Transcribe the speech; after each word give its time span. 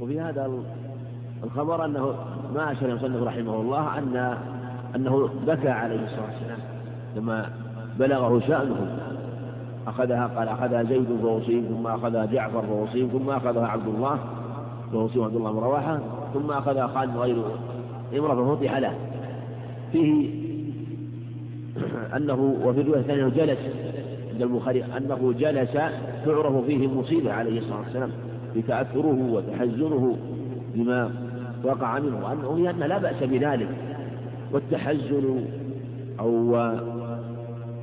وفي 0.00 0.20
هذا 0.20 0.50
الخبر 1.44 1.84
أنه 1.84 2.14
ما 2.54 2.72
أشار 2.72 2.88
المصنف 2.88 3.22
رحمه 3.22 3.60
الله 3.60 3.98
أن 3.98 4.36
أنه 4.96 5.28
بكى 5.46 5.68
عليه 5.68 6.04
الصلاة 6.04 6.26
والسلام 6.26 6.58
لما 7.16 7.50
بلغه 7.98 8.40
شأنه. 8.40 8.98
أخذها 9.86 10.26
قال 10.26 10.48
أخذها 10.48 10.82
زيد 10.82 11.18
فوصيم 11.22 11.64
ثم 11.64 11.86
أخذها 11.86 12.24
جعفر 12.24 12.62
فوصيم 12.62 13.08
ثم 13.08 13.30
أخذها 13.30 13.66
عبد 13.66 13.86
الله 13.86 14.18
فوصيم 14.92 15.24
عبد 15.24 15.36
الله 15.36 15.52
بن 15.52 15.58
رواحة 15.58 16.00
ثم 16.34 16.50
أخذها 16.50 16.86
خالد 16.86 17.16
غير 17.16 17.44
امرأة 18.18 18.54
ففتح 18.54 18.76
له. 18.76 18.94
فيه 19.92 20.30
أنه 22.16 22.56
وفي 22.64 22.80
الرواية 22.80 23.00
الثانية 23.00 23.28
جلس 23.28 23.58
عند 24.32 24.42
البخاري 24.42 24.84
أنه 24.96 25.34
جلس 25.38 25.72
تعرف 26.24 26.64
فيه 26.66 26.86
المصيبة 26.86 27.32
عليه 27.32 27.58
الصلاة 27.58 27.78
والسلام. 27.78 28.10
بتأثره 28.56 29.28
وتحزنه 29.32 30.16
بما 30.74 31.10
وقع 31.64 31.98
منه 31.98 32.26
وأنه 32.26 32.58
لأن 32.58 32.88
لا 32.88 32.98
بأس 32.98 33.22
بذلك. 33.22 33.68
والتحزن 34.52 35.44
أو 36.20 36.56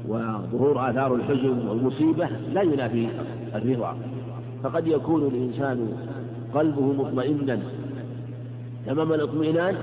وظهور 0.08 0.89
آثار 0.89 1.16
الحزن 1.16 1.67
والمصيبة 1.67 2.30
لا 2.53 2.61
ينافي 2.61 3.08
الرضا. 3.55 3.95
فقد 4.63 4.88
يكون 4.88 5.21
الإنسان 5.21 5.91
قلبه 6.53 6.81
مطمئنا 6.81 7.59
تمام 8.86 9.13
الاطمئنان 9.13 9.75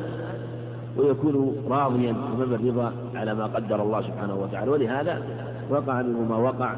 ويكون 0.96 1.56
راضيا 1.68 2.12
تمام 2.12 2.54
الرضا 2.54 2.92
على 3.14 3.34
ما 3.34 3.46
قدر 3.46 3.82
الله 3.82 4.02
سبحانه 4.02 4.34
وتعالى. 4.34 4.70
ولهذا 4.70 5.22
وقع 5.70 6.02
منه 6.02 6.22
ما 6.22 6.36
وقع. 6.36 6.74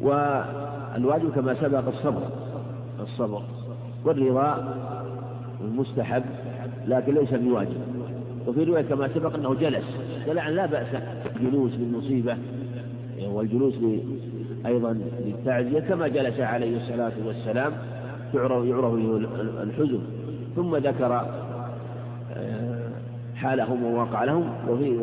والواجب 0.96 1.30
كما 1.30 1.54
سبق 1.54 1.88
الصبر. 1.88 2.22
الصبر. 3.00 3.42
والرضا 4.04 4.74
المستحب 5.60 6.22
لكن 6.86 7.14
ليس 7.14 7.34
بواجب. 7.34 7.80
وفي 8.46 8.64
رواية 8.64 8.82
كما 8.82 9.08
سبق 9.14 9.34
أنه 9.34 9.54
جلس. 9.54 9.84
فلعل 10.26 10.56
لا 10.56 10.66
بأس 10.66 10.86
الجلوس 11.36 11.74
بالمصيبة 11.74 12.36
والجلوس 13.28 13.74
أيضا 14.66 14.98
للتعزية 15.26 15.80
كما 15.80 16.08
جلس 16.08 16.40
عليه 16.40 16.76
الصلاة 16.76 17.12
والسلام 17.26 17.72
يعرف 18.34 18.64
يعرف 18.64 18.94
الحزن. 19.62 20.00
ثم 20.56 20.76
ذكر 20.76 21.26
آه، 22.36 22.88
حالهم 23.34 23.84
وواقع 23.84 24.24
لهم 24.24 24.50
وفي 24.68 24.98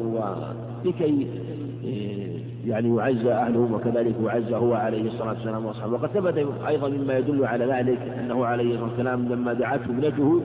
لكي 0.85 1.27
يعني 2.67 2.97
يعز 2.97 3.25
أهلهم 3.25 3.73
وكذلك 3.73 4.15
يعز 4.23 4.53
هو 4.53 4.73
عليه 4.73 5.07
الصلاة 5.07 5.29
والسلام 5.29 5.65
وأصحابه. 5.65 5.93
وقد 5.93 6.09
ثبت 6.09 6.47
أيضا 6.67 6.89
مما 6.89 7.17
يدل 7.17 7.45
على 7.45 7.65
ذلك 7.65 7.99
أنه 8.19 8.45
عليه 8.45 8.73
الصلاة 8.73 8.89
والسلام 8.89 9.29
لما 9.29 9.53
دعته 9.53 9.85
ابنته 9.85 10.41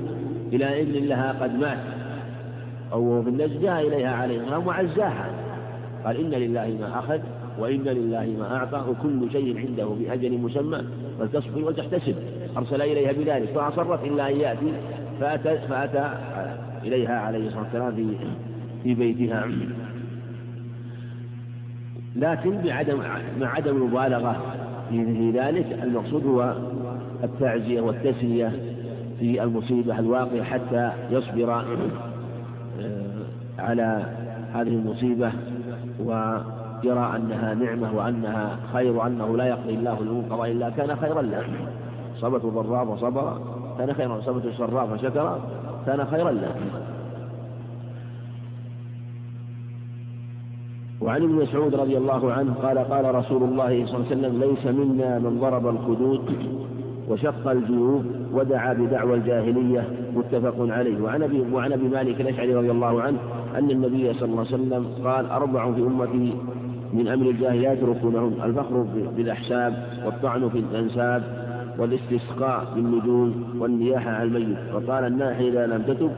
إلى 0.52 0.82
ابن 0.82 0.92
لها 0.92 1.32
قد 1.42 1.58
مات. 1.58 1.78
أو 2.92 3.22
في 3.22 3.28
النجد 3.28 3.60
جاء 3.62 3.88
إليها 3.88 4.16
عليه 4.16 4.40
السلام 4.40 4.66
وعزاها. 4.66 5.30
قال 6.04 6.16
إن 6.16 6.30
لله 6.30 6.76
ما 6.80 6.98
أخذ 6.98 7.20
وإن 7.58 7.82
لله 7.82 8.36
ما 8.38 8.56
أعطى 8.56 8.90
وكل 8.90 9.32
شيء 9.32 9.58
عنده 9.58 9.84
بأجل 9.84 10.38
مسمى. 10.38 10.78
فلتصبر 11.18 11.64
وتحتسب 11.64 12.14
أرسل 12.56 12.82
إليها 12.82 13.12
بذلك. 13.12 13.48
فأصرت 13.48 14.04
إلا 14.04 14.28
أن 14.28 14.36
يأتي 14.36 14.72
فأتى, 15.20 15.58
فأتى 15.68 16.10
إليها 16.84 17.18
عليه 17.20 17.46
الصلاة 17.46 17.62
والسلام 17.62 18.14
في 18.82 18.94
بيتها. 18.94 19.48
لكن 22.18 22.62
بعدم 22.64 22.98
مع 23.40 23.48
عدم 23.48 23.76
المبالغة 23.76 24.36
في 24.90 25.30
ذلك 25.30 25.78
المقصود 25.82 26.26
هو 26.26 26.54
التعزية 27.24 27.80
والتسلية 27.80 28.52
في 29.18 29.42
المصيبة 29.42 29.98
الواقعة 29.98 30.42
حتى 30.42 30.92
يصبر 31.10 31.52
آه، 31.54 31.64
على 33.58 34.02
هذه 34.54 34.68
المصيبة 34.68 35.32
ويرى 36.04 37.16
أنها 37.16 37.54
نعمة 37.54 37.96
وأنها 37.96 38.56
خير 38.72 38.92
وأنه 38.92 39.36
لا 39.36 39.44
يقضي 39.44 39.74
الله 39.74 40.04
له 40.04 40.24
قضاء 40.30 40.50
إلا 40.50 40.70
كان 40.70 40.96
خيرا 40.96 41.22
له. 41.22 41.44
صبته 42.20 42.50
ضراء 42.50 42.84
فصبر 42.84 43.38
كان 43.78 43.94
خيرا 43.94 44.20
صبته 44.20 44.52
سراء 44.52 44.86
فشكر 44.86 45.40
كان 45.86 46.06
خيرا 46.06 46.30
له. 46.30 46.54
وعن 51.00 51.22
ابن 51.22 51.32
مسعود 51.34 51.74
رضي 51.74 51.96
الله 51.96 52.32
عنه 52.32 52.54
قال 52.54 52.78
قال 52.78 53.14
رسول 53.14 53.42
الله 53.42 53.86
صلى 53.86 53.96
الله 53.96 54.06
عليه 54.06 54.16
وسلم 54.16 54.40
ليس 54.40 54.66
منا 54.66 55.18
من 55.18 55.38
ضرب 55.40 55.66
الخدود 55.66 56.20
وشق 57.08 57.50
الجيوب 57.50 58.04
ودعا 58.32 58.72
بدعوى 58.72 59.14
الجاهلية. 59.14 59.88
متفق 60.14 60.54
عليه. 60.60 61.02
وعن 61.02 61.22
أبي 61.22 61.44
وعن 61.52 61.72
أبي 61.72 61.88
مالك 61.88 62.20
الأشعري 62.20 62.54
رضي 62.54 62.70
الله 62.70 63.02
عنه 63.02 63.18
أن 63.58 63.70
النبي 63.70 64.12
صلى 64.12 64.24
الله 64.30 64.46
عليه 64.46 64.54
وسلم 64.54 64.86
قال 65.04 65.26
أربع 65.26 65.72
في 65.72 65.80
أمتي 65.80 66.34
من 66.92 67.08
أمر 67.08 67.30
الجاهليه 67.30 67.68
يتركونهم 67.68 68.32
الفخر 68.44 68.86
بالأحساب 69.16 69.86
والطعن 70.04 70.48
في 70.48 70.58
الأنساب 70.58 71.22
والاستسقاء 71.78 72.72
بالنجوم 72.74 73.44
والنياحة 73.60 74.10
على 74.10 74.22
الميت. 74.28 74.58
وقال 74.74 75.04
الناحي 75.04 75.48
إذا 75.48 75.66
لم 75.66 75.82
تتب 75.82 76.10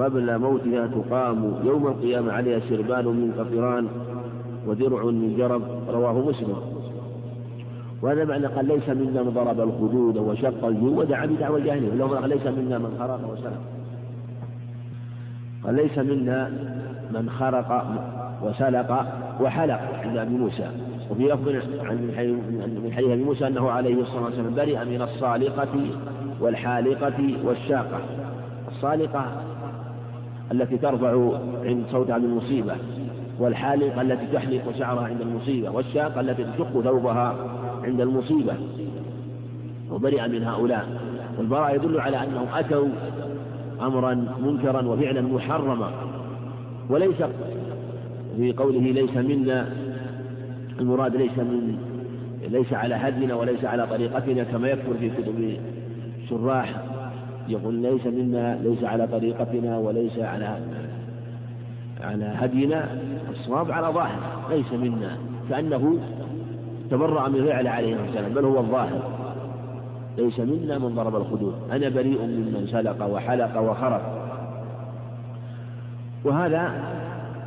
قبل 0.00 0.38
موتها 0.38 0.86
تقام 0.86 1.54
يوم 1.64 1.86
القيامة 1.86 2.32
عليها 2.32 2.60
سربان 2.68 3.04
من 3.04 3.32
قطران 3.38 3.88
ودرع 4.66 5.04
من 5.04 5.34
جرب 5.36 5.62
رواه 5.88 6.12
مسلم. 6.12 6.56
وهذا 8.02 8.24
معنى 8.24 8.46
قال 8.46 8.66
ليس 8.66 8.88
منا 8.88 9.22
من 9.22 9.30
ضرب 9.30 9.60
الخدود 9.60 10.16
وشق 10.16 10.64
الجيوب 10.66 10.98
ودعا 10.98 11.26
بدعوى 11.26 11.60
الجاهلية 11.60 11.92
ولو 11.92 12.06
قال 12.06 12.28
ليس 12.28 12.46
منا 12.46 12.78
من 12.78 12.96
خرق 12.98 13.32
وسلق 13.32 13.60
قال 15.64 15.74
ليس 15.74 15.98
منا 15.98 16.50
من 17.10 17.30
خرق 17.30 17.86
وسلق 18.42 19.06
وحلق 19.40 19.80
عند 20.04 20.16
أبي 20.16 20.34
موسى. 20.34 20.70
وفي 21.10 21.22
لفظ 21.22 21.48
من 21.48 22.92
حديث 22.96 23.10
أبي 23.10 23.24
موسى 23.24 23.46
أنه 23.46 23.70
عليه 23.70 24.00
الصلاة 24.00 24.24
والسلام 24.24 24.54
برئ 24.54 24.84
من 24.84 25.02
الصالقة 25.02 25.90
والحالقة 26.40 27.36
والشاقة. 27.44 28.00
الصالقة 28.68 29.26
التي 30.52 30.78
ترفع 30.78 31.38
عند 31.64 31.84
صوت 31.92 32.10
عن 32.10 32.24
المصيبه 32.24 32.74
والحالقه 33.38 34.00
التي 34.02 34.26
تحلق 34.32 34.78
شعرها 34.78 35.04
عند 35.04 35.20
المصيبة 35.20 35.70
والشاقه 35.70 36.20
التي 36.20 36.44
تشق 36.44 36.80
ثوبها 36.80 37.36
عند 37.84 38.00
المصيبة. 38.00 38.54
وبرئ 39.90 40.28
من 40.28 40.42
هؤلاء. 40.44 40.88
والبراء 41.38 41.74
يدل 41.74 42.00
على 42.00 42.24
أنهم 42.24 42.46
أتوا 42.54 42.88
أمرا 43.80 44.14
منكرا 44.44 44.86
وفعلا 44.86 45.22
محرما. 45.22 45.90
وليس 46.90 47.22
في 48.36 48.52
قوله 48.52 48.80
ليس 48.80 49.16
منا 49.16 49.68
المراد 50.80 51.16
ليس 51.16 51.38
من 51.38 51.78
ليس 52.50 52.72
على 52.72 52.94
هدينا 52.94 53.34
وليس 53.34 53.64
على 53.64 53.86
طريقتنا 53.86 54.44
كما 54.44 54.68
يكفر 54.68 54.94
في 55.00 55.10
كتب 55.10 55.56
الشراح 56.22 56.74
يقول 57.48 57.74
ليس 57.74 58.06
منا 58.06 58.58
ليس 58.62 58.84
على 58.84 59.06
طريقتنا 59.06 59.78
وليس 59.78 60.18
على 60.18 60.58
على 62.00 62.24
هدينا. 62.24 62.88
الصواب 63.30 63.72
على 63.72 63.86
ظاهر 63.86 64.20
ليس 64.50 64.72
منا. 64.72 65.16
كأنه 65.50 65.98
تبرأ 66.90 67.28
من 67.28 67.44
فعل 67.44 67.66
عليه 67.66 67.92
الصلاة 67.92 68.06
والسلام 68.06 68.32
بل 68.34 68.44
هو 68.44 68.58
الظاهر. 68.60 69.02
ليس 70.18 70.40
منا 70.40 70.78
من 70.78 70.94
ضرب 70.94 71.16
الخدود. 71.16 71.54
أنا 71.72 71.88
بريء 71.88 72.22
ممن 72.22 72.68
سلق 72.70 73.06
وحلق 73.06 73.60
وخرق. 73.60 74.22
وهذا 76.24 76.72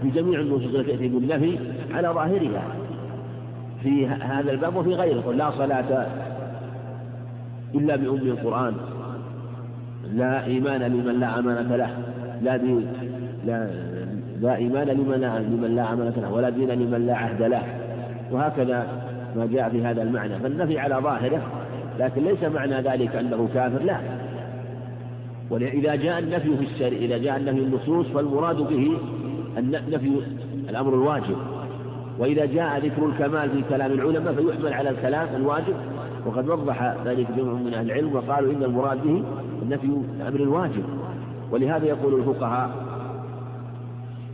في 0.02 0.10
جميع 0.10 0.40
النصوص 0.40 0.64
التي 0.64 0.92
تأتي 0.92 1.08
بالنفي 1.08 1.60
على 1.94 2.08
ظاهرها. 2.08 2.64
في 3.84 4.08
هذا 4.08 4.52
الباب 4.52 4.76
وفي 4.76 4.94
غيره. 4.94 5.32
لا 5.32 5.52
صلاة 5.52 6.08
إلا 7.76 7.96
بأم 7.96 8.16
القرآن. 8.16 8.76
لا 10.14 10.46
إيمان 10.46 10.82
لمن 10.82 11.20
لا 11.20 11.40
أمانة 11.40 11.76
له 11.76 11.90
لا 12.42 12.58
دين 12.58 12.88
لا 13.46 13.70
لا 14.42 14.56
إيمان 14.56 14.88
لمن 14.88 15.20
لا 15.22 15.40
لمن 15.40 15.76
لا 15.76 15.94
أمانة 15.94 16.14
له 16.18 16.34
ولا 16.34 16.50
دين 16.50 16.70
لمن 16.70 17.08
لا 17.08 17.16
عهد 17.16 17.42
له. 17.42 17.64
وهكذا 18.32 18.88
ما 19.36 19.46
جاء 19.46 19.70
في 19.70 19.86
هذا 19.86 20.02
المعنى. 20.02 20.40
فالنفي 20.40 20.80
على 20.80 20.96
ظاهره 20.96 21.42
لكن 22.00 22.24
ليس 22.24 22.44
معنى 22.44 22.82
ذلك 22.82 23.16
أنه 23.16 23.50
كافر 23.54 23.84
لا. 23.84 24.00
وإذا 25.50 25.96
جاء 25.96 26.20
النفي 26.20 26.58
في 26.58 26.64
الشرع 26.64 26.98
إذا 26.98 27.18
جاء 27.18 27.38
النفي 27.38 27.60
النصوص 27.60 28.08
فالمراد 28.08 28.58
به 28.58 28.98
النفي 29.58 30.22
الأمر 30.70 30.94
الواجب. 30.94 31.38
وإذا 32.20 32.46
جاء 32.46 32.80
ذكر 32.80 33.06
الكمال 33.06 33.50
في 33.50 33.64
كلام 33.70 33.92
العلماء 33.92 34.34
فيحمل 34.34 34.74
على 34.74 34.90
الكلام 34.90 35.28
الواجب. 35.36 35.76
وقد 36.30 36.50
وضح 36.50 36.94
ذلك 37.06 37.28
جمع 37.38 37.54
من 37.54 37.74
أهل 37.74 37.92
العلم 37.92 38.16
وقالوا 38.16 38.54
إن 38.54 38.64
المراد 38.64 39.04
به 39.04 39.24
النفي 39.62 39.86
الأمر 39.86 40.40
الواجب. 40.40 40.84
ولهذا 41.52 41.86
يقول 41.86 42.20
الفقهاء 42.20 42.70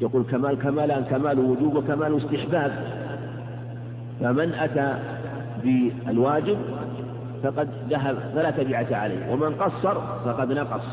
يقول 0.01 0.23
كمال 0.23 0.59
كمالان 0.59 1.03
كمال 1.03 1.39
وجوب 1.39 1.75
وكمال 1.75 2.17
استحباب 2.17 2.71
فمن 4.19 4.53
أتى 4.53 4.97
بالواجب 5.63 6.57
فقد 7.43 7.69
ذهب 7.89 8.17
فلا 8.35 8.51
تبعة 8.51 8.87
عليه 8.91 9.31
ومن 9.31 9.55
قصر 9.55 9.95
فقد 10.25 10.51
نقص. 10.51 10.83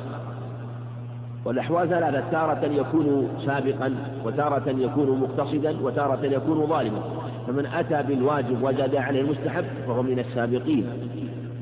والأحوال 1.45 1.89
ثلاثة 1.89 2.31
تارة 2.31 2.65
يكون 2.65 3.29
سابقا 3.47 3.95
وتارة 4.25 4.69
يكون 4.69 5.21
مقتصدا 5.21 5.77
وتارة 5.83 6.27
يكون 6.27 6.67
ظالما. 6.67 7.03
فمن 7.47 7.67
أتى 7.67 8.03
بالواجب 8.09 8.63
وزاد 8.63 8.97
عليه 8.97 9.21
المستحب 9.21 9.65
فهو 9.87 10.03
من 10.03 10.19
السابقين. 10.19 10.87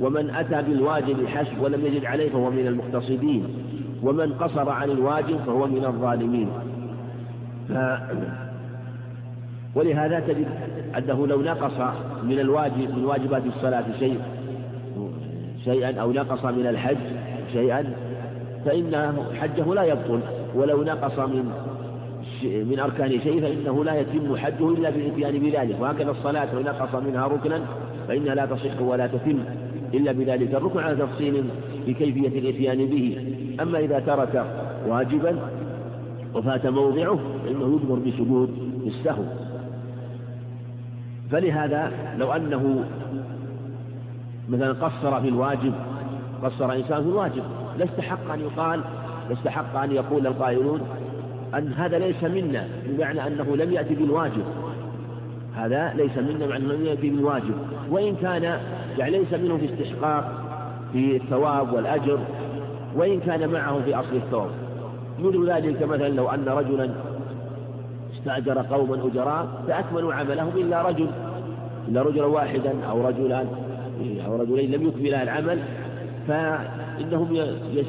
ومن 0.01 0.31
أتى 0.31 0.63
بالواجب 0.63 1.27
حسب 1.27 1.63
ولم 1.63 1.87
يزد 1.87 2.05
عليه 2.05 2.31
فهو 2.31 2.51
من 2.51 2.67
المقتصدين. 2.67 3.45
ومن 4.03 4.33
قصر 4.33 4.71
عن 4.71 4.91
الواجب 4.91 5.37
فهو 5.47 5.67
من 5.67 5.85
الظالمين. 5.85 6.49
ف... 7.69 7.73
ولهذا 9.75 10.21
تجد 10.21 10.47
أنه 10.99 11.27
لو 11.27 11.43
نقص 11.43 11.95
من 12.25 12.39
الواجب 12.41 12.97
من 12.97 13.05
واجبات 13.05 13.43
الصلاة 13.47 13.85
شيء 13.99 14.21
شيئا 15.65 16.01
أو 16.01 16.13
نقص 16.13 16.45
من 16.45 16.67
الحج 16.67 16.97
شيئا 17.53 17.93
فإن 18.65 19.15
حجه 19.41 19.75
لا 19.75 19.83
يبطل 19.83 20.21
ولو 20.55 20.83
نقص 20.83 21.19
من 21.19 21.53
من 22.43 22.79
أركان 22.79 23.21
شيء 23.21 23.41
فإنه 23.41 23.85
لا 23.85 24.01
يتم 24.01 24.37
حجه 24.37 24.69
إلا 24.69 24.91
بالإتيان 24.91 25.39
بذلك. 25.39 25.77
وهكذا 25.81 26.11
الصلاة 26.11 26.55
لو 26.55 26.61
نقص 26.61 26.95
منها 26.95 27.27
ركنا 27.27 27.61
فإنها 28.09 28.35
لا 28.35 28.47
تصح 28.47 28.81
ولا 28.81 29.07
تتم 29.07 29.39
إلا 29.95 30.13
بذلك. 30.13 30.55
الركن 30.55 30.81
على 30.81 30.97
تفصيل 30.97 31.45
في 31.87 31.95
كيفية 31.95 32.39
الإتيان 32.39 32.87
به. 32.87 33.37
أما 33.63 33.79
إذا 33.79 33.99
ترك 34.01 34.47
واجبا 34.89 35.37
وفات 36.35 36.67
موضعه 36.67 37.19
فإنه 37.45 37.81
يجبر 37.81 37.99
بسجود 37.99 38.51
السهو. 38.87 39.25
فلهذا 41.31 41.93
لو 42.19 42.33
أنه 42.33 42.85
مثلا 44.49 44.73
قصر 44.73 45.21
في 45.21 45.29
الواجب 45.29 45.73
قصر 46.43 46.73
إنسان 46.73 47.03
في 47.03 47.09
الواجب 47.09 47.43
لاستحق 47.81 48.33
أن 48.33 48.41
يقال 48.41 48.81
لاستحق 49.31 49.77
أن 49.77 49.93
يقول 49.93 50.27
القائلون 50.27 50.81
أن 51.55 51.73
هذا 51.73 51.99
ليس 51.99 52.25
منا 52.25 52.69
بمعنى 52.87 53.27
أنه 53.27 53.57
لم 53.57 53.73
يأتي 53.73 53.95
بالواجب. 53.95 54.45
هذا 55.57 55.93
ليس 55.95 56.19
منا 56.19 56.47
مع 56.47 56.57
أنه 56.57 56.73
لم 56.73 56.87
يأتي 56.87 57.11
بالواجب. 57.11 57.55
وإن 57.91 58.17
كان 58.17 58.43
يعني 58.99 59.19
ليس 59.19 59.33
منه 59.33 59.57
في 59.57 59.65
استحقاق 59.65 60.33
في 60.93 61.17
الثواب 61.17 61.73
والأجر 61.73 62.19
وإن 62.95 63.21
كان 63.21 63.49
معه 63.49 63.81
في 63.85 63.95
أصل 63.95 64.17
الثواب. 64.17 64.51
مثل 65.19 65.51
ذلك 65.51 65.83
مثلا 65.83 66.09
لو 66.09 66.29
أن 66.29 66.45
رجلا 66.49 66.91
استأجر 68.19 68.59
قوما 68.59 69.07
أجراء 69.07 69.49
فأكملوا 69.69 70.15
عملهم 70.15 70.49
إلا 70.57 70.83
رجل 70.83 71.11
إلا 71.89 72.03
رجلا 72.03 72.27
واحدا 72.27 72.73
أو 72.91 73.09
رجلان 73.09 73.47
أو 74.27 74.37
رجلين 74.37 74.71
لم 74.71 74.89
يكملا 74.89 75.23
العمل 75.23 75.59
فإنهم 76.31 77.37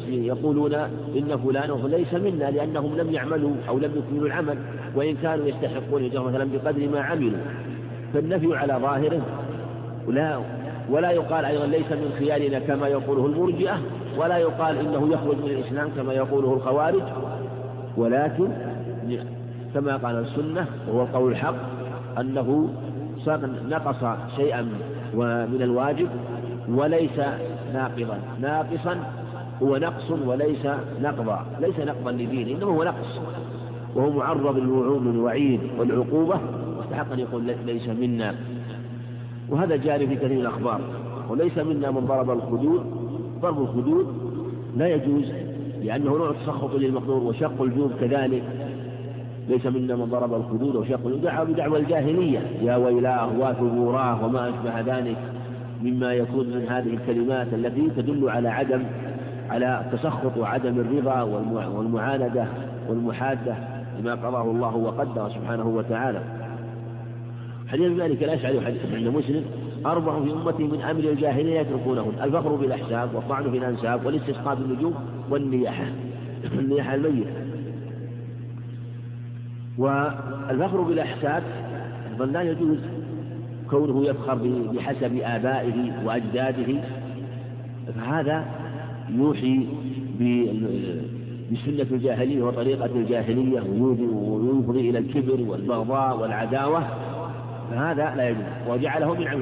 يقولون 0.08 0.74
إن 1.16 1.38
فلان 1.46 1.86
ليس 1.86 2.14
منا 2.14 2.52
لأنهم 2.52 2.98
لم 2.98 3.12
يعملوا 3.12 3.52
أو 3.70 3.78
لم 3.78 3.92
يكملوا 3.96 4.28
العمل 4.28 4.58
وإن 4.96 5.16
كانوا 5.16 5.46
يستحقون 5.48 6.02
الأجر 6.02 6.24
مثلا 6.24 6.50
بقدر 6.54 6.90
ما 6.90 7.02
عملوا. 7.02 7.40
فالنفي 8.14 8.56
على 8.56 8.74
ظاهره 8.74 9.22
ولا 10.08 10.40
ولا 10.90 11.12
يقال 11.12 11.46
أيضا 11.46 11.66
ليس 11.66 11.92
من 11.92 12.12
خيارنا 12.20 12.60
كما 12.60 12.88
يقوله 12.88 13.26
المرجئة 13.26 13.80
ولا 14.18 14.38
يقال 14.38 14.78
إنه 14.78 15.14
يخرج 15.14 15.38
من 15.38 15.50
الإسلام 15.50 15.90
كما 15.98 16.14
يقوله 16.14 16.54
الخوارج 16.54 17.04
ولكن 17.98 18.48
كما 19.74 19.98
قال 19.98 20.16
السنة 20.16 20.66
وهو 20.88 21.02
القول 21.02 21.32
الحق 21.32 21.56
أنه 22.20 22.70
نقص 23.70 24.18
شيئا 24.36 24.62
من 25.52 25.62
الواجب 25.62 26.10
وليس 26.70 27.20
ناقضا. 27.74 28.20
ناقصا 28.42 28.98
هو 29.64 29.78
نقص 29.78 30.12
وليس 30.26 30.66
نقضا. 31.02 31.46
ليس 31.60 31.80
نقضا 31.80 32.12
لدين 32.12 32.56
إنما 32.56 32.72
هو 32.72 32.84
نقص. 32.84 33.22
وهو 33.96 34.10
معرض 34.10 34.58
للوعود 34.58 35.08
والوعيد 35.08 35.60
والعقوبة. 35.78 36.40
واستحق 36.78 37.12
أن 37.12 37.20
يقول 37.20 37.44
ليس 37.66 37.88
منا. 37.88 38.36
وهذا 39.50 39.76
جاري 39.76 40.08
في 40.08 40.16
كثير 40.16 40.32
الأخبار. 40.32 40.82
وليس 41.30 41.58
منا 41.58 41.92
من 41.92 42.06
ضرب 42.06 42.32
الخدود. 42.32 42.86
ضرب 43.42 43.62
الخدود 43.62 44.08
لا 44.78 44.88
يجوز 44.88 45.32
لأنه 45.84 46.18
نوع 46.18 46.32
تسخط 46.32 46.76
للمقدور 46.76 47.24
وشق 47.24 47.62
الجوب 47.62 47.92
كذلك. 48.02 48.44
ليس 49.50 49.66
منا 49.66 49.96
من 49.96 50.06
ضرب 50.06 50.34
الخدود 50.34 50.76
وشق 50.76 51.06
الجوب 51.06 51.22
دعا 51.22 51.44
بدعوى 51.44 51.80
الجاهلية. 51.80 52.40
يا 52.62 52.76
ويلاه 52.76 53.30
وثبوراه 53.40 54.26
وما 54.26 54.50
أشبه 54.50 54.98
ذلك. 54.98 55.18
مما 55.84 56.14
يكون 56.14 56.48
من 56.48 56.68
هذه 56.70 56.94
الكلمات 56.94 57.54
التي 57.54 57.90
تدل 57.90 58.30
على 58.30 58.50
عدم 58.50 58.84
على 59.50 59.86
التسخط 59.86 60.38
وعدم 60.38 60.80
الرضا 60.80 61.22
والمعاندة 61.68 62.46
والمحادة 62.88 63.56
لما 64.00 64.16
قضاه 64.16 64.52
الله 64.52 64.76
وقدر 64.76 65.30
سبحانه 65.30 65.68
وتعالى. 65.68 66.22
حديث 67.68 68.00
ذلك 68.00 68.24
الأشعري 68.24 68.58
وحديث 68.58 68.82
عند 68.94 69.08
مسلم. 69.08 69.46
أربع 69.86 70.24
في 70.24 70.32
أمتي 70.32 70.64
من 70.64 70.82
أمر 70.82 71.00
الجاهلية 71.00 71.60
يتركونهن 71.60 72.14
الفخر 72.24 72.56
بالأحساب 72.56 73.16
والطعن 73.16 73.52
في 73.52 73.58
الأنساب 73.58 74.06
والاستسقاء 74.06 74.56
بالنجوم 74.56 74.94
والنياحة 75.30 75.86
النياحة 76.54 76.96
الميت. 76.96 77.28
والفخر 79.78 80.82
بالأحساب 80.82 81.44
لا 82.20 82.42
يجوز. 82.42 82.78
كونه 83.72 84.06
يفخر 84.06 84.36
بحسب 84.74 85.20
آبائه 85.24 86.06
وأجداده 86.06 86.82
فهذا 87.96 88.46
يوحي 89.10 89.68
بسنة 91.52 91.88
الجاهلية 91.92 92.44
وطريقة 92.44 92.86
الجاهلية 92.86 93.62
ويفضي 93.62 94.90
إلى 94.90 95.00
الكبر 95.00 95.42
والبغضاء 95.48 96.20
والعداوة 96.20 96.84
فهذا 97.72 98.16
لا 98.16 98.30
يجوز. 98.30 98.44
وجعله 98.68 99.14
من 99.14 99.28
عمل 99.28 99.42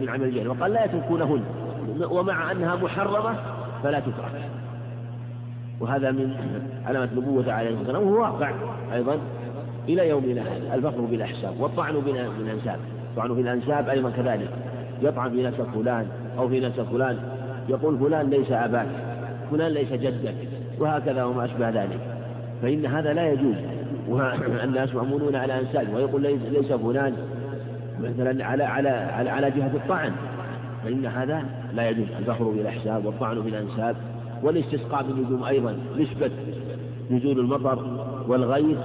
من 0.00 0.08
عمل 0.08 0.22
الجاهل. 0.22 0.48
وقال 0.48 0.72
لا 0.72 0.84
يتركونهن 0.84 1.42
ومع 2.10 2.52
أنها 2.52 2.76
محرمة 2.76 3.36
فلا 3.82 4.00
تترك. 4.00 4.50
وهذا 5.80 6.10
من 6.10 6.36
علامة 6.86 7.08
نبوة 7.16 7.52
عليه 7.52 7.70
الصلاة 7.70 7.78
والسلام 7.78 8.02
وهو 8.02 8.22
واقع 8.22 8.52
أيضا 8.92 9.18
إلى 9.88 10.08
يومنا 10.08 10.42
هذا 10.42 10.74
الفخر 10.74 11.00
بالأحساب 11.00 11.60
والطعن 11.60 11.94
بالأنساب 11.94 12.78
الطعن 13.18 13.34
في 13.34 13.40
الأنساب 13.40 13.88
أيضا 13.88 14.10
كذلك. 14.10 14.48
يطعن 15.02 15.30
في 15.30 15.46
نسب 15.48 15.66
فلان 15.74 16.06
أو 16.38 16.48
في 16.48 16.60
نسب 16.60 16.82
فلان. 16.82 17.18
يقول 17.68 17.98
فلان 17.98 18.30
ليس 18.30 18.52
أباك 18.52 18.86
فلان 19.50 19.72
ليس 19.72 19.92
جدك 19.92 20.34
وهكذا 20.78 21.24
وما 21.24 21.44
أشبه 21.44 21.68
ذلك. 21.68 22.00
فإن 22.62 22.86
هذا 22.86 23.12
لا 23.12 23.32
يجوز. 23.32 23.54
والناس 24.08 24.94
مأمونون 24.96 25.36
على 25.36 25.60
أنساب 25.60 25.94
ويقول 25.94 26.22
ليس 26.52 26.72
فلان. 26.72 27.16
مثلا 28.00 28.44
على 28.44 28.64
على 28.64 28.88
على, 28.88 29.30
على 29.30 29.50
جهة 29.50 29.70
الطعن. 29.74 30.12
فإن 30.84 31.06
هذا 31.06 31.44
لا 31.74 31.88
يجوز. 31.88 32.06
الفخر 32.18 32.44
بالأحساب 32.44 33.04
والطعن 33.04 33.40
بالأنساب 33.40 33.96
والاستسقاء 34.42 35.02
بالنجوم 35.02 35.44
أيضا 35.44 35.76
نسبة 35.98 36.30
نزول 37.10 37.38
المطر 37.38 38.06
والغيث 38.28 38.78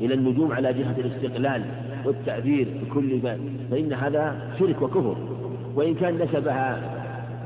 إلى 0.00 0.14
النجوم 0.14 0.52
على 0.52 0.72
جهة 0.72 0.94
الاستقلال. 0.98 1.87
والتأثير 2.04 2.68
بكل 2.82 3.20
ما 3.22 3.38
فإن 3.70 3.92
هذا 3.92 4.36
شرك 4.58 4.82
وكفر 4.82 5.16
وإن 5.74 5.94
كان 5.94 6.14
نسبها 6.14 6.98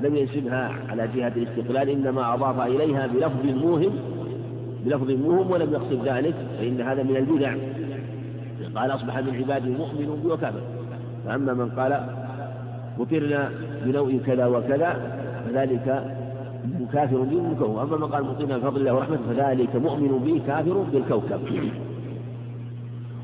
لم 0.02 0.16
ينسبها 0.16 0.72
على 0.88 1.08
جهة 1.14 1.32
الاستقلال 1.36 1.88
إنما 1.88 2.34
أضاف 2.34 2.60
إليها 2.60 3.06
بلفظ 3.06 3.44
موهم 3.44 3.92
بلفظ 4.84 5.10
موهم 5.10 5.50
ولم 5.50 5.72
يقصد 5.72 6.08
ذلك 6.08 6.34
فإن 6.58 6.80
هذا 6.80 7.02
من 7.02 7.16
البدع. 7.16 7.54
قال 8.74 8.90
أصبح 8.90 9.18
من 9.18 9.36
عبادي 9.36 9.70
مؤمن 9.70 10.20
بي 10.22 10.28
وكافر 10.28 10.60
فأما 11.26 11.54
من 11.54 11.68
قال 11.68 12.06
مطرنا 12.98 13.50
بنوء 13.84 14.20
كذا 14.26 14.46
وكذا 14.46 15.18
فذلك 15.46 16.04
كافر 16.92 17.20
بي 17.22 17.36
وكفر 17.36 17.82
أما 17.82 17.96
من 17.96 18.04
قال 18.04 18.24
مطرنا 18.24 18.58
بفضل 18.58 18.80
الله 18.80 18.94
ورحمته 18.94 19.22
فذلك 19.34 19.76
مؤمن 19.76 20.18
به 20.24 20.40
كافر 20.46 20.84
بالكوكب. 20.92 21.40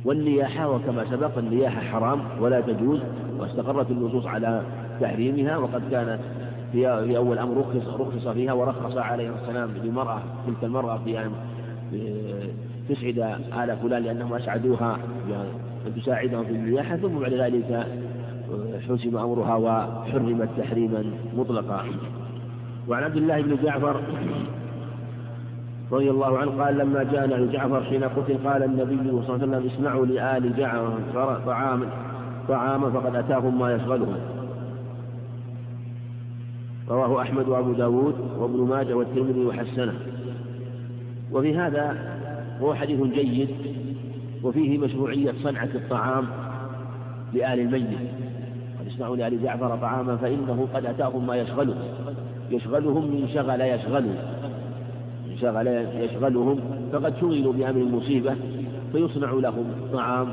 والنياحة 0.04 0.70
وكما 0.70 1.04
سبق 1.10 1.38
النياحة 1.38 1.80
حرام 1.80 2.20
ولا 2.40 2.60
تجوز 2.60 3.00
واستقرت 3.38 3.90
النصوص 3.90 4.26
على 4.26 4.62
تحريمها 5.00 5.56
وقد 5.56 5.82
كانت 5.90 6.20
في 6.72 7.06
في 7.06 7.16
أول 7.16 7.38
أمر 7.38 7.56
رخص 7.56 8.00
رخص 8.00 8.28
فيها 8.28 8.52
ورخص 8.52 8.96
عليه 8.96 9.30
السلام 9.42 9.70
لمرأة 9.84 10.22
تلك 10.46 10.64
المرأة 10.64 10.98
في 11.04 11.18
أن 11.18 11.32
تسعد 12.88 13.18
آل 13.62 13.76
فلان 13.82 14.02
لأنهم 14.02 14.34
أسعدوها 14.34 14.98
أن 15.86 15.94
تساعدهم 15.96 16.44
في 16.44 16.50
النياحة 16.50 16.96
ثم 16.96 17.18
بعد 17.18 17.32
ذلك 17.32 17.86
حسم 18.88 19.16
أمرها 19.16 19.54
وحرمت 19.54 20.48
تحريما 20.58 21.04
مطلقا. 21.36 21.84
وعن 22.88 23.02
عبد 23.02 23.16
الله 23.16 23.42
بن 23.42 23.56
جعفر 23.64 24.00
رضي 25.92 26.10
الله 26.10 26.38
عنه 26.38 26.64
قال 26.64 26.78
لما 26.78 27.02
جاءنا 27.02 27.52
جعفر 27.52 27.84
حين 27.84 28.04
قتل 28.04 28.48
قال 28.48 28.62
النبي 28.62 28.96
صلى 28.96 29.10
الله 29.10 29.24
عليه 29.24 29.34
وسلم 29.34 29.70
اسمعوا 29.74 30.06
لآل 30.06 30.56
جعفر 30.56 31.40
طعاما 31.46 31.86
طعاما 32.48 32.90
فقد 32.90 33.16
أتاهم 33.16 33.58
ما 33.58 33.72
يشغلهم. 33.72 34.16
رواه 36.88 37.22
أحمد 37.22 37.48
وأبو 37.48 37.72
داود 37.72 38.14
وابن 38.38 38.68
ماجه 38.68 38.94
والترمذي 38.94 39.46
وحسنه. 39.46 39.94
وفي 41.32 41.56
هذا 41.56 41.96
هو 42.60 42.74
حديث 42.74 43.02
جيد 43.02 43.48
وفيه 44.42 44.78
مشروعية 44.78 45.32
صنعة 45.42 45.68
الطعام 45.74 46.26
لآل 47.32 47.60
الميت. 47.60 47.98
قد 48.80 48.86
اسمعوا 48.86 49.16
لآل 49.16 49.42
جعفر 49.42 49.76
طعاما 49.76 50.16
فإنه 50.16 50.68
قد 50.74 50.86
أتاهم 50.86 51.26
ما 51.26 51.36
يشغله 51.36 51.74
يشغلهم 52.50 53.04
من 53.04 53.28
شغل 53.34 53.60
يشغله 53.60 54.14
يشغلهم 55.42 56.60
فقد 56.92 57.14
شغلوا 57.20 57.52
بأمر 57.52 57.80
المصيبة 57.80 58.34
فيصنع 58.92 59.30
لهم 59.30 59.64
طعام 59.92 60.28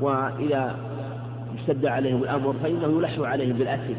وإذا 0.00 0.76
اشتد 1.58 1.86
عليهم 1.86 2.22
الأمر 2.22 2.54
فإنه 2.62 2.98
يلح 2.98 3.18
عليهم 3.18 3.56
بالأكل 3.56 3.94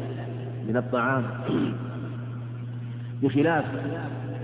من 0.68 0.76
الطعام. 0.76 1.24
بخلاف 3.22 3.64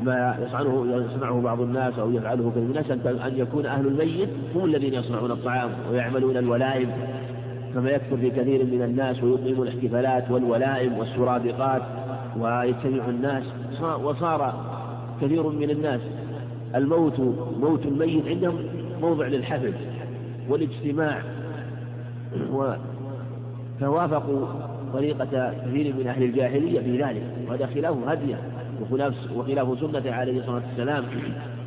ما 0.02 0.36
يصنعه 0.46 0.86
يصنعه 0.86 1.40
بعض 1.40 1.60
الناس 1.60 1.98
أو 1.98 2.10
يفعله 2.10 2.50
كثير 2.50 2.62
الناس 2.62 2.90
أن 3.26 3.32
يكون 3.36 3.66
أهل 3.66 3.86
الميت 3.86 4.28
هم 4.54 4.64
الذين 4.64 4.94
يصنعون 4.94 5.30
الطعام 5.30 5.70
ويعملون 5.90 6.36
الولائم 6.36 6.90
كما 7.74 7.90
يكثر 7.90 8.16
في 8.16 8.30
كثير 8.30 8.64
من 8.64 8.82
الناس 8.82 9.22
ويقيمون 9.22 9.68
الاحتفالات 9.68 10.30
والولائم 10.30 10.98
والسرادقات 10.98 11.82
ويجتمع 12.36 13.08
الناس. 13.08 13.44
وصار 14.02 14.77
كثير 15.22 15.48
من 15.48 15.70
الناس. 15.70 16.00
الموت 16.74 17.20
موت 17.60 17.86
الميت 17.86 18.26
عندهم 18.26 18.58
موضع 19.00 19.26
للحفل 19.26 19.72
والاجتماع 20.48 21.22
فوافقوا 23.80 24.46
طريقة 24.92 25.54
كثير 25.66 25.94
من 25.94 26.06
أهل 26.06 26.22
الجاهلية 26.22 26.80
في 26.80 27.02
ذلك. 27.02 27.22
وهذا 27.48 27.66
خلاف 27.66 27.96
هديه 28.08 28.40
وخلاف 28.82 29.14
وخلاف 29.36 30.06
عليه 30.06 30.40
الصلاة 30.40 30.62
والسلام. 30.68 31.04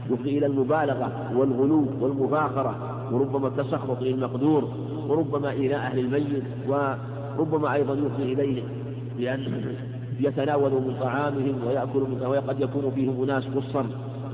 يفضي 0.10 0.38
إلى 0.38 0.46
المبالغة 0.46 1.32
والغلو 1.36 1.86
والمفاخرة 2.00 2.76
وربما 3.12 3.48
التسخط 3.48 4.02
للمقدور 4.02 4.74
وربما 5.08 5.52
إلى 5.52 5.76
أهل 5.76 6.00
الميت 6.00 6.44
وربما 6.68 7.74
أيضا 7.74 7.94
يفضي 7.94 8.34
إليه 8.34 8.64
لأن 9.20 9.76
يتناولوا 10.20 10.80
من 10.80 10.96
طعامهم 11.00 11.56
ويأكلوا 11.68 12.08
من 12.08 12.26
وقد 12.26 12.60
يكون 12.60 12.92
فيهم 12.96 13.24
أناس 13.24 13.48
قصا 13.48 13.86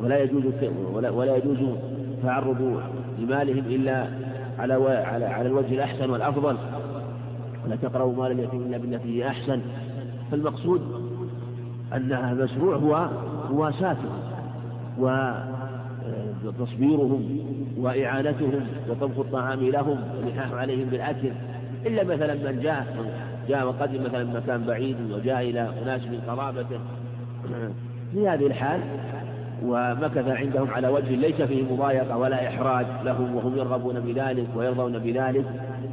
ولا 0.04 0.24
يجوز 0.24 0.44
ولا, 0.94 1.10
ولا 1.10 1.36
يجوز 1.36 1.58
تعرض 2.24 2.82
لمالهم 3.20 3.66
إلا 3.66 4.08
على 4.60 4.74
على 5.06 5.26
على 5.26 5.48
الوجه 5.48 5.74
الأحسن 5.74 6.10
والأفضل. 6.10 6.58
ولا 7.66 7.76
تقربوا 7.76 8.24
مال 8.24 8.32
اليتيم 8.32 8.62
إلا 8.62 8.78
بالتي 8.78 9.24
هي 9.24 9.28
أحسن. 9.28 9.62
فالمقصود 10.32 10.82
أنها 11.96 12.34
مشروع 12.34 12.76
هو 12.76 13.10
مواساتهم 13.52 14.20
وتصبيرهم 16.46 17.40
وإعانتهم 17.78 18.68
وطبخ 18.90 19.20
الطعام 19.20 19.60
لهم 19.60 19.98
والإلحاح 20.18 20.54
عليهم 20.54 20.90
بالأكل. 20.90 21.32
إلا 21.86 22.04
مثلا 22.04 22.52
من 22.52 22.60
جاء 22.62 22.88
جاء 23.50 23.68
وقدم 23.68 24.04
مثلا 24.04 24.24
من 24.24 24.34
مكان 24.34 24.64
بعيد 24.64 24.98
وجاء 25.12 25.42
إلى 25.42 25.70
أناس 25.84 26.02
من 26.02 26.22
قرابته. 26.28 26.80
في 28.14 28.28
هذه 28.28 28.48
الحال 28.48 28.82
ومكث 29.64 30.28
عندهم 30.28 30.72
على 30.72 30.88
وجه 30.88 31.16
ليس 31.16 31.42
فيه 31.42 31.64
مضايقة 31.74 32.18
ولا 32.18 32.48
إحراج 32.48 32.86
لهم 33.04 33.36
وهم 33.36 33.58
يرغبون 33.58 34.00
بذلك 34.00 34.48
ويرضون 34.56 35.00
بذلك. 35.00 35.46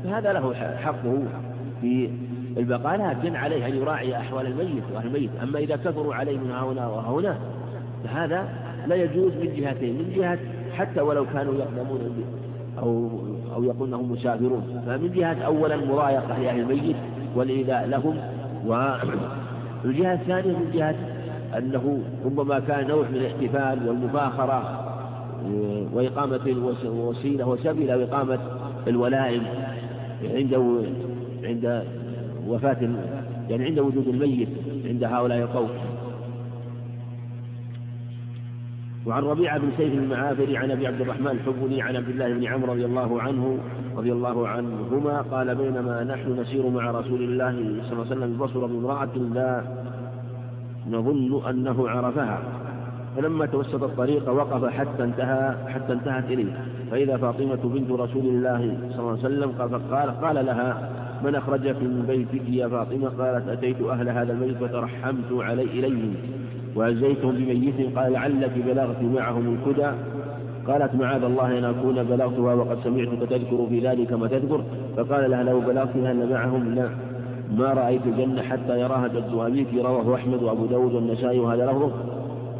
فهذا 0.04 0.32
له 0.32 0.54
حقه 0.54 1.23
في 1.80 2.11
البقاء. 2.56 2.96
لكن 2.96 3.37
عليه 3.37 3.66
أن 3.66 3.76
يراعي 3.76 4.16
أحوال 4.16 4.46
الميت 4.46 4.84
وأهل 4.94 5.06
الميت. 5.06 5.30
أما 5.42 5.58
إذا 5.58 5.76
كثروا 5.76 6.14
عليه 6.14 6.38
من 6.38 6.50
هنا 6.50 6.88
وهنا 6.88 7.38
فهذا 8.04 8.49
لا 8.87 8.94
يجوز 8.94 9.32
من 9.32 9.54
جهتين. 9.56 9.94
من 9.99 10.12
جهة 10.16 10.38
حتى 10.76 11.00
ولو 11.00 11.26
كانوا 11.26 11.54
يقدمون 11.54 12.25
أو 12.78 13.11
أو 13.54 13.64
يقول 13.64 13.88
أنهم 13.88 14.12
مسافرون. 14.12 14.82
فمن 14.87 15.12
جهة 15.14 15.42
أولا 15.42 15.76
مضايقة 15.76 16.38
لأهل 16.38 16.61
الميت. 16.61 16.96
والإيذاء 17.35 17.87
لهم. 17.87 18.17
والجهة 18.67 20.14
الثانية 20.14 20.53
من 20.53 20.71
جهة 20.75 20.95
أنه 21.59 22.03
ربما 22.25 22.59
كان 22.59 22.88
نوع 22.88 23.05
من 23.09 23.17
الاحتفال 23.17 23.88
والمفاخرة 23.88 24.81
وإقامة 25.93 26.41
الوسيلة 26.47 27.49
وسبيل 27.49 27.95
وإقامة 27.95 28.38
الولائم 28.87 29.43
عند 30.35 30.55
عند 31.45 31.85
وفاة 32.49 32.76
يعني 33.50 33.64
عند 33.64 33.79
وجود 33.79 34.09
الميت 34.09 34.49
عند 34.85 35.05
هؤلاء 35.05 35.38
القوم. 35.38 35.69
وعن 39.06 39.23
ربيعة 39.23 39.58
بن 39.58 39.70
سيف 39.76 39.94
المعافري 39.94 40.56
عن 40.56 40.70
أبي 40.70 40.87
عبد 40.87 41.00
الرحمن 41.00 41.26
الحبلي 41.26 41.82
عن 41.82 41.96
عبد 41.96 42.08
الله 42.08 42.32
بن 42.32 42.46
عمرو 42.46 42.73
رضي 42.73 42.84
الله 42.84 43.23
عنه 43.23 43.58
رضي 43.96 44.12
الله 44.12 44.49
عنهما 44.49 45.20
قال 45.20 45.54
بينما 45.54 46.04
نحن 46.04 46.40
نسير 46.40 46.68
مع 46.68 46.90
رسول 46.90 47.23
الله 47.23 47.52
صلى 47.82 47.92
الله 47.92 48.06
عليه 48.11 48.16
وسلم 48.16 48.37
بصر 48.37 48.66
بامرأة 48.66 49.16
لا 49.34 49.64
نظن 50.90 51.49
أنه 51.49 51.88
عرفها. 51.88 52.42
فلما 53.16 53.46
توسط 53.46 53.82
الطريق 53.82 54.28
وقف 54.28 54.64
حتى 54.64 55.04
انتهى 55.04 55.54
حتى 55.68 55.92
انتهت 55.92 56.25
إليه. 56.25 56.64
فإذا 56.90 57.16
فاطمة 57.16 57.61
بنت 57.64 57.90
رسول 57.90 58.26
الله 58.26 58.76
صلى 58.90 59.00
الله 59.00 59.11
عليه 59.11 59.20
وسلم 59.20 59.50
قال 59.90 60.20
قال 60.20 60.46
لها 60.46 60.90
من 61.25 61.34
أخرجك 61.34 61.76
من 61.76 62.04
بيتك 62.08 62.49
يا 62.49 62.68
فاطمة؟ 62.68 63.08
قالت 63.08 63.49
أتيت 63.49 63.82
أهل 63.82 64.08
هذا 64.08 64.32
البيت 64.32 64.56
فترحمت 64.56 65.32
علي 65.32 65.62
إليهم. 65.62 66.14
وأجزيتهم 66.76 67.35
بميت 67.35 67.99
قال 67.99 68.12
لعلك 68.12 68.52
بلغت 68.66 69.02
معهم 69.02 69.54
الكدى 69.54 69.90
قالت 70.66 70.95
معاذ 70.95 71.25
الله 71.25 71.59
أن 71.59 71.64
أكون 71.64 72.02
بلغتها 72.02 72.54
وقد 72.54 72.78
سمعتك 72.85 73.31
تذكر 73.31 73.66
في 73.69 73.81
ذلك 73.81 74.12
ما 74.12 74.28
تذكر 74.28 74.64
فقال 74.97 75.31
لها 75.31 75.43
لو 75.43 75.61
بلغتها 75.61 76.11
أن 76.11 76.31
معهم 76.31 76.75
لا. 76.75 76.88
ما 77.57 77.73
رأيت 77.73 78.07
الجنة 78.07 78.43
حتى 78.43 78.81
يراها 78.81 79.09
جد 79.09 79.35
أبيك 79.35 79.75
رواه 79.75 80.14
أحمد 80.14 80.43
وأبو 80.43 80.66
داود 80.66 80.95
والنسائي 80.95 81.38
وهذا 81.38 81.66
لفظه. 81.66 81.90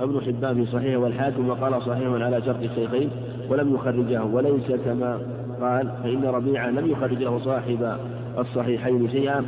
ابن 0.01 0.21
حبان 0.21 0.55
في 0.55 0.67
صحيح 0.73 0.99
والحاكم 0.99 1.49
وقال 1.49 1.83
صحيح 1.83 2.09
على 2.09 2.43
شرط 2.43 2.63
الشيخين 2.63 3.11
ولم 3.51 3.75
يخرجه 3.75 4.25
وليس 4.25 4.73
كما 4.85 5.19
قال 5.61 5.91
فإن 6.03 6.25
ربيعة 6.25 6.71
لم 6.71 6.91
يخرج 6.91 7.23
له 7.23 7.39
صاحب 7.39 7.97
الصحيحين 8.39 9.09
شيئا. 9.11 9.45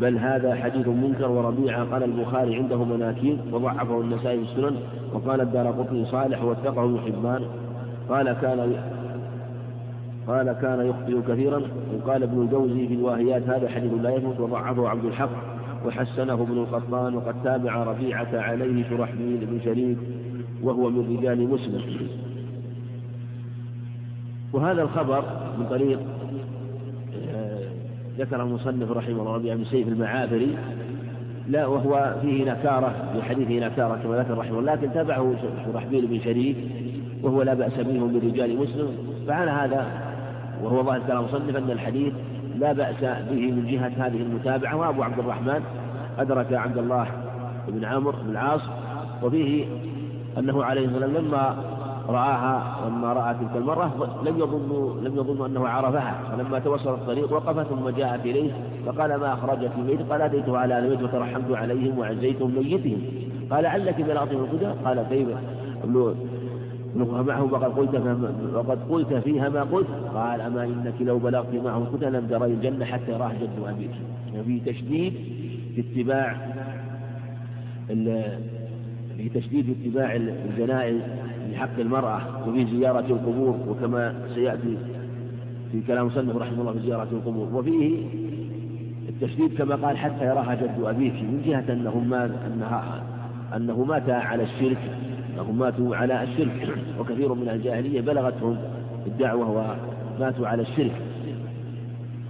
بل 0.00 0.18
هذا 0.18 0.54
حديث 0.54 0.88
منكر 0.88 1.30
وربيعة 1.30 1.84
قال 1.84 2.02
البخاري 2.02 2.56
عنده 2.56 2.84
مناكير 2.84 3.36
وضعفه 3.52 4.00
النسائي 4.00 4.42
السنن 4.42 4.76
وقال 5.12 5.40
الدار 5.40 5.66
قطني 5.66 6.04
صالح 6.04 6.44
واتقه 6.44 6.84
ابن 6.84 6.98
حبان 7.00 7.42
قال 8.08 8.32
كان 8.32 8.82
قال 10.26 10.52
كان 10.52 10.86
يخطئ 10.86 11.32
كثيرا 11.32 11.62
وقال 11.94 12.22
ابن 12.22 12.42
الجوزي 12.42 12.88
في 12.88 12.94
الواهيات 12.94 13.42
هذا 13.42 13.68
حديث 13.68 13.92
لا 14.02 14.10
يثبت 14.10 14.40
وضعفه 14.40 14.88
عبد 14.88 15.04
الحق 15.04 15.30
وحسنه 15.86 16.32
ابن 16.34 16.58
القطان 16.58 17.14
وقد 17.14 17.34
تابع 17.44 17.82
ربيعة 17.82 18.28
عليه 18.32 18.88
شرحبيل 18.88 19.46
بن 19.46 19.60
شريك 19.64 19.98
وهو 20.62 20.90
من 20.90 21.16
رجال 21.18 21.48
مسلم. 21.48 22.08
وهذا 24.52 24.82
الخبر 24.82 25.24
من 25.58 25.66
طريق 25.70 26.00
ذكر 28.18 28.42
المصنف 28.42 28.90
رحمه 28.90 29.20
الله 29.20 29.34
ربيع 29.34 29.54
بن 29.54 29.64
سيف 29.64 29.88
المعافري 29.88 30.56
لا 31.48 31.66
وهو 31.66 32.14
فيه 32.22 32.44
نكارة 32.52 32.94
في 33.12 33.22
حديثه 33.22 33.66
نكارة 33.66 34.00
كما 34.02 34.16
ذكر 34.16 34.38
رحمه 34.38 34.58
الله 34.58 34.74
لكن 34.74 34.92
تبعه 34.92 35.34
شرحبيل 35.66 36.06
بن 36.06 36.20
شريك 36.20 36.56
وهو 37.22 37.42
لا 37.42 37.54
بأس 37.54 37.78
منه 37.78 38.20
برجال 38.20 38.56
مسلم. 38.56 38.88
فعلى 39.28 39.50
هذا 39.50 39.86
وهو 40.62 40.82
ظاهر 40.82 41.00
كلام 41.06 41.18
المصنف 41.18 41.56
أن 41.56 41.70
الحديث 41.70 42.12
لا 42.58 42.72
بأس 42.72 43.00
به 43.00 43.52
من 43.52 43.66
جهة 43.70 44.06
هذه 44.06 44.22
المتابعة 44.22 44.76
وأبو 44.76 45.02
عبد 45.02 45.18
الرحمن 45.18 45.62
أدرك 46.18 46.52
عبد 46.52 46.78
الله 46.78 47.06
بن 47.68 47.84
عمرو 47.84 48.12
بن 48.22 48.30
العاص 48.30 48.62
وفيه 49.22 49.64
أنه 50.38 50.64
عليه 50.64 50.86
الصلاة 50.86 51.06
لما 51.06 51.56
رآها 52.08 52.88
لما 52.88 53.12
رأى 53.12 53.34
تلك 53.34 53.56
المرة 53.56 54.18
لم 54.26 54.38
يظن 54.38 55.00
لم 55.04 55.16
يظن 55.16 55.44
أنه 55.44 55.68
عرفها. 55.68 56.20
فلما 56.32 56.58
توصل 56.58 56.94
الطريق 56.94 57.32
وقف 57.32 57.68
ثم 57.68 57.88
جاءت 57.88 58.20
إليه 58.20 58.50
فقال 58.86 59.14
ما 59.14 59.32
أخرجك 59.32 59.70
في 59.72 59.82
بيت 59.82 60.12
قال 60.12 60.22
أتيته 60.22 60.58
على 60.58 60.78
البيت 60.78 61.02
وترحمت 61.02 61.56
عليهم 61.56 61.98
وعزيتهم 61.98 62.54
ميتهم. 62.54 63.02
قال 63.50 63.66
علك 63.66 64.00
بلغتهم 64.00 64.44
الهدى 64.44 64.66
قال 64.84 65.06
كيف؟ 65.10 65.28
معه 66.96 67.42
وقد 67.42 67.78
قلت 67.78 67.94
وقد 68.54 68.78
قلت 68.90 69.14
فيها 69.14 69.48
ما 69.48 69.62
قلت. 69.62 69.88
قال 70.14 70.40
أما 70.40 70.64
إنك 70.64 70.94
لو 71.00 71.18
بلغت 71.18 71.54
معه 71.64 71.78
الهدى 71.78 72.06
لم 72.06 72.26
تري 72.26 72.52
الجنة 72.52 72.84
حتى 72.84 73.12
يراه 73.12 73.32
جد 73.32 73.68
أبيك 73.68 73.90
في 74.44 74.60
تشديد 74.60 75.14
في 75.74 75.80
اتباع 75.80 76.36
في 79.18 79.28
تشديد 79.28 79.76
اتباع 79.80 80.16
الجنائز 80.16 81.00
في 81.46 81.56
حق 81.56 81.78
المرأة 81.78 82.48
وفي 82.48 82.66
زيارة 82.66 83.06
القبور 83.06 83.56
وكما 83.68 84.14
سيأتي 84.34 84.76
في 85.72 85.80
كلام 85.86 86.06
مسلم 86.06 86.38
رحمه 86.38 86.60
الله 86.60 86.72
في 86.72 86.78
زيارة 86.78 87.08
القبور. 87.12 87.48
وفيه 87.54 88.06
تشديد 89.20 89.58
كما 89.58 89.86
قال 89.86 89.98
حتى 89.98 90.24
يراها 90.24 90.54
جد 90.54 90.84
أبيك 90.84 91.12
من 91.12 91.42
جهة 91.46 91.72
أنه 91.72 91.98
ما 91.98 92.24
أنها 92.46 93.02
أنه 93.56 93.84
مات 93.84 94.10
على 94.10 94.42
الشرك 94.42 94.78
أنهم 95.34 95.58
ماتوا 95.58 95.96
على 95.96 96.22
الشرك. 96.22 96.68
وكثير 97.00 97.34
من 97.34 97.48
الجاهلية 97.48 98.00
بلغتهم 98.00 98.56
الدعوة 99.06 99.76
وماتوا 100.18 100.48
على 100.48 100.62
الشرك. 100.62 101.02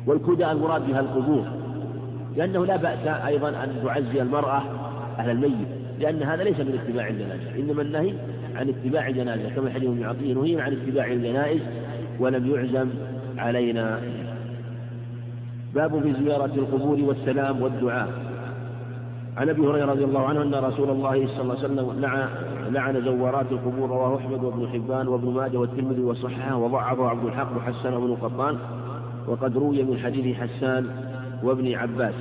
والكدى 0.06 0.50
المراد 0.50 0.86
بها 0.86 1.00
القبور 1.00 1.44
لأنه 2.36 2.66
لا 2.66 2.76
بأس 2.76 3.06
أيضا 3.06 3.48
أن 3.48 3.68
تعزي 3.84 4.22
المرأة 4.22 4.62
أهل 5.18 5.30
الميت. 5.30 5.77
لأن 6.00 6.22
هذا 6.22 6.44
ليس 6.44 6.60
من 6.60 6.80
اتباع 6.84 7.08
الجنازة 7.08 7.56
إنما 7.58 7.82
النهي 7.82 8.14
عن 8.54 8.68
اتباع 8.68 9.08
الجنازة 9.08 9.48
كما 9.48 9.70
حديث 9.70 9.88
ابن 9.88 10.04
عطية 10.04 10.34
نهي 10.34 10.60
عن 10.60 10.72
اتباع 10.72 11.06
الجنائز 11.06 11.60
ولم 12.20 12.46
يعزم 12.54 12.88
علينا. 13.38 14.00
باب 15.74 16.02
في 16.02 16.24
زيارة 16.24 16.54
القبور 16.54 17.00
والسلام 17.00 17.62
والدعاء. 17.62 18.08
عن 19.36 19.48
أبي 19.48 19.62
هريرة 19.62 19.86
رضي 19.86 20.04
الله 20.04 20.26
عنه 20.26 20.42
أن 20.42 20.54
رسول 20.54 20.90
الله 20.90 21.26
صلى 21.26 21.42
الله 21.42 21.56
عليه 21.56 21.64
وسلم 21.64 22.00
لعن 22.70 23.04
زوارات 23.04 23.46
القبور 23.52 23.90
رواه 23.90 24.16
أحمد 24.16 24.44
وابن 24.44 24.68
حبان 24.68 25.08
وابن 25.08 25.30
ماجه 25.30 25.56
والترمذي 25.56 26.02
وصححه 26.02 26.56
وضعفه 26.56 27.08
عبد 27.08 27.24
الحق 27.24 27.56
وحسنه 27.56 27.96
ابن 27.96 28.14
قطان 28.14 28.58
وقد 29.26 29.56
روي 29.56 29.82
من 29.82 29.98
حديث 29.98 30.36
حسان 30.36 30.86
وابن 31.42 31.74
عباس. 31.74 32.14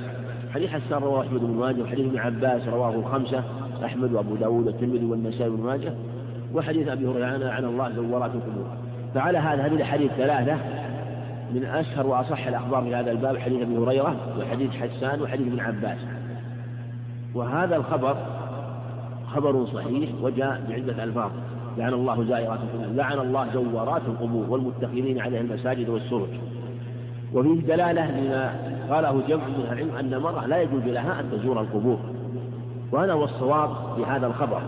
حديث 0.54 0.70
حسان 0.70 1.02
رواه 1.02 1.20
أحمد 1.20 1.40
بن 1.40 1.56
ماجه 1.60 1.82
وحديث 1.82 2.06
ابن 2.06 2.18
عباس 2.18 2.68
رواه 2.68 2.94
الخمسه 2.94 3.44
أحمد 3.84 4.12
وأبو 4.12 4.36
داود 4.36 4.66
والترمذي 4.66 5.04
والنسائي 5.04 5.50
وابن 5.50 5.62
ماجه 5.62 5.92
وحديث 6.54 6.88
أبي 6.88 7.06
هريرة 7.06 7.50
عن 7.50 7.64
الله 7.64 7.92
زوارات 7.96 8.30
القبور 8.34 8.66
فعلى 9.14 9.38
هذا 9.38 9.66
هذه 9.66 9.74
الأحاديث 9.74 10.12
ثلاثة 10.12 10.56
من 11.54 11.64
أشهر 11.64 12.06
وأصح 12.06 12.46
الأخبار 12.46 12.82
في 12.82 12.94
هذا 12.94 13.10
الباب 13.10 13.38
حديث 13.38 13.62
أبي 13.62 13.76
هريرة 13.76 14.16
وحديث 14.38 14.70
حسان 14.70 15.22
وحديث 15.22 15.46
ابن 15.46 15.60
عباس. 15.60 15.98
وهذا 17.34 17.76
الخبر 17.76 18.16
خبر 19.26 19.66
صحيح 19.66 20.10
وجاء 20.22 20.62
بعدة 20.68 21.04
ألفاظ. 21.04 21.30
لعن 21.78 21.92
الله 21.92 22.24
زائرات 22.24 22.58
القبور 22.60 22.96
لعن 22.96 23.18
الله 23.18 23.46
زوارات 23.52 24.02
القبور 24.06 24.50
والمتخذين 24.50 25.20
عليها 25.20 25.40
المساجد 25.40 25.88
والسرج. 25.88 26.28
وفيه 27.34 27.60
دلالة 27.60 28.20
لما 28.20 28.54
قاله 28.90 29.22
جمع 29.28 29.48
من 29.48 29.68
العلم 29.72 29.96
أن 29.96 30.14
المرأة 30.14 30.46
لا 30.46 30.62
يجوز 30.62 30.82
لها 30.82 31.20
أن 31.20 31.30
تزور 31.32 31.60
القبور. 31.60 31.98
وهذا 32.92 33.12
هو 33.12 33.24
الصواب 33.24 33.70
في 33.96 34.04
هذا 34.04 34.26
الخبر. 34.26 34.62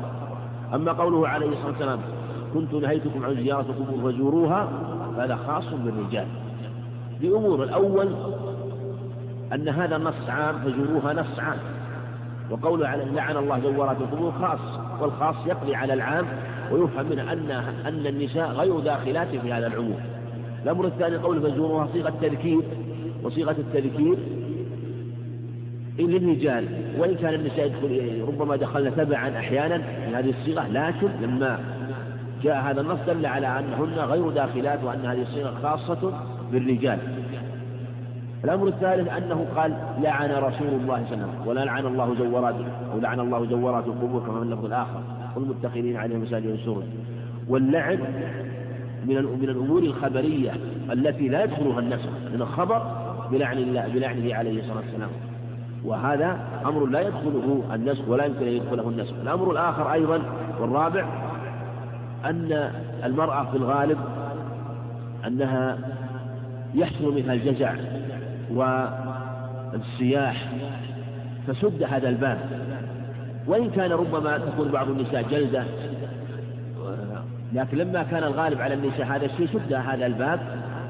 أما 0.74 0.92
قوله 0.92 1.28
عليه 1.28 1.46
الصلاة 1.46 1.66
والسلام 1.66 1.98
كنت 2.54 2.74
نهيتكم 2.74 3.24
عن 3.24 3.34
زيارة 3.34 3.60
القبور 3.60 4.12
فزوروها 4.12 4.68
فهذا 5.16 5.36
خاص 5.36 5.64
بالرجال. 5.84 6.26
بأمور 7.20 7.62
الأول 7.62 8.08
أن 9.54 9.68
هذا 9.68 9.96
النص 9.96 10.28
عام 10.28 10.58
فزوروها 10.58 11.12
نص 11.12 11.38
عام. 11.38 11.58
وقوله 12.50 12.88
على 12.88 13.04
لعن 13.04 13.36
الله 13.36 13.60
زوارات 13.60 13.96
القبور 14.00 14.32
خاص 14.32 14.60
والخاص 15.00 15.36
يقضي 15.46 15.74
على 15.74 15.94
العام 15.94 16.26
ويفهم 16.72 17.06
منه 17.06 17.32
أن 17.32 17.50
أن 17.86 18.06
النساء 18.06 18.50
غير 18.50 18.80
داخلات 18.80 19.28
في 19.28 19.52
هذا 19.52 19.66
العموم. 19.66 20.00
الأمر 20.64 20.86
الثاني 20.86 21.16
قوله 21.16 21.50
فزوروها 21.50 21.88
صيغة 21.92 22.12
تذكير 22.22 22.60
وصيغة 23.24 23.56
التذكير 23.58 24.16
للرجال 25.98 26.66
وإن 26.98 27.14
كان 27.14 27.34
النساء 27.34 27.66
يدخل 27.66 28.24
ربما 28.28 28.56
دخلن 28.56 28.96
تبعا 28.96 29.38
أحيانا 29.38 29.78
في 29.78 30.14
هذه 30.14 30.30
الصيغة 30.30 30.68
لكن 30.68 31.08
لما 31.22 31.58
جاء 32.42 32.62
هذا 32.62 32.80
النص 32.80 32.98
دل 33.06 33.26
على 33.26 33.46
أنهن 33.58 33.98
غير 33.98 34.30
داخلات 34.30 34.84
وأن 34.84 35.06
هذه 35.06 35.22
الصيغة 35.22 35.54
خاصة 35.62 36.12
بالرجال. 36.52 36.98
الأمر 38.44 38.68
الثالث 38.68 39.08
أنه 39.08 39.46
قال 39.56 39.76
لعن 40.02 40.30
رسول 40.30 40.68
الله 40.68 40.74
صلى 40.74 40.82
الله 40.82 40.94
عليه 40.94 41.06
وسلم 41.06 41.30
ولا 41.46 41.64
لعن 41.64 41.86
الله 41.86 42.14
زوراته 42.18 42.66
أو 42.92 42.98
لعن 43.00 43.20
الله 43.20 43.46
زورات 43.46 43.86
القبور 43.86 44.20
كما 44.20 44.38
في 44.38 44.44
اللفظ 44.44 44.64
الآخر 44.64 45.02
والمتخذين 45.36 45.96
عليه 45.96 46.16
مساجد 46.16 46.46
السرج 46.46 46.82
واللعن 47.48 47.98
من 49.06 49.14
من 49.16 49.48
الأمور 49.48 49.82
الخبرية 49.82 50.52
التي 50.92 51.28
لا 51.28 51.44
يدخلها 51.44 51.78
النسخ 51.78 52.08
من 52.34 52.42
الخبر 52.42 52.82
بلعن 53.30 53.58
الله 53.58 53.88
بلعنه 53.88 54.34
عليه 54.34 54.60
الصلاة 54.60 54.76
والسلام. 54.76 55.10
وهذا 55.84 56.38
أمر 56.66 56.86
لا 56.86 57.00
يدخله 57.00 57.62
النسخ 57.74 58.08
ولا 58.08 58.24
يمكن 58.24 58.46
أن 58.46 58.52
يدخله 58.52 58.88
النسخ. 58.88 59.14
الأمر 59.22 59.50
الآخر 59.50 59.92
أيضا 59.92 60.22
والرابع 60.60 61.06
أن 62.24 62.72
المرأة 63.04 63.50
في 63.50 63.56
الغالب 63.56 63.98
أنها 65.26 65.78
يحصل 66.74 67.14
منها 67.14 67.32
الجزع 67.32 67.74
والسياح 68.54 70.52
فسد 71.46 71.82
هذا 71.82 72.08
الباب. 72.08 72.38
وإن 73.46 73.70
كان 73.70 73.92
ربما 73.92 74.38
تكون 74.38 74.68
بعض 74.68 74.88
النساء 74.88 75.22
جلدة 75.22 75.64
لكن 77.52 77.78
لما 77.78 78.02
كان 78.02 78.22
الغالب 78.22 78.60
على 78.60 78.74
النساء 78.74 79.06
هذا 79.06 79.24
الشيء 79.26 79.46
سد 79.46 79.72
هذا 79.72 80.06
الباب 80.06 80.40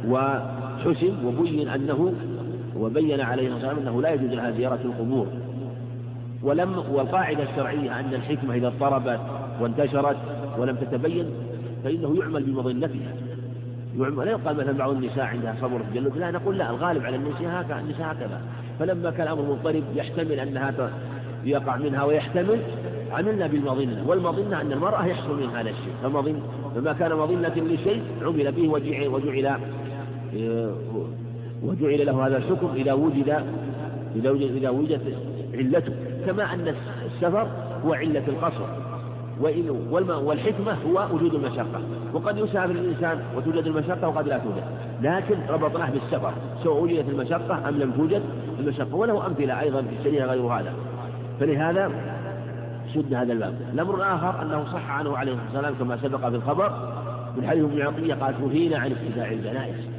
وحسم 0.09 1.26
وبين 1.26 1.68
أنه 1.68 2.14
وبين 2.76 3.20
عليه 3.20 3.48
الصلاة 3.48 3.68
والسلام 3.68 3.88
أنه 3.88 4.02
لا 4.02 4.14
يجوز 4.14 4.30
لها 4.30 4.50
زيارة 4.50 4.78
القبور. 4.85 5.26
ولم 6.42 6.78
والقاعدة 6.92 7.42
الشرعية 7.42 8.00
أن 8.00 8.14
الحكمة 8.14 8.54
إذا 8.54 8.66
اضطربت 8.66 9.20
وانتشرت 9.61 10.16
ولم 10.59 10.76
تتبين 10.76 11.30
فإنه 11.85 12.16
يعمل 12.20 12.42
بمظنتها. 12.42 13.14
لا 13.96 14.30
يقال 14.30 14.56
مثلا 14.56 14.72
بعض 14.72 14.90
النساء 14.90 15.24
عندها 15.24 15.56
صبر 15.61 15.80
تجلد 15.92 16.16
لا 16.16 16.30
نقول 16.30 16.59
لا 16.59 16.70
الغالب 16.70 17.04
على 17.04 17.16
النساء 17.16 17.61
هكذا 17.61 17.80
النساء 17.80 18.12
هكذا. 18.12 18.40
فلما 18.78 19.11
كان 19.11 19.26
الأمر 19.26 19.42
مضطرب 19.42 19.83
يحتمل 19.94 20.33
أنها 20.33 20.90
يقع 21.44 21.76
منها 21.76 22.04
ويحتمل 22.04 22.61
عملنا 23.12 23.46
بالمظنة. 23.46 24.04
والمظنة 24.06 24.61
أن 24.61 24.72
المرأة 24.72 25.06
يحصل 25.06 25.40
من 25.40 25.48
هذا 25.48 25.70
الشيء. 25.70 25.92
فما 26.74 26.92
كان 26.92 27.12
مظنة 27.12 27.54
لشيء 27.56 28.02
عمل 28.22 28.52
به 28.52 28.68
وجعل 29.09 29.61
وجعل 31.64 32.07
له 32.07 32.27
هذا 32.27 32.37
الحكم 32.37 32.68
إذا 32.75 32.92
وجد 32.92 33.44
إذا 34.16 34.31
وجد 34.31 34.55
إذا 34.57 34.70
وجدت 34.70 35.16
علته. 35.55 35.92
كما 36.27 36.55
أن 36.55 36.75
السفر 37.07 37.49
هو 37.87 37.94
علة 37.94 38.25
القصر. 38.29 38.66
والحكمة 40.25 40.77
هو 40.87 41.14
وجود 41.14 41.35
المشقة. 41.35 41.81
وقد 42.12 42.38
يسافر 42.38 42.70
الإنسان 42.70 43.20
وتوجد 43.37 43.66
المشقة 43.66 44.09
وقد 44.09 44.29
لا 44.29 44.38
توجد. 44.38 44.64
لكن 45.03 45.37
ربطناه 45.49 45.90
بالسفر. 45.90 46.33
سواء 46.64 46.83
وجدت 46.83 47.09
المشقة 47.09 47.68
أم 47.68 47.79
لم 47.79 47.92
توجد 47.92 48.23
المشقة. 48.59 48.94
وله 48.94 49.27
أمثلة 49.27 49.61
أيضا 49.61 49.83
في 49.83 49.96
الشريعة 49.99 50.27
غير 50.27 50.42
هذا. 50.42 50.73
فلهذا 51.40 51.90
شد 52.94 53.14
هذا 53.14 53.33
الباب. 53.33 53.55
الأمر 53.75 53.94
الآخر 53.94 54.42
أنه 54.42 54.64
صح 54.64 54.90
عنه 54.90 55.16
عليه 55.16 55.33
الصلاة 55.33 55.46
والسلام 55.53 55.75
كما 55.75 55.96
سبق 55.96 56.29
في 56.29 56.37
الخبر. 56.37 56.92
من 57.37 57.46
حديث 57.49 57.64
ابن 57.64 57.81
عطية 57.83 58.14
قال 58.14 58.35
نهينا 58.46 58.79
عن 58.79 58.92
اتباع 58.92 59.31
الجنائز. 59.31 59.89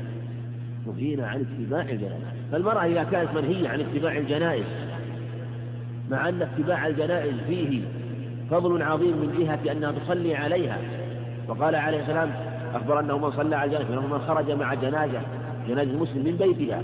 نهينا 0.95 1.27
عن 1.27 1.45
اتباع 1.45 1.81
الجنائز. 1.81 2.23
فالمرأة 2.51 2.85
إذا 2.85 3.03
كانت 3.03 3.29
منهية 3.35 3.69
عن 3.69 3.79
اتباع 3.79 4.17
الجنائز 4.17 4.65
مع 6.09 6.29
أن 6.29 6.41
اتباع 6.41 6.87
الجنائز 6.87 7.35
فيه 7.47 7.81
فضل 8.51 8.81
عظيم 8.81 9.17
من 9.17 9.35
جهة 9.39 9.71
أنها 9.71 9.91
تصلي 9.91 10.35
عليها. 10.35 10.77
وقال 11.47 11.75
عليه 11.75 11.99
السلام 11.99 12.31
أخبر 12.75 12.99
أنه 12.99 13.17
من 13.17 13.31
صلى 13.31 13.55
على 13.55 13.71
جنازة 13.71 14.01
من 14.01 14.19
خرج 14.19 14.51
مع 14.51 14.73
جنازة 14.73 15.21
جنازة 15.67 15.97
مسلم 15.97 16.25
من 16.25 16.35
بيتها 16.35 16.81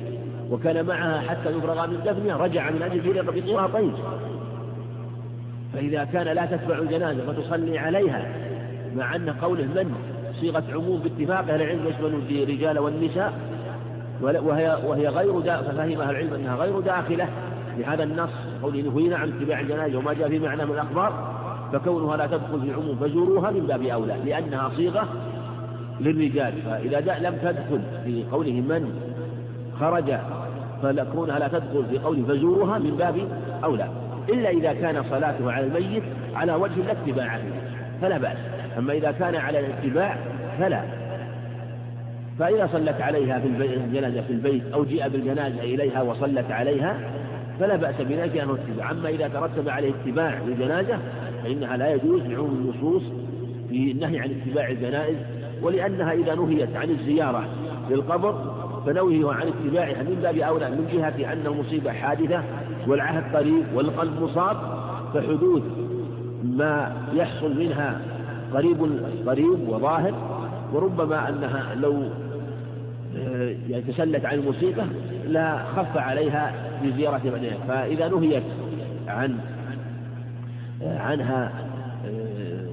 وكان 0.51 0.85
معها 0.85 1.21
حتى 1.21 1.49
يفرغ 1.49 1.87
من 1.87 1.99
دفنها 2.05 2.37
رجع 2.37 2.69
من 2.69 2.81
أجل 2.81 3.01
في 3.01 3.11
رفيقها 3.11 3.67
طيب. 3.67 3.93
فإذا 5.73 6.03
كان 6.03 6.27
لا 6.27 6.45
تتبع 6.45 6.79
الجنازة 6.79 7.33
فتصلي 7.33 7.77
عليها 7.77 8.25
مع 8.95 9.15
أن 9.15 9.29
قوله 9.29 9.63
من 9.63 9.95
صيغة 10.39 10.63
عموم 10.73 10.99
باتفاق 10.99 11.39
أهل 11.39 11.61
العلم 11.61 11.87
يشمل 11.87 12.43
الرجال 12.43 12.79
والنساء 12.79 13.33
وهي 14.21 14.77
وهي 14.85 15.07
غير 15.07 15.39
دا 15.39 15.61
ففهم 15.61 16.01
أهل 16.01 16.09
العلم 16.09 16.33
أنها 16.33 16.55
غير 16.55 16.79
داخلة 16.79 17.27
لهذا 17.77 18.03
النص 18.03 18.29
قوله 18.63 18.81
نهينا 18.81 19.17
عن 19.17 19.29
اتباع 19.29 19.59
الجنازة 19.59 19.97
وما 19.97 20.13
جاء 20.13 20.29
في 20.29 20.39
معنى 20.39 20.65
من 20.65 20.71
الأخبار 20.71 21.37
فكونها 21.73 22.17
لا 22.17 22.27
تدخل 22.27 22.61
في 22.61 22.69
العموم 22.69 22.95
فزوروها 22.95 23.51
من 23.51 23.67
باب 23.67 23.83
أولى 23.83 24.15
لأنها 24.25 24.69
صيغة 24.75 25.07
للرجال 25.99 26.53
فإذا 26.61 26.99
لم 27.19 27.35
تدخل 27.43 27.81
في 28.05 28.23
قوله 28.31 28.51
من 28.51 28.99
خرج 29.79 30.13
فكونها 30.83 31.39
لا 31.39 31.47
تدخل 31.47 31.85
في 31.89 31.99
قوله 31.99 32.23
فزوروها 32.27 32.77
من 32.77 32.95
باب 32.97 33.27
أولى 33.63 33.89
إلا 34.29 34.49
إذا 34.49 34.73
كان 34.73 35.03
صلاته 35.09 35.51
على 35.51 35.65
الميت 35.65 36.03
على 36.35 36.53
وجه 36.53 36.83
لا 36.85 36.91
اتباع 36.91 37.39
فلا 38.01 38.17
بأس. 38.17 38.37
أما 38.77 38.93
إذا 38.93 39.11
كان 39.11 39.35
على 39.35 39.59
الاتباع 39.59 40.17
فلا. 40.59 40.83
فإذا 42.39 42.69
صلت 42.73 43.01
عليها 43.01 43.39
في 43.39 43.47
الجنازة 43.47 44.21
في 44.21 44.33
البيت 44.33 44.63
أو 44.73 44.85
جيء 44.85 45.07
بالجنازة 45.07 45.63
إليها 45.63 46.01
وصلت 46.01 46.51
عليها 46.51 47.11
فلا 47.59 47.75
بأس 47.75 47.95
بذلك 48.01 48.37
أنه 48.37 48.53
اتباع. 48.53 48.91
أما 48.91 49.09
إذا 49.09 49.27
ترتب 49.27 49.69
عليه 49.69 49.89
اتباع 49.89 50.39
للجنازة 50.47 50.99
فإنها 51.43 51.77
لا 51.77 51.93
يجوز 51.93 52.21
لعموم 52.21 52.49
النصوص 52.49 53.03
في 53.69 53.91
النهي 53.91 54.19
عن 54.19 54.29
اتباع 54.29 54.69
الجنائز 54.69 55.17
ولأنها 55.61 56.13
إذا 56.13 56.35
نهيت 56.35 56.75
عن 56.75 56.89
الزيارة 56.89 57.47
للقبر 57.89 58.53
فنوهه 58.85 59.33
عن 59.33 59.47
اتباعها 59.47 60.03
من 60.03 60.19
باب 60.21 60.37
أولى 60.37 60.69
من 60.69 60.87
جهة 60.93 61.33
أن 61.33 61.45
المصيبة 61.45 61.91
حادثة 61.91 62.43
والعهد 62.87 63.35
قريب 63.35 63.65
والقلب 63.73 64.21
مصاب 64.21 64.57
فحدوث 65.13 65.63
ما 66.43 66.95
يحصل 67.13 67.59
منها 67.59 68.01
قريب 68.53 68.77
قريب 69.27 69.69
وظاهر 69.69 70.13
وربما 70.73 71.29
أنها 71.29 71.75
لو 71.75 72.03
آه، 73.17 73.55
يعني 73.69 73.83
تسلت 73.83 74.25
عن 74.25 74.39
المصيبة 74.39 74.83
لا 75.27 75.63
خف 75.63 75.97
عليها 75.97 76.53
بزيارة 76.83 77.21
بعدها 77.25 77.57
فإذا 77.67 78.07
نهيت 78.07 78.43
عن 79.07 79.39
آه، 80.83 80.99
عنها 80.99 81.51
آه، 82.05 82.67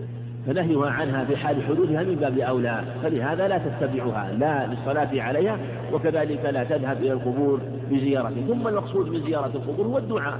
فنهيها 0.46 0.90
عنها 0.90 1.24
في 1.24 1.37
حال 1.37 1.62
حدوثها 1.62 2.02
من 2.02 2.14
باب 2.14 2.38
أولى. 2.38 2.85
فلهذا 3.02 3.48
لا 3.48 3.59
تتبعها 3.59 4.33
لا 4.33 4.66
للصلاة 4.66 5.22
عليها 5.22 5.59
وكذلك 5.92 6.44
لا 6.44 6.64
تذهب 6.64 6.96
إلى 6.96 7.12
القبور 7.12 7.61
بزيارته 7.90 8.46
ثم 8.48 8.68
المقصود 8.68 9.09
من 9.09 9.20
زيارة 9.20 9.50
القبور 9.54 9.87
هو 9.87 9.98
الدعاء 9.98 10.38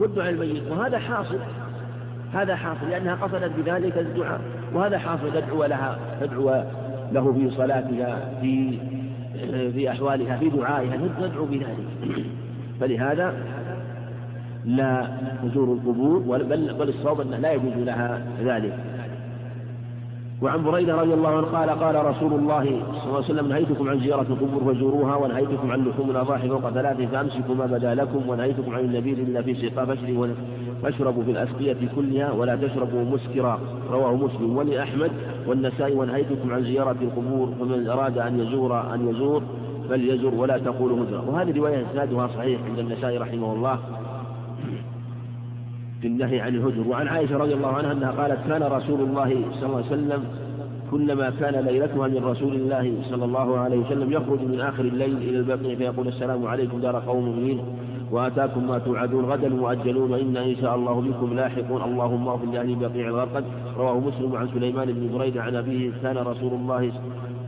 والدعاء 0.00 0.30
الميت. 0.30 0.62
وهذا 0.70 0.98
حاصل 0.98 1.38
هذا 2.34 2.56
حاصل 2.56 2.90
لأنها 2.90 3.14
قصدت 3.14 3.52
بذلك 3.56 3.98
الدعاء 3.98 4.40
وهذا 4.74 4.98
حاصل 4.98 5.32
تدعو 5.32 5.64
لها 5.64 5.98
تدعو 6.20 6.64
له 7.14 7.32
في 7.32 7.50
صلاتها 7.50 8.40
في 8.40 8.78
في 9.72 9.90
أحوالها 9.90 10.36
في 10.36 10.48
دعائها 10.48 10.98
تدعو 11.20 11.44
بذلك. 11.44 11.86
فلهذا 12.80 13.34
لا 14.64 15.08
تزور 15.42 15.72
القبور 15.72 16.42
بل 16.42 16.74
بل 16.74 16.88
الصواب 16.88 17.20
أنه 17.20 17.36
لا 17.36 17.52
يجوز 17.52 17.76
لها 17.76 18.26
ذلك. 18.44 18.78
وعن 20.42 20.64
بريدة 20.64 20.94
رضي 20.94 21.14
الله 21.14 21.28
عنه 21.28 21.46
قال 21.46 21.70
قال 21.70 22.06
رسول 22.06 22.32
الله 22.32 22.64
صلى 22.64 23.04
الله 23.04 23.14
عليه 23.14 23.24
وسلم 23.24 23.48
نهيتكم 23.48 23.88
عن 23.88 24.00
زيارة 24.00 24.22
القبور 24.22 24.74
فزوروها 24.74 25.16
ونهيتكم 25.16 25.70
عن 25.70 25.84
لحوم 25.84 26.10
الأضاحي 26.10 26.48
فوق 26.48 26.70
ثلاث 26.70 27.00
فأمسكوا 27.00 27.54
ما 27.54 27.66
بدا 27.66 27.94
لكم 27.94 28.28
ونهيتكم 28.28 28.74
عن 28.74 28.84
النبيذ 28.84 29.18
إلا 29.18 29.42
في 29.42 29.54
سقا 29.54 29.84
فاشربوا 29.84 30.26
فاشربوا 30.84 31.22
في 31.24 31.30
الأسقية 31.30 31.76
كلها 31.96 32.32
ولا 32.32 32.56
تشربوا 32.56 33.04
مسكرا. 33.04 33.60
رواه 33.90 34.14
مسلم. 34.16 34.56
ولأحمد 34.56 35.10
والنسائي 35.46 35.94
ونهيتكم 35.94 36.52
عن 36.52 36.64
زيارة 36.64 36.96
القبور 37.02 37.48
فمن 37.60 37.86
أراد 37.88 38.18
أن 38.18 38.40
يزور 38.40 38.94
أن 38.94 39.08
يزور 39.08 39.42
فليزر 39.88 40.34
ولا 40.34 40.58
تقولوا 40.58 41.04
هجرة 41.04 41.30
وهذه 41.30 41.56
رواية 41.56 41.86
إسنادها 41.90 42.26
صحيح 42.26 42.60
عند 42.68 42.78
النسائي 42.78 43.18
رحمه 43.18 43.52
الله 43.52 43.78
في 46.00 46.06
النهي 46.06 46.40
عن 46.40 46.54
الهجر. 46.54 46.88
وعن 46.88 47.08
عائشة 47.08 47.36
رضي 47.36 47.54
الله 47.54 47.68
عنها 47.68 47.92
أنها 47.92 48.10
قالت 48.10 48.38
كان 48.48 48.62
رسول 48.62 49.00
الله 49.00 49.44
صلى 49.60 49.66
الله 49.66 49.76
عليه 49.76 49.86
وسلم 49.86 50.24
كلما 50.90 51.30
كان 51.40 51.64
ليلتها 51.64 52.08
من 52.08 52.24
رسول 52.24 52.54
الله 52.54 52.94
صلى 53.10 53.24
الله 53.24 53.58
عليه 53.58 53.78
وسلم 53.78 54.12
يخرج 54.12 54.40
من 54.40 54.60
آخر 54.60 54.84
الليل 54.84 55.16
إلى 55.16 55.38
البقيع 55.38 55.74
فيقول 55.74 56.08
السلام 56.08 56.46
عليكم 56.46 56.80
دار 56.80 56.96
قوم 57.06 57.24
مؤمنين. 57.24 57.60
وآتاكم 58.14 58.66
ما 58.66 58.78
توعدون 58.78 59.24
غدا 59.24 59.48
مؤجلون 59.48 60.10
وإنا 60.12 60.44
إن 60.44 60.56
شاء 60.56 60.74
الله 60.74 61.00
بكم 61.00 61.34
لاحقون. 61.34 61.82
اللهم 61.82 62.28
اغفر 62.28 62.46
لأهل 62.46 62.74
بقيع 62.74 63.08
الغرقد. 63.08 63.44
رواه 63.78 64.00
مسلم 64.00 64.36
عن 64.36 64.48
سليمان 64.54 64.92
بن 64.92 65.18
بريدة 65.18 65.42
عن 65.42 65.56
أبيه 65.56 65.92
كان 66.02 66.16
رسول 66.18 66.52
الله 66.52 66.92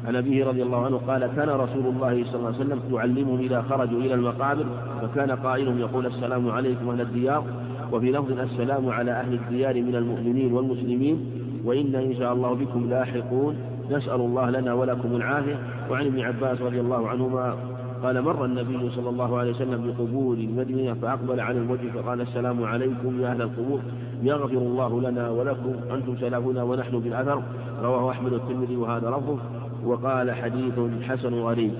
عن 0.06 0.16
أبيه 0.16 0.46
رضي 0.46 0.62
الله 0.62 0.84
عنه 0.86 0.96
قال 0.96 1.26
كان 1.36 1.48
رسول 1.48 1.86
الله 1.86 2.24
صلى 2.24 2.34
الله 2.34 2.46
عليه 2.46 2.58
وسلم 2.58 2.80
يعلمهم 2.92 3.38
إذا 3.38 3.62
خرجوا 3.62 4.00
إلى 4.00 4.14
المقابر 4.14 4.66
فكان 5.02 5.30
قائلهم 5.30 5.78
يقول 5.78 6.06
السلام 6.06 6.50
عليكم 6.50 6.90
أهل 6.90 7.00
الديار. 7.00 7.44
وفي 7.92 8.12
لفظ 8.12 8.38
السلام 8.38 8.88
على 8.88 9.10
أهل 9.10 9.32
الديار 9.34 9.82
من 9.82 9.94
المؤمنين 9.94 10.52
والمسلمين. 10.52 11.16
وإنا 11.64 11.98
إن 12.02 12.14
شاء 12.14 12.32
الله 12.32 12.54
بكم 12.54 12.90
لاحقون. 12.90 13.56
نسأل 13.90 14.20
الله 14.20 14.50
لنا 14.50 14.74
ولكم 14.74 15.16
العافية. 15.16 15.58
وعن 15.90 16.06
ابن 16.06 16.20
عباس 16.20 16.60
رضي 16.60 16.80
الله 16.80 17.08
عنهما 17.08 17.56
قال 18.02 18.22
مر 18.22 18.44
النبي 18.44 18.90
صلى 18.90 19.08
الله 19.08 19.38
عليه 19.38 19.50
وسلم 19.50 19.86
بقبور 19.86 20.34
المدينة 20.36 20.94
فأقبل 20.94 21.40
على 21.40 21.58
الوجه 21.58 21.90
فقال 21.94 22.20
السلام 22.20 22.64
عليكم 22.64 23.20
يا 23.20 23.30
أهل 23.30 23.42
القبور 23.42 23.80
يغفر 24.22 24.58
الله 24.58 25.00
لنا 25.00 25.30
ولكم. 25.30 25.74
أنتم 25.94 26.16
سلفنا 26.16 26.62
ونحن 26.62 27.00
بالأثر. 27.00 27.42
رواه 27.82 28.10
أحمد 28.10 28.32
الترمذي 28.32 28.76
وهذا 28.76 29.10
لفظه 29.10 29.38
وقال 29.84 30.30
حديث 30.30 30.74
حسن 31.02 31.34
غريب. 31.34 31.72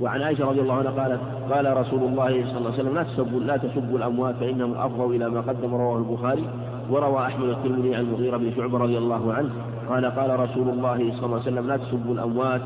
وعن 0.00 0.22
عائشة 0.22 0.44
رضي 0.44 0.60
الله 0.60 0.74
عنها 0.74 0.90
قالت 0.90 1.20
قال 1.52 1.76
رسول 1.76 2.02
الله 2.02 2.28
صلى 2.28 2.58
الله 2.58 2.72
عليه 2.72 2.82
وسلم 2.82 2.94
لا 2.94 3.02
تسبوا 3.02 3.40
لا 3.40 3.56
تسبوا 3.56 3.98
الأموات 3.98 4.34
فإنهم 4.34 4.74
أفضوا 4.74 5.14
إلى 5.14 5.30
ما 5.30 5.40
قدم 5.40 5.74
رواه 5.74 5.98
البخاري. 5.98 6.44
وروى 6.90 7.26
أحمد 7.26 7.48
الترمذي 7.48 7.94
عن 7.94 8.04
المغيرة 8.04 8.36
بن 8.36 8.52
شعبة 8.56 8.78
رضي 8.78 8.98
الله 8.98 9.32
عنه. 9.32 9.50
قال 9.88 10.06
قال 10.06 10.40
رسول 10.40 10.68
الله 10.68 10.96
صلى 10.96 11.26
الله 11.26 11.40
عليه 11.40 11.52
وسلم 11.52 11.66
لا 11.66 11.76
تسبوا 11.76 12.14
الأموات. 12.14 12.62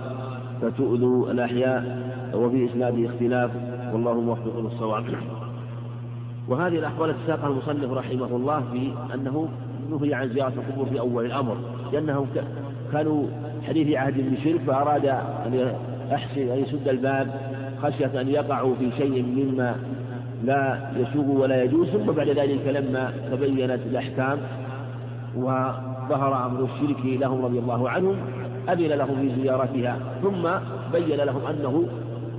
فتؤذوا 0.63 1.31
الأحياء 1.31 1.99
وفي 2.35 2.71
إسناده 2.71 3.09
اختلاف 3.09 3.51
والله 3.93 4.21
موفق 4.21 4.61
للصواب. 4.61 5.05
وهذه 6.49 6.79
الأحوال 6.79 7.11
التي 7.11 7.21
ساقها 7.27 7.47
المصنف 7.47 7.93
رحمه 7.93 8.37
الله 8.37 8.61
في 8.73 8.93
أنه 9.15 9.49
نهي 9.91 10.15
عن 10.15 10.29
زيارة 10.29 10.53
القبور 10.57 10.87
في 10.87 11.01
أول 11.01 11.27
الأمر 11.27 11.57
لأنهم 11.93 12.27
كانوا 12.93 13.27
حديث 13.69 13.97
عهد 13.97 14.35
بشرك 14.35 14.61
فأراد 14.61 15.07
أن 15.07 15.75
أحسن 16.15 16.41
أن 16.41 16.59
يسد 16.59 16.89
الباب 16.89 17.29
خشية 17.83 18.21
أن 18.21 18.29
يقعوا 18.29 18.75
في 18.75 18.91
شيء 18.97 19.23
مما 19.23 19.77
لا 20.45 20.91
يسوغ 20.97 21.43
ولا 21.43 21.63
يجوز. 21.63 21.89
ثم 21.89 22.13
بعد 22.13 22.29
ذلك 22.29 22.67
لما 22.67 23.13
تبينت 23.31 23.81
الأحكام 23.87 24.39
وظهر 25.37 26.47
أمر 26.47 26.65
الشرك 26.65 27.05
لهم 27.05 27.45
رضي 27.45 27.59
الله 27.59 27.91
عنهم 27.91 28.17
أذن 28.69 28.93
لهم 28.99 29.17
في 29.21 29.43
زيارتها 29.43 29.99
ثم 30.23 30.49
بين 30.93 31.17
لهم 31.17 31.47
أنه 31.47 31.87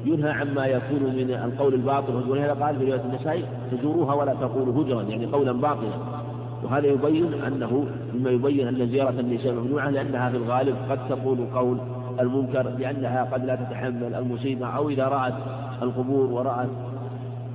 ينهى 0.06 0.32
عما 0.32 0.66
يكون 0.66 1.04
من 1.04 1.40
القول 1.46 1.74
الباطل 1.74 2.30
ولهذا 2.30 2.54
قال 2.54 2.76
في 2.76 2.86
رواية 2.86 3.02
النسائي 3.02 3.46
تزوروها 3.72 4.14
ولا 4.14 4.34
تقولوا 4.34 4.84
هجرا. 4.84 5.02
يعني 5.02 5.26
قولا 5.26 5.52
باطلا. 5.52 6.24
وهذا 6.64 6.88
يبين 6.88 7.34
أنه 7.34 7.86
مما 8.14 8.30
يبين 8.30 8.68
أن 8.68 8.88
زيارة 8.88 9.20
النساء 9.20 9.54
ممنوعة 9.54 9.90
لأنها 9.90 10.30
في 10.30 10.38
الغالب 10.38 10.76
قد 10.90 11.08
تقول 11.10 11.38
قول 11.56 11.78
المنكر 12.20 12.70
لأنها 12.70 13.24
قد 13.24 13.46
لا 13.46 13.56
تتحمل 13.56 14.16
المصيبة 14.16 14.68
أو 14.68 14.90
إذا 14.90 15.08
رأت 15.08 15.34
القبور 15.82 16.32
ورأت 16.32 16.70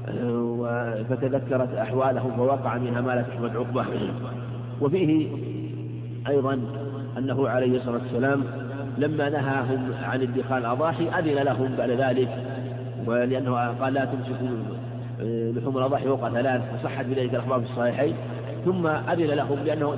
آه، 0.09 1.03
فتذكرت 1.09 1.75
أحوالهم 1.75 2.37
فوقع 2.37 2.79
منها 2.79 3.01
ما 3.01 3.13
لا 3.13 3.23
تحمد 3.23 3.57
عقبة 3.57 3.85
وفيه 4.81 5.29
أيضا 6.29 6.61
أنه 7.19 7.49
عليه 7.49 7.77
الصلاة 7.77 8.01
والسلام 8.03 8.45
لما 8.99 9.29
نهاهم 9.29 9.93
عن 10.03 10.23
ادخال 10.23 10.59
الأضاحي 10.59 11.09
أذن 11.09 11.43
لهم 11.45 11.77
بعد 11.77 11.91
ذلك 11.91 12.29
ولأنه 13.07 13.55
قال 13.81 13.95
لا 13.95 14.05
تمسكوا 14.05 14.49
آه، 15.21 15.51
لحوم 15.51 15.79
الأضاحي 15.79 16.05
فوق 16.05 16.29
ثلاث 16.29 16.63
وصحت 16.75 17.05
بذلك 17.05 17.35
الأخبار 17.35 17.61
في 17.61 17.71
الصحيحين. 17.71 18.15
ثم 18.65 18.87
أذن 18.87 19.27
لهم 19.27 19.59
لأنه 19.65 19.97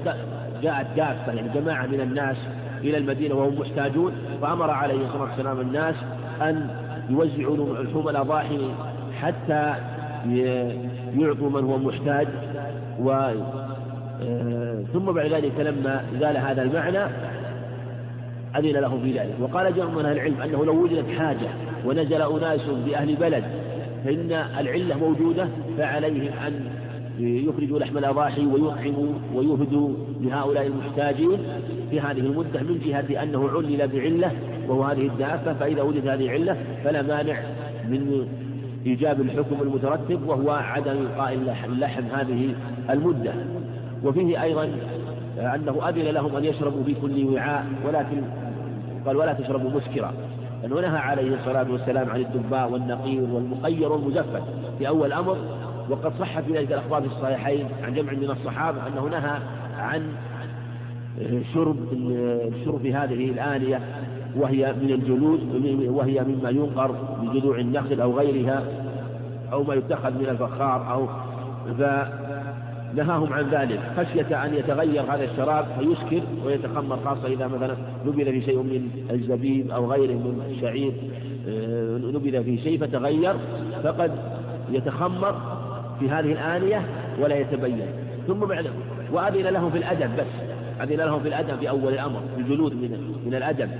جاءت 0.62 0.86
كافة 0.96 1.32
يعني 1.32 1.48
جماعة 1.48 1.86
من 1.86 2.00
الناس 2.00 2.36
إلى 2.80 2.96
المدينة 2.96 3.34
وهم 3.34 3.60
محتاجون 3.60 4.12
فأمر 4.42 4.70
عليه 4.70 5.06
الصلاة 5.06 5.22
والسلام 5.22 5.60
الناس 5.60 5.94
أن 6.42 6.70
يوزعوا 7.10 7.82
لحوم 7.82 8.08
الأضاحي 8.08 8.70
حتى 9.20 9.74
يعطوا 11.14 11.50
من 11.50 11.64
هو 11.64 11.78
محتاج 11.78 12.28
و 13.00 13.32
ثم 14.92 15.12
بعد 15.12 15.32
ذلك 15.32 15.60
لما 15.60 16.04
زال 16.20 16.36
هذا 16.36 16.62
المعنى 16.62 17.12
أذن 18.58 18.80
له 18.80 19.00
في 19.02 19.18
ذلك. 19.18 19.34
وقال 19.40 19.76
جمع 19.76 19.90
من 19.90 20.04
أهل 20.04 20.16
العلم 20.16 20.40
أنه 20.40 20.64
لو 20.64 20.82
وجدت 20.82 21.10
حاجة 21.18 21.48
ونزل 21.86 22.22
أناس 22.22 22.60
بأهل 22.86 23.16
بلد 23.16 23.44
فإن 24.04 24.32
العلة 24.58 24.98
موجودة 24.98 25.48
فعليهم 25.78 26.32
أن 26.46 26.70
يخرجوا 27.18 27.78
لحم 27.78 27.98
الأضاحي 27.98 28.46
ويطعموا 28.46 29.12
ويهدوا 29.34 29.90
لهؤلاء 30.20 30.66
المحتاجين 30.66 31.38
في 31.90 32.00
هذه 32.00 32.20
المدة 32.20 32.62
من 32.62 32.80
جهة 32.84 33.22
أنه 33.22 33.48
علل 33.48 33.88
بعلة 33.88 34.32
وهو 34.68 34.82
هذه 34.82 35.06
الدافة. 35.06 35.54
فإذا 35.54 35.82
وجد 35.82 36.08
هذه 36.08 36.24
العلة 36.24 36.56
فلا 36.84 37.02
مانع 37.02 37.40
من 37.88 38.26
إيجاب 38.86 39.20
الحكم 39.20 39.56
المترتب 39.62 40.28
وهو 40.28 40.50
عدم 40.50 40.92
إلقاء 40.92 41.34
اللحم 41.66 42.02
هذه 42.12 42.54
المدة. 42.90 43.32
وفيه 44.04 44.42
أيضا 44.42 44.64
أنه 45.38 45.88
أذن 45.88 46.02
لهم 46.02 46.36
أن 46.36 46.44
يشربوا 46.44 46.84
في 46.84 46.94
كل 46.94 47.24
وعاء 47.34 47.66
ولكن 47.86 48.22
قال 49.06 49.16
ولا 49.16 49.32
تشربوا 49.32 49.70
مسكرا. 49.70 50.12
لأنه 50.62 50.80
نهى 50.80 50.98
عليه 50.98 51.34
الصلاة 51.34 51.72
والسلام 51.72 52.10
عن 52.10 52.20
الدباء 52.20 52.70
والنقير 52.70 53.22
والمقير 53.22 53.92
والمزفت 53.92 54.42
في 54.78 54.88
أول 54.88 55.06
الأمر 55.06 55.36
وقد 55.90 56.12
صح 56.18 56.40
في 56.40 56.52
ذلك 56.52 56.72
الأخبار 56.72 57.02
في 57.02 57.06
الصحيحين 57.06 57.68
عن 57.82 57.94
جمع 57.94 58.12
من 58.12 58.30
الصحابة 58.30 58.86
أنه 58.86 59.08
نهى 59.08 59.38
عن 59.78 60.12
شرب 61.54 61.76
الشرب 61.92 62.78
في 62.82 62.94
هذه 62.94 63.30
الآنية 63.30 63.80
وهي 64.36 64.74
من 64.82 64.90
الجلود 64.90 65.40
وهي 65.88 66.24
مما 66.24 66.50
ينقر 66.50 66.94
بجذوع 67.22 67.58
النخل 67.58 68.00
أو 68.00 68.18
غيرها 68.18 68.62
أو 69.52 69.62
ما 69.62 69.74
يتخذ 69.74 70.10
من 70.10 70.26
الفخار 70.28 70.92
أو 70.92 71.08
نهاهم 72.94 73.32
عن 73.32 73.50
ذلك. 73.50 73.80
خشية 73.96 74.44
أن 74.44 74.54
يتغير 74.54 75.02
هذا 75.02 75.24
الشراب 75.24 75.66
فيسكر 75.78 76.22
ويتخمر 76.46 76.98
خاصة 77.04 77.26
إذا 77.26 77.46
مثلا 77.46 77.76
نبذ 78.06 78.24
في 78.24 78.42
شيء 78.42 78.58
من 78.58 78.90
الزبيب 79.10 79.70
أو 79.70 79.92
غيره 79.92 80.12
من 80.12 80.42
الشعير 80.50 80.92
آه، 81.48 81.98
نبذ 81.98 82.44
في 82.44 82.58
شيء 82.58 82.78
فتغير 82.78 83.34
فقد 83.82 84.12
يتخمر 84.70 85.34
في 86.00 86.10
هذه 86.10 86.32
الآنية 86.32 86.86
ولا 87.20 87.36
يتبين. 87.36 87.86
ثم 88.26 88.40
بعد 88.40 88.66
وأذن 89.12 89.46
لهم 89.46 89.70
في 89.70 89.78
الأدب 89.78 90.16
بس. 90.16 90.26
أذن 90.82 90.96
لهم 90.96 91.20
في 91.20 91.28
الأدب 91.28 91.58
في 91.58 91.68
أول 91.68 91.92
الأمر 91.92 92.20
في 92.36 92.42
الجلود 92.42 92.72
من 92.72 93.14
من 93.26 93.34
الأدب. 93.34 93.70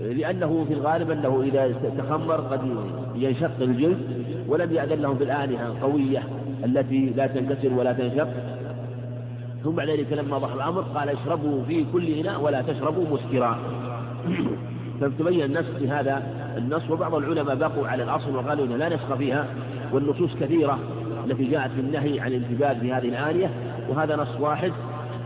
لأنه 0.00 0.64
في 0.68 0.74
الغالب 0.74 1.10
أنه 1.10 1.42
إذا 1.42 1.74
تخمر 1.98 2.34
قد 2.34 2.60
ينشق 3.16 3.60
الجلد 3.60 3.98
ولم 4.48 4.72
يأذن 4.72 5.02
لهم 5.02 5.16
في 5.16 5.24
الآنية 5.24 5.66
القوية 5.66 6.22
التي 6.64 7.12
لا 7.16 7.26
تنكسر 7.26 7.72
ولا 7.72 7.92
تنشق. 7.92 8.28
ثم 9.64 9.70
بعد 9.70 9.88
ذلك 9.88 10.12
لما 10.12 10.38
ظهر 10.38 10.56
الأمر 10.56 10.80
قال 10.80 11.08
اشربوا 11.08 11.64
في 11.64 11.84
كل 11.92 12.06
إناء 12.06 12.40
ولا 12.40 12.62
تشربوا 12.62 13.04
مسكرا. 13.10 13.58
فتبين 15.00 15.42
النسخ 15.42 15.70
في 15.78 15.88
هذا 15.88 16.22
النص 16.56 16.90
وبعض 16.90 17.14
العلماء 17.14 17.56
بقوا 17.56 17.88
على 17.88 18.02
الأصل 18.02 18.36
وقالوا 18.36 18.66
إنه 18.66 18.76
لا 18.76 18.88
نسخ 18.88 19.14
فيها 19.14 19.46
والنصوص 19.92 20.36
كثيرة 20.40 20.78
التي 21.26 21.44
جاءت 21.44 21.70
في 21.70 21.80
النهي 21.80 22.20
عن 22.20 22.26
الانتباه 22.26 22.72
بهذه 22.72 23.08
الآنية 23.08 23.50
وهذا 23.88 24.16
نص 24.16 24.40
واحد. 24.40 24.72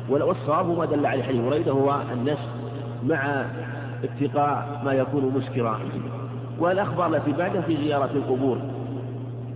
والصواب 0.08 0.78
ما 0.78 0.84
دل 0.84 1.06
عليه 1.06 1.22
حديث 1.22 1.40
هريرة 1.40 1.70
هو 1.70 2.00
النسخ 2.12 2.48
مع 3.06 3.46
اتقاء 4.04 4.82
ما 4.84 4.92
يكون 4.92 5.32
مسكرا. 5.36 5.80
والأخبار 6.58 7.16
التي 7.16 7.32
بعده 7.32 7.60
في 7.60 7.76
زيارة 7.76 8.10
القبور. 8.14 8.58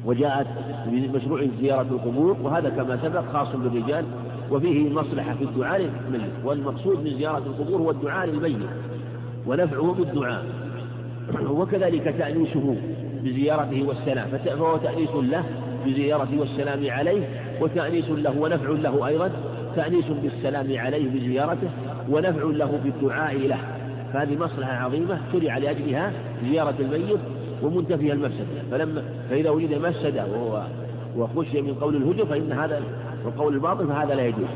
وجاءت 0.05 0.47
بمشروع 0.87 1.47
زيارة 1.61 1.87
القبور 1.91 2.37
وهذا 2.43 2.69
كما 2.69 2.99
سبق 3.03 3.33
خاص 3.33 3.57
بالرجال 3.57 4.05
وفيه 4.51 4.91
مصلحة 4.91 5.35
في 5.35 5.45
الدعاء 5.45 5.81
للميت 5.81 6.33
والمقصود 6.45 7.05
من 7.05 7.19
زيارة 7.19 7.39
القبور 7.39 7.81
هو 7.81 7.91
الدعاء 7.91 8.27
للميت 8.27 8.69
ونفعه 9.47 9.95
بالدعاء. 9.99 10.45
وكذلك 11.61 12.15
تأنيسه 12.19 12.77
بزيارته 13.25 13.83
والسلام 13.83 14.29
فهو 14.29 14.77
تأنيس 14.77 15.11
له 15.15 15.45
بزيارته 15.87 16.41
والسلام 16.41 16.91
عليه 16.91 17.29
وتأنيس 17.61 18.11
له 18.11 18.35
ونفع 18.39 18.71
له 18.71 19.07
أيضا 19.07 19.31
تأنيس 19.77 20.05
بالسلام 20.23 20.79
عليه 20.79 21.09
بزيارته 21.09 21.69
ونفع 22.11 22.43
له 22.43 22.81
بالدعاء 22.85 23.37
له. 23.37 23.59
فهذه 24.13 24.37
مصلحة 24.37 24.73
عظيمة 24.73 25.21
شرع 25.33 25.59
لأجلها 25.59 26.13
زيارة 26.51 26.75
الميت 26.81 27.21
ومنتفي 27.62 28.12
المفسدة 28.12 28.62
فلما 28.70 29.03
فإذا 29.31 29.51
وجد 29.51 29.75
مفسدة 29.75 30.27
وهو 30.27 30.66
وخشي 31.16 31.62
من 31.62 31.75
قول 31.75 31.96
الهجر 31.96 32.27
فإن 32.27 32.53
هذا 32.53 32.83
وقول 33.25 33.55
الباطل 33.55 33.87
فهذا 33.87 34.14
لا 34.14 34.27
يجوز. 34.27 34.49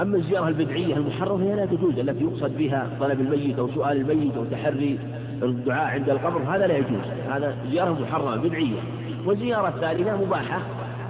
أما 0.00 0.16
الزيارة 0.16 0.48
البدعية 0.48 0.96
المحرمة 0.96 1.44
هي 1.44 1.54
لا 1.54 1.66
تجوز 1.66 1.98
التي 1.98 2.24
يقصد 2.24 2.58
بها 2.58 2.90
طلب 3.00 3.20
الميت 3.20 3.58
أو 3.58 3.68
سؤال 3.68 3.96
الميت 3.96 4.36
أو 4.36 4.44
تحري 4.44 4.98
الدعاء 5.42 5.84
عند 5.84 6.10
القبر 6.10 6.42
هذا 6.42 6.66
لا 6.66 6.76
يجوز. 6.76 7.04
هذا 7.30 7.56
زيارة 7.70 7.98
محرمة 8.02 8.36
بدعية. 8.36 8.80
والزيارة 9.26 9.68
الثالثة 9.68 10.16
مباحة 10.16 10.60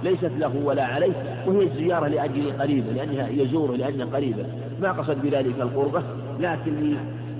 ليست 0.03 0.31
له 0.39 0.51
ولا 0.63 0.85
عليه 0.85 1.13
وهي 1.47 1.63
الزيارة 1.63 2.07
لأجل 2.07 2.51
قريبة 2.59 2.91
لأنها 2.91 3.29
يزور 3.29 3.75
لأنها 3.75 4.05
قريبة 4.05 4.45
ما 4.81 4.91
قصد 4.91 5.21
بذلك 5.21 5.55
القربة 5.59 6.03
لكن 6.39 6.95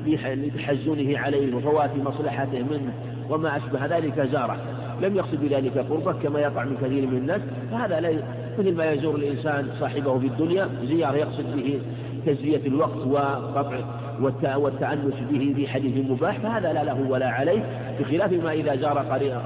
لتحزنه 0.08 1.20
عليه 1.20 1.56
وفوات 1.56 1.92
مصلحته 1.98 2.60
منه 2.60 2.94
وما 3.32 3.58
أشبه 3.58 3.86
ذلك 3.86 4.28
زارة. 4.32 4.58
لم 5.02 5.16
يقصد 5.16 5.42
بذلك 5.42 5.78
قربة 5.78 6.14
كما 6.14 6.40
يقع 6.40 6.64
من 6.64 6.78
كثير 6.82 7.08
من 7.08 7.18
الناس. 7.18 7.42
فهذا 7.72 8.00
لا 8.00 8.24
مثل 8.60 8.76
ما 8.76 8.92
يزور 8.92 9.16
الإنسان 9.16 9.68
صاحبه 9.80 10.20
في 10.20 10.28
الدنيا 10.28 10.70
زيارة 10.84 11.16
يقصد 11.16 11.56
به 11.56 11.82
تزكية 12.26 12.68
الوقت 12.68 13.08
وقطع 13.08 13.80
والتأنس 14.56 15.14
به 15.32 15.54
في 15.56 15.68
حديث 15.68 16.12
مباح. 16.12 16.40
فهذا 16.40 16.74
لا 16.74 16.84
له 16.84 17.06
ولا 17.10 17.30
عليه. 17.30 17.64
بخلاف 18.00 18.34
ما 18.34 18.52
إذا 18.52 18.76
زار 18.76 18.98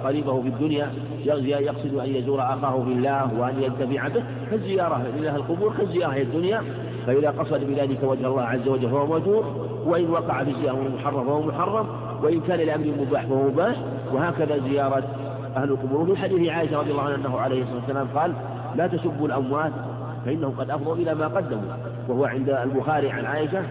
قريبه 0.04 0.42
في 0.42 0.48
الدنيا 0.48 0.90
يقصد 1.26 1.96
أن 1.96 2.16
يزور 2.16 2.42
أخاه 2.42 2.84
في 2.84 2.92
الله 2.92 3.40
وأن 3.40 3.64
ينتفع 3.64 4.08
به. 4.08 4.24
فالزيارة 4.52 5.06
إلى 5.20 5.36
القبور 5.36 5.74
كالزيارة 5.78 6.22
الدنيا. 6.22 6.62
فإذا 7.08 7.30
قصد 7.30 7.64
بذلك 7.64 8.04
وجه 8.04 8.28
الله 8.28 8.42
عز 8.42 8.68
وجل 8.68 8.90
فهو 8.90 9.06
مجور 9.20 9.68
وإن 9.86 10.10
وقع 10.10 10.44
في 10.44 10.50
الزيارة 10.50 10.90
محرم 10.96 11.26
فهو 11.26 11.42
محرم. 11.42 11.88
وإن 12.24 12.42
كان 12.42 12.60
لأمر 12.60 12.86
مباح 13.00 13.26
فهو 13.26 13.48
مباح 13.48 13.76
وهكذا 14.14 14.58
زيارة 14.70 15.04
أهل 15.56 15.70
القبور. 15.70 16.06
في 16.06 16.22
حديث 16.22 16.50
عائشة 16.50 16.80
رضي 16.80 16.92
الله 16.92 17.04
عنها 17.04 17.16
أنه 17.16 17.40
عليه 17.40 17.62
الصلاة 17.62 17.80
والسلام 17.80 18.08
قال 18.16 18.34
لا 18.76 18.88
تسبوا 18.88 19.28
الأموات 19.28 19.72
فإنهم 20.26 20.52
قد 20.52 20.70
أفضوا 20.70 20.96
إلى 20.96 21.16
ما 21.16 21.28
قدموا. 21.28 21.74
وهو 22.08 22.26
عند 22.26 22.50
البخاري 22.50 23.12
عن 23.12 23.26
عائشة. 23.26 23.64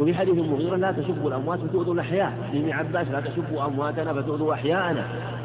وفي 0.00 0.14
حديث 0.14 0.34
المغيرة 0.34 0.76
لا 0.76 0.92
تسبوا 0.92 1.28
الأموات 1.28 1.58
فتؤذوا 1.58 1.94
الأحياء. 1.94 2.32
ابن 2.52 2.70
عباس 2.70 3.08
لا 3.08 3.20
تسبوا 3.20 3.66
أمواتنا 3.66 4.12
فتؤذوا 4.12 4.54
أحياءنا. 4.54 5.04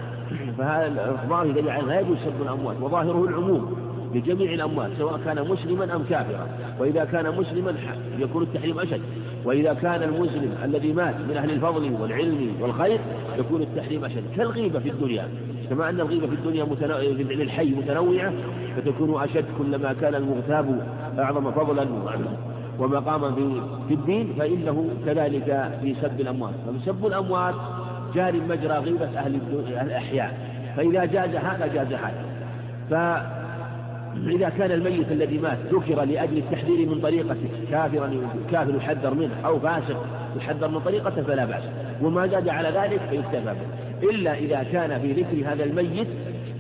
فهذا 0.58 0.88
الإخبار 0.88 1.46
يدل 1.46 1.70
على 1.70 1.88
لا 1.88 2.00
يجوز 2.00 2.18
سب 2.18 2.42
الأموات 2.42 2.76
وظاهره 2.82 3.24
العموم 3.24 3.76
لجميع 4.14 4.54
الأموات 4.54 4.92
سواء 4.98 5.20
كان 5.26 5.48
مسلما 5.50 5.96
أم 5.96 6.04
كافرا. 6.10 6.48
وإذا 6.80 7.06
كان 7.06 7.36
مسلما 7.38 7.74
يكون 8.20 8.44
التحريم 8.44 8.80
أشد. 8.80 9.02
وإذا 9.46 9.74
كان 9.74 10.04
المسلم 10.04 10.58
الذي 10.64 10.94
مات 10.94 11.16
من 11.30 11.38
أهل 11.38 11.52
الفضل 11.52 11.92
والعلم 12.02 12.56
والخير 12.62 13.00
يكون 13.38 13.62
التحريم 13.62 14.06
أشد. 14.06 14.24
كالغيبة 14.38 14.80
في 14.80 14.90
الدنيا. 14.90 15.28
كما 15.70 15.90
أن 15.90 16.00
الغيبة 16.00 16.28
في 16.28 16.34
الدنيا 16.34 16.64
متنو... 16.64 16.98
للحي 16.98 17.70
متنوعة 17.70 18.34
فتكون 18.78 19.24
أشد 19.24 19.46
كلما 19.58 19.94
كان 20.02 20.16
المغتاب 20.16 20.88
أعظم 21.20 21.52
فضلا 21.52 21.88
ومقاما 22.80 23.32
في, 23.32 23.62
في 23.88 23.94
الدين 23.94 24.34
فإنه 24.40 24.90
كذلك 25.06 25.72
في 25.82 25.96
سب 26.02 26.22
الأموات. 26.22 26.54
فسب 26.82 27.06
الأموات 27.06 27.56
جار 28.16 28.34
مجرى 28.50 28.78
غيبة 28.78 29.20
أهل 29.20 29.40
الأحياء. 29.82 30.56
فإذا 30.78 31.06
جاز 31.06 31.36
هذا 31.36 31.68
جاز 31.68 31.94
هذا. 31.94 32.26
فإذا 34.26 34.50
كان 34.50 34.72
الميت 34.72 35.12
الذي 35.12 35.38
مات 35.38 35.58
ذكر 35.72 36.04
لأجل 36.04 36.38
التحذير 36.38 36.90
من 36.90 37.02
طريقته 37.02 37.50
كافرا 37.72 38.12
كافر 38.52 38.76
يحذر 38.76 39.14
منه 39.14 39.32
أو 39.46 39.60
فاسق 39.60 40.06
يحذر 40.38 40.68
من 40.68 40.80
طريقته 40.80 41.24
فلا 41.24 41.46
بأس. 41.46 41.64
وما 42.02 42.28
زاد 42.28 42.50
على 42.50 42.70
ذلك 42.70 43.02
فيكتفى 43.10 43.44
به 43.44 44.10
إلا 44.10 44.34
إذا 44.34 44.64
كان 44.64 45.00
في 45.02 45.12
ذكر 45.12 45.54
هذا 45.54 45.64
الميت 45.64 46.08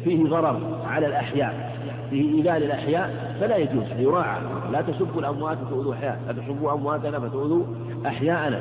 فيه 0.03 0.23
ضرر 0.23 0.81
على 0.85 1.07
الأحياء. 1.07 1.75
فيه 2.09 2.35
إيذاء 2.37 2.57
للأحياء 2.57 3.35
فلا 3.39 3.57
يجوز. 3.57 3.83
يراعى. 3.99 4.41
لا 4.71 4.81
تسبوا 4.81 5.21
الأموات 5.21 5.57
فتؤذوا 5.57 5.93
أحياء. 5.93 6.19
لا 6.27 6.33
تسبوا 6.33 6.73
أمواتنا 6.73 7.19
فتؤذوا 7.19 7.63
أحياءنا. 8.05 8.59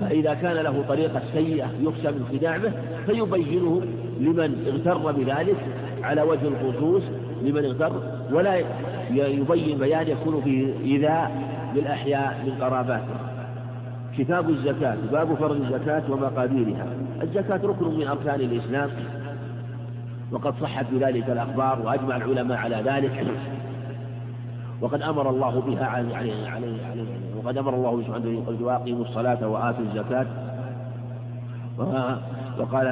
فإذا 0.00 0.34
كان 0.34 0.56
له 0.56 0.84
طريقة 0.88 1.22
سيئة 1.32 1.70
يخشى 1.80 2.08
من 2.08 2.26
خداع 2.32 2.56
به 2.56 2.72
فيبينه 3.06 3.82
لمن 4.20 4.66
اغتر 4.66 5.12
بذلك 5.12 5.56
على 6.02 6.22
وجه 6.22 6.48
الخصوص 6.48 7.02
لمن 7.44 7.64
اغتر 7.64 7.92
ولا 8.32 8.54
يبين 9.10 9.78
بيان 9.78 10.08
يكون 10.08 10.40
فيه 10.42 10.74
إيذاء 10.84 11.30
للأحياء 11.74 12.44
من 12.46 12.64
قراباته 12.64 13.14
كتاب 14.18 14.50
الزكاة 14.50 14.96
باب 15.12 15.34
فرض 15.34 15.60
الزكاة 15.60 16.02
ومقاديرها. 16.10 16.86
الزكاة 17.22 17.60
ركن 17.64 17.98
من 17.98 18.06
أركان 18.06 18.40
الإسلام 18.40 18.90
وقد 20.32 20.54
صحت 20.60 20.86
بذلك 20.92 21.30
الأخبار 21.30 21.82
وأجمع 21.84 22.16
العلماء 22.16 22.58
على 22.58 22.76
ذلك. 22.76 23.26
وقد 24.80 25.02
أمر 25.02 25.30
الله 25.30 25.60
بها 25.60 25.86
عليه 25.86 26.16
عليه 26.16 26.48
عليه 26.50 27.04
وقد 27.36 27.58
أمر 27.58 27.74
الله 27.74 28.02
سبحانه 28.02 28.38
وتعالى 28.38 28.64
وأقيموا 28.64 29.04
الصلاة 29.04 29.48
وآتوا 29.48 29.84
الزكاة. 29.84 30.26
وقال 32.58 32.86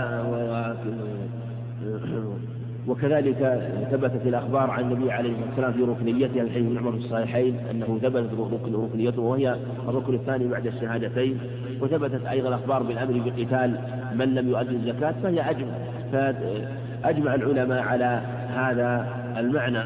وكذلك 2.88 3.70
ثبتت 3.90 4.26
الأخبار 4.26 4.70
عن 4.70 4.82
النبي 4.84 5.12
عليه 5.12 5.30
الصلاة 5.30 5.46
والسلام 5.48 5.72
في 5.72 5.82
ركنيتها 5.82 6.42
الحديث 6.42 6.66
بن 6.66 6.78
عمر 6.78 6.92
في 6.92 6.98
الصحيحين 6.98 7.56
أنه 7.70 7.98
ثبتت 8.02 8.30
ركنيته 8.74 9.22
وهي 9.22 9.56
الركن 9.88 10.14
الثاني 10.14 10.48
بعد 10.48 10.66
الشهادتين. 10.66 11.38
وثبتت 11.80 12.26
أيضا 12.26 12.48
الأخبار 12.48 12.82
بالأمر 12.82 13.22
بقتال 13.26 13.78
من 14.14 14.34
لم 14.34 14.48
يؤدي 14.48 14.76
الزكاة 14.76 15.14
فهي 15.22 15.40
أجمع 15.40 15.74
فأجمع 16.12 17.34
العلماء 17.34 17.82
على 17.82 18.22
هذا 18.54 19.06
المعنى. 19.38 19.82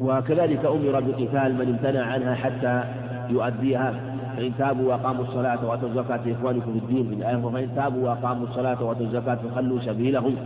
وكذلك 0.00 0.64
أمر 0.64 1.00
بقتال 1.00 1.54
من 1.54 1.68
امتنع 1.68 2.02
عنها 2.02 2.34
حتى 2.34 2.84
يؤديها. 3.30 4.13
فإن 4.36 4.52
تابوا 4.58 4.88
وأقاموا 4.88 5.24
الصلاة 5.24 5.66
وآتوا 5.66 5.88
الزكاة 5.88 6.20
إخوانكم 6.32 6.72
في 6.72 6.78
الدين 6.78 7.08
في 7.08 7.14
الآية 7.14 7.36
فإن 7.36 7.74
تابوا 7.76 8.08
وأقاموا 8.08 8.46
الصلاة 8.46 8.82
وآتوا 8.82 9.06
الزكاة 9.06 9.34
فخلوا 9.34 9.80
سبيلهم. 9.80 10.36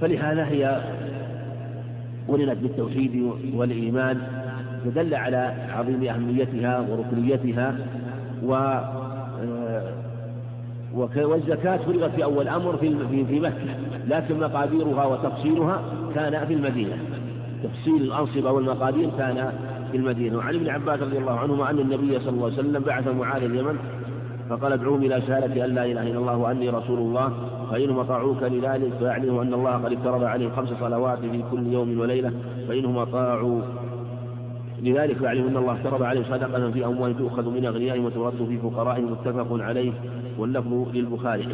فلهذا 0.00 0.44
هي 0.44 0.80
ولنت 2.28 2.58
بالتوحيد 2.58 3.30
والإيمان 3.54 4.20
فدل 4.84 5.14
على 5.14 5.54
عظيم 5.70 6.04
أهميتها 6.04 6.80
وركنيتها 6.80 7.74
و 8.44 8.80
والزكاة 11.16 11.76
فرضت 11.76 12.14
في 12.14 12.24
أول 12.24 12.48
أمر 12.48 12.76
في 12.76 13.24
في 13.26 13.40
مكة 13.40 13.76
لكن 14.08 14.40
مقاديرها 14.40 15.04
وتفصيلها 15.04 15.82
كان 16.14 16.46
في 16.46 16.54
المدينة. 16.54 16.98
تفصيل 17.62 18.02
الأنصبة 18.02 18.50
والمقادير 18.50 19.10
كان 19.18 19.52
المدينة. 19.96 20.36
وعن 20.38 20.54
ابن 20.54 20.68
عباس 20.68 21.00
رضي 21.00 21.18
الله 21.18 21.38
عنهما 21.38 21.70
أن 21.70 21.78
النبي 21.78 22.18
صلى 22.18 22.30
الله 22.30 22.44
عليه 22.44 22.54
وسلم 22.54 22.82
بعث 22.82 23.08
معاذ 23.08 23.42
اليمن 23.42 23.76
فقال 24.50 24.72
ادعوهم 24.72 25.02
إلى 25.02 25.22
شهادة 25.26 25.64
أن 25.64 25.74
لا 25.74 25.84
إله 25.84 26.02
إلا 26.02 26.18
الله 26.18 26.36
وأني 26.36 26.70
رسول 26.70 26.98
الله 26.98 27.32
فإنهم 27.70 27.98
أطاعوك 27.98 28.42
لذلك 28.42 28.92
فاعلموا 29.00 29.42
أن 29.42 29.54
الله 29.54 29.70
قد 29.70 29.92
افترض 29.92 30.24
عليهم 30.24 30.50
خمس 30.56 30.68
صلوات 30.80 31.18
في 31.18 31.42
كل 31.50 31.66
يوم 31.66 32.00
وليلة 32.00 32.32
فإنهم 32.68 32.98
أطاعوا 32.98 33.60
لذلك 34.82 35.16
فاعلموا 35.16 35.48
أن 35.48 35.56
الله 35.56 35.72
افترض 35.72 36.02
عليهم 36.02 36.24
صدقة 36.24 36.70
في 36.70 36.86
أموال 36.86 37.18
تؤخذ 37.18 37.50
من 37.50 37.66
أغنيائهم 37.66 38.04
وترد 38.04 38.46
في 38.48 38.58
فقرائهم 38.58 39.12
متفق 39.12 39.46
عليه 39.50 39.92
واللفظ 40.38 40.88
للبخاري 40.94 41.48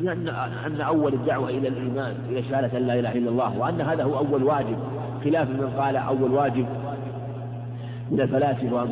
لأن 0.00 0.28
أن 0.66 0.80
أول 0.80 1.14
الدعوة 1.14 1.48
إلى 1.50 1.68
الإيمان 1.68 2.14
إلى 2.30 2.42
شهادة 2.42 2.78
أن 2.78 2.86
لا 2.86 2.98
إله 2.98 3.12
إلا 3.12 3.30
الله 3.30 3.58
وأن 3.58 3.80
هذا 3.80 4.04
هو 4.04 4.18
أول 4.18 4.42
واجب 4.42 4.76
خلاف 5.24 5.48
من 5.48 5.72
قال 5.78 5.96
أول 5.96 6.32
واجب 6.32 6.66
من 8.10 8.20
الفلاسفة 8.20 8.86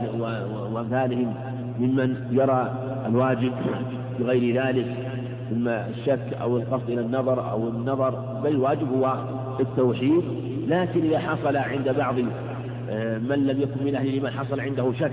وأمثالهم 0.72 1.34
ممن 1.78 2.16
يرى 2.30 2.74
الواجب 3.06 3.52
بغير 4.20 4.64
ذلك 4.64 4.86
إما 5.52 5.88
الشك 5.88 6.34
أو 6.40 6.56
القصد 6.56 6.90
إلى 6.90 7.00
النظر 7.00 7.50
أو 7.50 7.68
النظر 7.68 8.10
بل 8.44 8.50
الواجب 8.50 8.92
هو 8.92 9.14
التوحيد. 9.60 10.22
لكن 10.68 11.00
إذا 11.04 11.18
حصل 11.18 11.56
عند 11.56 11.88
بعض 11.88 12.14
آه، 12.90 13.18
من 13.18 13.46
لم 13.46 13.60
يكن 13.60 13.84
من 13.84 13.94
أهل 13.94 14.06
الإيمان 14.06 14.32
حصل 14.32 14.60
عنده 14.60 14.92
شك 14.92 15.12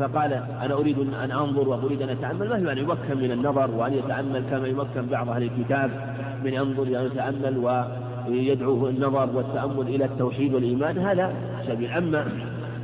فقال 0.00 0.32
أنا 0.62 0.74
أريد 0.74 0.98
أن 0.98 1.30
أنظر 1.30 1.68
وأريد 1.68 2.02
أن 2.02 2.08
أتأمل 2.08 2.64
ما 2.64 2.72
أن 2.72 2.78
يمكن 2.78 3.16
من 3.16 3.30
النظر 3.32 3.70
وأن 3.70 3.92
يتأمل 3.92 4.42
كما 4.50 4.68
يمكن 4.68 5.06
بعض 5.10 5.28
أهل 5.28 5.42
الكتاب 5.42 5.90
من 6.44 6.54
ينظر 6.54 6.80
وأن 6.80 7.06
يتأمل 7.06 7.58
ويدعوه 8.28 8.90
النظر 8.90 9.28
والتأمل 9.34 9.88
إلى 9.88 10.04
التوحيد 10.04 10.54
والإيمان 10.54 10.98
هذا 10.98 11.34
سبيل. 11.66 11.90
أما 11.90 12.26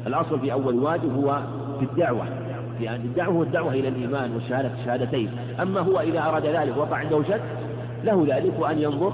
الأصل 0.06 0.40
في 0.40 0.52
أول 0.52 0.74
واجب 0.74 1.16
هو 1.16 1.40
في 1.78 1.84
الدعوة 1.84 2.24
يعني 2.80 3.04
الدعوة 3.04 3.42
الدعوة 3.42 3.72
إلى 3.72 3.88
الإيمان 3.88 4.32
والشهادة 4.34 4.70
الشهادتين. 4.80 5.30
أما 5.62 5.80
هو 5.80 6.00
إذا 6.00 6.20
أراد 6.20 6.46
ذلك 6.46 6.76
وقع 6.76 6.96
عنده 6.96 7.22
شك 7.22 7.42
له 8.04 8.26
ذلك 8.28 8.52
وأن 8.58 8.78
ينظر 8.78 9.12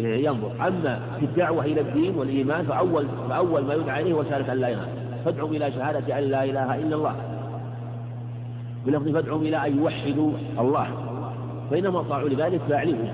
ينظر. 0.00 0.52
أما 0.68 1.00
في 1.20 1.26
الدعوة 1.26 1.64
إلى 1.64 1.80
الدين 1.80 2.16
والإيمان 2.16 2.64
فأول 2.64 3.06
فأول 3.28 3.64
ما 3.64 3.74
يدعى 3.74 4.02
إليه 4.02 4.12
هو 4.12 4.24
شهادة 4.24 4.52
أن 4.52 4.58
لا 4.58 4.68
إله. 4.68 4.86
فادعوا 5.24 5.48
إلى 5.48 5.72
شهادة 5.72 6.18
أن 6.18 6.24
لا 6.24 6.44
إله 6.44 6.74
إلا 6.74 6.96
الله. 6.96 7.14
بلفظ 8.86 9.08
فادعوا 9.08 9.40
إلى 9.40 9.66
أن 9.66 9.78
يوحدوا 9.78 10.30
الله. 10.58 10.86
فإنما 11.70 12.02
طاعوا 12.02 12.28
لذلك 12.28 12.60
فاعلموا 12.68 13.08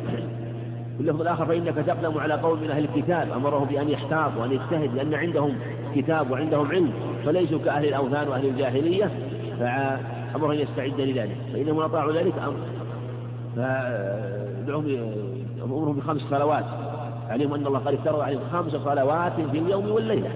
باللفظ 0.99 1.21
الآخر 1.21 1.47
فإنك 1.47 1.75
تقدم 1.75 2.19
على 2.19 2.35
قوم 2.35 2.61
من 2.61 2.71
أهل 2.71 2.85
الكتاب. 2.85 3.33
أمره 3.33 3.67
بأن 3.71 3.89
يحتاط 3.89 4.31
وأن 4.39 4.53
يجتهد 4.53 4.95
لأن 4.95 5.15
عندهم 5.15 5.59
كتاب 5.95 6.31
وعندهم 6.31 6.71
علم 6.71 6.93
فليسوا 7.27 7.59
كأهل 7.65 7.85
الأوثان 7.85 8.29
وأهل 8.29 8.47
الجاهلية. 8.47 9.11
فأمره 9.61 10.53
أن 10.53 10.59
يستعد 10.59 11.01
لذلك. 11.01 11.37
فإنهم 11.53 11.81
أطاعوا 11.81 12.13
ذلك 12.13 12.35
أمر 12.39 12.57
فأمرهم 13.57 14.87
بخمس 15.97 16.23
صلوات. 16.31 16.65
عليهم 17.29 17.55
أن 17.55 17.67
الله 17.67 17.79
قد 17.79 17.95
افترض 17.95 18.21
عليهم 18.21 18.41
خمس 18.53 18.73
صلوات 18.73 19.33
في 19.33 19.59
اليوم 19.59 19.91
والليلة. 19.91 20.31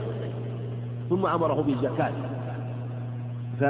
ثم 1.11 1.27
أمره 1.27 1.63
بالزكاة. 1.63 2.13
ف 3.61 3.65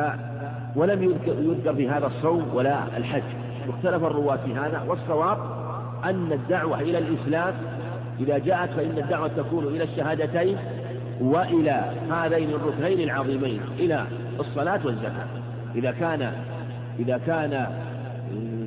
ولم 0.77 1.03
يذكر 1.03 1.75
في 1.75 1.89
هذا 1.89 2.07
الصوم 2.07 2.51
ولا 2.55 2.97
الحج. 2.97 3.23
واختلف 3.69 4.05
الرواة 4.05 4.37
في 4.37 4.55
هذا 4.55 4.85
والصواب 4.89 5.39
أن 6.05 6.33
الدعوة 6.33 6.81
إلى 6.81 6.99
الإسلام 6.99 7.55
إذا 8.21 8.38
جاءت 8.38 8.71
فإن 8.71 8.99
الدعوة 8.99 9.29
تكون 9.29 9.65
إلى 9.65 9.85
الشهادتين 9.85 10.57
وإلى 11.21 11.93
هذين 12.11 12.51
الركنين 12.51 13.01
العظيمين 13.01 13.61
إلى 13.79 14.07
الصلاة 14.41 14.81
والزكاة. 14.85 15.27
إذا 15.75 15.91
كان 15.91 16.33
إذا 16.99 17.21
كان 17.27 17.67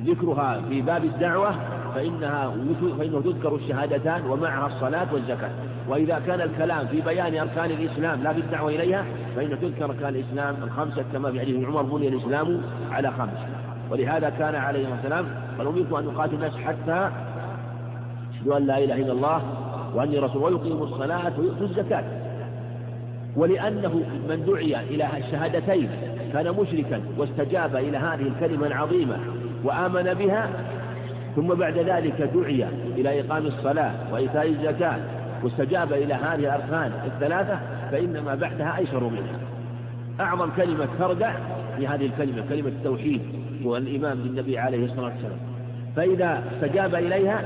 ذكرها 0.06 0.60
في 0.68 0.82
باب 0.82 1.04
الدعوة 1.04 1.54
فإنها 1.94 2.54
فإنه 2.98 3.20
تذكر 3.20 3.54
الشهادتان 3.54 4.26
ومعها 4.26 4.66
الصلاة 4.66 5.14
والزكاة. 5.14 5.50
وإذا 5.88 6.22
كان 6.26 6.40
الكلام 6.40 6.86
في 6.86 7.00
بيان 7.00 7.38
أركان 7.38 7.70
الإسلام 7.70 8.22
لا 8.22 8.32
في 8.32 8.40
الدعوة 8.40 8.70
إليها 8.70 9.04
فإن 9.36 9.50
تذكر 9.60 9.84
أركان 9.84 10.08
الإسلام 10.08 10.56
الخمسة 10.62 11.04
كما 11.12 11.30
في 11.30 11.40
حديث 11.40 11.66
عمر 11.66 11.82
بني 11.82 12.08
الإسلام 12.08 12.60
على 12.90 13.10
خمس. 13.10 13.38
ولهذا 13.90 14.30
كان 14.30 14.54
عليه 14.54 14.94
الصلاة 14.94 15.24
قال 15.58 15.66
أمرت 15.66 15.92
أن 15.92 16.14
أقاتل 16.14 16.34
الناس 16.34 16.56
حتى 16.56 17.10
يشهدوا 18.32 18.56
أن 18.56 18.66
لا 18.66 18.78
إله 18.78 18.94
إلا 18.94 19.12
الله 19.12 19.42
وأني 19.94 20.18
رسول 20.18 20.42
ويقيموا 20.42 20.86
الصلاة 20.86 21.32
ويؤتوا 21.38 21.66
الزكاة. 21.66 22.04
ولأنه 23.36 24.02
من 24.28 24.44
دعي 24.46 24.76
إلى 24.80 25.08
الشهادتين 25.18 25.88
كان 26.32 26.54
مشركا 26.60 27.00
واستجاب 27.18 27.76
إلى 27.76 27.98
هذه 27.98 28.22
الكلمة 28.22 28.66
العظيمة 28.66 29.16
وآمن 29.64 30.14
بها 30.14 30.50
ثم 31.36 31.54
بعد 31.54 31.78
ذلك 31.78 32.30
دعي 32.34 32.66
إلى 32.96 33.20
إقام 33.20 33.46
الصلاة 33.46 33.92
وإيتاء 34.12 34.48
الزكاة 34.48 34.98
واستجاب 35.42 35.92
إلى 35.92 36.14
هذه 36.14 36.34
الأركان 36.34 36.92
الثلاثة 37.06 37.58
فإنما 37.90 38.34
بعدها 38.34 38.78
أيسر 38.78 39.04
منها. 39.04 39.38
أعظم 40.20 40.50
كلمة 40.56 40.88
ترجع 40.98 41.32
في 41.76 41.86
هذه 41.86 42.06
الكلمة 42.06 42.44
كلمة 42.48 42.68
التوحيد 42.68 43.22
والإيمان 43.64 44.18
بالنبي 44.22 44.58
عليه 44.58 44.84
الصلاة 44.84 45.04
والسلام. 45.04 45.38
فإذا 45.96 46.42
استجاب 46.52 46.94
إليها 46.94 47.42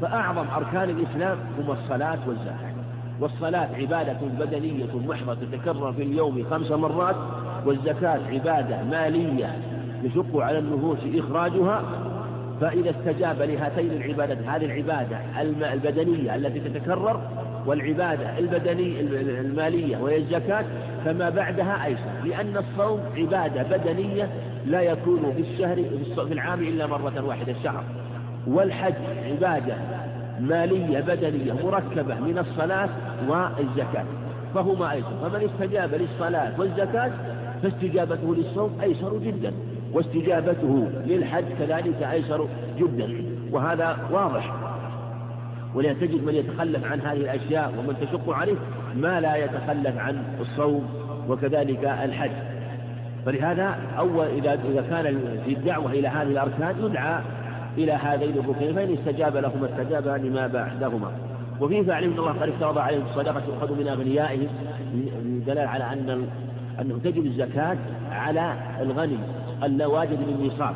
فأعظم 0.00 0.46
أركان 0.56 0.90
الإسلام 0.90 1.38
هم 1.58 1.70
الصلاة 1.70 2.18
والزكاة. 2.26 2.72
والصلاة 3.20 3.68
عبادة 3.76 4.18
بدنية 4.40 4.96
محضة 5.06 5.34
تتكرر 5.34 5.92
في 5.92 6.02
اليوم 6.02 6.44
خمس 6.50 6.70
مرات 6.70 7.16
والزكاة 7.66 8.20
عبادة 8.32 8.82
مالية 8.82 9.56
يشق 10.02 10.36
على 10.36 10.58
النفوس 10.58 10.98
إخراجها. 11.14 11.82
فإذا 12.60 12.90
استجاب 12.90 13.42
لهاتين 13.42 13.90
العبادات 13.92 14.38
هذه 14.38 14.64
العبادة 14.64 15.18
البدنية 15.72 16.34
التي 16.34 16.60
تتكرر 16.60 17.20
والعبادة 17.66 18.38
البدنية 18.38 19.00
المالية 19.40 19.96
وهي 19.96 20.16
الزكاة 20.16 20.64
فما 21.04 21.30
بعدها 21.30 21.84
أيسر. 21.84 22.10
لأن 22.24 22.56
الصوم 22.56 23.00
عبادة 23.16 23.62
بدنية 23.62 24.28
لا 24.66 24.80
يكون 24.80 25.32
في 25.36 25.40
الشهر 25.40 25.84
في 26.26 26.32
العام 26.32 26.60
إلا 26.60 26.86
مرة 26.86 27.24
واحدة 27.24 27.52
الشهر. 27.52 27.84
والحج 28.46 28.94
عبادة 29.24 29.76
مالية 30.40 31.00
بدنية 31.00 31.52
مركبة 31.52 32.14
من 32.14 32.38
الصلاة 32.38 32.88
والزكاة. 33.28 34.04
فهما 34.54 34.92
أيسر 34.92 35.08
فمن 35.22 35.48
استجاب 35.50 35.94
للصلاة 35.94 36.60
والزكاة 36.60 37.12
فاستجابته 37.62 38.34
للصوم 38.34 38.78
أيسر 38.82 39.18
جدا. 39.18 39.52
واستجابته 39.92 40.88
للحج 41.06 41.44
كذلك 41.58 42.02
أيسر 42.02 42.48
جدا. 42.78 43.24
وهذا 43.52 43.98
واضح. 44.10 44.54
ولذا 45.74 45.92
تجد 45.92 46.24
من 46.24 46.34
يتخلف 46.34 46.84
عن 46.84 47.00
هذه 47.00 47.16
الأشياء 47.16 47.74
ومن 47.78 47.96
تشق 48.00 48.30
عليه 48.30 48.56
ما 48.96 49.20
لا 49.20 49.36
يتخلف 49.36 49.98
عن 49.98 50.22
الصوم 50.40 50.88
وكذلك 51.28 51.84
الحج. 51.84 52.51
فلهذا 53.26 53.78
أول 53.98 54.26
إذا 54.26 54.52
إذا 54.52 54.84
كان 54.90 55.20
في 55.44 55.52
الدعوة 55.52 55.90
إلى 55.90 56.08
هذه 56.08 56.22
الأركان 56.22 56.74
يدعى 56.84 57.20
إلى 57.78 57.92
هذين 57.92 58.38
الركنين 58.38 58.74
فإن 58.74 58.92
استجاب 58.92 59.36
لهما 59.36 59.68
استجاب 59.70 60.08
لما 60.08 60.46
بعدهما. 60.46 61.12
وفيه 61.60 61.82
فعلم 61.82 62.12
أن 62.12 62.18
الله 62.18 62.32
قد 62.32 62.48
افترض 62.48 62.78
عليهم 62.78 63.02
الصدقة 63.10 63.40
تؤخذ 63.40 63.78
من 63.78 63.88
أغنيائهم 63.88 64.48
دلالة 65.46 65.68
على 65.68 65.84
أن 65.84 66.26
أنه 66.80 66.98
تجب 67.04 67.26
الزكاة 67.26 67.76
على 68.10 68.54
الغني 68.80 69.18
ألا 69.62 69.86
واجد 69.86 70.18
للنصاب. 70.28 70.74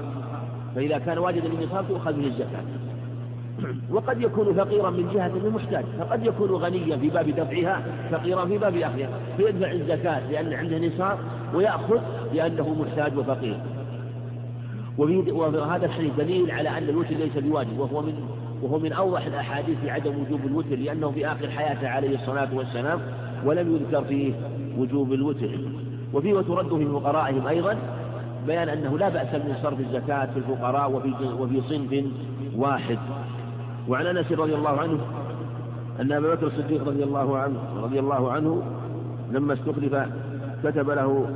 فإذا 0.75 0.99
كان 0.99 1.19
واجدا 1.19 1.49
للنصاب 1.49 1.85
تؤخذ 1.89 2.17
من 2.17 2.25
الزكاة. 2.25 2.63
وقد 3.91 4.21
يكون 4.21 4.55
فقيرا 4.55 4.91
من 4.91 5.11
جهة 5.15 5.29
من 5.29 5.51
محتاج 5.51 5.85
فقد 5.99 6.27
يكون 6.27 6.51
غنيا 6.51 6.97
في 6.97 7.11
باب 7.11 7.31
دفعها 7.31 7.83
فقيرا 8.11 8.45
في 8.45 8.59
باب 8.59 8.77
أخذها 8.77 9.09
فيدفع 9.37 9.71
الزكاة 9.73 10.31
لأن 10.31 10.53
عنده 10.53 10.79
نصاب 10.79 11.19
ويأخذ 11.55 12.01
لأنه 12.35 12.75
محتاج 12.75 13.19
وفقير. 13.19 13.59
وهذا 14.99 15.87
الحديث 15.87 16.13
دليل 16.19 16.51
على 16.51 16.69
أن 16.69 16.89
الوتر 16.89 17.15
ليس 17.15 17.39
بواجب 17.39 17.79
وهو 17.79 18.03
من 18.03 18.15
وهو 18.63 18.79
من 18.79 18.93
أوضح 18.93 19.27
الأحاديث 19.27 19.79
في 19.79 19.91
عدم 19.91 20.21
وجوب 20.21 20.41
الوتر 20.47 20.77
لأنه 20.77 21.11
في 21.11 21.27
آخر 21.27 21.51
حياته 21.51 21.89
عليه 21.89 22.15
الصلاة 22.15 22.49
والسلام 22.55 23.01
ولم 23.45 23.77
يذكر 23.77 24.05
فيه 24.05 24.33
وجوب 24.79 25.13
الوتر. 25.13 25.59
وفيه 26.15 26.35
وترد 26.35 26.79
في 26.79 26.87
فقرائهم 26.87 27.47
أيضا 27.47 27.79
بيان 28.47 28.69
أنه 28.69 28.99
لا 28.99 29.09
بأس 29.09 29.35
من 29.35 29.57
صرف 29.63 29.81
الزكاة 29.81 30.27
في 30.27 30.37
الفقراء 30.39 30.93
وفي 30.93 31.13
وفي 31.41 31.61
صنف 31.69 32.05
واحد. 32.57 32.99
وعن 33.89 34.07
أنس 34.07 34.33
رضي 34.33 34.55
الله 34.55 34.81
عنه 34.81 34.99
أن 36.01 36.13
أبا 36.13 36.35
بكر 36.35 36.47
الصديق 36.47 36.89
رضي 36.89 37.05
الله 37.05 37.39
عنه 37.39 37.59
رضي 37.83 37.99
الله 37.99 38.33
عنه 38.33 38.63
لما 39.33 39.55
استخلف 39.55 39.97
كتب 40.65 40.91
له 40.91 41.31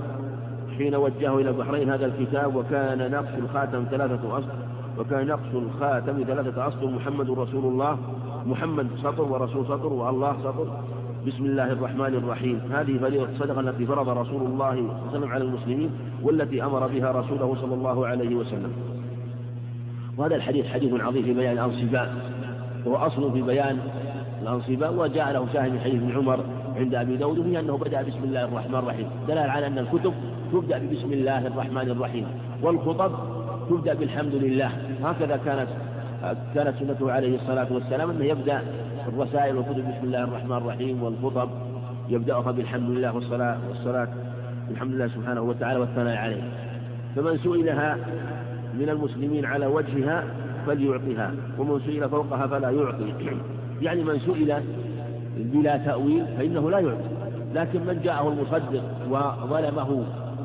حين 0.79 0.95
وجهه 0.95 1.39
إلى 1.39 1.51
البحرين 1.51 1.91
هذا 1.91 2.07
الكتاب 2.07 2.55
وكان 2.57 3.11
نقص 3.11 3.35
الخاتم 3.39 3.85
ثلاثة 3.91 4.39
أسطر 4.39 4.55
وكان 4.99 5.27
نقص 5.27 5.55
الخاتم 5.55 6.25
ثلاثة 6.27 6.69
أسطر 6.69 6.87
محمد 6.87 7.31
رسول 7.31 7.65
الله 7.65 7.99
محمد 8.47 8.87
سطر 9.03 9.23
ورسول 9.23 9.65
سطر 9.67 9.93
والله 9.93 10.37
سطر. 10.45 10.81
بسم 11.27 11.45
الله 11.45 11.73
الرحمن 11.73 12.15
الرحيم. 12.15 12.61
هذه 12.73 12.99
فريضة 12.99 13.25
الصدقة 13.25 13.61
التي 13.61 13.87
فرض 13.87 14.09
رسول 14.09 14.43
الله 14.43 14.71
صلى 14.71 14.81
الله 14.81 14.97
عليه 15.05 15.11
وسلم 15.11 15.33
على 15.33 15.45
المسلمين 15.45 15.91
والتي 16.23 16.65
أمر 16.65 16.87
بها 16.87 17.13
رسوله 17.13 17.57
صلى 17.61 17.75
الله 17.75 18.07
عليه 18.07 18.35
وسلم. 18.35 18.73
وهذا 20.19 20.37
الحديث 20.37 20.67
حديث 20.67 21.01
عظيم 21.01 21.23
في 21.23 21.35
بيان 21.35 21.53
الأنصباء 21.53 22.40
هو 22.87 22.97
أصل 22.97 23.33
في 23.33 23.43
بيان 23.43 23.79
الأنصباء 24.43 24.95
وجاء 24.95 25.33
له 25.33 25.47
شاهد 25.53 25.73
من 25.73 25.81
حديث 25.81 26.03
ابن 26.03 26.17
عمر 26.17 26.45
عند 26.77 26.95
أبي 26.95 27.17
داود 27.17 27.43
فيه 27.43 27.61
أنه 27.61 27.79
بدأ 27.79 28.03
بسم 28.03 28.25
الله 28.25 28.45
الرحمن 28.45 28.75
الرحيم. 28.75 29.07
دلال 29.29 29.51
على 29.51 29.67
أن 29.67 29.79
الكتب 29.79 30.15
تبدأ 30.53 30.79
ببسم 30.79 31.13
الله 31.13 31.47
الرحمن 31.47 31.91
الرحيم 31.91 32.27
والخطب 32.63 33.13
تبدأ 33.71 33.95
بالحمد 33.95 34.35
لله. 34.35 34.71
هكذا 35.05 35.37
كانت 35.45 35.69
كانت 36.55 36.75
سنته 36.81 37.13
عليه 37.13 37.35
الصلاة 37.37 37.67
والسلام 37.71 38.11
أنه 38.11 38.25
يبدأ 38.25 38.63
الرسائل 39.09 39.57
والكتب 39.57 39.79
بسم 39.79 40.05
الله 40.05 40.25
الرحمن 40.25 40.57
الرحيم 40.57 41.03
والخطب 41.03 41.51
يبدأها 42.09 42.51
بالحمد 42.51 42.91
لله 42.91 43.15
والصلاة 43.15 43.59
والصلاة 43.69 44.09
بالحمد 44.69 44.95
لله 44.95 45.09
سبحانه 45.09 45.41
وتعالى 45.41 45.81
والثناء 45.81 46.17
عليه. 46.17 46.43
فمن 47.17 47.39
سئلها 47.39 47.97
من 48.75 48.89
المسلمين 48.89 49.45
على 49.45 49.67
وجهها 49.67 50.25
فليعطها 50.67 51.35
ومن 51.59 51.81
سئل 51.87 52.09
فوقها 52.09 52.47
فلا 52.47 52.71
يعطي. 52.71 53.15
يعني 53.87 54.05
من 54.05 54.19
سئل 54.19 54.63
بلا 55.37 55.77
تأويل 55.77 56.27
فإنه 56.39 56.71
لا 56.71 56.79
يعطي. 56.79 57.11
لكن 57.55 57.81
من 57.81 58.01
جاءه 58.05 58.29
المصدق 58.29 58.83
وظلمه 59.11 60.05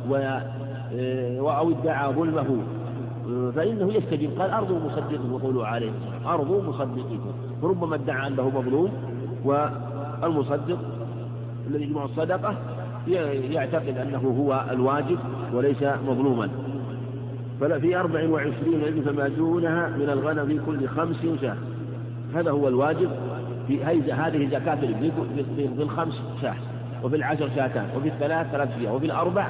و 0.09 1.49
أو 1.49 1.71
ادعى 1.71 2.13
ظلمه 2.13 2.57
فإنه 3.55 3.93
يستجيب. 3.93 4.41
قال 4.41 4.49
أرضوا 4.49 4.79
مصدقه 4.79 5.33
وقولوا 5.33 5.65
عليه. 5.65 5.91
أرضوا 6.25 6.63
مصدقه. 6.63 7.19
فربما 7.61 7.95
ادعى 7.95 8.27
أنه 8.27 8.49
مظلوم 8.49 8.91
والمصدق 9.45 10.79
الذي 11.67 11.83
يجمع 11.83 12.05
الصدقة 12.05 12.57
يعتقد 13.51 13.97
أنه 13.97 14.35
هو 14.39 14.65
الواجب 14.71 15.19
وليس 15.53 15.83
مظلوما. 16.07 16.49
فلا 17.61 17.79
في 17.79 17.95
أربع 17.95 18.29
وعشرين 18.29 18.83
ألف 18.83 19.09
فما 19.09 19.27
دونها 19.27 19.89
من 19.89 20.09
الغنم 20.09 20.45
في 20.45 20.59
كل 20.65 20.87
خمس 20.87 21.15
شاة 21.41 21.57
هذا 22.35 22.51
هو 22.51 22.67
الواجب 22.67 23.09
في 23.67 23.83
هذه 23.83 24.49
زكاة 24.51 24.75
في 25.55 25.83
الخمس 25.83 26.21
شاة 26.41 26.55
وفي 27.03 27.15
العشر 27.15 27.49
شاتان 27.55 27.89
وفي 27.97 28.07
الثلاث 28.07 28.51
ثلاث 28.51 28.77
شياه 28.79 28.93
وفي 28.93 29.05
الأربع 29.05 29.47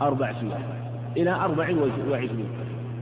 أربع 0.00 0.32
شياه 0.32 0.58
إلى 1.16 1.30
أربع 1.30 1.68
وعشرين. 2.10 2.48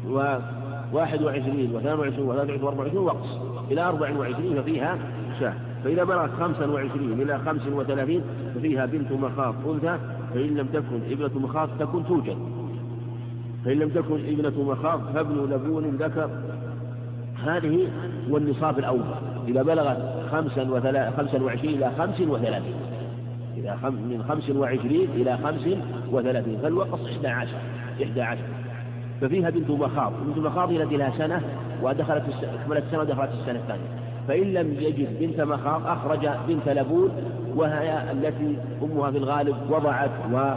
وواحد 0.08 1.22
وعشرين 1.22 1.74
واثنان 1.74 1.98
وعشرين 1.98 2.26
وثلاثة 2.26 2.52
وعشرين 2.52 2.62
وأربع 2.62 2.80
وعشرين 2.80 3.02
وقص. 3.02 3.38
إلى 3.70 3.80
أربع 3.80 4.16
وعشرين 4.18 4.62
ففيها 4.62 4.98
شاة 5.40 5.54
فإذا 5.84 6.04
بلغت 6.04 6.30
خمسا 6.40 6.66
وعشرين 6.66 7.22
إلى 7.22 7.38
خمس 7.38 7.66
وثلاثين 7.66 8.22
ففيها 8.54 8.86
بنت 8.86 9.12
مخاض 9.12 9.54
أنثى 9.68 9.98
فإن 10.34 10.56
لم 10.56 10.66
تكن 10.66 11.00
ابنة 11.10 11.38
مخاض 11.38 11.68
تكن 11.78 12.06
توجد. 12.06 12.36
فإن 13.64 13.78
لم 13.78 13.88
تكن 13.88 14.14
ابنة 14.14 14.62
مخاض 14.62 15.00
فابن 15.14 15.54
لبون 15.54 15.84
ذكر. 15.84 16.30
هذه 17.44 17.88
هو 18.30 18.36
النصاب 18.36 18.78
الأول. 18.78 19.04
إذا 19.48 19.62
بلغت 19.62 20.26
خمسا. 20.32 21.10
خمسا 21.16 21.42
وعشرين 21.42 21.74
إلى 21.74 21.90
خمس 21.98 22.20
وثلاثين. 22.20 22.74
إلى 23.56 23.76
خم... 23.82 23.94
من 23.94 24.24
خمس 24.28 24.50
وعشرين 24.50 25.10
إلى 25.10 25.38
خمس 25.38 25.68
وثلاثين. 26.10 26.58
فالوقص 26.62 27.00
إحدى 27.06 27.28
عشر. 27.28 27.56
إحدى 28.02 28.22
عشر. 28.22 28.44
ففيها 29.20 29.50
بنت 29.50 29.70
مخاض. 29.70 30.12
بنت 30.26 30.38
مخاض 30.38 30.72
التي 30.72 30.96
لها 30.96 31.12
سنة 31.18 31.42
ودخلت 31.82 32.24
أكملت 32.62 32.84
السنة 32.84 33.00
ودخلت 33.00 33.30
السنة 33.40 33.58
الثانية. 33.58 34.02
فإن 34.28 34.52
لم 34.52 34.76
يجد 34.80 35.20
بنت 35.20 35.40
مخاض 35.40 35.86
أخرج 35.86 36.28
بنت 36.48 36.68
لبون 36.68 37.10
وهي 37.56 38.12
التي 38.12 38.56
أمها 38.82 39.10
في 39.10 39.18
الغالب 39.18 39.56
وضعت 39.70 40.10
و 40.32 40.54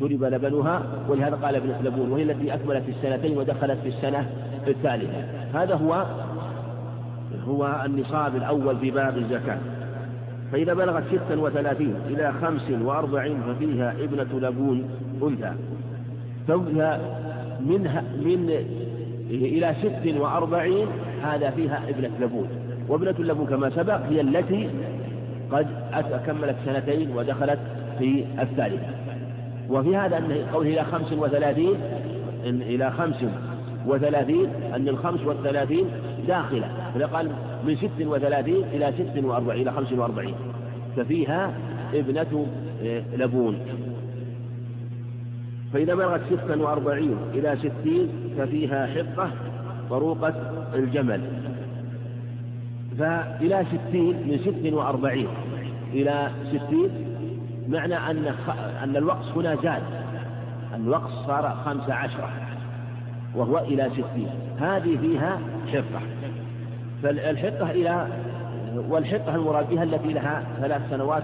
شرب 0.00 0.24
لبنها 0.24 0.82
ولهذا 1.08 1.36
قال 1.36 1.56
ابن 1.56 1.74
لبون 1.84 2.12
وهي 2.12 2.22
التي 2.22 2.54
أكملت 2.54 2.84
السنتين 2.88 3.38
ودخلت 3.38 3.78
في 3.82 3.88
السنة 3.88 4.30
الثالثة 4.68 5.24
هذا 5.54 5.74
هو 5.74 6.06
هو 7.48 7.82
النصاب 7.86 8.36
الأول 8.36 8.78
في 8.78 8.90
باب 8.90 9.18
الزكاة. 9.18 9.58
فإذا 10.52 10.74
بلغت 10.74 11.02
ستا 11.08 11.36
وثلاثين 11.40 11.94
إلى 12.08 12.32
خمس 12.42 12.70
وأربعين 12.82 13.36
ففيها 13.42 13.92
ابنة 13.92 14.48
لبون 14.48 14.84
أنثى. 15.22 15.52
ففيها 16.48 17.00
منها 17.66 18.00
من 18.00 18.50
إلى 19.30 19.74
ست 19.82 20.20
وأربعين 20.20 20.86
هذا 21.22 21.50
فيها 21.50 21.88
ابنة 21.88 22.10
لبون. 22.20 22.48
وابنة 22.88 23.14
اللبون 23.18 23.46
كما 23.46 23.70
سبق 23.70 24.00
هي 24.10 24.20
التي 24.20 24.70
قد 25.52 25.66
أكملت 25.92 26.56
سنتين 26.64 27.16
ودخلت 27.16 27.58
في 27.98 28.24
الثالثة. 28.40 28.86
وفي 29.68 29.96
هذا 29.96 30.18
أن 30.18 30.46
قوله 30.52 30.70
إلى 30.70 30.84
خمس 30.84 31.12
وثلاثين 31.12 31.74
إن 32.46 32.62
إلى 32.62 32.90
خمس 32.90 33.24
وثلاثين 33.86 34.48
أن 34.74 34.88
الخمس 34.88 35.20
والثلاثين 35.20 35.84
داخلة. 36.28 36.68
فقال 36.94 37.30
من 37.64 37.76
ست 37.76 38.06
وثلاثين 38.06 38.64
إلى 38.72 38.92
ست 38.98 39.24
وأربعين 39.24 39.62
إلى 39.62 39.72
خمس 39.72 39.92
وأربعين. 39.92 40.34
ففيها 40.96 41.52
ابنة 41.94 42.46
آه، 42.84 43.02
لبون. 43.16 43.58
فإذا 45.72 45.94
بلغت 45.94 46.20
ستا 46.30 46.56
وأربعين 46.56 47.16
إلى 47.34 47.56
ستين 47.56 48.08
ففيها 48.38 48.86
حقة 48.86 49.30
طروقة 49.90 50.34
الجمل. 50.74 51.39
فإلى 53.00 53.64
ستين 53.68 54.14
من 54.28 54.38
ست 54.38 54.72
وأربعين. 54.72 55.28
إلى 55.92 56.30
ستين 56.48 56.90
معنى 57.68 57.96
أن 57.96 58.34
أن 58.84 58.96
الوقص 58.96 59.32
هنا 59.36 59.56
زاد. 59.62 59.82
الوقص 60.74 61.26
صار 61.26 61.56
خمس 61.64 61.90
عشرة 61.90 62.30
وهو 63.34 63.58
إلى 63.58 63.90
ستين. 63.90 64.28
هذه 64.60 64.96
فيها 64.96 65.40
حقة 65.72 66.00
فالحقة 67.02 67.70
إلى 67.70 68.06
والحقة 68.88 69.34
المراد 69.34 69.70
بها 69.70 69.82
التي 69.82 70.12
لها 70.12 70.42
ثلاث 70.60 70.82
سنوات 70.90 71.22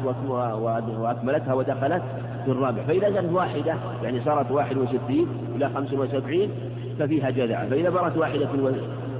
وأكملتها 0.98 1.54
ودخلت 1.54 2.02
في 2.44 2.50
الرابع. 2.50 2.82
فإذا 2.82 3.10
كانت 3.10 3.32
واحدة 3.32 3.74
يعني 4.02 4.20
صارت 4.24 4.50
واحد 4.50 4.76
وستين 4.76 5.26
إلى 5.56 5.70
خمس 5.74 5.92
وسبعين 5.92 6.50
ففيها 6.98 7.30
جذعة 7.30 7.68
فإذا 7.68 7.90
بلغت 7.90 8.16
واحدة. 8.16 8.48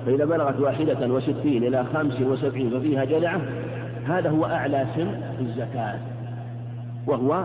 فإذا 0.07 0.25
بلغت 0.25 0.61
واحدة 0.61 1.15
وستين 1.15 1.65
إلى 1.65 1.85
خمس 1.85 2.21
وسبعين 2.21 2.71
ففيها 2.71 3.05
جذعة 3.05 3.41
هذا 4.07 4.31
هو 4.31 4.47
أعلى 4.47 4.87
سن 4.97 5.21
في 5.39 5.43
الزكاة 5.43 5.99
وهو 7.07 7.45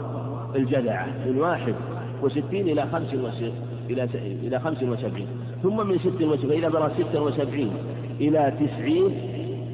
الجذعة 0.56 1.08
من 1.26 1.38
واحد 1.38 1.76
وستين 2.22 2.70
إلى 2.70 2.86
خمس 2.92 3.14
إلى 3.90 4.08
إلى 4.44 4.60
خمس 4.60 4.84
وسبعين 4.84 5.28
ثم 5.64 5.88
من 5.88 6.00
ست 6.00 6.22
وسبعين 6.22 6.62
فإذا 6.62 6.70
بلغت 6.70 6.92
ست 7.02 7.16
وسبعين 7.16 7.72
إلى 8.20 8.54
تسعين 8.60 9.12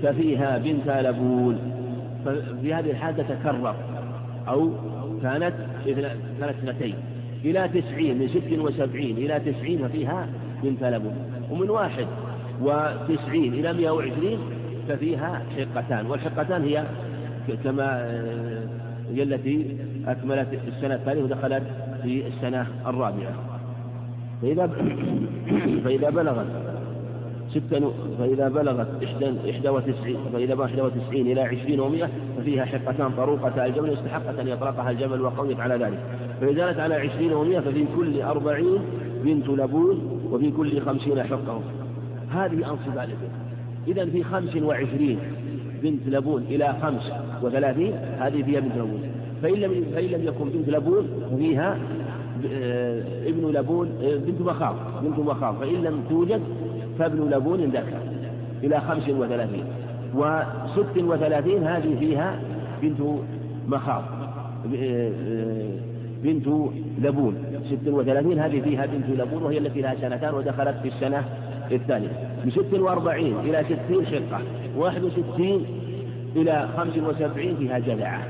ففيها 0.03 0.57
بنت 0.57 0.88
لبون. 0.88 1.57
ففي 2.25 2.73
هذه 2.73 2.91
الحالة 2.91 3.23
تتكرر 3.23 3.75
أو 4.47 4.71
كانت 5.23 5.53
كانت 6.39 6.41
اثنتين 6.41 6.95
إلى 7.45 7.69
تسعين 7.81 8.17
من 8.19 8.27
ست 8.27 8.59
وسبعين 8.59 9.17
إلى 9.17 9.39
تسعين 9.39 9.88
ففيها 9.88 10.27
بنت 10.63 10.83
لبون. 10.83 11.15
ومن 11.51 11.69
واحد 11.69 12.07
وتسعين 12.61 13.53
إلى 13.53 13.73
مئة 13.73 13.89
وعشرين 13.89 14.39
ففيها 14.87 15.43
حقتان 15.57 16.05
والحقتان 16.05 16.63
هي 16.63 16.83
كما 17.63 18.01
هي 19.13 19.23
التي 19.23 19.77
أكملت 20.07 20.47
السنة 20.67 20.95
الثالثة 20.95 21.23
ودخلت 21.23 21.63
في 22.03 22.27
السنة 22.27 22.67
الرابعة. 22.87 23.33
فإذا 24.41 24.67
فإذا 25.83 26.09
بلغت 26.09 26.47
ستا 27.49 27.91
فإذا 28.19 28.49
بلغت 28.49 28.87
إحدى 29.49 29.69
وتسعين 29.69 30.17
فإذا 30.33 30.55
بلغت 30.55 30.69
إحدى 30.69 30.81
وتسعين 30.81 31.31
إلى 31.31 31.41
عشرين 31.41 31.79
ومئة 31.79 32.09
ففيها 32.37 32.65
حقتان 32.65 33.11
طروقة 33.11 33.65
الجمل 33.65 33.89
استحقت 33.89 34.39
أن 34.39 34.47
يطلقها 34.47 34.91
الجمل 34.91 35.21
وقويت 35.21 35.59
على 35.59 35.75
ذلك. 35.85 35.99
فإذا 36.41 36.65
زالت 36.65 36.79
على 36.79 36.95
عشرين 36.95 37.33
ومئة 37.33 37.59
ففي 37.59 37.85
كل 37.95 38.21
أربعين 38.21 38.79
بنت 39.23 39.49
لبون 39.49 40.21
وفي 40.31 40.51
كل 40.51 40.81
خمسين 40.81 41.23
حقه. 41.23 41.61
هذه 42.32 42.71
أنصب 42.71 42.93
الإبل 42.93 43.30
إذا 43.88 44.05
في 44.05 44.23
خمس 44.23 44.55
وعشرين 44.55 45.19
بنت 45.84 46.07
لبون 46.07 46.43
إلى 46.49 46.75
خمس 46.82 47.11
وثلاثين 47.43 47.93
هذه 48.19 48.43
فيها 48.43 48.59
بنت 48.59 48.75
لبون. 48.75 49.01
فإن 49.43 49.53
لم 49.53 49.86
فإن 49.95 50.05
لم 50.05 50.28
يكن 50.28 50.49
بنت 50.49 50.69
لبون 50.69 51.07
ففيها 51.32 51.78
آه، 52.51 53.28
ابن 53.28 53.51
لبون 53.53 53.89
آه، 54.01 54.15
بنت 54.15 54.41
مخاض 54.41 54.75
بنت 55.03 55.19
مخاض. 55.19 55.55
فإن 55.59 55.84
لم 55.84 56.03
توجد 56.09 56.41
فابن 56.99 57.30
لبون 57.30 57.63
ذكر 57.63 57.97
إلى 58.63 58.82
خمس 58.82 59.09
وثلاثين. 59.09 59.63
وست 60.15 60.97
وثلاثين 60.97 61.63
هذه 61.63 61.99
فيها 61.99 62.39
بنت 62.82 63.01
مخاض 63.67 64.03
بنت 66.23 66.47
لبون. 67.01 67.36
ست 67.65 67.88
وثلاثين 67.88 68.39
هذه 68.39 68.61
فيها 68.61 68.86
بنت 68.86 69.09
لبون 69.09 69.43
وهي 69.43 69.57
التي 69.57 69.82
لها 69.82 69.95
سنتان 70.01 70.34
ودخلت 70.34 70.75
في 70.82 70.88
السنة 70.88 71.23
الثانية. 71.72 72.07
من 72.45 72.51
ست 72.51 72.74
وأربعين 72.74 73.39
إلى 73.39 73.63
ستين 73.63 74.05
شقة. 74.05 74.41
واحد 74.78 75.03
وستين 75.03 75.65
إلى 76.36 76.68
خمس 76.78 76.97
وسبعين 76.97 77.57
فيها 77.57 77.80
جذعة. 77.80 78.24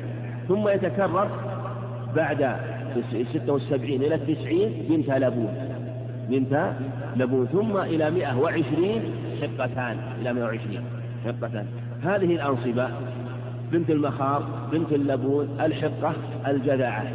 ثم 0.47 0.67
يتكرر 0.67 1.29
بعد 2.15 2.55
ستة 3.33 3.53
والسبعين 3.53 4.03
إلى 4.03 4.15
التسعين 4.15 4.85
بنت 4.89 5.09
لبون. 5.09 5.53
بنت 6.29 6.71
لبون. 7.15 7.45
ثم 7.45 7.77
إلى 7.77 8.11
مئة 8.11 8.39
وعشرين 8.39 9.01
شقتان. 9.41 9.97
إلى 10.21 10.33
مئة 10.33 10.43
وعشرين 10.43 10.81
شقتان. 11.25 11.65
هذه 12.03 12.35
الأنصبة. 12.35 12.89
بنت 13.71 13.89
المخاض 13.89 14.43
بنت 14.71 14.91
اللبون 14.91 15.47
الحقة 15.61 16.13
الجذعة. 16.47 17.05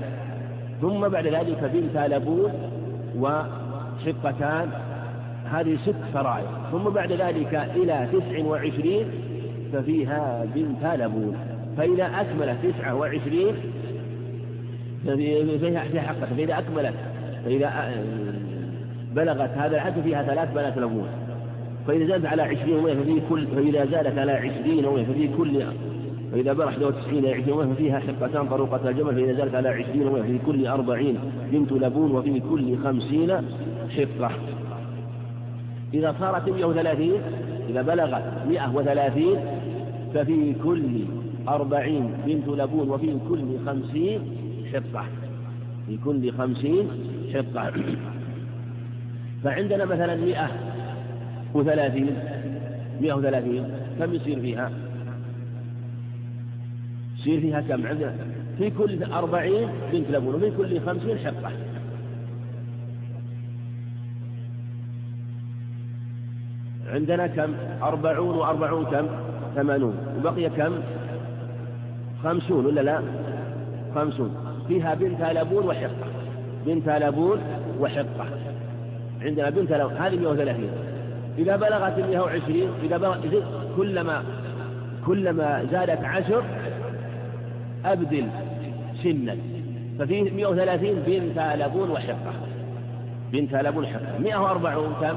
ثم 0.80 1.08
بعد 1.08 1.26
ذلك 1.26 1.70
بنت 1.74 1.96
لبون 2.14 2.52
وشقتان 3.18 4.68
هذه 5.52 5.76
ست 5.82 5.94
فرائض 6.14 6.46
ثم 6.72 6.90
بعد 6.90 7.12
ذلك 7.12 7.54
إلى 7.76 8.08
تسع 8.12 8.44
وعشرين 8.44 9.06
ففيها 9.72 10.46
بنت 10.54 10.84
لبون 10.84 11.36
فإذا 11.76 12.04
أكملت 12.04 12.56
تسعة 12.66 12.94
وعشرين 12.94 13.54
فيها 15.90 16.02
حقة 16.02 16.26
فإذا 16.36 16.58
أكملت 16.58 16.94
فإذا 17.44 17.94
بلغت 19.14 19.50
هذا 19.50 19.76
العدد 19.76 20.02
فيها 20.02 20.22
ثلاث 20.22 20.52
بنات 20.54 20.78
لبون 20.78 21.08
فإذا 21.86 22.06
زادت 22.06 22.26
على 22.26 22.42
عشرين 22.42 22.76
ومئة 22.76 22.94
ففي 22.94 23.20
كل 23.28 23.46
فإذا 23.46 23.84
زادت 23.84 24.18
على 24.18 24.32
عشرين 24.32 24.84
ومئة 24.84 25.04
ففي 25.04 25.28
كل 25.36 25.62
فإذا 26.32 26.52
بلغ 26.52 26.66
91 26.66 27.18
إلى 27.18 27.42
20 27.42 27.74
ففيها 27.74 27.98
حقتان 27.98 28.48
طروقة 28.48 28.88
الجمل 28.88 29.14
فإذا 29.14 29.32
زادت 29.32 29.54
على 29.54 29.68
20 29.68 30.22
في 30.22 30.38
كل 30.46 30.66
40 30.66 31.18
بنت 31.52 31.72
لبون 31.72 32.10
وفي 32.10 32.40
كل 32.40 32.78
50 32.84 33.30
حقة. 33.96 34.30
إذا 35.94 36.14
صارت 36.20 36.48
130 36.48 37.10
إذا 37.68 37.82
بلغت 37.82 38.22
130 38.48 39.36
ففي 40.14 40.54
كل 40.64 41.04
40 41.48 42.14
بنت 42.26 42.48
لبون 42.48 42.90
وفي 42.90 43.18
كل 43.28 43.58
50 43.66 43.92
حقة 44.72 45.04
في 45.86 45.98
كل 46.04 46.32
50 46.32 46.88
حقة 47.34 47.72
فعندنا 49.44 49.84
مثلا 49.84 50.16
130 50.16 52.06
130 53.00 53.70
كم 53.98 54.14
يصير 54.14 54.40
فيها؟ 54.40 54.70
يصير 57.18 57.40
فيها 57.40 57.60
كم؟ 57.60 57.86
عندنا 57.86 58.14
في 58.58 58.70
كل 58.70 59.04
أربعين 59.04 59.68
بنت 59.92 60.10
لبون 60.10 60.34
وفي 60.34 60.50
كل 60.50 60.80
خمسين 60.80 61.18
حقة 61.18 61.52
عندنا 66.92 67.26
كم؟ 67.26 67.54
أربعون 67.82 68.36
وأربعون 68.36 68.84
كم؟ 68.84 69.06
ثمانون. 69.54 69.94
وبقي 70.18 70.50
كم؟ 70.50 70.72
خمسون 72.24 72.66
ولا 72.66 72.80
لا؟ 72.80 73.02
خمسون. 73.94 74.36
فيها 74.68 74.94
بنت 74.94 75.22
لبون 75.22 75.66
وحقة. 75.66 76.06
بنت 76.66 76.88
لبون 76.88 77.40
وحقة. 77.80 78.26
عندنا 79.22 79.50
بنت 79.50 79.72
لبون 79.72 79.92
هذه 79.92 80.16
130 80.16 80.70
إذا 81.38 81.56
بلغت 81.56 81.98
120 81.98 82.70
إذا 82.82 82.96
بلغت 82.96 83.44
كلما 83.76 84.24
كلما 85.06 85.64
زادت 85.72 86.04
عشر 86.04 86.44
أبدل 87.84 88.26
سنا. 89.02 89.36
ففي 89.98 90.22
130 90.22 90.94
بنت 91.06 91.38
لبون 91.54 91.90
وحقة. 91.90 92.32
بنت 93.32 93.54
لبون 93.54 93.86
حقة 93.86 94.18
140 94.18 94.94
كم؟ 95.00 95.16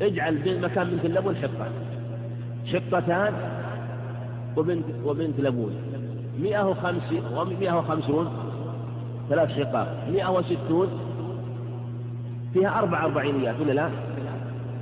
اجعل 0.00 0.60
مكان 0.62 0.90
بنت 0.90 1.04
اللبون 1.04 1.36
شقة. 1.42 1.66
شقتان 2.66 3.34
وبنت 4.56 4.84
وبنت 5.04 5.40
لبون. 5.40 5.72
150 6.42 7.22
و150 7.36 8.10
ثلاث 9.30 9.56
شقاق. 9.56 9.96
160 10.12 10.88
فيها 12.52 12.78
أربع 12.78 13.04
أربعينيات 13.04 13.54
ولا 13.60 13.72
لا؟ 13.72 13.90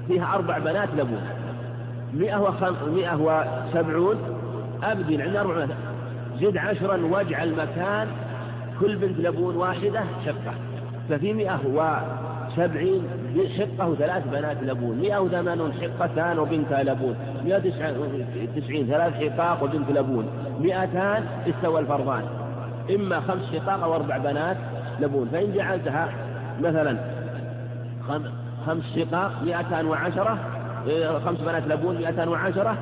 فيها 0.09 0.35
أربع 0.35 0.59
بنات 0.59 0.89
لبون. 0.97 1.23
170 2.15 4.19
أبدل 4.83 5.23
عندنا 5.23 5.41
أربع 5.41 5.55
بنات. 5.55 5.69
زد 6.41 6.57
عشرا 6.57 6.97
واجعل 6.97 7.53
مكان 7.53 8.09
كل 8.81 8.97
بنت 8.97 9.19
لبون 9.19 9.57
واحدة 9.57 10.05
شقة. 10.27 10.55
ففي 11.09 11.33
100 11.33 11.61
و 11.67 11.97
سبعين 12.57 13.03
حقة 13.59 13.89
وثلاث 13.89 14.29
بنات 14.33 14.57
لبون 14.63 14.99
مئة 14.99 15.19
وثمانون 15.19 15.73
شقتان 15.81 16.39
وبنت 16.39 16.73
لبون 16.73 17.15
مئة 17.45 17.59
تسعين 18.57 18.87
ثلاث 18.87 19.15
حقاق 19.15 19.63
وبنت 19.63 19.91
لبون 19.91 20.27
مئتان 20.61 21.25
استوى 21.49 21.81
الفرضان. 21.81 22.23
إما 22.95 23.21
خمس 23.21 23.53
شقاق 23.53 23.83
أو 23.83 23.95
أربع 23.95 24.19
بنات 24.19 24.57
لبون 25.01 25.29
فإن 25.33 25.53
جعلتها 25.53 26.09
مثلا 26.61 26.99
خمس 28.67 28.83
شقاق 28.97 29.33
مئتان 29.43 29.87
وعشرة 29.87 30.39
إيه، 30.87 31.19
خمس 31.19 31.41
بنات 31.41 31.67
لبون 31.67 31.97
مئتان 31.97 32.29
وعشرة 32.29 32.79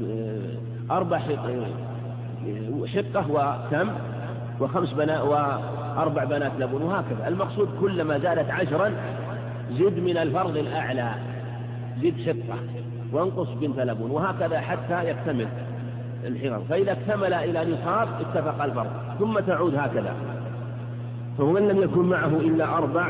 إيه، 0.00 0.58
أربع 0.90 1.18
شقة 1.18 1.48
إيه، 1.48 2.70
وكم؟ 3.30 3.90
وخمس 4.60 4.92
بنات 4.92 5.20
وأربع 5.96 6.24
بنات 6.24 6.52
لبن 6.58 6.82
وهكذا. 6.82 7.28
المقصود 7.28 7.68
كلما 7.80 8.18
زادت 8.18 8.50
عشرا 8.50 8.92
زد 9.72 9.98
من 9.98 10.16
الفرض 10.16 10.56
الأعلى. 10.56 11.10
زد 12.02 12.14
حقة 12.26 12.58
وانقص 13.12 13.48
بنت 13.60 13.78
لبن 13.78 14.10
وهكذا 14.10 14.60
حتى 14.60 15.08
يكتمل 15.10 15.46
الحرم. 16.26 16.64
فإذا 16.68 16.92
اكتمل 16.92 17.34
إلى 17.34 17.74
نصاب 17.74 18.08
اتفق 18.20 18.64
الفرض 18.64 18.90
ثم 19.18 19.38
تعود 19.38 19.74
هكذا. 19.74 20.14
فمن 21.38 21.68
لم 21.68 21.82
يكن 21.82 22.02
معه 22.02 22.26
إلا 22.26 22.76
أربع 22.76 23.06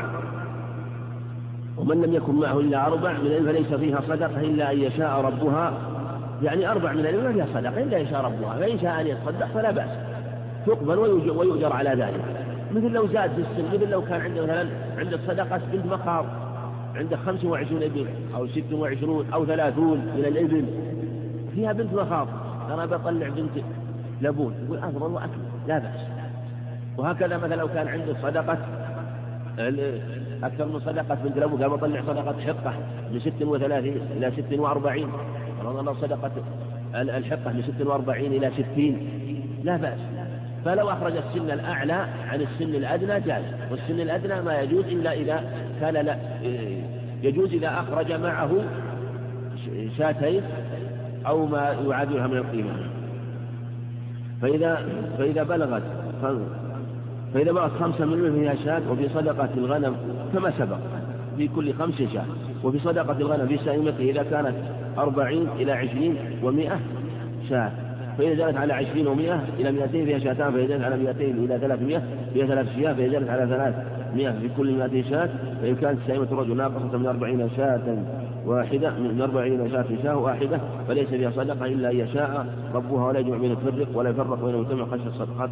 ومن 1.77 2.01
لم 2.01 2.13
يكن 2.13 2.35
معه 2.35 2.59
إلا 2.59 2.85
أربع 2.85 3.11
من 3.11 3.45
فليس 3.45 3.73
فيها 3.73 4.01
صدقة 4.07 4.41
إلا 4.41 4.71
أن 4.71 4.79
يشاء 4.79 5.21
ربها. 5.21 5.73
يعني 6.43 6.71
أربع 6.71 6.91
من 6.91 6.99
الإمام 6.99 7.33
فيها 7.33 7.47
صدقة 7.53 7.83
إلا 7.83 8.01
إن 8.01 8.07
شاء 8.07 8.25
ربها. 8.25 8.53
فإن 8.59 8.79
شاء 8.79 9.01
أن 9.01 9.07
يتصدق 9.07 9.47
فلا 9.53 9.71
بأس. 9.71 9.89
تقبل 10.65 10.97
ويؤجر 11.29 11.73
على 11.73 11.89
ذلك. 11.89 12.44
مثل 12.71 12.91
لو 12.91 13.07
زاد 13.07 13.31
في 13.31 13.41
السن 13.41 13.75
مثل 13.75 13.89
لو 13.89 14.01
كان 14.01 14.21
عنده 14.21 14.43
مثلا 14.43 14.67
عنده 14.97 15.19
صدقة 15.27 15.61
بنت 15.73 15.85
مخاض 15.85 16.25
عنده 16.95 17.17
خمس 17.17 17.43
وعشرون 17.43 17.83
ابن 17.83 18.05
أو 18.35 18.47
ست 18.47 18.73
وعشرون 18.73 19.25
أو 19.33 19.45
ثلاثون 19.45 19.97
من 19.97 20.25
الإبل 20.27 20.65
فيها 21.55 21.73
بنت 21.73 21.93
مخاض. 21.93 22.27
أنا 22.71 22.85
بطلع 22.85 23.29
بنت 23.29 23.65
لبون 24.21 24.53
يقول 24.65 24.77
أفضل 24.77 25.01
وأكمل 25.01 25.45
لا 25.67 25.77
بأس. 25.77 26.07
وهكذا 26.97 27.37
مثلا 27.37 27.55
لو 27.55 27.67
كان 27.67 27.87
عنده 27.87 28.13
صدقة 28.23 28.57
أكثر 30.43 30.65
من 30.65 30.79
صدقة 30.79 31.15
بنت 31.23 31.37
لبون 31.37 31.61
قال 31.61 31.69
بطلع 31.69 32.01
صدقة 32.01 32.41
حقة 32.41 32.73
من 33.11 33.19
ست 33.19 33.41
وثلاثين 33.41 34.01
إلى 34.17 34.31
ست 34.31 34.59
وأربعين. 34.59 35.07
رمضان 35.65 35.95
صدقة 35.95 36.31
الحقة 36.95 37.53
من 37.53 37.61
46 37.77 38.31
إلى 38.31 38.51
60 38.51 38.97
لا 39.63 39.77
بأس. 39.77 39.99
فلو 40.65 40.89
أخرج 40.89 41.13
السن 41.17 41.51
الأعلى 41.51 42.07
عن 42.27 42.41
السن 42.41 42.75
الأدنى 42.75 43.19
جاز 43.19 43.43
والسن 43.71 43.99
الأدنى 43.99 44.41
ما 44.41 44.61
يجوز 44.61 44.85
إلا 44.85 45.13
إذا 45.13 45.43
كان 45.81 45.93
لا 45.93 46.17
يجوز 47.23 47.53
إذا 47.53 47.79
أخرج 47.79 48.11
معه 48.11 48.51
شاتين 49.97 50.41
أو 51.27 51.45
ما 51.45 51.75
يعادلها 51.87 52.27
من 52.27 52.37
القيمة. 52.37 52.71
فإذا 54.41 54.85
فإذا 55.17 55.43
بلغت 55.43 55.83
فإذا 57.33 57.51
بلغت 57.51 57.71
خمسة 57.79 58.05
من 58.05 58.33
فيها 58.33 58.55
شاة 58.65 58.91
وفي 58.91 59.09
صدقة 59.09 59.49
الغنم 59.57 59.95
كما 60.33 60.51
سبق 60.57 60.77
في 61.37 61.47
كل 61.47 61.73
خمس 61.73 62.01
شاة 62.13 62.25
وفي 62.63 62.79
صدقة 62.79 63.17
الغنم 63.17 63.47
في 63.47 63.57
سائمته 63.57 64.09
إذا 64.09 64.23
كانت 64.23 64.55
أربعين 64.97 65.47
إلى 65.59 65.71
عشرين 65.71 66.15
ومائة 66.43 66.79
شاة. 67.49 67.71
فإذا 68.17 68.35
زادت 68.35 68.57
على 68.57 68.73
عشرين 68.73 69.07
ومائة 69.07 69.43
إلى 69.59 69.71
مئتين 69.71 70.05
فيها 70.05 70.19
شاتان 70.19 70.51
فإذا 70.51 70.67
زادت 70.67 70.83
على 70.83 70.97
مئتين 70.97 71.37
إلى 71.37 71.59
ثلاثمائة 71.59 72.01
فيها 72.33 72.45
ثلاث 72.45 72.75
شياة 72.75 72.93
فإذا 72.93 73.11
زادت 73.11 73.29
على 73.29 73.45
ثلاثمائة 73.45 74.39
في 74.39 74.49
كل 74.57 74.77
مئتين 74.77 75.03
شاة 75.03 75.29
فإن 75.61 75.75
كانت 75.75 75.99
سائمة 76.07 76.27
الرجل 76.31 76.57
ناقصة 76.57 76.97
من 76.97 77.05
أربعين 77.05 77.49
شاة 77.57 77.97
واحدة 78.45 78.89
من 78.89 79.21
أربعين 79.21 79.71
شاة 79.71 79.85
شاة 80.03 80.17
واحدة 80.17 80.59
فليس 80.87 81.07
فيها 81.09 81.31
صدقة 81.31 81.65
إلا 81.65 81.91
أن 81.91 81.95
يشاء 81.95 82.47
ربها 82.73 83.07
ولا 83.07 83.19
يجمع 83.19 83.37
بين 83.37 83.51
الفرق 83.51 83.87
ولا 83.93 84.09
يفرق 84.09 84.45
بين 84.45 84.55
مجتمع 84.55 84.85
خشية 84.85 85.07
الصدقات 85.07 85.49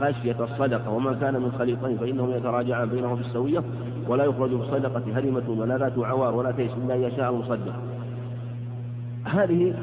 خشية 0.00 0.36
الصدقة. 0.40 0.90
وما 0.90 1.12
كان 1.12 1.34
من 1.34 1.52
خليطين 1.58 1.98
فإنهم 1.98 2.30
يتراجعان 2.30 2.88
بينهم 2.88 3.16
في 3.16 3.22
السوية 3.22 3.62
ولا 4.08 4.24
يخرج 4.24 4.48
في 4.48 4.62
الصدقة 4.62 5.02
هرمة 5.18 5.50
ولا 5.50 5.78
ذات 5.78 5.98
عوار 5.98 6.34
ولا 6.34 6.50
تيس 6.50 6.70
إلا 6.84 6.94
أن 6.94 7.02
يشاء 7.02 7.30
المصدق. 7.30 7.74
هذه 9.24 9.74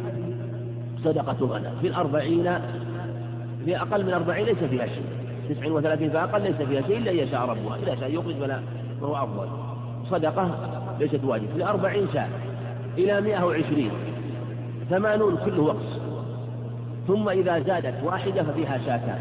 صدقة 1.03 1.45
غنم. 1.45 1.77
في 1.81 1.87
الأربعين 1.87 2.59
في 3.65 3.77
أقل 3.77 4.05
من 4.05 4.13
أربعين 4.13 4.45
ليس 4.45 4.57
فيها 4.57 4.87
شيء. 4.87 5.03
تسع 5.49 5.71
وثلاثين 5.71 6.09
فأقل 6.09 6.41
ليس 6.41 6.55
فيها 6.55 6.81
شيء 6.81 6.97
إلا 6.97 7.11
يشاء 7.11 7.41
ربها. 7.41 7.77
إذا 7.83 7.95
شاء 7.95 8.13
يخرج 8.13 8.35
فلا 8.35 8.59
فهو 9.01 9.15
أفضل. 9.15 9.47
صدقة 10.09 10.69
ليست 10.99 11.23
واجب 11.23 11.47
في 11.55 11.65
أربعين 11.65 12.07
شاة 12.13 12.27
إلى 12.97 13.21
مئة 13.21 13.43
وعشرين. 13.43 13.91
ثمانون 14.89 15.37
كله 15.45 15.61
وقص 15.61 15.99
ثم 17.07 17.29
إذا 17.29 17.59
زادت 17.59 18.03
واحدة 18.03 18.43
ففيها 18.43 18.77
شاتان 18.77 19.19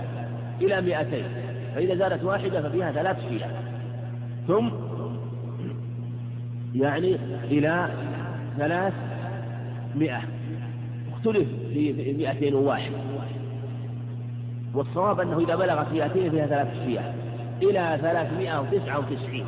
إلى 0.61 0.81
مئتين. 0.81 1.25
فإذا 1.75 1.95
زادت 1.95 2.25
واحدة 2.25 2.63
ففيها 2.63 2.93
ثلاث 2.93 3.17
شياه 3.29 3.51
ثم 4.49 4.69
يعني 6.75 7.17
إلى 7.45 7.89
ثلاث 8.59 8.93
مئة. 9.95 10.21
اختلف 11.17 11.49
في 11.73 12.15
مئتين 12.19 12.55
وواحد 12.55 12.93
والصواب 14.75 15.21
أنه 15.21 15.39
إذا 15.39 15.57
بلغت 15.57 15.93
مئتين 15.93 16.31
فيها 16.31 16.47
ثلاث 16.47 16.69
شياه 16.85 17.15
إلى 17.63 17.99
ثلاثمائة 18.03 18.61
وتسعة 18.61 18.99
وتسعين 18.99 19.45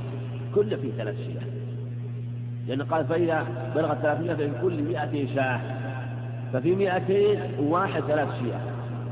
كل 0.55 0.77
فيه 0.77 0.93
ثلاث 0.93 1.17
شياه 1.17 1.59
لأن 2.69 2.83
قال 2.83 3.05
فإذا 3.05 3.47
بلغت 3.75 3.99
ثلاثمائة 3.99 4.35
ففي 4.35 4.53
كل 4.63 4.83
مئة 4.83 5.35
شاة. 5.35 5.61
ففي 6.53 6.75
مئتين 6.75 7.41
وواحد 7.61 8.03
ثلاث 8.03 8.29
شياه 8.41 8.61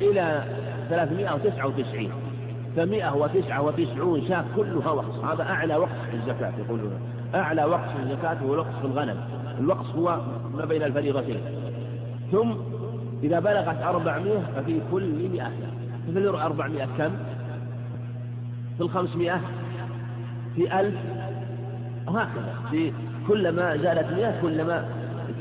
إلى 0.00 0.44
ثلاثمائة 0.88 1.34
وتسعة 1.34 1.66
وتسعين. 1.66 2.10
فمئة 2.76 3.16
وتسعة 3.16 3.62
وتسعون 3.62 4.28
شاة 4.28 4.44
كلها 4.56 4.90
وقص. 4.90 5.24
هذا 5.24 5.42
أعلى 5.42 5.76
وقص 5.76 5.90
في 6.10 6.16
الزكاة 6.16 6.52
يقولون. 6.58 6.92
أعلى 7.34 7.64
وقص 7.64 7.92
في 7.96 8.02
الزكاة 8.02 8.34
هو 8.34 8.54
الوقص 8.54 8.78
في 8.80 8.86
الغنم. 8.86 9.16
الوقص 9.60 9.86
هو 9.86 10.20
ما 10.54 10.64
بين 10.64 10.82
الفريضتين. 10.82 11.40
ثم 12.32 12.52
إذا 13.22 13.40
بلغت 13.40 13.82
أربعمائة 13.82 14.42
ففي 14.56 14.80
كل 14.92 15.28
مئة. 15.32 15.52
في 16.06 16.18
الأربعمائة 16.18 16.88
كم؟ 16.98 17.10
في 18.76 18.80
الخمسمائة 18.80 19.40
في 20.56 20.80
ألف؟ 20.80 20.94
وهكذا. 22.06 22.54
في 22.70 22.92
كلما 23.28 23.76
زادت 23.76 24.12
مئة 24.12 24.40
كلما 24.42 24.88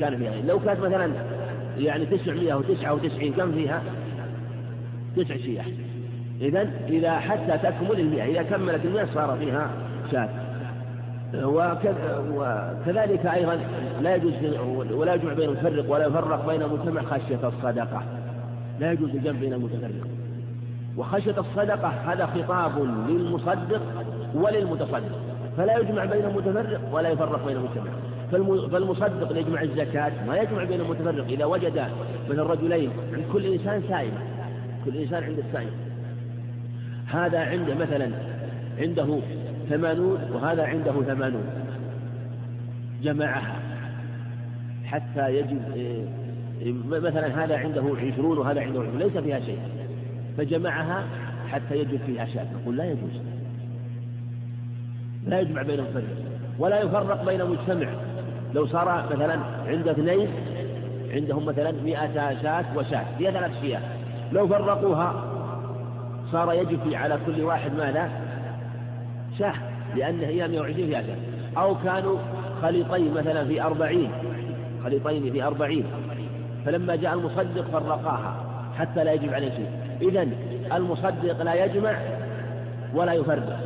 كان 0.00 0.18
فيها. 0.18 0.42
لو 0.42 0.60
كانت 0.60 0.80
مثلا 0.80 1.12
يعني 1.78 2.06
تسعمائة 2.06 2.54
وتسعة 2.54 2.94
وتسعين 2.94 3.32
كم 3.32 3.52
فيها؟ 3.52 3.82
تسع 5.16 5.36
شيح 5.36 5.66
إذا 6.40 6.70
إذا 6.88 7.18
حتى 7.18 7.58
تكمل 7.58 8.00
المئة 8.00 8.24
إذا 8.24 8.42
كملت 8.42 8.84
المئة 8.84 9.06
صار 9.14 9.36
فيها 9.38 9.70
شاة. 10.12 10.45
وكذلك 11.44 13.26
أيضا 13.26 13.58
لا 14.02 14.14
يجوز 14.14 14.32
ولا 14.92 15.14
يجمع 15.14 15.32
بين 15.32 15.48
المفرق 15.48 15.90
ولا 15.92 16.06
يفرق 16.06 16.46
بين 16.46 16.62
المجتمع 16.62 17.02
خشية 17.02 17.48
الصدقة. 17.48 18.02
لا 18.80 18.92
يجوز 18.92 19.10
الجمع 19.10 19.40
بين 19.40 19.52
المتفرق. 19.52 20.06
وخشية 20.96 21.34
الصدقة 21.38 21.88
هذا 21.88 22.26
خطاب 22.26 22.78
للمصدق 23.08 23.82
وللمتصدق. 24.34 25.20
فلا 25.56 25.78
يجمع 25.78 26.04
بين 26.04 26.24
المتفرق 26.24 26.80
ولا 26.92 27.08
يفرق 27.08 27.46
بين 27.46 27.56
المجتمع. 27.56 27.90
فالمصدق 28.72 29.38
يجمع 29.38 29.62
الزكاة 29.62 30.12
ما 30.26 30.36
يجمع 30.36 30.64
بين 30.64 30.80
المتفرق. 30.80 31.24
إذا 31.24 31.44
وجد 31.44 31.82
من 32.30 32.38
الرجلين 32.38 32.90
عند 33.14 33.24
كل 33.32 33.52
إنسان 33.52 33.82
سائمة 33.88 34.18
كل 34.84 34.96
إنسان 34.96 35.24
عنده 35.24 35.42
السائمة 35.48 35.70
هذا 37.06 37.38
عنده 37.38 37.74
مثلا 37.74 38.10
عنده 38.78 39.18
ثمانون 39.68 40.30
وهذا 40.32 40.62
عنده 40.62 41.02
ثمانون 41.02 41.44
جمعها 43.02 43.56
حتى 44.84 45.34
يجب 45.36 45.60
إيه، 45.74 46.72
مثلا 46.88 47.44
هذا 47.44 47.56
عنده 47.56 47.82
عشرون 48.02 48.38
وهذا 48.38 48.60
عنده 48.60 48.80
عشرون 48.80 48.98
ليس 48.98 49.16
فيها 49.16 49.40
شيء 49.40 49.58
فجمعها 50.38 51.04
حتى 51.48 51.76
يجب 51.76 52.00
فيها 52.06 52.24
شاة. 52.24 52.46
نقول 52.54 52.76
لا 52.76 52.84
يجوز. 52.84 53.20
لا 55.26 55.40
يجمع 55.40 55.62
بين 55.62 55.80
الفرق 55.80 56.04
ولا 56.58 56.82
يفرق 56.82 57.24
بين 57.24 57.44
مجتمع. 57.44 57.88
لو 58.54 58.66
صار 58.66 59.06
مثلا 59.10 59.38
عند 59.66 59.88
اثنين 59.88 60.28
عندهم 61.10 61.44
مثلا 61.46 61.72
مئة 61.72 62.42
شاة 62.42 62.64
وشاة 62.76 63.04
هي 63.18 63.32
ثلاث 63.32 63.60
شياه. 63.60 63.80
لو 64.32 64.48
فرقوها 64.48 65.24
صار 66.32 66.52
يجب 66.52 66.94
على 66.94 67.18
كل 67.26 67.42
واحد 67.42 67.72
ماذا؟ 67.72 68.25
شاه 69.38 69.54
لأن 69.96 70.20
هي 70.20 70.48
120 70.48 70.74
فيها 70.74 71.02
شاه 71.02 71.16
أو 71.62 71.74
كانوا 71.84 72.18
خليطين 72.62 73.14
مثلا 73.14 73.44
في 73.44 73.62
أربعين 73.62 74.10
خليطين 74.84 75.32
في 75.32 75.42
أربعين. 75.42 75.84
فلما 76.66 76.96
جاء 76.96 77.14
المصدق 77.14 77.70
فرقاها 77.72 78.44
حتى 78.78 79.04
لا 79.04 79.12
يجب 79.12 79.34
عليه 79.34 79.50
شيء. 79.50 79.70
إذا 80.02 80.28
المصدق 80.76 81.42
لا 81.42 81.64
يجمع 81.64 81.98
ولا 82.94 83.12
يفرق. 83.12 83.58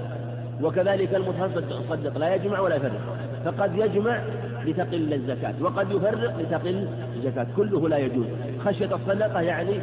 وكذلك 0.62 1.14
المتصدق 1.14 2.18
لا 2.18 2.34
يجمع 2.34 2.60
ولا 2.60 2.76
يفرق. 2.76 3.00
فقد 3.44 3.78
يجمع 3.78 4.20
لتقل 4.64 5.12
الزكاة 5.12 5.54
وقد 5.60 5.90
يفرق 5.90 6.38
لتقل 6.38 6.88
الزكاة. 7.16 7.46
كله 7.56 7.88
لا 7.88 7.98
يجوز. 7.98 8.26
خشية 8.64 8.94
الصدقة 8.94 9.40
يعني 9.40 9.80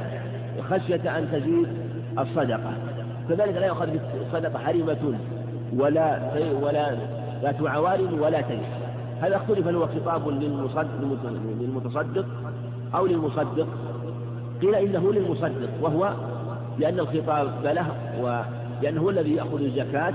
خشية 0.69 1.17
أن 1.17 1.27
تزيد 1.31 1.67
الصدقة. 2.19 2.73
كذلك 3.29 3.55
لا 3.55 3.65
يؤخذ 3.65 3.89
الصدقة 4.27 4.59
حريمة. 4.59 5.19
ولا 5.74 6.20
ولا 6.61 6.97
ذات 7.41 7.55
عوارض 7.61 8.13
ولا 8.22 8.41
تيس 8.41 8.88
هذا 9.22 9.36
أختلف 9.36 9.68
هل 9.68 9.76
هو 9.76 9.88
خطاب 9.88 10.30
للمتصدق 11.59 12.26
أو 12.95 13.05
للمصدق؟ 13.05 13.68
قيل 14.61 14.76
إنه 14.76 15.13
للمصدق 15.13 15.70
وهو 15.82 16.13
لأن 16.78 16.99
الخطاب 16.99 17.65
له 17.65 17.88
ولأنه 18.22 19.01
هو 19.01 19.09
الذي 19.09 19.36
يأخذ 19.36 19.61
الزكاة 19.61 20.13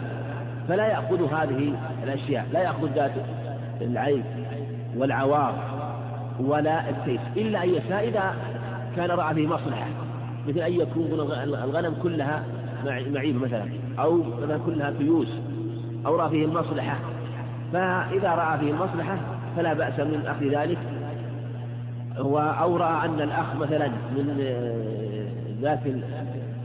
فلا 0.68 0.86
يأخذ 0.86 1.34
هذه 1.34 1.74
الأشياء 2.04 2.46
لا 2.52 2.60
يأخذ 2.60 2.88
ذات 2.94 3.12
العيب 3.80 4.24
والعوار 4.96 5.54
ولا 6.40 6.90
التيس 6.90 7.20
إلا 7.36 7.64
أن 7.64 7.68
يشاء 7.68 8.08
إذا 8.08 8.34
كان 8.96 9.10
رأى 9.10 9.34
فيه 9.34 9.46
مصلحة 9.46 9.86
مثل 10.48 10.58
أن 10.58 10.72
يكون 10.72 11.20
الغنم 11.42 11.94
كلها 12.02 12.42
معيب 12.84 13.42
مثلا. 13.42 13.64
أو 13.98 14.22
مثلا 14.42 14.58
كلها 14.66 14.90
فيوس 14.90 15.28
أو 16.06 16.16
رأى 16.16 16.30
فيه 16.30 16.44
المصلحة 16.44 16.98
فإذا 17.72 18.30
رأى 18.34 18.58
فيه 18.58 18.70
المصلحة 18.70 19.18
فلا 19.56 19.72
بأس 19.72 20.00
من 20.00 20.26
أخذ 20.26 20.46
ذلك. 20.46 20.78
أو 22.18 22.76
رأى 22.76 23.06
أن 23.06 23.20
الأخ 23.20 23.56
مثلا 23.56 23.88
من 23.88 24.44
ذات 25.62 25.80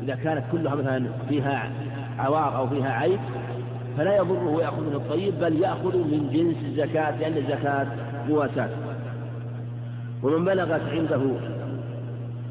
إذا 0.03 0.15
كانت 0.15 0.43
كلها 0.51 0.75
مثلا 0.75 1.03
فيها 1.29 1.71
عوار 2.19 2.57
أو 2.57 2.67
فيها 2.67 2.91
عيب 2.91 3.19
فلا 3.97 4.17
يضره 4.17 4.61
يأخذ 4.61 4.81
من 4.81 4.93
الطيب 4.95 5.39
بل 5.39 5.61
يأخذ 5.61 5.97
من 5.97 6.29
جنس 6.33 6.55
الزكاة 6.65 7.19
لأن 7.19 7.37
الزكاة 7.37 7.87
مواساة. 8.29 8.69
ومن 10.23 10.45
بلغت 10.45 10.81
عنده 10.91 11.21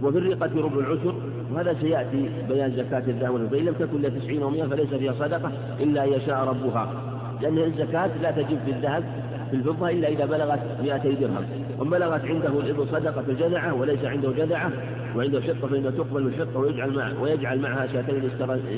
وفي 0.03 0.19
الرقة 0.19 0.61
ربع 0.61 0.79
العشر 0.79 1.15
وهذا 1.57 1.77
سيأتي 1.81 2.31
بيان 2.49 2.73
زكاة 2.77 3.03
الذهب 3.09 3.35
والفضة 3.35 3.59
إن 3.59 3.65
لم 3.65 3.75
تكن 3.75 3.97
إلا 3.97 4.09
تسعين 4.09 4.43
ومئة 4.43 4.67
فليس 4.67 4.89
فيها 4.89 5.13
صدقة 5.13 5.53
إلا 5.81 6.05
أن 6.05 6.13
يشاء 6.13 6.45
ربها. 6.45 6.93
لأن 7.43 7.59
الزكاة 7.59 8.11
لا 8.23 8.31
تجب 8.31 8.59
في 8.65 8.71
الذهب 8.71 9.05
في 9.51 9.57
الفضة 9.57 9.91
إلا 9.91 10.09
إذا 10.09 10.27
بلغت 10.27 10.61
200 10.83 11.09
درهم. 11.09 11.45
ومن 11.79 11.91
بلغت 11.91 12.25
عنده 12.25 12.49
الإبل 12.49 12.89
صدقة 12.89 13.25
الجذعة 13.29 13.75
وليس 13.75 14.05
عنده 14.05 14.31
جذعة 14.31 14.73
وعنده 15.17 15.41
شقة 15.41 15.69
فإنه 15.69 15.91
تقبل 15.91 16.27
الشقة 16.27 16.59
ويجعل 16.59 16.91
مع 16.91 17.13
ويجعل 17.23 17.61
معها 17.61 17.87
شاتين 17.87 18.31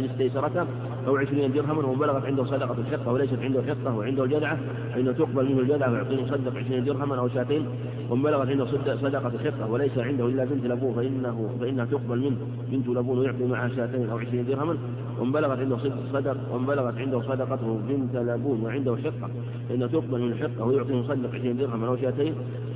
استيسرتها 0.04 0.66
أو 1.06 1.16
عشرين 1.16 1.52
درهما 1.52 1.86
ومن 1.86 1.98
بلغت 1.98 2.24
عنده 2.24 2.44
صدقة 2.44 2.76
الشقة 2.86 3.12
وليست 3.12 3.38
عنده 3.42 3.62
حقة 3.62 3.96
وعنده 3.96 4.24
الجذعة 4.24 4.58
فإنه 4.94 5.12
تقبل 5.12 5.44
منه 5.44 5.60
الجذعة 5.60 5.92
ويعطيه 5.92 6.26
صدق 6.26 6.56
عشرين 6.56 6.84
درهما 6.84 7.18
أو 7.18 7.28
شاتين. 7.28 7.66
ومن 8.10 8.22
بلغت 8.22 8.48
عنده 8.48 8.66
صدقة 8.96 9.32
الحقة 9.34 9.70
وليس 9.70 9.98
عنده 9.98 10.26
إلا 10.26 10.44
بنت 10.44 10.64
لبون 10.64 10.94
فإنه 10.94 11.50
فإنها 11.60 11.84
تقبل 11.84 12.18
منه 12.18 12.36
بنت 12.70 12.88
لبون 12.88 13.18
ويعطي 13.18 13.44
معها 13.44 13.68
شاتين 13.68 14.10
أو 14.10 14.18
عشرين 14.18 14.46
درهما. 14.46 14.76
ومن 15.20 15.32
بلغت 15.32 15.58
عنده 15.58 15.78
صدق 16.12 16.36
ومن 16.52 16.66
بلغت 16.66 16.98
عنده 16.98 17.22
صدقته 17.22 17.80
بنت 17.88 18.16
لبون 18.16 18.64
وعنده 18.64 18.96
حقة 18.96 19.30
فإنها 19.68 19.86
تقبل 19.86 20.20
من 20.20 20.32
الحقة 20.32 20.64
ويعطي 20.64 20.92
مصدق 20.92 21.34
عشرين 21.34 21.56
درهما 21.56 21.88
أو 21.88 21.96
شاتين. 21.96 22.34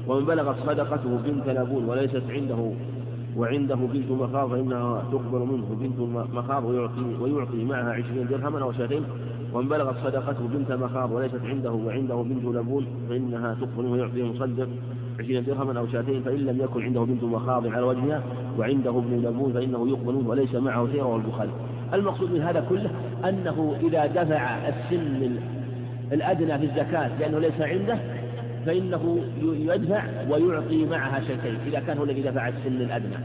ومن 0.09 0.24
بلغت 0.24 0.57
صدقته 0.66 1.18
بنت 1.26 1.49
لبون 1.49 1.84
وليست 1.84 2.22
عنده 2.28 2.72
وعنده 3.36 3.74
بنت 3.74 4.11
مخاض 4.11 4.51
فإنها 4.51 5.05
تقبل 5.12 5.38
منه 5.38 5.76
بنت 5.80 5.99
مخاض 6.34 6.64
ويعطي, 6.64 7.05
ويعطي 7.20 7.64
معها 7.64 7.93
عشرين 7.93 8.26
درهما 8.30 8.62
أو 8.62 8.72
شاتين. 8.72 9.05
ومن 9.55 9.68
بلغت 9.68 9.97
صدقته 10.05 10.49
بنت 10.49 10.72
مخاض 10.72 11.12
وليست 11.12 11.40
عنده 11.45 11.72
وعنده 11.72 12.16
بنت 12.22 12.45
لبون 12.45 12.86
فإنها 13.09 13.55
تقبل 13.55 13.86
ويعطي 13.86 14.22
مصدق 14.22 14.68
عشرين 15.20 15.45
درهما 15.45 15.78
أو 15.78 15.86
شاتين. 15.86 16.22
فإن 16.22 16.38
لم 16.38 16.61
يكن 16.61 16.82
عنده 16.82 17.03
بنت 17.05 17.24
مخاض 17.24 17.66
على 17.66 17.82
وجهها 17.82 18.22
وعنده 18.59 18.90
ابن 18.90 19.22
لبون 19.24 19.53
فإنه 19.53 19.88
يقبل 19.88 20.14
وليس 20.26 20.55
معه 20.55 20.88
سيرة 20.93 21.07
والبخاري. 21.07 21.51
المقصود 21.93 22.32
من 22.32 22.43
هذا 22.43 22.66
كله 22.68 22.90
أنه 23.28 23.76
إذا 23.82 24.07
دفع 24.07 24.68
السن 24.68 25.36
الأدنى 26.12 26.59
في 26.59 26.64
الزكاة 26.64 27.11
لأنه 27.20 27.38
ليس 27.38 27.61
عنده 27.61 27.99
فإنه 28.66 29.20
يدفع 29.43 30.05
ويعطي 30.30 30.84
معها 30.84 31.20
شيئين 31.20 31.59
إذا 31.66 31.80
كان 31.80 31.99
هو 31.99 32.05
الذي 32.05 32.22
دفع 32.22 32.49
السن 32.49 32.80
الأدنى. 32.80 33.16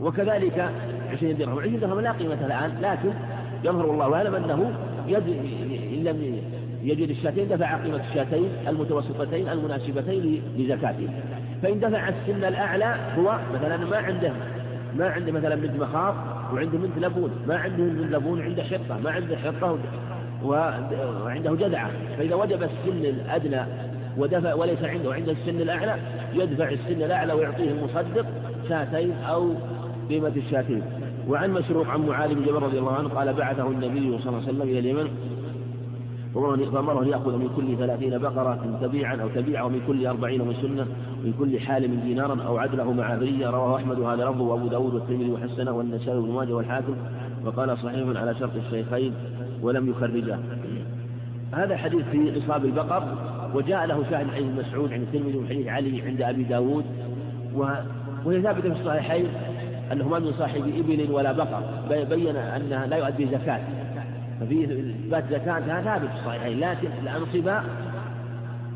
وكذلك 0.00 0.70
عشرين 1.12 1.36
درهم. 1.36 1.58
عشرين 1.58 1.80
درهم 1.80 2.00
لا 2.00 2.12
قيمة 2.12 2.46
الآن 2.46 2.70
لكن 2.82 3.10
يظهر 3.64 3.90
الله 3.90 4.14
أعلم 4.14 4.34
أنه 4.34 4.72
يد 5.06 5.28
إن 5.92 6.04
لم 6.04 6.40
يجد 6.82 7.10
الشاتين 7.10 7.48
دفع 7.48 7.76
قيمة 7.76 8.00
الشاتين 8.10 8.48
المتوسطتين 8.68 9.48
المناسبتين 9.48 10.42
لزكاته. 10.58 11.08
فإن 11.62 11.80
دفع 11.80 12.08
السن 12.08 12.44
الأعلى 12.44 12.96
هو 13.18 13.38
مثلا 13.54 13.76
ما 13.76 13.96
عنده 13.96 14.32
ما 14.98 15.08
عنده 15.08 15.32
مثلا 15.32 15.54
بنت 15.54 15.80
مخاض 15.80 16.14
وعنده 16.54 16.78
بنت 16.78 16.98
لبون 16.98 17.30
ما 17.48 17.56
عنده 17.56 17.84
بنت 17.84 18.12
لبون 18.12 18.42
عنده 18.42 18.62
حطة 18.62 18.98
ما 19.04 19.10
عنده 19.10 19.36
حطة 19.36 19.78
وعنده 20.44 21.54
جدعة. 21.54 21.90
فإذا 22.18 22.34
وجب 22.34 22.62
السن 22.62 23.04
الأدنى 23.04 23.60
ودفع 24.16 24.54
وليس 24.54 24.82
عنده 24.82 25.14
عنده 25.14 25.32
السن 25.32 25.60
الأعلى 25.60 25.96
يدفع 26.34 26.68
السن 26.68 27.02
الأعلى 27.02 27.32
ويعطيه 27.32 27.70
المصدق 27.70 28.26
شاتين 28.68 29.12
أو 29.12 29.54
قيمة 30.10 30.32
الشاتين 30.36 30.82
وعن 31.28 31.50
مشروق 31.50 31.88
عن 31.88 32.00
معاذ 32.00 32.34
بن 32.34 32.42
جبل 32.42 32.62
رضي 32.62 32.78
الله 32.78 32.92
عنه 32.92 33.08
قال 33.08 33.32
بعثه 33.32 33.66
النبي 33.66 34.18
صلى 34.18 34.28
الله 34.28 34.42
عليه 34.42 34.48
وسلم 34.48 34.62
إلى 34.62 34.78
اليمن 34.78 35.08
فأمره 36.44 37.02
أن 37.02 37.08
يأخذ 37.08 37.36
من 37.36 37.48
كل 37.56 37.76
ثلاثين 37.78 38.18
بقرة 38.18 38.78
تبيعا 38.82 39.16
أو 39.16 39.28
تبيعا 39.28 39.62
ومن 39.62 39.80
كل 39.86 40.06
أربعين 40.06 40.40
من 40.40 40.54
سنة 40.54 40.86
ومن 41.22 41.34
كل 41.38 41.60
حال 41.60 41.90
من 41.90 42.00
دينارا 42.04 42.42
أو 42.42 42.58
عدله 42.58 42.92
مع 42.92 43.14
ذرية 43.14 43.50
رواه 43.50 43.76
أحمد 43.76 43.98
وهذا 43.98 44.24
لفظه 44.24 44.42
وأبو 44.42 44.68
داود 44.68 44.94
والترمذي 44.94 45.30
وحسنه 45.30 45.72
والنسائي 45.72 46.18
وابن 46.18 46.32
ماجه 46.32 46.52
والحاكم 46.52 46.96
وقال 47.44 47.78
صحيح 47.78 48.20
على 48.20 48.34
شرط 48.34 48.50
الشيخين 48.56 49.14
ولم 49.62 49.90
يخرجه. 49.90 50.38
هذا 51.52 51.76
حديث 51.76 52.04
في 52.12 52.18
نصاب 52.18 52.64
البقر 52.64 53.02
وجاء 53.54 53.86
له 53.86 54.04
شاهد 54.10 54.30
حديث 54.30 54.46
مسعود 54.58 54.92
عند 54.92 55.02
الترمذي 55.02 55.38
وحديث 55.38 55.66
علي 55.66 56.02
عند 56.02 56.22
أبي 56.22 56.42
داود 56.42 56.84
وهي 58.24 58.42
ثابتة 58.42 58.74
في 58.74 58.80
الصحيحين 58.80 59.26
أنه 59.92 60.08
ما 60.08 60.18
من 60.18 60.32
صاحب 60.38 60.62
إبل 60.78 61.06
ولا 61.10 61.32
بقر. 61.32 61.62
بين 62.10 62.36
أنها 62.36 62.86
لا 62.86 62.96
يؤدي 62.96 63.26
زكاة. 63.26 63.85
ففي 64.40 64.64
إثبات 64.64 65.24
زكاة 65.30 65.58
هذا 65.58 65.82
ثابت 65.82 66.08
في 66.10 66.14
الصحيحين 66.20 66.60
لكن 66.60 66.88
الأنصبة 67.02 67.62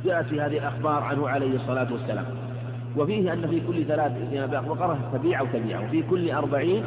جاءت 0.04 0.26
في 0.26 0.40
هذه 0.40 0.58
الأخبار 0.58 1.02
عنه 1.02 1.28
عليه 1.28 1.54
الصلاة 1.56 1.92
والسلام. 1.92 2.24
وفيه 2.96 3.32
أن 3.32 3.48
في 3.48 3.61
كل 3.61 3.84
ثلاث 3.84 4.12
بقرة 4.52 4.98
تبيع 5.12 5.40
أو 5.40 5.46
تبيع 5.52 5.80
وفي 5.80 6.02
كل 6.02 6.30
أربعين 6.30 6.82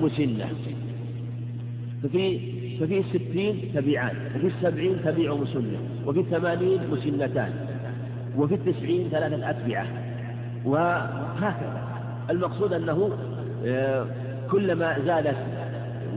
مسنة 0.00 0.46
ففي 2.02 2.40
ففي 2.80 2.98
الستين 2.98 3.72
تبيعان 3.74 4.16
وفي 4.36 4.46
السبعين 4.46 4.96
تبيع 5.04 5.34
مسنة 5.34 5.78
وفي 6.06 6.20
الثمانين 6.20 6.80
مسنتان 6.90 7.52
وفي 8.36 8.54
التسعين 8.54 9.08
ثلاثة 9.08 9.50
أتبعة. 9.50 9.86
وهكذا. 10.64 11.82
المقصود 12.30 12.72
أنه 12.72 13.10
آه، 13.66 14.06
كلما 14.50 14.98
زادت 15.06 15.36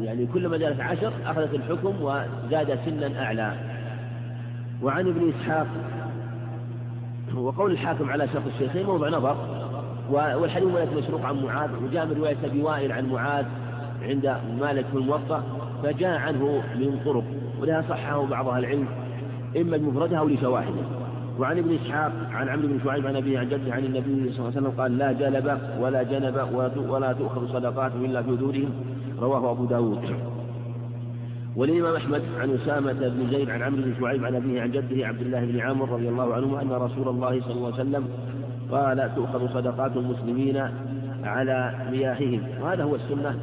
يعني 0.01 0.25
كلما 0.25 0.57
زادت 0.57 0.79
عشر 0.79 1.13
أخذت 1.25 1.53
الحكم 1.53 1.93
وزاد 2.01 2.79
سنا 2.85 3.23
أعلى. 3.23 3.53
وعن 4.83 5.07
ابن 5.07 5.29
إسحاق 5.29 5.67
وقول 7.35 7.71
الحاكم 7.71 8.09
على 8.09 8.27
شرط 8.27 8.43
الشيخين 8.47 8.85
موضع 8.85 9.09
نظر. 9.09 9.35
والحديث 10.11 10.67
ولد 10.67 10.89
مشروق 10.97 11.25
عن 11.25 11.43
معاذ 11.43 11.69
وجاء 11.83 12.05
من 12.05 12.13
رواية 12.17 12.37
أبي 12.45 12.61
وائل 12.61 12.91
عن 12.91 13.05
معاذ 13.05 13.45
عند 14.01 14.35
مالك 14.59 14.85
في 14.85 14.97
الموطأ 14.97 15.43
فجاء 15.83 16.17
عنه 16.17 16.63
من 16.75 16.99
طرق 17.05 17.23
ولها 17.61 17.83
صحه 17.89 18.25
بعض 18.25 18.47
أهل 18.47 18.59
العلم 18.65 18.87
إما 19.57 19.77
بمفردها 19.77 20.19
أو 20.19 20.27
لشواهده. 20.27 21.01
وعن 21.39 21.57
ابن 21.57 21.75
إسحاق 21.75 22.11
عن 22.31 22.49
عمرو 22.49 22.67
بن 22.67 22.79
شعيب 22.83 23.07
عن 23.07 23.15
أبيه 23.15 23.39
عن 23.39 23.49
جده 23.49 23.73
عن 23.73 23.85
النبي 23.85 24.31
صلى 24.31 24.39
الله 24.39 24.51
عليه 24.55 24.57
وسلم 24.57 24.73
قال 24.77 24.97
لا 24.97 25.11
جلب 25.11 25.59
ولا 25.79 26.03
جنب 26.03 26.47
ولا 26.89 27.13
تؤخذ 27.13 27.53
صدقاتهم 27.53 28.05
إلا 28.05 28.21
في 28.23 28.35
دورهم 28.35 28.69
رواه 29.21 29.51
أبو 29.51 29.65
داود. 29.65 29.99
والإمام 31.55 31.95
أحمد 31.95 32.21
عن 32.39 32.49
أسامة 32.49 32.93
بن 32.93 33.29
زيد 33.31 33.49
عن 33.49 33.61
عمرو 33.61 33.81
بن 33.81 33.93
شعيب 33.99 34.25
عن 34.25 34.35
أبيه 34.35 34.61
عن 34.61 34.71
جده 34.71 35.07
عبد 35.07 35.21
الله 35.21 35.45
بن 35.45 35.59
عامر 35.59 35.89
رضي 35.89 36.09
الله 36.09 36.33
عنه 36.33 36.61
أن 36.61 36.71
رسول 36.71 37.07
الله 37.07 37.41
صلى 37.41 37.53
الله 37.53 37.73
عليه 37.73 37.81
وسلم 37.81 38.07
قال 38.71 39.15
تؤخذ 39.15 39.53
صدقات 39.53 39.97
المسلمين 39.97 40.57
على 41.23 41.73
مياههم. 41.91 42.41
وهذا 42.61 42.83
هو 42.83 42.95
السنة. 42.95 43.39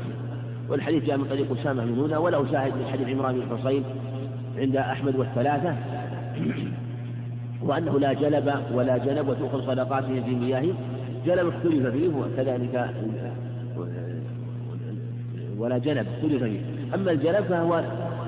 والحديث 0.68 1.04
جاء 1.04 1.16
من 1.16 1.24
طريق 1.24 1.52
أسامة 1.60 1.84
من 1.84 1.98
هنا 1.98 2.18
وله 2.18 2.52
شاهد 2.52 2.72
من 2.72 2.86
حديث 2.92 3.08
عمران 3.08 3.40
بن 3.40 3.56
حصين 3.56 3.84
عند 4.58 4.76
أحمد 4.76 5.16
والثلاثة 5.16 5.74
وأنه 7.62 7.98
لا 7.98 8.12
جلب 8.12 8.54
ولا 8.72 8.98
جنب 8.98 9.28
وتؤخذ 9.28 9.66
صدقاتهم 9.66 10.22
في 10.22 10.30
مياههم 10.30 10.74
جلب 11.26 11.48
اختلف 11.48 11.86
فيه 11.86 12.08
وكذلك 12.08 12.94
ولا 15.58 15.78
جنب 15.78 16.06
اختلف 16.16 16.42
فيه 16.42 16.60
أما 16.94 17.10
الجلب 17.10 17.44
فهو 17.44 17.84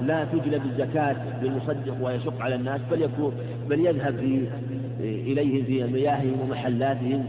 لا 0.07 0.25
تجلب 0.25 0.63
الزكاة 0.65 1.17
للمصدق 1.43 1.95
ويشق 2.01 2.43
على 2.43 2.55
الناس 2.55 2.81
بل 2.91 3.03
يكون 3.03 3.33
بل 3.69 3.87
يذهب 3.87 4.17
في 4.17 4.49
إليهم 5.01 5.65
في 5.65 5.85
مياههم 5.85 6.41
ومحلاتهم 6.41 7.25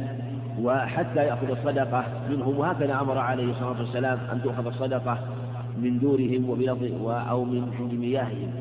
وحتى 0.61 1.19
يأخذ 1.19 1.49
الصدقة 1.49 2.05
منهم. 2.29 2.59
وهكذا 2.59 3.01
أمر 3.01 3.17
عليه 3.17 3.51
الصلاة 3.51 3.79
والسلام 3.79 4.19
أن 4.31 4.41
تؤخذ 4.43 4.67
الصدقة 4.67 5.17
من 5.81 5.99
دورهم 5.99 6.71
أو 7.09 7.43
من 7.43 7.71
عند 7.79 7.93
مياههم. 7.93 8.51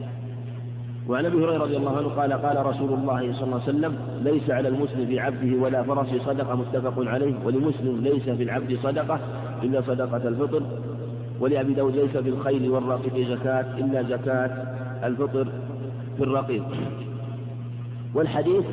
وعن 1.09 1.26
أبي 1.26 1.36
هريرة 1.36 1.59
رضي 1.59 1.76
الله 1.76 1.97
عنه 1.97 2.09
قال 2.09 2.32
قال 2.32 2.66
رسول 2.66 2.93
الله 2.93 3.32
صلى 3.32 3.45
الله 3.45 3.61
عليه 3.61 3.64
وسلم 3.64 3.99
ليس 4.22 4.51
على 4.51 4.68
المسلم 4.68 5.07
في 5.07 5.20
عبده 5.20 5.57
ولا 5.62 5.82
فرسه 5.82 6.18
صدقة. 6.18 6.55
متفق 6.55 6.95
عليه. 6.99 7.34
ولمسلم 7.45 8.01
ليس 8.03 8.22
في 8.22 8.43
العبد 8.43 8.78
صدقة 8.82 9.20
إلا 9.62 9.80
صدقة 9.80 10.28
الفطر 10.28 10.62
ولأبي 11.41 11.74
داود 11.74 11.97
ليس 11.97 12.16
في 12.16 12.28
الخيل 12.28 12.70
والرقيق 12.70 13.28
زكاة 13.28 13.78
إلا 13.78 14.03
زكاة 14.03 14.51
الفطر 15.07 15.49
في 16.16 16.22
الرقيق. 16.22 16.64
والحديث 18.14 18.64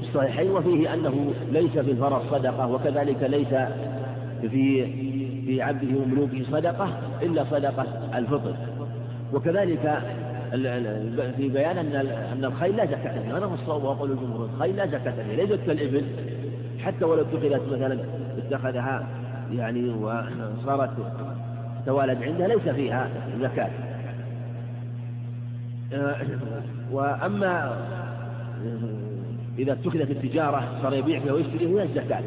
في 0.00 0.08
الصحيحين 0.08 0.50
وفيه 0.50 0.94
أنه 0.94 1.32
ليس 1.52 1.70
في 1.70 1.90
الفرس 1.90 2.22
صدقة 2.30 2.66
وكذلك 2.66 3.22
ليس 3.22 3.54
في 4.50 4.86
في 5.46 5.62
عبده 5.62 5.98
وملوكه 5.98 6.42
صدقة 6.52 6.88
إلا 7.22 7.44
صدقة 7.50 7.86
الفطر. 8.18 8.54
وكذلك 9.34 10.02
في 11.36 11.48
بيان 11.48 11.78
أن 11.78 11.94
أن 12.32 12.44
الخيل 12.44 12.76
لا 12.76 12.86
زكاة 12.86 13.22
فيه 13.22 13.38
هذا 13.38 13.46
هو 13.46 13.54
الصواب 13.54 13.84
وأقول 13.84 14.10
الجمهور 14.10 14.48
الخيل 14.54 14.76
لا 14.76 14.86
زكاة 14.86 15.14
فيه 15.22 15.36
ليست 15.36 15.60
كالإبل. 15.66 16.04
حتى 16.78 17.04
ولو 17.04 17.22
اتخذت 17.22 17.62
مثلا 17.72 17.98
اتخذها 18.38 19.06
يعني 19.52 19.90
وصارت 19.90 20.90
توالد 21.86 22.22
عندها 22.22 22.48
ليس 22.48 22.68
فيها 22.68 23.10
زكاة. 23.40 23.70
وأما 26.92 27.76
إذا 29.58 29.72
اتخذت 29.72 30.10
التجارة 30.10 30.78
صار 30.82 30.94
يبيع 30.94 31.20
فيها 31.20 31.32
ويشتري 31.32 31.66
هي 31.66 31.82
الزكاة. 31.82 32.22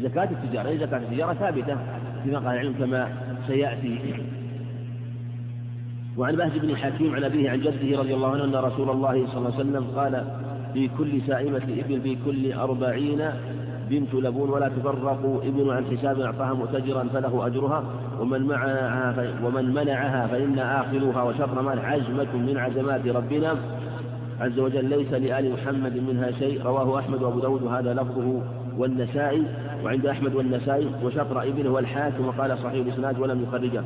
زكاة 0.00 0.28
التجارة 0.30 0.76
زكاة 0.76 0.98
التجارة 0.98 1.34
ثابتة 1.34 1.76
فيما 2.24 2.38
قال 2.38 2.48
العلم 2.48 2.74
كما 2.78 3.08
سيأتي. 3.46 3.98
وعن 6.16 6.36
بهز 6.36 6.58
بن 6.58 6.76
حكيم 6.76 7.14
عن 7.14 7.24
أبيه 7.24 7.50
عن 7.50 7.60
جده 7.60 7.98
رضي 7.98 8.14
الله 8.14 8.32
عنه 8.32 8.44
أن 8.44 8.54
رسول 8.54 8.90
الله 8.90 9.26
صلى 9.26 9.36
الله 9.36 9.54
عليه 9.54 9.70
وسلم 9.70 9.84
قال 9.84 10.24
في 10.74 10.88
كل 10.98 11.22
سائمة 11.26 11.56
إبل 11.56 12.00
في 12.00 12.16
كل 12.24 12.52
أربعين 12.52 13.20
بنت 13.90 14.14
لبون 14.14 14.50
ولا 14.50 14.68
تفرق 14.68 15.40
ابن 15.44 15.70
عن 15.70 15.84
حساب 15.84 16.20
أعطاها 16.20 16.54
مؤتجرا 16.54 17.04
فله 17.12 17.46
أجرها. 17.46 17.84
ومن 18.20 18.42
معها 18.42 19.14
ومن 19.44 19.74
منعها 19.74 20.26
فإن 20.26 20.58
آخرها 20.58 21.22
وشر 21.22 21.62
مال 21.62 21.78
عزمة 21.78 22.36
من 22.36 22.58
عزمات 22.58 23.06
ربنا. 23.06 23.56
عز 24.40 24.58
وجل 24.58 24.84
ليس 24.84 25.12
لآل 25.12 25.52
محمد 25.52 25.96
منها 26.08 26.30
شيء. 26.30 26.62
رواه 26.64 26.98
أحمد 26.98 27.22
وأبو 27.22 27.40
داود. 27.40 27.62
وهذا 27.62 27.94
لفظه 27.94 28.42
والنسائي. 28.78 29.42
وعند 29.84 30.06
أحمد 30.06 30.34
والنسائي. 30.34 30.86
وشطر 31.04 31.42
ابنه 31.42 31.70
والحاكم. 31.70 32.26
وقال 32.26 32.58
صحيح 32.58 32.86
الإسناد 32.86 33.18
ولم 33.18 33.42
يخرجه. 33.42 33.82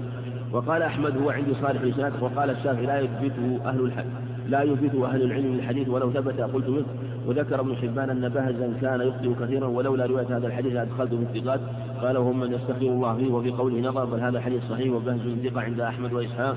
وقال 0.53 0.82
أحمد 0.82 1.22
هو 1.22 1.30
عندي 1.30 1.55
صالح 1.55 1.80
الإسناد. 1.80 2.12
وقال 2.20 2.51
الشافعي 2.51 2.86
لا 2.86 3.01
يثبته 3.01 3.61
أهل 3.64 3.80
الحديث 3.80 4.12
لا 4.49 4.62
يثبته 4.62 5.07
أهل 5.07 5.22
العلم 5.22 5.55
الحديث 5.55 5.88
ولو 5.88 6.11
ثبت. 6.11 6.40
قلت 6.40 6.68
منه. 6.68 6.86
وذكر 7.29 7.61
ابن 7.61 7.76
حبان 7.76 8.11
أن 8.11 8.29
بهزا 8.29 8.72
كان 8.81 9.01
يخطئ 9.01 9.45
كثيرا 9.45 9.66
ولولا 9.66 10.07
رواية 10.07 10.37
هذا 10.37 10.47
الحديث 10.47 10.72
لأدخلته 10.72 11.16
في 11.16 11.39
الثقات. 11.39 11.61
قال 12.03 12.16
وهم 12.16 12.41
من 12.41 12.53
يستغفر 12.53 12.87
الله 12.87 13.16
فيه 13.16 13.33
وفي 13.33 13.51
قوله 13.51 13.89
نظر 13.89 14.05
بل 14.05 14.20
هذا 14.20 14.41
حديث 14.41 14.62
صحيح 14.70 14.93
وبهز 14.93 15.20
ثقة 15.45 15.61
عند 15.61 15.81
أحمد 15.81 16.12
وإسحاق. 16.12 16.57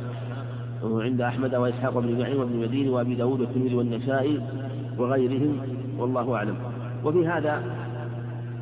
وعند 0.83 1.21
أحمد 1.21 1.55
وإسحاق 1.55 1.99
بن 1.99 2.19
نعيم 2.19 2.39
وابن 2.39 2.55
مدين 2.55 2.89
وأبي 2.89 3.15
داود 3.15 3.41
والترمذي 3.41 3.75
والنسائي 3.75 4.41
وغيرهم 4.97 5.57
والله 5.97 6.35
أعلم. 6.35 6.55
وفي 7.05 7.27
هذا 7.27 7.63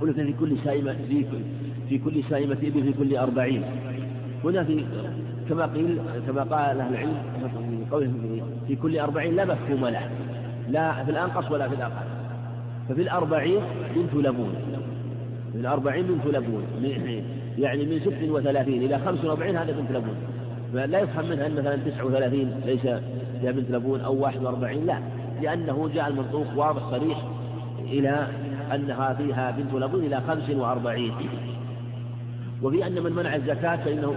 قلت 0.01 0.19
في 0.19 0.33
كل 0.33 0.57
سائمة 0.63 0.95
في, 1.89 1.97
كل 1.97 2.23
سائمة 2.29 2.57
إبل 2.63 2.83
في 2.83 2.93
كل 2.93 3.17
أربعين. 3.17 3.63
هنا 4.43 4.63
في 4.63 4.85
كما 5.49 5.65
قيل 5.65 5.99
كما 6.27 6.43
قال 6.43 6.79
أهل 6.79 6.93
العلم 6.93 7.17
في 7.69 7.91
قولهم 7.91 8.41
في 8.67 8.75
كل 8.75 8.99
أربعين 8.99 9.35
لا 9.35 9.45
مفهوم 9.45 9.85
له. 9.85 10.09
لا 10.71 11.03
في 11.03 11.11
الأنقص 11.11 11.51
ولا 11.51 11.69
في 11.69 11.75
الأقل 11.75 12.05
ففي 12.89 13.01
الأربعين 13.01 13.61
بنت 13.95 14.13
لبون. 14.13 14.53
من 15.55 15.65
أربعين 15.65 16.05
بنت 16.07 16.35
لبون. 16.35 16.63
يعني 17.57 17.85
من 17.85 17.99
ست 17.99 18.29
وثلاثين 18.29 18.83
إلى 18.83 18.99
خمس 18.99 19.25
وأربعين 19.25 19.57
هذا 19.57 19.71
بنت 19.71 19.91
لبون. 19.91 20.15
فلا 20.73 20.99
يفهم 20.99 21.29
منها 21.29 21.47
أن 21.47 21.55
مثلا 21.55 21.75
تسعة 21.75 22.05
وثلاثين 22.05 22.51
ليس 22.65 22.81
فيها 23.41 23.51
بنت 23.51 23.71
لبون 23.71 24.01
أو 24.01 24.15
واحد 24.15 24.43
وأربعين 24.43 24.85
لا. 24.85 24.99
لأنه 25.41 25.89
جاء 25.93 26.07
المنطوق 26.07 26.47
واضح 26.55 26.89
صريح 26.91 27.17
إلى 27.79 28.27
أنها 28.75 29.13
فيها 29.13 29.51
بنت 29.51 29.73
لبون 29.73 30.03
إلى 30.03 30.21
خمس 30.27 30.49
وأربعين. 30.49 31.13
وفي 32.63 32.87
أن 32.87 33.03
من 33.03 33.11
منع 33.11 33.35
الزكاة 33.35 33.75
فإنه 33.75 34.15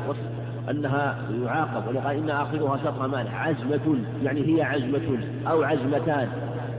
أنها 0.71 1.17
يعاقب 1.45 1.89
ولقال 1.89 2.17
إن 2.17 2.31
آخرها 2.31 2.77
شطر 2.77 3.09
مال. 3.09 3.29
عزمة 3.29 3.97
يعني 4.23 4.57
هي 4.57 4.63
عزمة 4.63 5.19
أو 5.47 5.63
عزمتان 5.63 6.29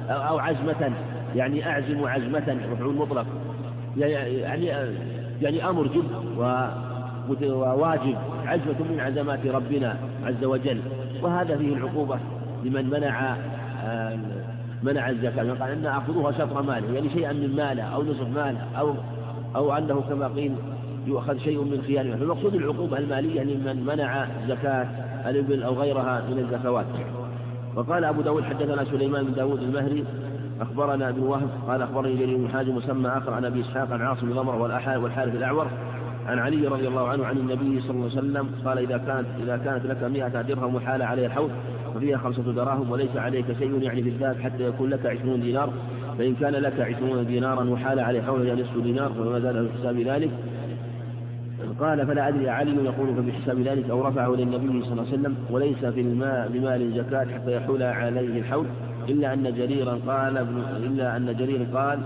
أو 0.10 0.40
عزمة 0.40 0.92
يعني 1.36 1.70
أعزم 1.70 2.06
عزمة 2.06 2.58
مفعول 2.72 2.96
مطلق. 2.96 3.26
يعني 3.98 4.66
يعني 5.42 5.70
أمر 5.70 5.88
جد 5.88 6.12
وواجب. 7.30 8.16
عزمة 8.46 8.76
من 8.92 9.00
عزمات 9.00 9.46
ربنا 9.46 9.98
عز 10.26 10.44
وجل. 10.44 10.82
وهذا 11.22 11.58
فيه 11.58 11.76
العقوبة 11.76 12.20
لمن 12.64 12.90
منع 12.90 13.36
منع 14.84 15.10
الزكاة. 15.10 15.54
قال 15.54 15.72
إن 15.72 15.86
أخذوها 15.86 16.32
شطر 16.32 16.62
ماله 16.62 16.94
يعني 16.94 17.10
شيئا 17.10 17.34
من 17.34 17.56
ماله 17.56 17.84
أو 17.84 18.04
نصف 18.04 18.28
ماله 18.36 18.68
أو 18.80 18.94
أو 19.56 19.78
أنه 19.78 20.02
كما 20.10 20.28
قيل 20.28 20.56
يؤخذ 21.08 21.38
شيء 21.38 21.62
من 21.62 21.84
خيانة. 21.88 22.16
فالمقصود 22.16 22.56
العقوبة 22.56 22.98
المالية 22.98 23.44
لمن 23.44 23.86
منع 23.86 24.28
زكاة 24.48 24.88
الإبل 25.30 25.64
أو 25.64 25.74
غيرها 25.74 26.24
من 26.30 26.40
الزكوات. 26.40 26.86
وقال 27.76 28.06
أبو 28.06 28.22
داود 28.22 28.44
حدثنا 28.44 28.86
سليمان 28.86 29.26
بن 29.26 29.34
داود 29.34 29.62
المهري 29.62 30.06
أخبرنا 30.62 31.10
ابن 31.10 31.22
وهب 31.22 31.50
قال 31.68 31.82
أخبرني 31.82 32.16
جرير 32.16 32.38
بن 32.38 32.50
حازم 32.50 32.76
مسمى 32.76 33.10
آخر 33.10 33.34
عن 33.34 33.46
أبي 33.46 33.62
إسحاق 33.62 33.92
عن 33.92 34.02
عاصم 34.02 34.28
بن 34.28 34.34
ضمر 34.34 34.56
والحارث 34.56 35.36
الأعور 35.36 35.68
عن 36.28 36.40
علي 36.40 36.68
رضي 36.68 36.88
الله 36.88 37.08
عنه 37.08 37.26
عن 37.26 37.38
النبي 37.38 37.82
صلى 37.82 37.92
الله 37.92 38.10
عليه 38.10 38.18
وسلم 38.18 38.50
قال 38.66 38.78
إذا 38.78 38.98
كانت 38.98 39.28
إذا 39.44 39.58
كانت 39.58 39.86
لك 39.86 40.04
مئة 40.04 40.42
درهم 40.42 40.76
وحال 40.76 41.02
عليها 41.02 41.26
الحوض 41.26 41.52
ففيها 41.96 42.18
خمسة 42.18 42.52
دراهم 42.52 42.92
وليس 42.92 43.16
عليك 43.16 43.46
شيء 43.60 43.82
يعني 43.82 44.04
في 44.04 44.10
الذهب 44.10 44.42
حتى 44.42 44.64
يكون 44.64 44.90
لك 44.90 45.06
عشرون 45.06 45.42
دينار 45.42 45.70
فإن 46.18 46.36
كان 46.36 46.54
لك 46.54 46.80
عشرون 46.80 47.26
دينارا 47.26 47.70
وحال 47.70 48.00
عليه 48.00 48.22
حول 48.22 48.48
يعني 48.48 48.62
نصف 48.62 48.78
دينار 48.78 49.10
فما 49.10 49.40
زال 49.40 49.70
في 49.70 49.78
حساب 49.78 50.00
ذلك. 50.00 50.32
قال 51.84 52.08
فلا 52.08 52.28
أدري 52.28 52.50
علي 52.50 52.86
يقول 52.86 53.16
فبحساب 53.16 53.60
ذلك 53.60 53.90
أو 53.90 54.08
رفعه 54.08 54.30
للنبي 54.30 54.84
صلى 54.84 54.92
الله 54.92 55.04
عليه 55.04 55.14
وسلم 55.14 55.36
وليس 55.50 55.86
في 55.86 56.02
الماء 56.02 56.50
بمال 56.54 56.94
زكاة 56.94 57.26
حتى 57.26 57.56
يحول 57.56 57.84
عليه 57.84 58.40
الحول 58.40 58.66
إلا 59.10 59.34
أن 59.34 59.44
جريرا 59.44 60.00
قال 60.08 60.38
ابن 60.38 60.58
إلا 60.58 61.18
أن 61.18 61.36
جرير 61.36 61.64
قال 61.74 62.00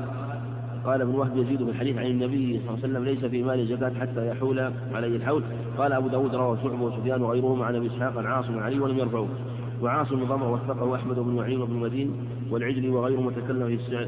قال 0.86 1.02
ابن 1.02 1.16
وهب 1.16 1.38
يزيد 1.38 1.64
في 1.64 1.70
الحديث 1.70 1.98
عن 1.98 2.06
النبي 2.06 2.60
صلى 2.60 2.70
الله 2.70 2.80
عليه 2.84 2.94
وسلم 2.94 3.04
ليس 3.04 3.26
في 3.26 3.44
مال 3.44 3.68
زكاة 3.68 3.92
حتى 4.00 4.28
يحول 4.28 4.60
عليه 4.94 5.16
الحول. 5.16 5.44
قال 5.78 5.94
أبو 5.94 6.08
داود 6.08 6.36
رواه 6.36 6.58
شعبة 6.64 6.84
وسفيان 6.84 7.22
وغيرهما 7.22 7.66
عن 7.66 7.76
أبي 7.76 7.88
إسحاق 7.88 8.18
عن 8.18 8.26
عاصم 8.26 8.60
علي 8.60 8.80
ولم 8.80 8.98
يرفعه 8.98 9.28
وعاصم 9.82 10.24
ضمر 10.24 10.54
وثقه 10.54 10.96
أحمد 10.96 11.20
بن 11.20 11.36
معين 11.36 11.62
وابن 11.62 11.74
مدين 11.74 12.12
والعجلي 12.52 12.90
وغيرهم 12.90 13.26
وتكلم 13.26 13.68
في 13.68 14.08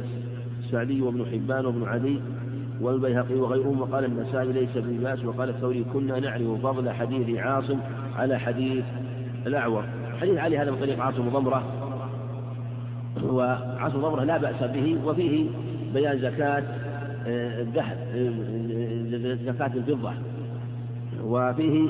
السعدي 0.65 1.01
وابن 1.01 1.25
حبان 1.25 1.65
وابن 1.65 1.83
عدي 1.83 2.19
والبيهقي 2.81 3.35
وغيرهم 3.35 3.81
وقال 3.81 4.05
النسائي 4.05 4.51
ليس 4.51 4.69
بباس 4.75 5.25
وقال 5.25 5.49
الثوري 5.49 5.85
كنا 5.93 6.19
نعرف 6.19 6.65
فضل 6.65 6.89
حديث 6.89 7.39
عاصم 7.39 7.79
على 8.15 8.39
حديث 8.39 8.83
الأعور 9.47 9.83
حديث 10.21 10.37
علي 10.37 10.57
هذا 10.57 10.71
من 10.71 10.77
طريق 10.77 10.99
عاصم 10.99 11.29
ضمرة 11.29 11.63
وعاصم 13.23 14.01
ضمرة 14.01 14.23
لا 14.23 14.37
بأس 14.37 14.63
به 14.63 14.97
وفيه 15.05 15.49
بيان 15.93 16.19
زكاة 16.19 16.63
آه، 17.27 17.61
الذهب 17.61 17.97
آه، 18.15 19.51
زكاة 19.51 19.71
الفضة 19.75 20.13
وفيه 21.23 21.89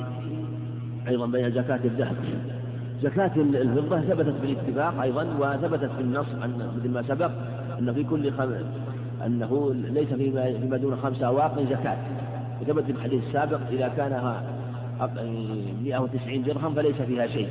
أيضا 1.08 1.26
بيان 1.26 1.52
زكاة 1.52 1.80
الذهب 1.84 2.16
زكاة 3.02 3.32
الفضة 3.36 4.00
ثبتت 4.00 4.34
بالاتفاق 4.42 5.00
أيضا 5.02 5.26
وثبتت 5.38 5.90
في 5.96 6.00
النص 6.00 6.26
مثل 6.78 6.90
ما 6.90 7.02
سبق 7.08 7.30
أن 7.78 7.92
في 7.94 8.04
كل. 8.04 8.32
أنه 9.26 9.74
ليس 9.74 10.08
فيما, 10.08 10.76
دون 10.76 10.96
خمسة 10.96 11.26
أواق 11.26 11.60
زكاة. 11.70 11.96
وثبت 12.60 12.84
في 12.84 12.92
الحديث 12.92 13.24
السابق 13.28 13.60
إذا 13.70 13.88
كان 13.88 14.42
190 15.84 16.42
درهم 16.42 16.74
فليس 16.74 16.96
فيها 16.96 17.26
شيء. 17.26 17.48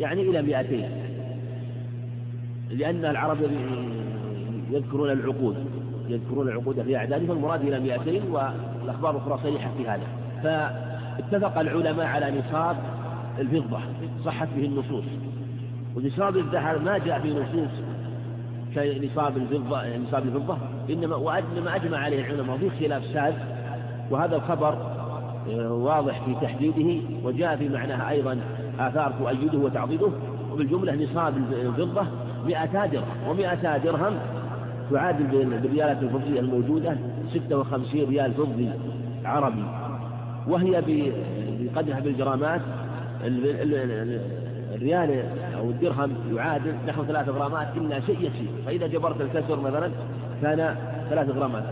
يعني 0.00 0.22
إلى 0.22 0.42
200 0.42 0.88
لأن 2.70 3.04
العرب 3.04 3.38
يذكرون 4.70 5.10
العقود. 5.10 5.56
يذكرون 6.08 6.48
العقود 6.48 6.82
في 6.82 6.96
أعداد 6.96 7.26
فالمراد 7.26 7.60
إلى 7.60 7.80
200 7.80 8.32
والأخبار 8.32 9.10
الأخرى 9.10 9.38
صريحة 9.42 9.70
في 9.76 9.88
هذا. 9.88 10.06
فاتفق 10.42 11.58
العلماء 11.58 12.06
على 12.06 12.40
نصاب 12.40 12.76
الفضة 13.38 13.78
صحت 14.24 14.48
به 14.56 14.64
النصوص. 14.64 15.04
ونصاب 15.96 16.36
الذهب 16.36 16.82
ما 16.82 16.98
جاء 16.98 17.20
في 17.20 17.30
نصوص 17.30 17.70
كنصاب 18.74 19.36
الفضة 19.36 19.96
نصاب 19.96 20.26
الفضة. 20.26 20.58
إنما 20.92 21.16
وإنما 21.16 21.76
أجمع 21.76 21.98
عليه 21.98 22.20
العلماء 22.20 22.56
وفي 22.56 22.70
خلاف 22.70 23.04
ساد 23.04 23.34
وهذا 24.10 24.36
الخبر 24.36 24.74
آه، 25.50 25.72
واضح 25.72 26.24
في 26.24 26.34
تحديده 26.46 27.00
وجاء 27.24 27.56
في 27.56 27.68
معناها 27.68 28.10
أيضا 28.10 28.40
آثار 28.78 29.12
تؤيده 29.18 29.58
وتعضده 29.58 30.10
وبالجملة 30.52 30.94
نصاب 30.94 31.36
الفضة 31.36 32.02
مئتا 32.46 32.86
درهم 32.86 33.28
ومئتا 33.28 33.76
درهم 33.76 34.18
تعادل 34.90 35.24
بالريالات 35.24 36.02
الفضية 36.02 36.40
الموجودة 36.40 36.96
56 37.34 38.04
ريال 38.08 38.34
فضي 38.34 38.70
عربي 39.24 39.64
وهي 40.48 40.82
بقدرها 41.60 42.00
بالجرامات 42.00 42.60
الريال 44.74 45.24
أو 45.58 45.70
الدرهم 45.70 46.10
يعادل 46.34 46.74
نحو 46.88 47.04
ثلاثة 47.04 47.32
غرامات 47.32 47.68
إلا 47.76 48.00
شيء 48.00 48.18
يسير 48.18 48.50
فإذا 48.66 48.86
جبرت 48.86 49.20
الكسر 49.20 49.60
مثلا 49.60 49.90
كان 50.42 50.76
ثلاثة 51.10 51.32
غرامات 51.32 51.64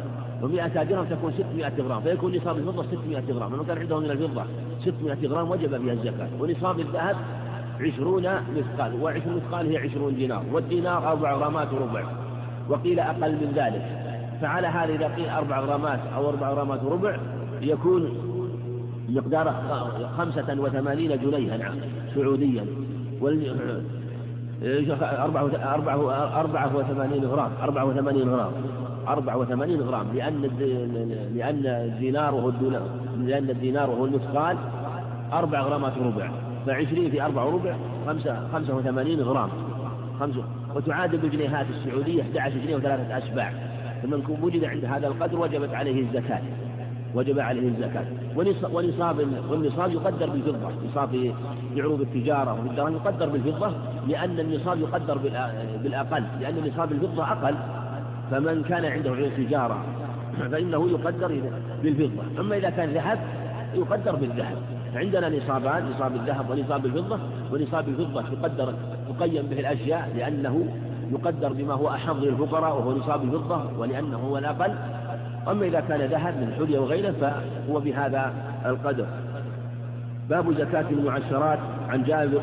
ومئة 0.43 0.85
درهم 0.85 1.05
تكون 1.05 1.33
600 1.33 1.73
غرام. 1.79 2.01
فيكون 2.01 2.37
نصاب 2.37 2.57
الفضة 2.57 2.83
600 2.83 3.23
غرام. 3.33 3.55
لما 3.55 3.65
كان 3.65 3.79
عندهم 3.79 4.03
من 4.03 4.11
الفضة 4.11 4.45
600 4.85 5.29
غرام 5.29 5.51
وجب 5.51 5.83
فيها 5.83 5.93
الزكاة. 5.93 6.29
ونصاب 6.41 6.81
الذهب 6.81 7.17
عشرون 7.81 8.23
مثقال. 8.57 9.03
وعشرون 9.03 9.37
مثقال 9.37 9.67
هي 9.67 9.77
عشرون 9.77 10.15
دينار. 10.15 10.43
والدينار 10.53 11.09
أربع 11.09 11.33
غرامات 11.33 11.73
وربع. 11.73 12.05
وقيل 12.69 13.01
أقل 13.01 13.33
من 13.33 13.53
ذلك. 13.57 13.83
فعلى 14.41 14.67
هذا 14.67 14.95
إذا 14.95 15.15
قيل 15.15 15.29
أربع 15.29 15.61
غرامات 15.61 16.01
أو 16.17 16.29
أربع 16.29 16.51
غرامات 16.51 16.85
وربع 16.85 17.17
يكون 17.63 18.09
مقداره 19.09 20.13
خمسة 20.19 20.61
وثمانين 20.61 21.19
جنيها 21.19 21.57
نعم 21.57 21.75
سعوديا. 22.15 22.67
أربعة 24.63 25.75
أربعة 25.75 26.41
أربعة 26.41 26.77
وثمانين 26.77 27.25
غرام 27.25 27.51
أربعة 27.63 27.85
وثمانين 27.85 28.29
غرام 28.29 28.53
أربعة 29.09 29.37
وثمانين 29.37 29.81
غرام 29.81 30.07
لأن 30.15 30.43
لأن 31.35 31.67
الدينار 31.67 32.35
وهو 32.35 32.53
لأن 33.19 33.51
الدينار 33.51 33.91
وهو 33.91 34.05
المثقال 34.05 34.57
أربع 35.33 35.61
غرامات 35.61 35.93
ربع 35.99 36.31
فعشرين 36.67 37.11
في 37.11 37.23
أربع 37.23 37.43
وربع 37.43 37.77
خمسة 38.07 38.49
خمسة 38.53 38.77
وثمانين 38.77 39.21
غرام. 39.21 39.49
خمسة. 40.21 40.45
وتعادل 40.75 41.19
بالجنيهات 41.19 41.67
السعودية 41.71 42.23
11 42.23 42.59
جنيه 42.59 42.77
وثلاثة 42.77 43.19
أشباع. 43.19 43.53
فمن 44.03 44.39
وجد 44.43 44.65
عند 44.65 44.85
هذا 44.85 45.07
القدر 45.07 45.39
وجبت 45.39 45.75
عليه 45.75 46.01
الزكاة. 46.01 46.43
وجب 47.15 47.39
عليه 47.39 47.69
الزكاة. 47.69 48.05
ونصاب 48.73 49.19
والنصاب 49.51 49.91
يقدر 49.93 50.31
بالفضة. 50.31 50.71
نصاب 50.91 51.09
في 51.75 51.83
عروض 51.83 52.01
التجارة 52.01 52.53
وفي 52.53 52.71
الدراهم 52.71 52.95
يقدر 52.95 53.29
بالفضة 53.29 53.73
لأن 54.09 54.41
النصاب 54.41 54.81
يقدر 54.81 55.19
بالأقل. 55.83 56.23
لأن 56.41 56.71
نصاب 56.73 56.93
الفضة 56.93 57.33
أقل. 57.33 57.55
فمن 58.31 58.63
كان 58.69 58.85
عنده 58.85 59.11
عروض 59.11 59.31
تجارة 59.37 59.85
فإنه 60.53 60.91
يقدر 60.91 61.41
بالفضة. 61.83 62.41
أما 62.41 62.57
إذا 62.57 62.71
كان 62.71 62.91
ذهب 62.91 63.19
يقدر 63.75 64.17
بالذهب. 64.17 64.57
عندنا 64.95 65.29
نصابان 65.29 65.91
نصاب 65.91 66.15
الذهب 66.15 66.51
ونصاب 66.51 66.87
الفضة. 66.87 67.19
ونصاب 67.53 67.89
الفضة 67.89 68.21
يقدر 68.21 68.75
يقيم 69.11 69.47
به 69.47 69.61
الأشياء 69.61 70.13
لأنه 70.17 70.67
يقدر 71.13 71.53
بما 71.53 71.75
هو 71.75 71.89
أحظ 71.89 72.25
للفقراء 72.25 72.77
وهو 72.77 72.93
نصاب 72.93 73.25
الفضة 73.25 73.79
ولأنه 73.79 74.17
هو 74.17 74.39
الأقل. 74.39 74.75
أما 75.51 75.67
إذا 75.67 75.81
كان 75.81 76.01
ذهب 76.01 76.35
من 76.37 76.53
حلية 76.59 76.79
وغيره 76.79 77.15
فهو 77.21 77.81
بهذا 77.81 78.33
القدر. 78.67 79.07
باب 80.31 80.53
زكاة 80.53 80.85
المعشرات 80.91 81.59
عن 81.89 82.05
جابر 82.05 82.41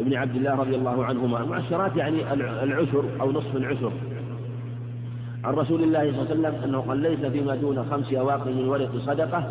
بن 0.00 0.14
عبد 0.14 0.36
الله 0.36 0.54
رضي 0.54 0.76
الله 0.76 1.04
عنهما. 1.04 1.40
المعشرات 1.40 1.96
يعني 1.96 2.32
العشر 2.62 3.04
أو 3.20 3.32
نصف 3.32 3.56
العشر. 3.56 3.92
عن 5.44 5.54
رسول 5.54 5.82
الله 5.82 6.00
صلى 6.00 6.08
الله 6.10 6.30
عليه 6.30 6.30
وسلم 6.30 6.64
أنه 6.64 6.80
قال 6.80 6.98
ليس 6.98 7.24
فيما 7.24 7.54
دون 7.54 7.84
خمس 7.90 8.12
أواق 8.12 8.46
من 8.46 8.68
ورق 8.68 8.90
صدقة 8.98 9.44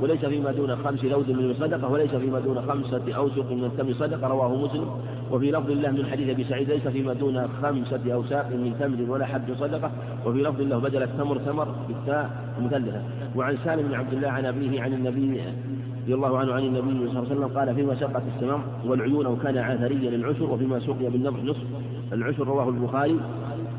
وليس 0.00 0.24
فيما 0.24 0.52
دون 0.52 0.76
خمس 0.76 1.04
لود 1.04 1.30
من 1.30 1.54
صدقة 1.54 1.92
وليس 1.92 2.14
فيما 2.14 2.40
دون 2.40 2.62
خمسة 2.68 3.14
أوسق 3.16 3.52
من 3.52 3.64
التم 3.64 3.92
صدقة. 3.92 4.28
رواه 4.28 4.56
مسلم. 4.56 4.90
وفي 5.32 5.50
لفظ 5.50 5.70
الله 5.70 5.90
من 5.90 6.06
حديث 6.06 6.28
أبي 6.28 6.44
سعيد 6.44 6.70
ليس 6.70 6.88
فيما 6.88 7.12
دون 7.12 7.48
خمسة 7.62 8.14
أوساق 8.14 8.46
من 8.50 8.74
تمر 8.80 9.10
ولا 9.10 9.26
حب 9.26 9.54
صدقة. 9.54 9.90
وفي 10.26 10.42
لفظ 10.42 10.60
الله 10.60 10.78
بدل 10.78 11.02
التمر 11.02 11.38
ثمر 11.38 11.68
بالتاء 11.88 12.30
المثلثة. 12.58 13.02
وعن 13.36 13.56
سالم 13.64 13.88
بن 13.88 13.94
عبد 13.94 14.12
الله 14.12 14.28
عن 14.28 14.44
أبيه 14.46 14.82
عن 14.82 14.92
النبي 14.92 15.42
رضي 16.02 16.14
الله 16.14 16.38
عنه 16.38 16.52
عن 16.52 16.62
النبي 16.62 16.80
صلى 16.80 17.08
الله 17.08 17.18
عليه 17.18 17.36
وسلم 17.36 17.58
قال 17.58 17.74
فيما 17.74 17.94
سقط 17.94 18.22
السماء 18.36 18.60
والعيون 18.86 19.26
أو 19.26 19.36
كان 19.36 19.58
عاثريا 19.58 20.08
العشر 20.08 20.44
وفيما 20.44 20.80
سقي 20.80 21.10
بالنضح 21.10 21.44
نصف 21.44 21.66
العشر. 22.12 22.46
رواه 22.48 22.68
البخاري. 22.68 23.20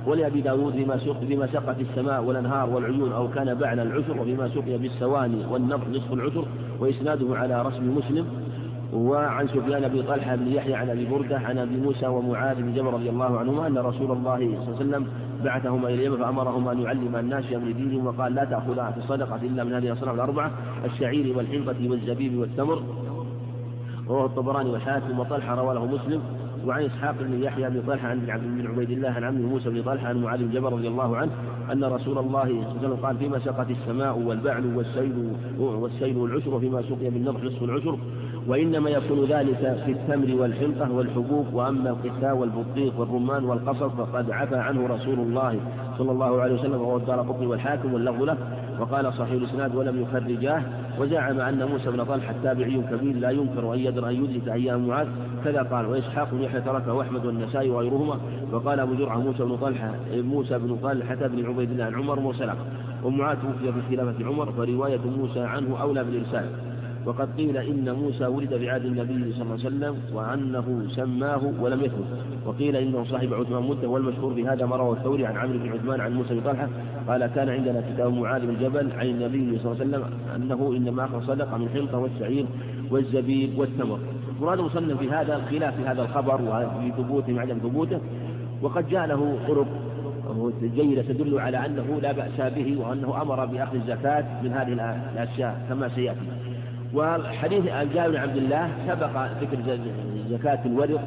ولأبي 0.07 0.41
داود 0.41 0.73
فيما 0.73 0.97
سقي 0.97 1.27
فيما 1.27 1.47
سقط 1.47 1.75
السماء 1.79 2.23
والأنهار 2.23 2.69
والعيون 2.69 3.11
أو 3.11 3.27
كان 3.27 3.53
بعد 3.53 3.79
العشر 3.79 4.21
وفيما 4.21 4.49
سقي 4.49 4.77
بالسواني 4.77 5.45
والنضح 5.51 5.87
نصف 5.87 6.13
العشر. 6.13 6.45
وإسناده 6.79 7.37
على 7.37 7.61
رسم 7.61 7.97
مسلم. 7.97 8.25
وعن 8.95 9.47
سفيان 9.47 9.87
بن 9.87 10.03
طلحة 10.03 10.35
بن 10.35 10.47
يحيى 10.47 10.73
عن 10.73 10.89
أبي 10.89 11.05
بردة 11.05 11.37
عن 11.37 11.57
أبي 11.57 11.77
موسى 11.77 12.07
ومعاذ 12.07 12.61
بن 12.61 12.73
جبل 12.73 12.87
رضي 12.87 13.09
الله 13.09 13.39
عنهما 13.39 13.67
أن 13.67 13.77
رسول 13.77 14.11
الله 14.11 14.15
صلى 14.15 14.21
الله 14.21 14.31
عليه 14.31 14.75
وسلم 14.75 15.07
بعثهما 15.43 15.87
إلى 15.87 15.93
اليمن 15.93 16.17
فأمرهما 16.17 16.71
أن 16.71 16.81
يعلم 16.81 17.15
الناس 17.15 17.45
أمر 17.53 17.71
دينهم 17.71 18.07
وقال 18.07 18.35
لا 18.35 18.45
تأخذا 18.45 18.91
في 18.91 18.97
الصدقة 18.97 19.35
إلا 19.35 19.63
من 19.63 19.73
هذه 19.73 19.87
الأصناف 19.87 20.15
الأربعة 20.15 20.51
الشعير 20.85 21.37
والحنطة 21.37 21.89
والزبيب 21.89 22.37
والتمر. 22.37 22.83
رواه 24.07 24.25
الطبراني 24.25 24.69
والحاكم 24.69 25.19
وطلحة 25.19 25.55
رواه 25.55 25.85
مسلم. 25.85 26.21
وعن 26.65 26.83
إسحاق 26.83 27.15
بن 27.19 27.43
يحيى 27.43 27.69
بن 27.69 27.83
طلحة 27.87 28.07
عن 28.07 28.29
عبد 28.29 28.43
بن 28.43 28.67
عبيد 28.67 28.91
الله 28.91 29.09
عن 29.09 29.23
عمه 29.23 29.47
موسى 29.47 29.69
بن 29.69 29.83
طلحة 29.83 30.07
عن 30.07 30.21
معاذ 30.21 30.39
بن 30.39 30.51
جبل 30.51 30.73
رضي 30.73 30.87
الله 30.87 31.17
عنه 31.17 31.31
أن 31.71 31.83
رسول 31.83 32.17
الله 32.17 32.43
صلى 32.43 32.57
الله 32.57 32.69
عليه 32.69 32.79
وسلم 32.79 32.95
قال 33.05 33.17
فيما 33.17 33.39
سقت 33.39 33.67
السماء 33.69 34.19
والبعل 34.19 34.75
والسيل 34.75 35.33
والسيل 35.59 36.17
والعشر 36.17 36.53
وفيما 36.53 36.81
سقي 36.81 37.09
بالنضح 37.09 37.43
نصف 37.43 37.63
العشر 37.63 37.97
وإنما 38.47 38.89
يكون 38.89 39.25
ذلك 39.25 39.83
في 39.85 39.91
التمر 39.91 40.41
والحنطة 40.41 40.91
والحبوب 40.91 41.53
وأما 41.53 41.89
القثاء 41.89 42.37
والبطيخ 42.37 42.99
والرمان 42.99 43.43
والقصب 43.43 43.89
فقد 43.89 44.31
عفى 44.31 44.55
عنه 44.55 44.87
رسول 44.87 45.19
الله 45.19 45.59
صلى 45.97 46.11
الله 46.11 46.41
عليه 46.41 46.53
وسلم 46.53 46.81
وهو 46.81 46.97
الدار 46.97 47.21
قطني 47.21 47.45
والحاكم 47.47 47.93
واللفظ 47.93 48.23
له 48.23 48.37
وقال 48.79 49.13
صحيح 49.13 49.31
الإسناد 49.31 49.75
ولم 49.75 50.01
يخرجاه 50.01 50.61
وزعم 50.99 51.39
أن 51.39 51.67
موسى 51.67 51.91
بن 51.91 52.03
طلحة 52.03 52.35
تابعي 52.43 52.81
كبير 52.91 53.15
لا 53.15 53.29
ينكر 53.29 53.73
أن 53.73 53.79
يدر 53.79 54.09
أن 54.09 54.13
يدرك 54.13 54.47
أيام 54.47 54.87
معاذ 54.87 55.07
كذا 55.43 55.63
قال 55.63 55.85
وإسحاق 55.85 56.31
بن 56.31 56.41
يحيى 56.41 56.61
تركه 56.61 57.01
أحمد 57.01 57.25
والنسائي 57.25 57.69
وغيرهما 57.69 58.19
وقال 58.51 58.79
أبو 58.79 58.93
جرعة 58.93 59.17
موسى 59.17 59.43
بن 59.43 59.57
طلحة 59.57 59.91
موسى 60.13 60.59
بن 60.59 60.75
طلحة 60.75 61.27
بن 61.27 61.45
عبيد 61.45 61.71
الله 61.71 61.83
عن 61.83 61.95
عمر 61.95 62.19
مرسلا 62.19 62.53
ومعاذ 63.03 63.37
توفي 63.37 63.73
في 63.73 63.95
خلافة 63.95 64.25
عمر 64.25 64.51
فرواية 64.51 65.01
موسى 65.17 65.39
عنه 65.39 65.81
أولى 65.81 66.03
بالإرسال. 66.03 66.74
وقد 67.05 67.29
قيل 67.37 67.57
إن 67.57 67.95
موسى 67.95 68.25
ولد 68.25 68.57
في 68.57 68.69
عهد 68.69 68.85
النبي 68.85 69.33
صلى 69.33 69.41
الله 69.41 69.51
عليه 69.51 69.67
وسلم 69.67 69.95
وأنه 70.13 70.85
سماه 70.89 71.53
ولم 71.59 71.81
يثبت. 71.81 72.05
وقيل 72.45 72.75
إنه 72.75 73.03
صاحب 73.03 73.33
عثمان 73.33 73.63
مدة 73.63 73.87
والمشهور 73.87 74.33
بهذا 74.33 74.65
ما 74.65 74.75
رواه 74.75 74.93
الثوري 74.93 75.25
عن 75.25 75.37
عمرو 75.37 75.59
بن 75.59 75.71
عثمان 75.71 76.01
عن 76.01 76.13
موسى 76.13 76.33
بن 76.33 76.41
طلحة 76.41 76.69
قال 77.07 77.25
كان 77.25 77.49
عندنا 77.49 77.83
كتاب 77.93 78.13
معاذ 78.13 78.45
بن 78.45 78.55
جبل 78.59 78.91
عن 78.91 79.05
النبي 79.05 79.59
صلى 79.59 79.71
الله 79.71 79.81
عليه 79.81 79.85
وسلم 79.85 80.03
أنه 80.35 80.73
إنما 80.77 81.05
أخذ 81.05 81.27
صدقة 81.27 81.57
من 81.57 81.69
حنطة 81.69 81.97
والشعير 81.97 82.45
والزبيب 82.91 83.59
والتمر 83.59 83.99
مراد 84.41 84.59
مصنف 84.59 84.99
في 84.99 85.09
هذا 85.09 85.35
الخلاف 85.35 85.75
في 85.75 85.83
هذا 85.83 86.01
الخبر 86.01 86.41
وفي 86.41 86.91
ثبوته 86.97 87.33
وعدم 87.33 87.57
ثبوته. 87.57 87.99
وقد 88.61 88.87
جاء 88.87 89.07
له 89.07 89.37
طرق 89.47 89.67
جيدة 90.75 91.01
تدل 91.01 91.39
على 91.39 91.65
أنه 91.65 91.99
لا 92.01 92.11
بأس 92.11 92.53
به 92.53 92.77
وأنه 92.79 93.21
أمر 93.21 93.45
بأخذ 93.45 93.75
الزكاة 93.75 94.43
من 94.43 94.51
هذه 94.51 94.73
الأشياء 95.13 95.65
كما 95.69 95.89
سيأتي. 95.89 96.44
وحديث 96.95 97.63
جابر 97.93 98.09
بن 98.11 98.17
عبد 98.17 98.37
الله 98.37 98.69
سبق 98.87 99.25
ذكر 99.41 99.79
زكاة 100.29 100.59
الورق 100.65 101.01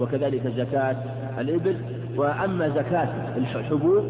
وكذلك 0.00 0.52
زكاة 0.56 0.96
الإبل 1.38 1.76
وأما 2.16 2.68
زكاة 2.68 3.08
الحبوب 3.36 4.04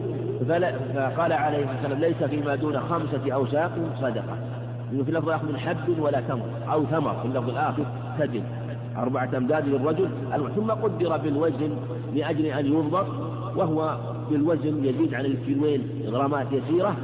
فقال 0.48 1.32
عليه 1.32 1.58
الصلاة 1.58 1.82
والسلام 1.82 2.00
ليس 2.00 2.24
فيما 2.24 2.54
دون 2.54 2.80
خمسة 2.80 3.32
أوساق 3.32 3.72
صدقة. 4.00 4.36
في 4.90 5.08
اللفظ 5.08 5.28
الآخر 5.28 5.46
من 5.46 5.58
حب 5.58 5.98
ولا 5.98 6.20
تمر 6.20 6.44
أو 6.72 6.84
ثمر 6.86 7.14
في 7.14 7.24
اللفظ 7.24 7.48
الآخر 7.48 7.84
تجد. 8.18 8.42
أربعة 8.96 9.28
أمداد 9.36 9.68
للرجل 9.68 10.08
ثم 10.56 10.70
قدر 10.70 11.16
بالوزن 11.16 11.76
لأجل 12.14 12.46
أن 12.46 12.66
يضبط 12.66 13.06
وهو 13.56 13.96
بالوزن 14.30 14.84
يزيد 14.84 15.14
عن 15.14 15.24
الكيلوين 15.24 15.88
غرامات 16.06 16.46
يسيرة. 16.52 16.96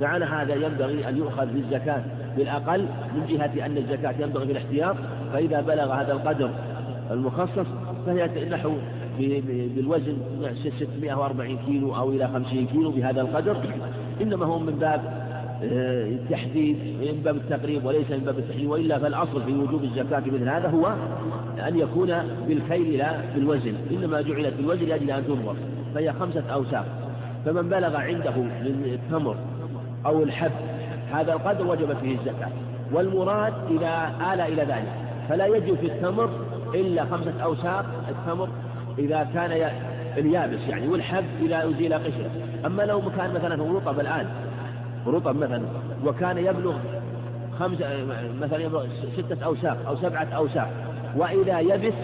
فعلى 0.00 0.24
هذا 0.24 0.54
ينبغي 0.54 1.08
أن 1.08 1.16
يؤخذ 1.16 1.46
بالزكاة 1.46 2.02
بالأقل 2.36 2.80
من 3.14 3.26
جهة 3.28 3.66
أن 3.66 3.76
الزكاة 3.76 4.14
ينبغي 4.20 4.46
في 4.46 4.52
الاحتياط 4.52 4.96
فإذا 5.32 5.60
بلغ 5.60 5.92
هذا 5.92 6.12
القدر 6.12 6.50
المخصص 7.10 7.66
فهي 8.06 8.48
نحو 8.50 8.72
بالوزن 9.76 10.16
640 10.78 11.58
كيلو 11.66 11.96
أو 11.96 12.10
إلى 12.10 12.28
50 12.28 12.66
كيلو 12.66 12.90
بهذا 12.90 13.20
القدر. 13.20 13.56
إنما 14.20 14.46
هو 14.46 14.58
من 14.58 14.78
باب 14.78 15.30
آه، 15.62 16.06
التحديد 16.06 16.76
من 16.76 17.20
باب 17.24 17.36
التقريب 17.36 17.84
وليس 17.84 18.10
من 18.10 18.18
باب 18.18 18.38
التحديد 18.38 18.66
وإلا 18.66 18.98
فالأصل 18.98 19.42
في 19.42 19.52
وجوب 19.52 19.84
الزكاة 19.84 20.20
مثل 20.20 20.48
هذا 20.48 20.68
هو 20.68 20.94
أن 21.68 21.78
يكون 21.78 22.12
بالكيل 22.48 22.98
لا 22.98 23.20
بالوزن. 23.34 23.74
إنما 23.90 24.20
جعلت 24.20 24.54
بالوزن 24.54 24.84
لأجل 24.84 25.10
أن 25.10 25.26
تنظر 25.26 25.56
فهي 25.94 26.12
خمسة 26.12 26.42
أوساق 26.52 26.86
فمن 27.44 27.68
بلغ 27.68 27.96
عنده 27.96 28.36
من 28.36 28.98
التمر 29.02 29.36
أو 30.06 30.22
الحب 30.22 30.52
هذا 31.12 31.32
القدر 31.32 31.66
وجبت 31.66 31.96
فيه 31.96 32.18
الزكاة. 32.18 32.50
والمراد 32.92 33.54
إذا 33.70 34.12
آل 34.32 34.40
إلى 34.40 34.62
ذلك. 34.62 34.92
فلا 35.28 35.46
يجب 35.46 35.74
في 35.74 35.86
التمر 35.86 36.30
إلا 36.74 37.04
خمسة 37.04 37.42
أوساق. 37.42 37.86
التمر 38.08 38.48
إذا 38.98 39.28
كان 39.34 39.70
اليابس 40.16 40.68
يعني 40.68 40.88
والحب 40.88 41.24
إذا 41.42 41.68
أزيل 41.68 41.94
قشرة. 41.94 42.30
أما 42.66 42.82
لو 42.82 43.02
كان 43.16 43.34
مثلا 43.34 43.64
رطب 43.76 44.00
الآن 44.00 44.26
رطب 45.06 45.36
مثلا 45.36 45.62
وكان 46.06 46.38
يبلغ 46.38 46.74
خمسة 47.58 47.86
مثلا 48.40 48.58
يبلغ 48.58 48.86
ستة 49.16 49.44
أوساق 49.44 49.78
أو 49.88 49.96
سبعة 49.96 50.28
أوساق 50.36 50.70
وإذا 51.16 51.60
يبس 51.60 51.94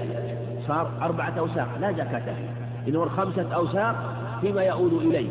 صار 0.68 0.90
أربعة 1.02 1.32
أوساق 1.38 1.68
لا 1.80 1.92
زكاة 1.92 2.18
فيه. 2.18 2.88
إنه 2.88 3.04
خمسة 3.04 3.54
أوساق 3.54 3.96
فيما 4.40 4.62
يؤول 4.62 5.06
إليه. 5.06 5.28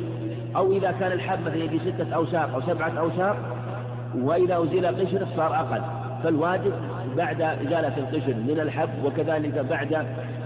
أو 0.55 0.71
إذا 0.71 0.91
كان 0.91 1.11
الحب 1.11 1.41
مثلا 1.41 1.55
يجي 1.55 1.80
ستة 1.80 2.15
أوساق 2.15 2.53
أو 2.53 2.61
سبعة 2.61 2.91
أوساق 2.99 3.38
وإذا 4.24 4.63
أزيل 4.63 4.88
قشر 4.88 5.28
صار 5.36 5.55
أقل. 5.55 5.82
فالواجب 6.24 6.74
بعد 7.18 7.41
إزالة 7.41 7.97
القشر 7.97 8.34
من 8.34 8.59
الحب 8.59 8.89
وكذلك 9.05 9.66
بعد 9.70 9.93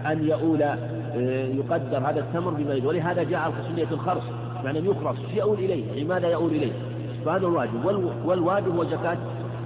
أن 0.06 0.28
يؤول 0.28 0.62
آه، 0.62 0.78
يقدر 1.48 1.98
هذا 1.98 2.20
التمر 2.20 2.52
بما 2.52 2.72
يريد. 2.72 2.86
ولهذا 2.86 3.24
جاء 3.24 3.52
خصوصية 3.52 3.88
الخرص 3.92 4.24
يعني 4.66 4.80
يخرص 4.80 5.18
يؤول 5.34 5.58
إليه؟ 5.60 5.88
يعني 5.88 6.04
ماذا 6.04 6.28
يؤول 6.28 6.52
إليه؟ 6.52 6.72
فهذا 7.26 7.48
الواجب. 7.48 7.86
والواجب 8.26 8.76
هو 8.76 8.84
زكاة 8.84 9.18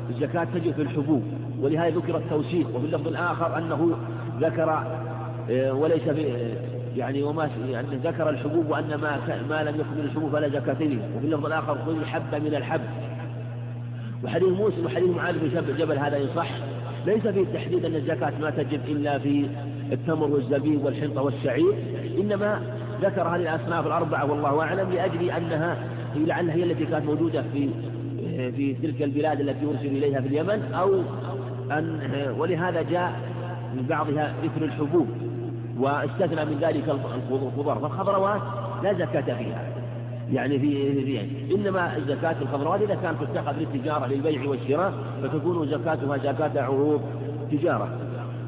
الزكاة 0.10 0.44
تجب 0.44 0.74
في 0.74 0.82
الحبوب. 0.82 1.24
ولهذا 1.62 1.96
ذكر 1.96 2.18
التوسيق 2.18 2.68
وفي 2.76 2.86
اللفظ 2.86 3.08
الآخر 3.08 3.58
أنه 3.58 3.92
ذكر 4.40 4.84
آه، 5.50 5.74
وليس 5.74 6.02
يعني 6.96 7.24
وما 7.24 7.50
يعني 7.70 7.88
ذكر 8.04 8.30
الحبوب 8.30 8.70
وأن 8.70 8.96
ما 8.96 9.20
ما 9.50 9.64
لم 9.64 9.76
يكن 9.76 9.98
من 9.98 10.04
الحبوب 10.04 10.32
فلا 10.32 10.50
زكاة 10.50 10.74
فيه 10.74 10.98
وفي 11.18 11.26
اللفظ 11.26 11.46
الآخر 11.46 11.78
كل 11.86 12.06
حبة 12.06 12.40
من 12.40 12.56
الحب. 12.56 12.82
وحديث 14.24 14.50
موسى 14.50 14.82
وحديث 14.86 15.10
معاذ 15.10 15.36
بن 15.40 15.78
جبل 15.78 15.98
هذا 15.98 16.18
إن 16.18 16.28
صح. 16.36 16.50
ليس 17.06 17.28
فيه 17.28 17.46
تحديد 17.54 17.86
أن 17.86 17.96
الزكاة 17.96 18.34
ما 18.42 18.50
تجب 18.50 18.80
إلا 18.88 19.20
في 19.20 19.46
التمر 19.92 20.28
والزبيب 20.28 20.86
والحنطة 20.86 21.22
والشعير 21.22 21.74
إنما 22.20 22.62
ذكر 23.02 23.22
هذه 23.22 23.56
الأصناف 23.56 23.88
الأربعة 23.88 24.32
والله 24.32 24.62
أعلم 24.62 24.92
لأجل 24.92 25.30
أنها 25.30 25.78
هي 26.16 26.26
لعلها 26.26 26.56
هي 26.56 26.64
التي 26.64 26.86
كانت 26.86 27.06
موجودة 27.06 27.44
في 27.54 27.70
في 28.56 28.76
تلك 28.84 29.02
البلاد 29.02 29.40
التي 29.40 29.66
أرسل 29.66 29.86
إليها 29.86 30.22
في 30.22 30.28
اليمن 30.28 30.74
أو 30.74 31.02
أن 31.72 32.00
ولهذا 32.38 32.82
جاء 32.82 33.20
من 33.76 33.86
بعضها 33.90 34.34
ذكر 34.44 34.66
الحبوب 34.66 35.08
واستثنى 35.80 36.46
من 36.46 36.58
ذلك 36.62 36.90
الخضار 36.90 37.80
فالخضروات 37.80 38.42
لا 38.84 38.94
زكاة 38.94 39.38
فيها. 39.38 39.73
يعني 40.34 40.60
في 40.60 40.94
في 41.06 41.56
إنما 41.56 42.00
زكاة 42.08 42.36
الخضروات 42.42 42.82
إذا 42.82 42.96
كانت 42.96 43.24
تتخذ 43.24 43.54
للتجارة 43.60 44.06
للبيع 44.06 44.50
والشراء 44.50 44.94
فتكون 45.24 45.68
زكاتها 45.68 46.18
زكاة 46.18 46.64
عروض 46.64 47.02
تجارة. 47.52 47.90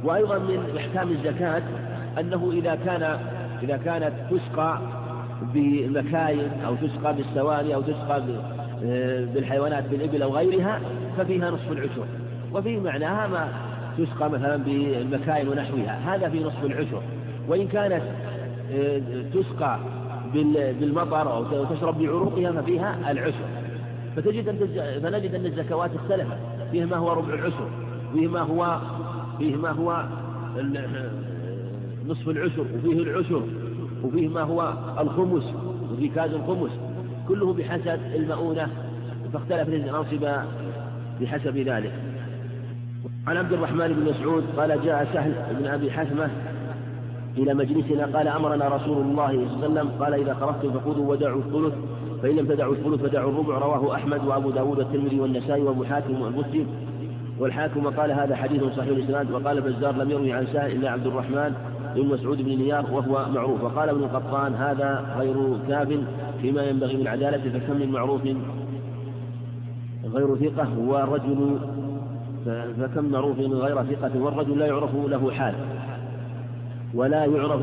وأيضا 0.03 0.37
من 0.37 0.77
أحكام 0.77 1.11
الزكاة 1.11 1.63
أنه 2.19 2.51
إذا 2.53 2.75
كان 2.75 3.19
إذا 3.63 3.77
كانت 3.77 4.11
تسقى 4.31 4.79
بالمكاين 5.53 6.51
أو 6.65 6.75
تسقى 6.75 7.13
بالسواني 7.13 7.75
أو 7.75 7.81
تسقى 7.81 8.21
بالحيوانات 9.33 9.83
بالإبل 9.91 10.21
أو 10.21 10.35
غيرها 10.35 10.81
ففيها 11.17 11.51
نصف 11.51 11.71
العشر. 11.71 12.05
وفي 12.53 12.79
معناها 12.79 13.27
ما 13.27 13.47
تسقى 13.97 14.29
مثلا 14.29 14.57
بالمكاين 14.57 15.47
ونحوها 15.47 16.15
هذا 16.15 16.29
في 16.29 16.43
نصف 16.43 16.65
العشر. 16.65 17.01
وإن 17.47 17.67
كانت 17.67 18.01
آه، 18.73 19.01
تسقى 19.33 19.79
بالمطر 20.79 21.33
أو 21.33 21.65
تشرب 21.65 21.99
بعروقها 21.99 22.61
ففيها 22.61 23.11
العشر 23.11 23.45
فتجد 24.15 24.47
أن 24.47 24.57
فنجد 25.01 25.35
أن 25.35 25.45
الزكوات 25.45 25.91
اختلفت. 25.95 26.37
فيه 26.71 26.85
ما 26.85 26.97
هو 26.97 27.13
ربع 27.13 27.33
العشر 27.33 27.69
فيه 28.13 28.27
ما 28.27 28.39
هو 28.39 28.79
فيه 29.37 29.55
ما 29.55 29.71
هو 29.71 30.05
نصف 32.07 32.29
العشر 32.29 32.65
وفيه 32.75 33.03
العشر 33.03 33.43
وفيه 34.03 34.27
ما 34.27 34.41
هو 34.41 34.73
الخمس 34.99 35.53
وفيه 35.93 36.11
كاد 36.11 36.33
الخمس. 36.33 36.71
كله 37.27 37.53
بحسب 37.53 37.99
المؤونة 38.15 38.67
فاختلف 39.33 39.69
الأنصبة 39.69 40.43
بحسب 41.21 41.57
ذلك. 41.57 41.93
عن 43.27 43.37
عبد 43.37 43.53
الرحمن 43.53 43.87
بن 43.87 44.09
مسعود 44.09 44.43
قال 44.57 44.81
جاء 44.85 45.07
سهل 45.13 45.55
بن 45.59 45.65
أبي 45.65 45.91
حثمة 45.91 46.29
إلى 47.37 47.53
مجلسنا 47.53 48.17
قال 48.17 48.27
أمرنا 48.27 48.67
رسول 48.67 48.97
الله 48.97 49.27
صلى 49.27 49.65
الله 49.65 49.81
عليه 49.81 49.87
وسلم 49.87 49.89
قال 49.99 50.13
إذا 50.13 50.33
خرجتم 50.33 50.79
فخذوا 50.79 51.11
ودعوا 51.11 51.41
الثلث 51.41 51.73
فإن 52.21 52.35
لم 52.35 52.47
تدعوا 52.47 52.73
الثلث 52.73 53.01
فدعوا 53.01 53.31
الربع 53.31 53.57
رواه 53.57 53.95
أحمد 53.95 54.25
وأبو 54.25 54.49
داود 54.49 54.77
والترمذي 54.77 55.19
والنسائي 55.19 55.63
وأبو 55.63 55.83
حاتم 55.83 56.21
والمسلم 56.21 56.67
والحاكم 57.39 57.87
قال 57.87 58.11
هذا 58.11 58.35
حديث 58.35 58.63
صحيح 58.63 58.97
الإسناد 58.97 59.31
وقال 59.31 59.61
بزار 59.61 59.95
لم 59.95 60.11
يروي 60.11 60.33
عن 60.33 60.47
سهل 60.53 60.71
إلا 60.71 60.91
عبد 60.91 61.07
الرحمن 61.07 61.53
بن 61.95 62.05
مسعود 62.05 62.41
بن 62.41 62.49
نيار 62.49 62.85
وهو 62.91 63.25
معروف. 63.33 63.63
وقال 63.63 63.89
ابن 63.89 64.03
القطان 64.03 64.53
هذا 64.53 65.15
غير 65.17 65.57
كاف 65.67 65.99
فيما 66.41 66.63
ينبغي 66.63 66.97
من 66.97 67.07
عدالة 67.07 67.59
فكم 67.59 67.79
من 67.79 67.91
معروف 67.91 68.21
غير 70.13 70.35
ثقة 70.35 70.79
والرجل 70.79 71.59
فكم 72.79 73.11
معروف 73.11 73.39
غير 73.39 73.83
ثقة 73.83 74.11
والرجل 74.21 74.59
لا 74.59 74.65
يعرف 74.65 74.95
له 75.07 75.31
حال. 75.31 75.55
ولا 76.95 77.25
يعرف. 77.25 77.61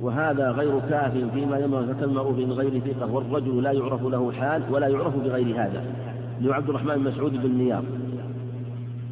وهذا 0.00 0.50
غير 0.50 0.80
كاف 0.90 1.12
فيما 1.12 1.58
ينبغي 1.58 1.94
فكم 1.94 2.14
معروف 2.14 2.38
غير 2.38 2.80
ثقة 2.80 3.12
والرجل 3.12 3.62
لا 3.62 3.72
يعرف 3.72 4.02
له 4.02 4.32
حال 4.32 4.62
ولا 4.70 4.88
يعرف 4.88 5.16
بغير 5.16 5.62
هذا. 5.62 5.84
عبد 6.44 6.68
الرحمن 6.68 6.94
بن 6.94 7.10
مسعود 7.10 7.32
بن 7.32 7.58
نيار. 7.58 7.82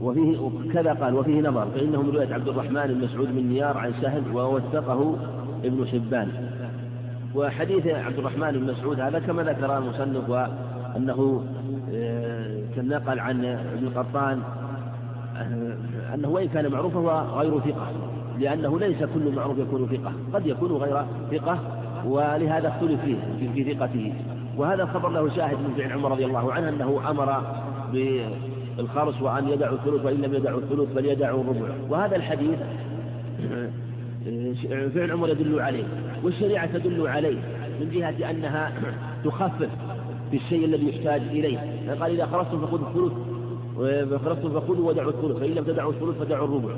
وفيه 0.00 0.50
كذا 0.72 0.92
قال 0.92 1.14
وفيه 1.14 1.40
نظر 1.40 1.66
فإنه 1.74 2.02
من 2.02 2.10
رواية 2.10 2.34
عبد 2.34 2.48
الرحمن 2.48 2.86
بن 2.86 3.04
مسعود 3.04 3.28
بن 3.36 3.46
نيار 3.46 3.78
عن 3.78 3.92
سهل 4.02 4.22
ووثقه 4.34 5.16
ابن 5.64 5.86
حبان. 5.86 6.28
وحديث 7.34 7.86
عبد 7.86 8.18
الرحمن 8.18 8.52
بن 8.52 8.72
مسعود 8.72 9.00
هذا 9.00 9.18
كما 9.18 9.42
ذكر 9.42 9.78
المصنف 9.78 10.28
وأنه 10.28 11.44
آه، 11.94 12.56
نقل 12.78 13.18
عن 13.18 13.44
ابن 13.44 13.88
قطان 13.88 14.42
أنه 16.14 16.28
وإن 16.28 16.48
كان 16.48 16.72
معروفا 16.72 16.98
هو 16.98 17.38
غير 17.40 17.60
ثقة 17.60 17.92
لأنه 18.38 18.78
ليس 18.78 18.98
كل 18.98 19.32
معروف 19.36 19.58
يكون 19.58 19.86
ثقة 19.86 20.12
قد 20.32 20.46
يكون 20.46 20.72
غير 20.72 21.04
ثقة 21.30 21.58
ولهذا 22.06 22.68
اختلف 22.68 23.00
فيه 23.04 23.52
في 23.54 23.74
ثقته. 23.74 24.12
وهذا 24.56 24.82
الخبر 24.82 25.08
له 25.08 25.28
شاهد 25.28 25.56
من 25.56 25.74
فعل 25.76 25.92
عمر 25.92 26.10
رضي 26.10 26.24
الله 26.24 26.52
عنه 26.52 26.68
أنه 26.68 27.10
أمر 27.10 27.42
بالخرس 27.92 29.22
وأن 29.22 29.48
يدعوا 29.48 29.76
الثلث 29.76 30.04
وإن 30.04 30.16
لم 30.16 30.34
يدعوا 30.34 30.60
الثلث 30.60 30.94
فليدعوا 30.94 31.42
الربع. 31.42 31.68
وهذا 31.90 32.16
الحديث 32.16 32.58
فعل 34.94 35.10
عمر 35.10 35.28
يدل 35.28 35.60
عليه 35.60 35.84
والشريعة 36.22 36.78
تدل 36.78 37.08
عليه 37.08 37.38
من 37.80 37.90
جهة 37.92 38.30
أنها 38.30 38.72
تخفف 39.24 39.70
في 40.30 40.36
الشيء 40.36 40.64
الذي 40.64 40.88
يحتاج 40.88 41.20
إليه. 41.20 41.58
قال 42.00 42.10
إذا 42.10 42.26
خرجتم 42.26 42.66
فخذوا 42.66 42.88
الثلث 42.88 43.12
فخلصتم 44.10 44.60
فخذوا 44.60 44.88
ودعوا 44.88 45.10
الثلث 45.10 45.36
فإن 45.36 45.50
لم 45.50 45.64
تدعوا 45.64 45.92
الثلث 45.92 46.18
فدعوا 46.18 46.46
الربع. 46.46 46.74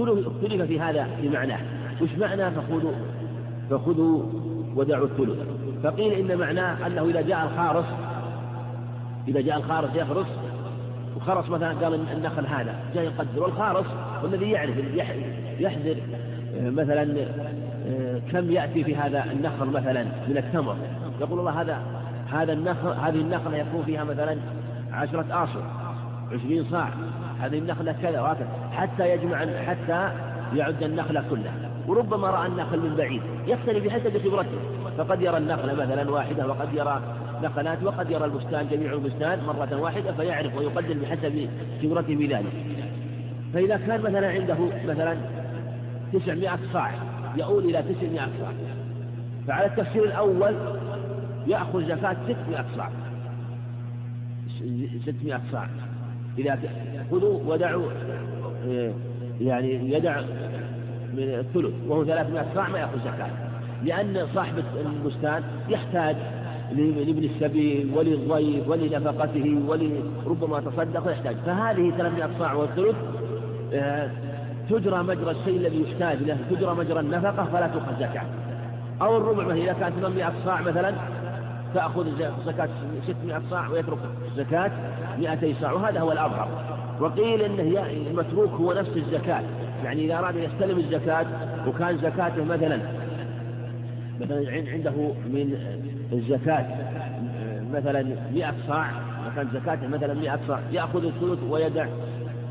اختلف 0.00 0.62
في 0.62 0.80
هذا 0.80 1.08
في 1.20 1.28
معناه. 1.28 1.60
وش 2.02 2.08
معنى 2.18 2.50
فخذوا؟ 2.50 2.92
فخذوا 3.70 4.22
ودعوا 4.76 5.06
الثلث. 5.06 5.38
فقيل 5.82 6.12
إن 6.12 6.38
معناه 6.38 6.86
أنه 6.86 7.02
إذا 7.02 7.20
جاء 7.20 7.44
الخارص 7.44 7.84
إذا 9.28 9.40
جاء 9.40 9.56
الخارص 9.56 9.90
يخرص 9.94 10.26
وخرص 11.16 11.50
مثلا 11.50 11.72
قال 11.72 11.94
النخل 11.94 12.46
هذا 12.46 12.74
جاء 12.94 13.04
يقدر. 13.04 13.42
والخارص 13.42 13.86
والذي 14.22 14.50
يعرف 14.50 14.76
يحذر. 15.60 15.96
مثلا 16.60 17.26
كم 18.32 18.50
يأتي 18.50 18.84
في 18.84 18.96
هذا 18.96 19.24
النخل 19.32 19.66
مثلا 19.66 20.02
من 20.02 20.36
التمر؟ 20.36 20.76
يقول 21.20 21.38
الله 21.38 21.60
هذا 21.60 21.78
هذا 22.32 22.52
النخل 22.52 22.88
هذه 22.88 23.20
النخلة 23.20 23.56
يكون 23.56 23.82
فيها 23.86 24.04
مثلا 24.04 24.36
عشرة 24.92 25.26
آصر. 25.30 25.60
20 26.32 26.64
صاع. 26.70 26.88
هذه 27.40 27.58
النخلة 27.58 27.92
كذا 28.02 28.20
وهكذا. 28.20 28.48
حتى 28.72 29.10
يجمع 29.10 29.38
حتى 29.66 30.10
يعد 30.56 30.82
النخلة 30.82 31.24
كلها. 31.30 31.70
وربما 31.86 32.30
رأى 32.30 32.46
النخل 32.46 32.78
من 32.78 32.94
بعيد. 32.96 33.22
يختلف 33.46 33.84
بحسب 33.84 34.28
خبرته 34.28 34.58
فقد 34.98 35.22
يرى 35.22 35.36
النخلة 35.36 35.74
مثلا 35.74 36.10
واحدة 36.10 36.46
وقد 36.46 36.74
يرى 36.74 37.02
نخلات 37.42 37.82
وقد 37.82 38.10
يرى 38.10 38.24
البستان 38.24 38.68
جميع 38.68 38.92
البستان 38.92 39.44
مرة 39.44 39.80
واحدة 39.80 40.12
فيعرف 40.12 40.56
ويقدر 40.56 40.94
بحسب 41.02 41.48
خبرته 41.82 42.16
بذلك. 42.16 42.52
فإذا 43.54 43.76
كان 43.76 44.00
مثلا 44.00 44.28
عنده 44.28 44.56
مثلا 44.88 45.16
900 46.12 46.58
صاع 46.72 46.90
يؤول 47.36 47.64
إلى 47.64 47.82
900 47.82 48.20
صاع. 48.40 48.52
فعلى 49.48 49.66
التفسير 49.66 50.04
الأول 50.04 50.54
يأخذ 51.46 51.84
زكاة 51.84 52.16
600 52.28 52.64
صاع. 52.76 52.90
600 55.04 55.40
صاع. 55.52 55.68
إذا 56.38 56.58
خذوا 57.10 57.40
ودعوا 57.46 57.86
يعني 59.40 59.92
يدع 59.92 60.20
من 61.14 61.22
الثلث 61.22 61.74
وهو 61.88 62.04
300 62.04 62.46
صاع 62.54 62.68
ما 62.68 62.78
يأخذ 62.78 62.98
زكاة. 62.98 63.30
لأن 63.84 64.26
صاحب 64.34 64.54
البستان 64.86 65.42
يحتاج 65.68 66.16
لابن 66.72 67.24
السبيل 67.24 67.90
وللضيف 67.96 68.68
ولنفقته 68.68 69.58
ولربما 69.68 70.60
تصدق 70.60 71.06
ويحتاج 71.06 71.36
فهذه 71.46 71.92
300 71.98 72.30
صاع 72.38 72.52
والثلث 72.52 72.96
آه، 73.72 74.10
تجرى 74.70 75.02
مجرى 75.02 75.30
الشيء 75.30 75.56
الذي 75.56 75.82
يحتاج 75.82 76.18
له 76.22 76.36
تجرى 76.50 76.74
مجرى 76.74 77.00
النفقة 77.00 77.44
فلا 77.52 77.66
تؤخذ 77.66 77.94
زكاة. 78.00 78.24
أو 79.02 79.16
الربع 79.16 79.54
إذا 79.54 79.72
كانت 79.72 79.94
800 79.94 80.32
صاع 80.44 80.60
مثلا 80.60 80.94
تأخذ 81.74 82.06
زكاة 82.46 82.68
600 83.06 83.42
صاع 83.50 83.68
ويترك 83.68 83.98
زكاة. 84.36 84.70
200 85.18 85.54
صاع 85.60 85.72
وهذا 85.72 86.00
هو 86.00 86.12
الأظهر. 86.12 86.48
وقيل 87.00 87.42
إنه 87.42 87.86
المتروك 87.86 88.50
هو 88.50 88.72
نفس 88.72 88.90
الزكاة. 88.96 89.42
يعني 89.84 90.04
إذا 90.04 90.18
أراد 90.18 90.36
أن 90.36 90.42
يستلم 90.42 90.78
الزكاة 90.78 91.26
وكان 91.68 91.98
زكاته 91.98 92.44
مثلا 92.44 92.80
مثلا 94.20 94.50
عنده 94.72 94.90
من 95.26 95.56
الزكاة 96.12 96.66
مثلا 97.72 98.02
100 98.34 98.54
صاع 98.68 98.90
وكان 99.26 99.48
زكاته 99.54 99.86
مثلا 99.88 100.14
100 100.14 100.38
صاع 100.48 100.60
يأخذ 100.72 101.04
الثلث 101.04 101.38
ويدع 101.50 101.86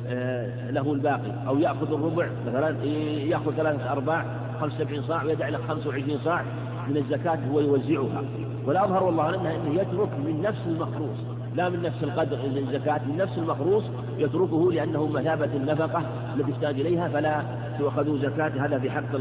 آه، 0.08 0.72
له 0.72 0.94
الباقي. 0.94 1.48
أو 1.48 1.60
يأخذ 1.60 1.94
الربع 1.94 2.28
مثلا 2.48 2.84
يأخذ 3.24 3.56
ثلاثة 3.56 3.92
أرباع 3.92 4.26
75 4.62 5.04
صاع 5.04 5.24
ويدع 5.24 5.50
له 5.50 5.60
25 5.68 6.20
صاع. 6.26 6.44
من 6.88 6.98
الزكاة 6.98 7.40
هو 7.52 7.60
يوزعها. 7.60 8.24
والأظهر 8.66 9.04
والله 9.04 9.36
أنه 9.36 9.82
يترك 9.82 10.10
من 10.26 10.42
نفس 10.42 10.62
المخروص 10.68 11.43
لا 11.56 11.70
من 11.70 11.82
نفس 11.82 12.04
القدر 12.04 12.38
الزكاة 12.46 13.02
من 13.08 13.18
نفس 13.18 13.38
المخروص 13.38 13.84
يتركه 14.18 14.72
لأنه 14.72 15.08
مثابة 15.08 15.50
النفقة 15.56 16.04
التي 16.36 16.52
يحتاج 16.52 16.80
إليها 16.80 17.08
فلا 17.08 17.44
تؤخذ 17.80 18.22
زكاة 18.22 18.66
هذا 18.66 18.80
في 18.80 18.92
حق 18.92 19.16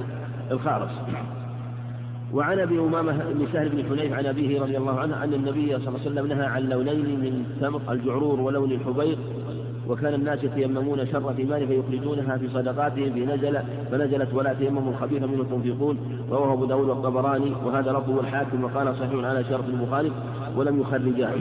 الخارص 0.51 0.91
وعن 2.33 2.59
أبي 2.59 2.79
أمامة 2.79 3.13
بن 3.13 3.47
سهل 3.53 3.69
بن 3.69 3.85
حنيف 3.85 4.13
عن 4.13 4.27
أبيه 4.27 4.63
رضي 4.63 4.77
الله 4.77 5.01
عنه 5.01 5.25
أن 5.25 5.35
النبي 5.35 5.67
صلى 5.67 5.89
الله 5.89 6.01
عليه 6.01 6.11
وسلم 6.11 6.27
نهى 6.27 6.47
عن 6.47 6.63
لونين 6.63 7.21
من 7.21 7.45
تمر 7.61 7.93
الجعرور 7.93 8.41
ولون 8.41 8.73
الحبيق 8.73 9.19
وكان 9.89 10.15
الناس 10.15 10.45
يتيممون 10.45 11.07
شر 11.07 11.33
ثمان 11.33 11.67
فيخرجونها 11.67 12.37
في 12.37 12.49
صدقاتهم 12.49 13.13
فنزل 13.13 13.59
فنزلت 13.91 14.35
ولا 14.35 14.55
تيمموا 14.55 14.93
الخبيث 14.93 15.23
منه 15.23 15.45
تنفقون 15.45 15.99
رواه 16.31 16.53
أبو 16.53 16.65
داود 16.65 16.89
والطبراني 16.89 17.53
وهذا 17.65 17.93
لفظه 17.93 18.21
الحاكم 18.21 18.65
وقال 18.65 18.97
صحيح 18.97 19.25
على 19.25 19.45
شرط 19.45 19.65
البخاري 19.69 20.13
ولم 20.57 20.81
يخرجاه. 20.81 21.35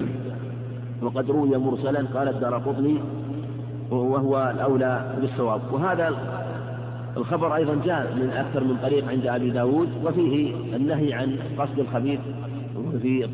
وقد 1.02 1.32
روي 1.32 1.58
مرسلا 1.58 2.08
قال 2.14 2.28
الدار 2.28 2.58
قطني 2.58 2.98
وهو 3.92 4.52
الأولى 4.56 5.16
بالصواب. 5.22 5.62
وهذا 5.72 6.16
الخبر 7.18 7.56
أيضا 7.56 7.76
جاء 7.86 8.14
من 8.16 8.30
أكثر 8.30 8.64
من 8.64 8.78
طريق 8.82 9.10
عند 9.10 9.28
أبي 9.28 9.50
داود 9.50 9.90
وفيه 10.06 10.56
النهي 10.76 11.14
عن 11.14 11.38
قصد 11.60 11.80
الخبيث 11.80 12.20
في 13.02 13.30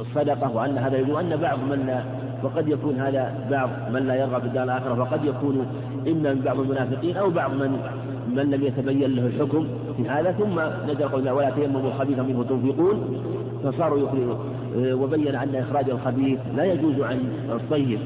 الصدقة 0.00 0.56
وأن 0.56 0.78
هذا 0.78 0.98
يجوز 0.98 1.16
أن 1.16 1.36
بعض 1.36 1.58
من 1.58 1.86
لا 1.86 2.04
وقد 2.42 2.68
يكون 2.68 3.00
هذا 3.00 3.46
بعض 3.50 3.70
من 3.92 4.06
لا 4.06 4.14
يرغب 4.14 4.44
الدار 4.44 4.64
الآخرة 4.64 5.00
وقد 5.00 5.24
يكون 5.24 5.66
إما 6.06 6.34
من 6.34 6.40
بعض 6.40 6.60
المنافقين 6.60 7.16
أو 7.16 7.30
بعض 7.30 7.50
من 7.50 7.78
من 8.36 8.50
لم 8.50 8.62
يتبين 8.62 9.10
له 9.10 9.26
الحكم 9.26 9.66
في 9.96 10.08
هذا 10.08 10.32
ثم 10.32 10.60
نزل 10.90 11.08
قولنا 11.08 11.32
ولا 11.32 11.50
تيمموا 11.50 11.80
الخبيث 11.80 12.18
منه 12.18 12.44
تنفقون 12.48 13.20
فصاروا 13.64 14.08
وبين 14.76 15.34
أن 15.34 15.54
إخراج 15.54 15.90
الخبيث 15.90 16.38
لا 16.56 16.64
يجوز 16.64 17.00
عن 17.00 17.20
الطيب. 17.50 17.98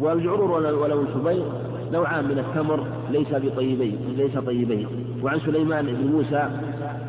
والجعرور 0.00 0.50
ولو 0.50 1.00
الحبير 1.02 1.44
نوعان 1.92 2.24
من 2.24 2.38
التمر 2.38 2.86
ليس 3.10 3.28
بطيبين 3.32 3.98
ليس 4.16 4.38
طيبين. 4.38 4.86
وعن 5.22 5.40
سليمان 5.40 5.86
بن 5.86 6.12
موسى 6.12 6.48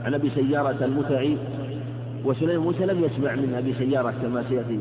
عن 0.05 0.13
أبي 0.13 0.29
سيارة 0.29 0.85
المتعي. 0.85 1.37
وسليمان 2.25 2.57
موسى 2.57 2.85
لم 2.85 3.03
يسمع 3.03 3.35
من 3.35 3.53
أبي 3.57 3.73
سيارة 3.73 4.13
كما 4.21 4.43
سيأتي. 4.49 4.79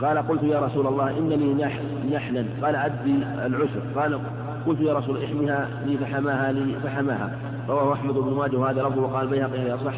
قال 0.00 0.18
قلت 0.18 0.42
يا 0.42 0.60
رسول 0.60 0.86
الله 0.86 1.18
ان 1.18 1.28
لي 1.28 1.64
نحل 1.64 1.82
نحلا. 2.12 2.44
قال 2.62 2.76
أدي 2.76 3.14
العشر 3.46 3.80
قال 3.96 4.18
قلت 4.66 4.80
يا 4.80 4.94
رسول 4.94 5.24
احمها 5.24 5.68
لي 5.86 5.96
فحماها 5.96 6.52
لي 6.52 6.74
فحماها. 6.84 7.36
رواه 7.68 7.92
أحمد 7.92 8.14
بن 8.14 8.34
ماجه. 8.34 8.56
وهذا 8.56 8.82
لفظه 8.82 9.02
وقال 9.02 9.24
البيهقي 9.24 9.64
لا 9.64 9.76
صح 9.76 9.94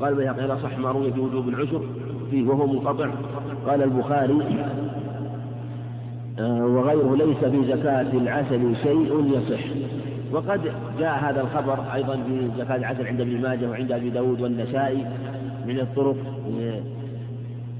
قال 0.00 0.12
البيهقي 0.12 0.46
لا 0.46 0.56
صح 0.56 0.78
ما 0.78 0.90
روي 0.90 1.12
في 1.12 1.20
وجوب 1.20 1.48
العشر 1.48 1.82
فيه 2.30 2.48
وهو 2.48 2.66
منقطع. 2.66 3.10
قال 3.66 3.82
البخاري 3.82 4.64
آه، 6.38 6.66
وغيره 6.66 7.16
ليس 7.16 7.44
في 7.44 7.72
زكاة 7.72 8.12
العسل 8.12 8.76
شيء 8.76 9.32
يصح. 9.36 9.64
وقد 10.32 10.60
جاء 10.98 11.18
هذا 11.18 11.40
الخبر 11.40 11.92
أيضا 11.94 12.16
في 12.16 12.48
زكاة 12.58 12.76
العسل 12.76 13.06
عند 13.06 13.20
ابن 13.20 13.40
ماجه 13.40 13.70
وعند 13.70 13.92
أبي 13.92 14.10
داود 14.10 14.40
والنسائي 14.40 15.06
من 15.66 15.80
الطرق 15.80 16.16
آه، 16.60 16.80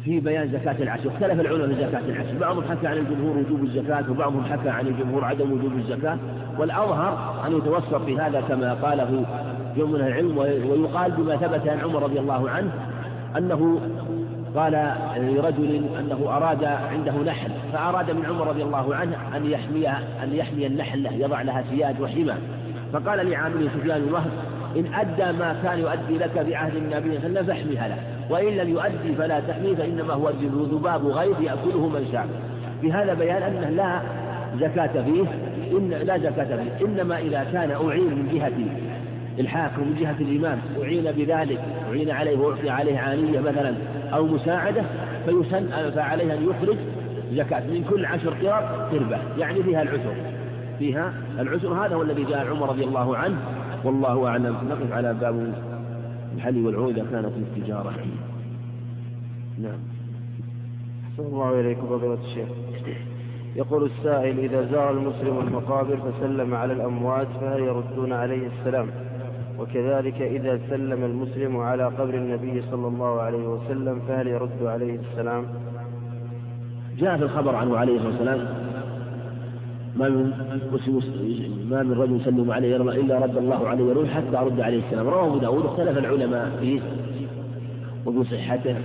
في 0.04 0.20
بيان 0.20 0.48
زكاة 0.52 0.82
العشر. 0.82 1.08
اختلف 1.08 1.40
العلماء 1.40 1.68
في 1.68 1.74
زكاة 1.74 2.00
العشر. 2.08 2.38
بعضهم 2.40 2.64
حكى 2.70 2.86
عن 2.86 2.96
الجمهور 2.96 3.36
وجوب 3.36 3.64
الزكاة 3.64 4.10
وبعضهم 4.10 4.44
حكى 4.44 4.68
عن 4.68 4.86
الجمهور 4.86 5.24
عدم 5.24 5.52
وجوب 5.52 5.72
الزكاة. 5.72 6.18
والأظهر 6.58 7.42
أن 7.46 7.56
يتوسط 7.56 7.94
في 7.94 8.18
هذا 8.18 8.40
كما 8.40 8.74
قاله 8.74 9.24
من 9.76 9.94
العلم 9.94 10.38
ويقال 10.38 11.12
بما 11.12 11.36
ثبت 11.36 11.68
عن 11.68 11.80
عمر 11.80 12.02
رضي 12.02 12.20
الله 12.20 12.50
عنه 12.50 12.70
أنه 13.38 13.80
قال 14.56 14.94
لرجل 15.16 15.84
أنه 15.98 16.36
أراد 16.36 16.64
عنده 16.64 17.12
نحل 17.12 17.50
فأراد 17.72 18.10
من 18.10 18.26
عمر 18.26 18.46
رضي 18.46 18.62
الله 18.62 18.94
عنه 18.94 19.16
أن 19.36 19.46
يحمي 19.46 19.88
أن 19.88 20.34
يحمي 20.34 20.66
النحل 20.66 21.02
له 21.02 21.12
يضع 21.12 21.42
لها 21.42 21.64
سياج 21.70 22.00
وحمى. 22.00 22.34
فقال 22.92 23.30
لعامله 23.30 23.70
سفيان 23.78 24.02
الوهب 24.08 24.30
إن 24.76 24.94
أدى 24.94 25.38
ما 25.38 25.56
كان 25.62 25.78
يؤدي 25.78 26.18
لك 26.18 26.38
بعهد 26.38 26.76
النبي 26.76 27.18
صلى 27.18 27.26
الله 27.26 27.40
عليه 27.40 27.40
وسلم 27.40 27.46
فاحميها 27.46 27.88
له 27.88 28.19
وإن 28.30 28.56
لم 28.56 28.68
يؤدي 28.68 29.14
فلا 29.18 29.40
تحميه 29.40 29.74
فإنما 29.74 30.14
هو 30.14 30.30
ذباب 30.72 31.06
غيظ 31.06 31.40
يأكله 31.40 31.88
من 31.88 32.08
شاء. 32.12 32.28
بهذا 32.82 33.14
بيان 33.14 33.42
أنه 33.42 33.68
لا 33.68 34.00
زكاة 34.60 35.02
فيه 35.02 35.24
إن 35.78 35.90
لا 35.90 36.18
زكاة 36.18 36.56
فيه. 36.56 36.86
إنما 36.86 37.18
إذا 37.18 37.46
كان 37.52 37.70
أعين 37.70 38.14
من 38.14 38.28
جهة 38.32 38.52
الحاكم 39.38 39.82
من 39.82 39.96
جهة 40.00 40.16
الإمام 40.20 40.58
أعين 40.82 41.04
بذلك 41.12 41.60
أعين 41.88 42.10
عليه 42.10 42.38
وأعطي 42.38 42.70
عليه 42.70 42.98
عانية 42.98 43.40
مثلا 43.40 43.74
أو 44.14 44.26
مساعدة 44.26 44.82
فيسن 45.26 45.90
فعليه 45.90 46.34
أن 46.34 46.48
يخرج 46.48 46.76
زكاة 47.32 47.60
من 47.60 47.84
كل 47.90 48.04
عشر 48.04 48.30
قرب 48.30 48.92
قربة. 48.92 49.18
يعني 49.38 49.62
فيها 49.62 49.82
العشر 49.82 50.14
فيها 50.78 51.12
العشر 51.38 51.68
هذا 51.68 51.94
هو 51.94 52.02
الذي 52.02 52.24
جاء 52.24 52.46
عمر 52.50 52.68
رضي 52.68 52.84
الله 52.84 53.16
عنه. 53.16 53.36
والله 53.84 54.28
أعلم. 54.28 54.56
نقف 54.70 54.92
على 54.92 55.14
باب 55.14 55.54
الحل 56.34 56.66
والعود 56.66 56.98
إذا 56.98 57.06
كانت 57.10 57.32
التجارة. 57.36 57.92
نعم. 59.58 59.78
أحسن 61.10 61.22
الله 61.22 61.60
إليكم 61.60 61.86
فضيلة 61.86 62.18
الشيخ. 62.24 62.48
يقول 63.56 63.90
السائل 63.90 64.38
إذا 64.38 64.72
زار 64.72 64.90
المسلم 64.90 65.38
المقابر 65.38 65.96
فسلم 65.96 66.54
على 66.54 66.72
الأموات 66.72 67.28
فهل 67.40 67.60
يردون 67.60 68.12
عليه 68.12 68.46
السلام؟ 68.46 68.86
وكذلك 69.58 70.22
إذا 70.22 70.60
سلم 70.70 71.04
المسلم 71.04 71.56
على 71.56 71.84
قبر 71.84 72.14
النبي 72.14 72.62
صلى 72.70 72.88
الله 72.88 73.20
عليه 73.20 73.48
وسلم 73.48 74.00
فهل 74.08 74.28
يرد 74.28 74.62
عليه 74.62 74.98
السلام؟ 75.00 75.46
جاء 76.98 77.16
في 77.16 77.22
الخبر 77.22 77.54
عنه 77.54 77.76
عليه 77.76 77.96
الصلاة 77.96 78.10
والسلام 78.10 78.69
ما 79.96 80.08
من 80.08 80.32
ما 81.70 81.82
من 81.82 81.92
رجل 81.92 82.20
يسلم 82.20 82.50
عليه 82.50 82.76
إلا 82.76 83.18
رد 83.18 83.36
الله 83.36 83.68
عليه 83.68 83.84
يروح 83.84 84.08
حتى 84.08 84.36
أرد 84.38 84.60
عليه 84.60 84.82
السلام. 84.86 85.08
رواه 85.08 85.26
أبو 85.26 85.38
داود 85.38 85.64
اختلف 85.64 85.98
العلماء 85.98 86.50
فيه 86.60 86.80
وفي 88.06 88.36
صحته. 88.36 88.76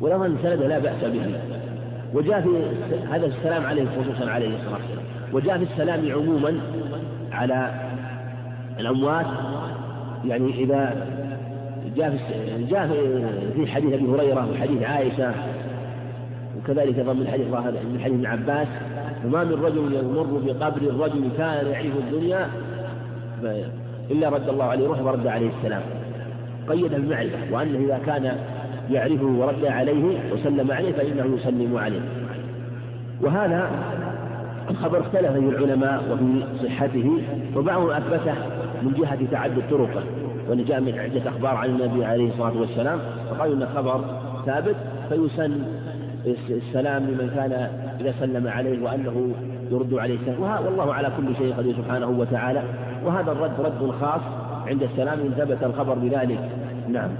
ولو 0.00 0.36
سنده 0.42 0.68
لا 0.68 0.78
بأس 0.78 1.04
به. 1.04 1.40
وجاء 2.14 2.40
في 2.40 2.48
هذا 3.10 3.26
السلام 3.26 3.66
عليه 3.66 3.84
خصوصا 3.84 4.30
عليه 4.30 4.54
الصلاة 4.54 4.72
والسلام. 4.72 5.04
وجاء 5.32 5.58
في 5.58 5.64
السلام 5.64 6.12
عموما 6.12 6.60
على 7.32 7.70
الأموات. 8.80 9.26
يعني 10.24 10.64
إذا 10.64 11.06
جاء 11.96 12.10
في 12.10 12.64
جاء 12.70 12.88
في 13.54 13.66
حديث 13.66 13.92
أبي 13.92 14.06
هريرة 14.06 14.50
وحديث 14.52 14.82
عائشة 14.82 15.34
وكذلك 16.70 16.98
أيضا 16.98 17.12
من 17.12 17.28
حديث 17.28 17.46
من 17.92 18.00
حديث 18.04 18.14
ابن 18.14 18.26
عباس 18.26 18.68
وما 19.24 19.44
من 19.44 19.52
رجل 19.52 19.92
يمر 19.92 20.40
بقبر 20.46 20.82
الرجل 20.82 21.28
كان 21.38 21.66
يعيش 21.66 21.92
الدنيا 21.94 22.48
إلا 24.10 24.28
رد 24.28 24.48
الله 24.48 24.64
عليه 24.64 24.86
روحه 24.86 25.04
ورد 25.04 25.26
عليه 25.26 25.50
السلام. 25.58 25.82
قيد 26.68 26.92
بالمعرفة 26.92 27.38
وأنه 27.52 27.78
إذا 27.78 28.00
كان 28.06 28.36
يعرفه 28.90 29.26
ورد 29.26 29.64
عليه 29.64 30.32
وسلم 30.32 30.72
عليه 30.72 30.92
فإنه 30.92 31.36
يسلم 31.36 31.76
عليه. 31.76 32.00
وهذا 33.22 33.70
الخبر 34.70 35.00
اختلف 35.00 35.32
فيه 35.32 35.48
العلماء 35.48 36.02
وفي 36.12 36.44
صحته 36.66 37.22
وبعضهم 37.56 37.90
أثبته 37.90 38.34
من 38.82 38.92
جهة 38.98 39.18
تعدد 39.30 39.62
طرقه 39.70 40.02
وأن 40.48 40.64
جاء 40.64 40.80
من 40.80 40.98
عدة 40.98 41.30
أخبار 41.30 41.54
عن 41.56 41.68
النبي 41.68 42.04
عليه 42.04 42.28
الصلاة 42.28 42.60
والسلام 42.60 42.98
فقالوا 43.30 43.54
أن 43.54 43.66
خبر 43.74 44.04
ثابت 44.46 44.76
فيسن 45.08 45.62
السلام 46.26 47.02
لمن 47.02 47.30
كان 47.34 47.52
إذا 48.00 48.14
سلم 48.20 48.48
عليه 48.48 48.84
وأنه 48.84 49.32
يرد 49.70 49.94
عليه 49.94 50.14
السلام. 50.14 50.42
والله 50.42 50.94
على 50.94 51.12
كل 51.16 51.36
شيء 51.36 51.54
قدير 51.54 51.76
سبحانه 51.76 52.08
وتعالى. 52.08 52.62
وهذا 53.04 53.32
الرد 53.32 53.60
رد 53.60 53.90
خاص 54.00 54.20
عند 54.66 54.82
السلام 54.82 55.20
إن 55.20 55.30
ثبت 55.30 55.62
الخبر 55.62 55.94
بذلك. 55.94 56.50
نعم. 56.88 57.10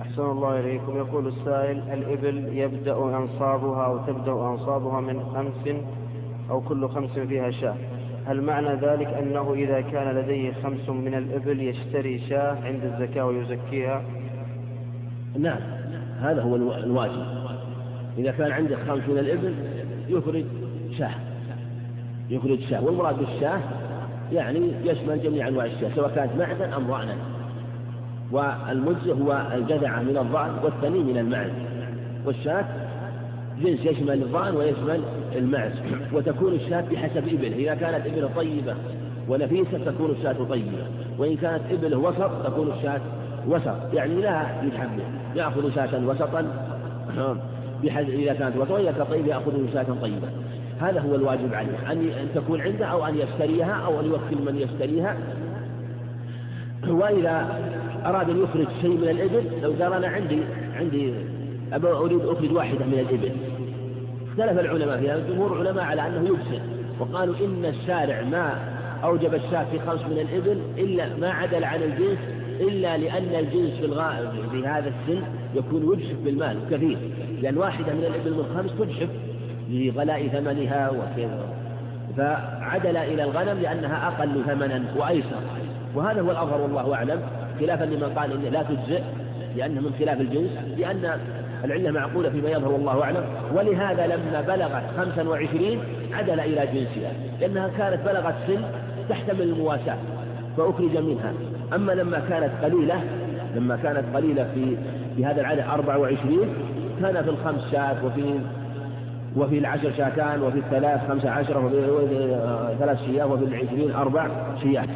أحسن 0.00 0.22
الله 0.22 0.60
إليكم. 0.60 0.96
يقول 0.96 1.28
السائل 1.28 1.78
الإبل 1.92 2.58
يبدأ 2.58 2.96
أنصابها 2.96 3.86
أو 3.86 3.98
تبدأ 3.98 4.32
أنصابها 4.32 5.00
من 5.00 5.20
خمس 5.34 5.76
أو 6.50 6.60
كل 6.60 6.88
خمس 6.88 7.10
فيها 7.10 7.50
شاة. 7.50 7.74
هل 8.26 8.42
معنى 8.42 8.74
ذلك 8.74 9.06
أنه 9.06 9.52
إذا 9.52 9.80
كان 9.80 10.16
لديه 10.16 10.52
خمس 10.62 10.88
من 10.88 11.14
الإبل 11.14 11.60
يشتري 11.60 12.18
شاة 12.28 12.56
عند 12.64 12.84
الزكاة 12.84 13.26
ويزكيها؟ 13.26 14.02
نعم. 15.38 15.58
هذا 16.20 16.42
هو 16.42 16.56
الواجب. 16.56 17.41
إذا 18.18 18.30
كان 18.30 18.52
عنده 18.52 18.76
خمس 18.76 19.08
من 19.08 19.18
الإبل 19.18 19.54
يخرج 20.08 20.44
شاة. 20.98 21.14
يخرج 22.30 22.60
شاة. 22.70 22.84
والمراد 22.84 23.18
بالشاة 23.18 23.60
يعني 24.32 24.72
يشمل 24.84 25.22
جميع 25.22 25.48
أنواع 25.48 25.64
الشاة 25.64 25.90
سواء 25.96 26.10
كانت 26.14 26.32
معدن 26.38 26.72
أم 26.72 26.86
ضأنا 26.86 27.14
والمجزء 28.32 29.14
هو 29.14 29.46
الجذعة 29.54 30.02
من 30.02 30.16
الضأن 30.16 30.50
والثني 30.64 30.98
من 30.98 31.18
المعز. 31.18 31.50
والشاة 32.26 32.64
جنس 33.62 33.86
يشمل 33.86 34.22
الضأن 34.22 34.56
ويشمل 34.56 35.02
المعز. 35.36 35.72
وتكون 36.12 36.52
الشاة 36.52 36.80
بحسب 36.80 37.28
إبل 37.28 37.52
إذا 37.52 37.74
كانت 37.74 38.06
إبله 38.06 38.30
طيبة 38.36 38.74
ونفيسة 39.28 39.78
تكون 39.86 40.10
الشاة 40.10 40.44
طيبة. 40.50 40.86
وإن 41.18 41.36
كانت 41.36 41.62
إبله 41.70 41.98
وسط 41.98 42.46
تكون 42.46 42.72
الشاة 42.78 43.00
وسط. 43.48 43.94
يعني 43.94 44.14
لا 44.14 44.62
يتحمل. 44.62 45.02
يأخذ 45.36 45.74
شاة 45.74 46.06
وسطا. 46.06 46.46
بحيث 47.82 48.08
إذا 48.08 48.32
كانت 48.32 48.56
كانت 48.90 49.02
طيبة 49.10 49.28
يأخذ 49.28 49.72
شاة 49.72 49.86
طيبة. 50.02 50.28
هذا 50.80 51.00
هو 51.00 51.14
الواجب 51.14 51.54
عليه 51.54 51.78
أن 52.22 52.28
تكون 52.34 52.60
عنده 52.60 52.86
أو 52.86 53.06
أن 53.06 53.18
يشتريها 53.18 53.72
أو 53.72 54.00
أن 54.00 54.04
يوكل 54.04 54.52
من 54.52 54.58
يشتريها. 54.58 55.16
وإذا 56.88 57.60
أراد 58.06 58.30
أن 58.30 58.42
يخرج 58.42 58.66
شيء 58.80 58.96
من 58.96 59.08
الإبل 59.08 59.44
لو 59.62 59.70
قال 59.70 59.92
أنا 59.92 60.08
عندي 60.08 60.42
عندي 60.76 61.14
أريد 61.74 62.20
أخرج 62.20 62.52
واحدة 62.52 62.84
من 62.84 62.98
الإبل. 62.98 63.32
اختلف 64.28 64.60
العلماء 64.60 65.00
فيها 65.00 65.16
الجمهور 65.16 65.60
العلماء 65.60 65.84
على 65.84 66.06
أنه 66.06 66.28
يجزئ 66.28 66.60
وقالوا 67.00 67.34
إن 67.44 67.64
الشارع 67.64 68.22
ما 68.22 68.72
أوجب 69.04 69.34
الشاة 69.34 69.64
في 69.70 69.78
خمس 69.78 70.00
من 70.00 70.18
الإبل 70.18 70.60
إلا 70.78 71.16
ما 71.16 71.30
عدل 71.30 71.64
عن 71.64 71.82
الجنس 71.82 72.18
إلا 72.60 72.96
لأن 72.96 73.34
الجنس 73.34 73.78
في 73.78 73.84
الغائب 73.84 74.30
في 74.50 74.66
هذا 74.66 74.88
السن 74.88 75.22
يكون 75.54 75.92
يجحف 75.92 76.16
بالمال 76.24 76.56
كثير 76.70 76.98
لأن 77.42 77.58
واحدة 77.58 77.94
من 77.94 78.04
الإبل 78.04 78.30
من 78.30 78.44
خمس 78.56 78.70
تجحف 78.78 79.08
لغلاء 79.70 80.28
ثمنها 80.28 80.90
وكذا. 80.90 81.48
فعدل 82.16 82.96
إلى 82.96 83.24
الغنم 83.24 83.58
لأنها 83.62 84.08
أقل 84.08 84.42
ثمنا 84.46 84.82
وأيسر. 84.96 85.40
وهذا 85.94 86.20
هو 86.20 86.30
الأظهر 86.30 86.60
والله 86.60 86.94
أعلم 86.94 87.20
خلافا 87.60 87.84
لمن 87.84 88.12
قال 88.16 88.32
إنه 88.32 88.48
لا 88.48 88.62
تجزئ 88.62 89.02
لأنه 89.56 89.80
من 89.80 89.94
خلاف 89.98 90.20
الجنس 90.20 90.50
لأن 90.78 91.20
العلة 91.64 91.90
معقولة 91.90 92.30
فيما 92.30 92.48
يظهر 92.48 92.72
والله 92.72 93.02
أعلم. 93.02 93.24
ولهذا 93.54 94.06
لما 94.06 94.40
بلغت 94.40 94.82
خمسا 94.96 95.28
وعشرين 95.28 95.78
عدل 96.12 96.40
إلى 96.40 96.66
جنسها 96.66 97.12
لأنها 97.40 97.68
كانت 97.78 98.00
بلغت 98.04 98.34
سن 98.46 98.62
تحتمل 99.08 99.42
المواساة 99.42 99.98
فأخرج 100.56 100.96
منها. 100.96 101.32
أما 101.74 101.92
لما 101.92 102.22
كانت 102.28 102.50
قليلة 102.64 103.00
لما 103.56 103.76
كانت 103.76 104.16
قليلة 104.16 104.48
في 104.54 104.76
في 105.16 105.24
هذا 105.24 105.40
العدد 105.40 105.60
24 105.60 106.46
كان 107.00 107.22
في 107.22 107.30
الخمس 107.30 107.72
شاة 107.72 108.04
وفي 108.04 108.40
وفي 109.36 109.58
العشر 109.58 109.92
شاتان 109.92 110.42
وفي 110.42 110.58
الثلاث 110.58 111.08
خمسة 111.08 111.30
عشر 111.30 111.58
وفي 111.58 112.36
ثلاث 112.78 113.04
شياه 113.04 113.26
وفي 113.26 113.44
العشرين 113.44 113.90
أربع 113.90 114.28
شياه 114.62 114.86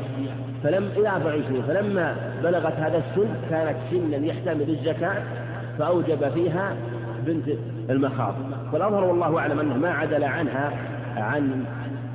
فلم 0.62 0.88
إلى 0.96 1.08
24 1.08 1.62
فلما 1.62 2.16
بلغت 2.42 2.72
هذا 2.72 2.98
السن 2.98 3.28
كانت 3.50 3.76
سنا 3.90 4.16
يحتمل 4.16 4.70
الزكاة 4.70 5.22
فأوجب 5.78 6.28
فيها 6.28 6.76
بنت 7.26 7.48
المخاض. 7.90 8.34
والأظهر 8.72 9.04
والله 9.04 9.38
أعلم 9.38 9.60
أنه 9.60 9.76
ما 9.76 9.90
عدل 9.90 10.24
عنها 10.24 10.72
عن 11.16 11.64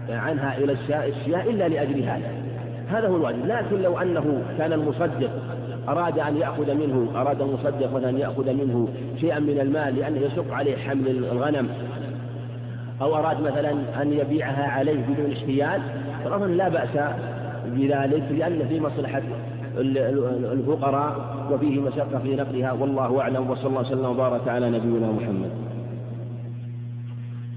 عنها 0.09 0.57
إلى 0.57 0.71
الشياء 0.71 1.49
إلا 1.49 1.67
لأجل 1.67 2.03
هذا. 2.03 2.31
هذا 2.89 3.07
هو 3.07 3.15
الواجب. 3.15 3.45
لكن 3.45 3.81
لو 3.81 3.97
أنه 3.97 4.43
كان 4.57 4.73
المصدق 4.73 5.31
أراد 5.87 6.19
أن 6.19 6.37
يأخذ 6.37 6.73
منه 6.73 7.11
أراد 7.15 7.41
المصدق 7.41 7.93
مثلا 7.93 8.09
أن 8.09 8.17
يأخذ 8.17 8.53
منه 8.53 8.87
شيئا 9.19 9.39
من 9.39 9.59
المال 9.59 9.95
لأنه 9.95 10.19
يشق 10.19 10.53
عليه 10.53 10.77
حمل 10.77 11.07
الغنم. 11.07 11.69
أو 13.01 13.15
أراد 13.15 13.41
مثلا 13.41 14.01
أن 14.01 14.13
يبيعها 14.13 14.67
عليه 14.67 15.05
بدون 15.05 15.31
احتيال. 15.31 15.81
فالأمر 16.23 16.47
لا 16.47 16.69
بأس 16.69 17.13
بذلك 17.65 18.31
لأن 18.31 18.67
في 18.67 18.79
مصلحة 18.79 19.23
الفقراء 20.53 21.15
وفيه 21.51 21.79
مشقة 21.79 22.19
في 22.19 22.35
نقلها. 22.35 22.71
والله 22.71 23.21
أعلم. 23.21 23.49
وصلى 23.49 23.67
الله 23.67 23.81
وسلم 23.81 24.05
وبارك 24.05 24.47
على 24.47 24.69
نبينا 24.69 25.11
محمد. 25.11 25.51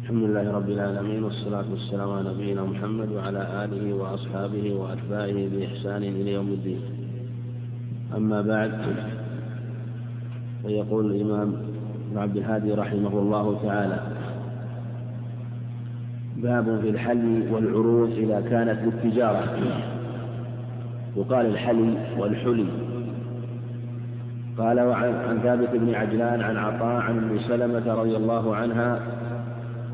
الحمد 0.03 0.23
لله 0.23 0.53
رب 0.53 0.71
العالمين 0.71 1.25
والصلاة 1.25 1.65
والسلام 1.71 2.11
على 2.11 2.29
نبينا 2.29 2.65
محمد 2.65 3.13
وعلى 3.13 3.65
آله 3.65 3.95
وأصحابه 3.95 4.75
وأتباعه 4.75 5.49
بإحسان 5.49 6.03
إلى 6.03 6.33
يوم 6.33 6.49
الدين. 6.49 6.94
أما 8.17 8.41
بعد 8.41 8.73
فيقول 10.63 11.15
الإمام 11.15 11.55
ابن 12.11 12.19
عبد 12.19 12.37
الهادي 12.37 12.73
رحمه 12.73 13.19
الله 13.19 13.59
تعالى 13.63 13.99
باب 16.37 16.81
في 16.83 16.89
الحل 16.91 17.43
والعروض 17.53 18.11
إذا 18.11 18.41
كانت 18.41 18.79
للتجارة. 18.85 19.45
يقال 21.17 21.47
الحلي 21.47 21.95
والحلي. 22.19 22.67
قال 24.59 24.79
عن 24.79 25.41
ثابت 25.43 25.69
بن 25.73 25.95
عجلان 25.95 26.41
عن 26.41 26.57
عطاء 26.57 27.01
عن 27.01 27.19
أم 27.19 27.39
سلمة 27.39 27.95
رضي 27.95 28.17
الله 28.17 28.57
عنها 28.57 29.01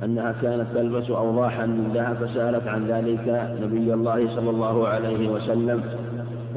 أنها 0.05 0.35
كانت 0.43 0.67
تلبس 0.75 1.11
أوضاحا 1.11 1.67
من 1.67 1.91
ذهب 1.95 2.27
فسألت 2.27 2.67
عن 2.67 2.87
ذلك 2.87 3.57
نبي 3.63 3.95
الله 3.95 4.37
صلى 4.37 4.51
الله 4.51 4.89
عليه 4.89 5.29
وسلم. 5.29 5.83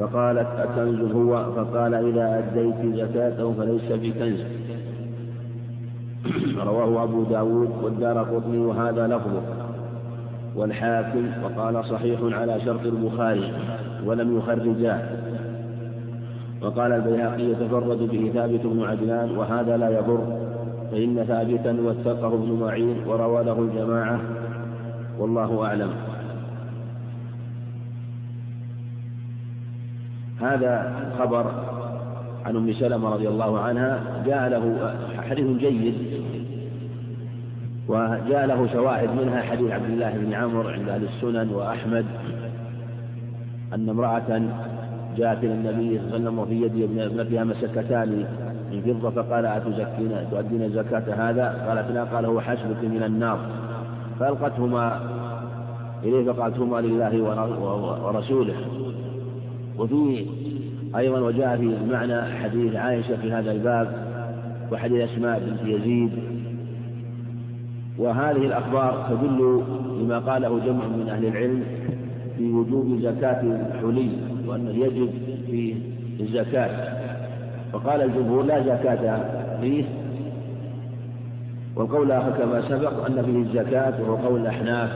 فقالت 0.00 0.48
أكنز 0.58 1.12
هو 1.12 1.52
فقال 1.56 1.94
إذا 1.94 2.38
أديت 2.38 2.96
زكاته 2.96 3.52
فليس 3.52 3.92
بكنز 3.92 4.40
رواه 6.66 7.02
أبو 7.04 7.22
داود 7.22 7.70
والدار 7.82 8.18
قطني 8.18 8.58
وهذا 8.58 9.06
لفظه. 9.06 9.42
والحاكم 10.56 11.26
وقال 11.44 11.84
صحيح 11.84 12.20
على 12.22 12.60
شرط 12.60 12.86
البخاري 12.86 13.52
ولم 14.06 14.38
يخرجاه 14.38 15.00
وقال 16.62 16.92
البيهقي 16.92 17.42
يتفرد 17.42 17.98
به 17.98 18.30
ثابت 18.34 18.60
بن 18.66 18.82
عدنان 18.82 19.36
وهذا 19.36 19.76
لا 19.76 19.88
يضر 19.98 20.44
فإن 20.90 21.24
ثابتا 21.28 21.76
وثقه 21.80 22.34
ابن 22.34 22.58
معين 22.60 22.96
وروى 23.06 23.44
له 23.44 23.58
الجماعة. 23.58 24.20
والله 25.18 25.64
أعلم. 25.66 25.90
هذا 30.44 30.92
خبر 31.18 31.52
عن 32.44 32.56
أم 32.56 32.72
سلمة 32.72 33.08
رضي 33.08 33.28
الله 33.28 33.60
عنها 33.60 34.00
جاء 34.26 34.48
له 34.48 34.94
حديث 35.30 35.46
جيد 35.58 35.94
وجاء 37.88 38.46
له 38.46 38.66
شواهد 38.72 39.08
منها 39.20 39.42
حديث 39.42 39.70
عبد 39.70 39.90
الله 39.90 40.10
بن 40.10 40.34
عمرو 40.34 40.68
عند 40.68 40.88
أهل 40.88 41.04
السنن 41.04 41.50
وأحمد 41.50 42.06
أن 43.74 43.88
امرأة 43.88 44.42
جاءت 45.16 45.44
إلى 45.44 45.52
النبي 45.52 45.98
صلى 45.98 46.06
الله 46.06 46.14
عليه 46.14 46.24
وسلم 46.24 46.38
وفي 46.38 46.62
يد 46.62 47.00
ابنتها 47.00 47.44
مسكتان 47.44 48.24
من 48.72 49.00
فضة 49.02 49.22
فقال 49.22 49.46
اتزكين 49.46 50.30
تؤدين 50.30 50.70
زكاة 50.70 51.30
هذا؟ 51.30 51.66
قالت 51.68 51.90
لا 51.90 52.04
قال 52.04 52.24
هو 52.24 52.40
حسبك 52.40 52.84
من 52.84 53.02
النار. 53.02 53.38
فألقتهما 54.20 55.00
إليه 56.04 56.32
فقالت 56.32 56.58
هما 56.58 56.80
لله 56.80 57.22
ورسوله. 58.04 58.54
وفيه 59.78 60.26
أيضا 60.96 61.20
وجاء 61.20 61.56
في 61.56 61.76
معنى 61.92 62.22
حديث 62.22 62.76
عائشة 62.76 63.16
في 63.16 63.32
هذا 63.32 63.52
الباب 63.52 64.04
وحديث 64.72 65.10
أسماء 65.10 65.40
بنت 65.40 65.70
يزيد. 65.70 66.10
وهذه 67.98 68.46
الأخبار 68.46 69.06
تدل 69.10 69.62
لما 70.00 70.18
قاله 70.18 70.58
جمع 70.58 70.86
من 70.86 71.08
أهل 71.08 71.26
العلم 71.26 71.62
في 72.38 72.52
وجوب 72.52 72.98
زكاة 73.02 73.40
الحلي 73.40 74.10
وأنه 74.46 74.70
يجب 74.70 75.10
في 75.46 75.74
الزكاة. 76.20 76.94
وقال 77.72 78.02
الجمهور 78.02 78.42
لا 78.42 78.62
زكاة 78.62 79.20
فيه. 79.60 79.84
والقول 81.76 82.06
الآخر 82.06 82.30
كما 82.30 82.60
سبق 82.60 83.06
أن 83.06 83.22
فيه 83.24 83.60
الزكاة 83.60 84.02
وهو 84.02 84.16
قول 84.16 84.40
الأحناف. 84.40 84.90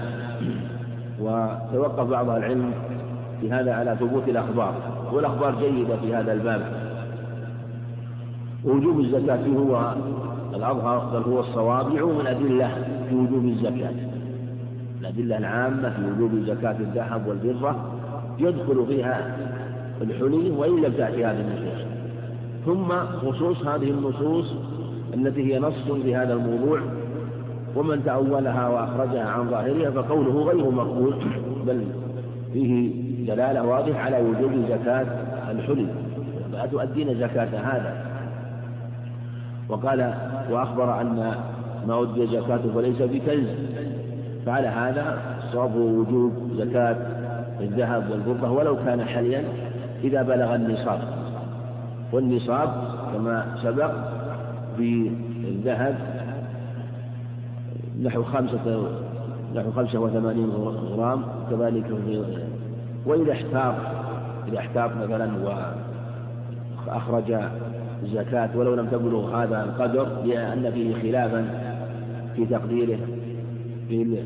وتوقف 1.20 2.10
بعض 2.10 2.28
العلم 2.30 2.72
في 3.40 3.52
هذا 3.52 3.74
على 3.74 3.96
ثبوت 4.00 4.28
الأخبار 4.28 4.74
والأخبار 5.12 5.54
جيدة 5.60 5.96
في 5.96 6.14
هذا 6.14 6.32
الباب. 6.32 6.88
وجوب 8.64 9.00
الزكاة 9.00 9.46
هو 9.46 9.94
الأظهر 10.54 10.98
بل 10.98 11.32
هو 11.32 11.40
الصواب 11.40 11.94
يعوم 11.94 12.20
الأدلة 12.20 12.84
في 13.08 13.14
وجوب 13.14 13.44
الزكاة. 13.44 13.94
الأدلة 15.00 15.38
العامة 15.38 15.90
في 15.90 16.02
وجوب 16.10 16.44
زكاة 16.46 16.76
الذهب 16.80 17.26
والفضة 17.26 17.74
يدخل 18.38 18.86
فيها 18.86 19.36
الحلي 20.02 20.50
وإن 20.50 20.82
لم 20.82 20.92
تأتي 20.92 21.24
هذه 21.24 21.40
النصوص. 21.40 21.88
ثم 22.66 22.88
خصوص 23.28 23.66
هذه 23.66 23.90
النصوص 23.90 24.54
التي 25.14 25.54
هي 25.54 25.58
نص 25.58 25.90
في 26.02 26.16
هذا 26.16 26.32
الموضوع 26.32 26.80
ومن 27.76 28.04
تأولها 28.04 28.68
وأخرجها 28.68 29.24
عن 29.28 29.50
ظاهرها 29.50 29.90
فقوله 29.90 30.42
غير 30.42 30.70
مقبول 30.70 31.14
بل 31.66 31.84
فيه 32.52 33.07
دلالة 33.28 33.62
واضحة 33.62 34.00
على 34.00 34.20
وجوب 34.20 34.52
زكاة 34.68 35.06
الحلي 35.50 35.86
فأتؤدين 36.52 37.14
زكاة 37.20 37.60
هذا؟ 37.60 37.96
وقال 39.68 40.14
وأخبر 40.50 41.00
أن 41.00 41.34
ما 41.86 42.02
أدي 42.02 42.26
زكاته 42.26 42.74
فليس 42.74 43.02
بكنز 43.02 43.48
فعلى 44.46 44.68
هذا 44.68 45.18
صاب 45.52 45.76
وجوب 45.76 46.32
زكاة 46.58 46.96
الذهب 47.60 48.10
والفضة 48.10 48.50
ولو 48.50 48.76
كان 48.76 49.04
حليا 49.04 49.44
إذا 50.04 50.22
بلغ 50.22 50.54
النصاب. 50.54 51.00
والنصاب 52.12 52.72
كما 53.14 53.46
سبق 53.62 53.90
في 54.76 55.10
الذهب 55.44 55.98
نحو 58.02 58.22
خمسة 58.22 58.88
نحو 59.54 59.70
خمسة 59.70 59.98
وثمانين 59.98 60.50
غرام 60.50 61.22
كذلك 61.50 61.86
في 61.86 62.24
وإذا 63.08 63.32
إحتاط 63.32 63.74
إذا 64.48 64.58
إحتاط 64.58 64.90
مثلا 65.02 65.30
وأخرج 66.86 67.36
الزكاة 68.02 68.50
ولو 68.54 68.74
لم 68.74 68.86
تبلغ 68.86 69.42
هذا 69.42 69.64
القدر 69.64 70.22
لأن 70.24 70.70
فيه 70.70 70.94
خلافا 70.94 71.44
في 72.36 72.46
تقديره 72.46 72.98
قيل 73.90 74.16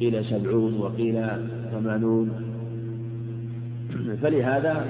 قيل 0.00 0.24
سبعون 0.24 0.80
وقيل 0.80 1.26
ثمانون. 1.72 2.30
فلهذا 4.22 4.84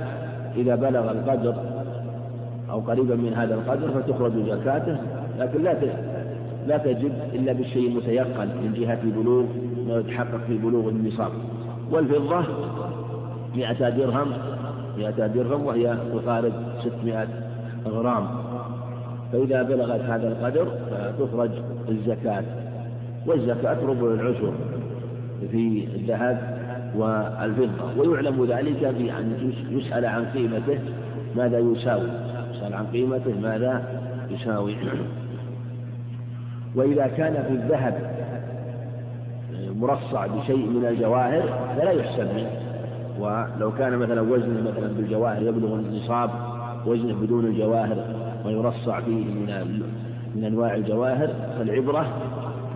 إذا 0.56 0.74
بلغ 0.74 1.10
القدر 1.10 1.54
أو 2.70 2.80
قريبا 2.80 3.14
من 3.14 3.34
هذا 3.34 3.54
القدر 3.54 3.90
فتخرج 3.90 4.32
زكاته 4.48 4.96
لكن 5.38 5.62
لا 5.62 5.76
لا 6.66 6.78
تجب 6.78 7.12
إلا 7.34 7.52
بالشيء 7.52 7.88
المتيقن 7.88 8.46
من 8.46 8.72
جهة 8.80 9.00
بلوغ 9.04 9.44
ما 9.88 9.98
يتحقق 9.98 10.40
في 10.46 10.58
بلوغ 10.58 10.88
النصاب. 10.88 11.32
والفضة 11.90 12.44
مئة 13.56 13.89
درهم 13.89 14.32
مئة 14.98 15.27
درهم 15.27 15.66
وهي 15.66 15.97
تقارب 16.15 16.52
ستمائة 16.81 17.28
غرام. 17.86 18.28
فإذا 19.32 19.62
بلغت 19.62 20.01
هذا 20.01 20.28
القدر 20.28 20.66
فتخرج 20.90 21.51
الزكاة 21.89 22.44
والزكاة 23.27 23.86
ربع 23.86 24.06
العشر 24.06 24.52
في 25.51 25.89
الذهب 25.94 26.59
والفضة. 26.97 28.01
ويعلم 28.01 28.44
ذلك 28.44 28.85
بأن 28.98 29.52
يسأل 29.70 30.05
عن 30.06 30.24
قيمته 30.24 30.78
ماذا 31.36 31.59
يساوي؟ 31.59 32.09
يسأل 32.55 32.74
عن 32.74 32.86
قيمته 32.86 33.40
ماذا 33.43 33.82
يساوي؟ 34.31 34.77
وإذا 36.77 37.06
كان 37.06 37.32
في 37.48 37.52
الذهب 37.52 38.17
مرصع 39.78 40.26
بشيء 40.26 40.66
من 40.66 40.84
الجواهر 40.84 41.42
فلا 41.76 41.90
يحسب 41.90 42.34
منه. 42.34 42.50
ولو 43.18 43.72
كان 43.72 43.98
مثلا 43.98 44.20
وزنه 44.20 44.70
مثلا 44.70 44.88
بالجواهر 44.88 45.42
يبلغ 45.42 45.74
النصاب 45.74 46.30
وزنه 46.86 47.14
بدون 47.14 47.44
الجواهر 47.44 48.05
ويرصع 48.44 49.00
فيه 49.00 49.24
من 49.24 49.82
من 50.34 50.44
أنواع 50.44 50.74
الجواهر 50.74 51.30
فالعبرة 51.59 52.06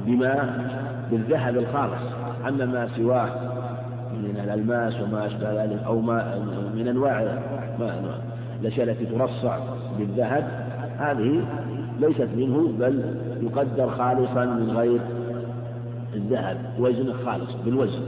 بما 0.06 0.68
بالذهب 1.10 1.56
الخالص. 1.56 2.02
أما 2.48 2.66
ما 2.66 2.88
سواه 2.96 3.28
من 4.12 4.40
الألماس 4.44 5.00
وما 5.00 5.26
أشبه 5.26 5.64
ذلك 5.64 5.82
أو 5.86 6.00
ما 6.00 6.38
من 6.74 6.88
أنواع 6.88 7.38
الأشياء 8.60 8.88
التي 8.88 9.06
ترصع 9.06 9.58
بالذهب 9.98 10.44
هذه 10.98 11.44
ليست 12.00 12.28
منه 12.36 12.72
بل 12.78 13.14
يقدر 13.42 13.90
خالصا 13.90 14.44
من 14.44 14.70
غير 14.76 15.00
الذهب 16.14 16.58
وزن 16.78 17.12
خالص 17.24 17.52
بالوزن. 17.64 18.02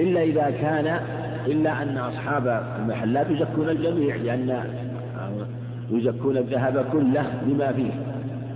إلا 0.00 0.22
إذا 0.22 0.50
كان 0.50 1.00
إلا 1.46 1.82
أن 1.82 1.98
أصحاب 1.98 2.62
المحلات 2.80 3.30
يزكون 3.30 3.68
الجميع 3.68 4.16
لأن 4.16 4.64
يزكون 5.90 6.36
الذهب 6.36 6.84
كله 6.92 7.42
لما 7.46 7.72
فيه 7.72 7.90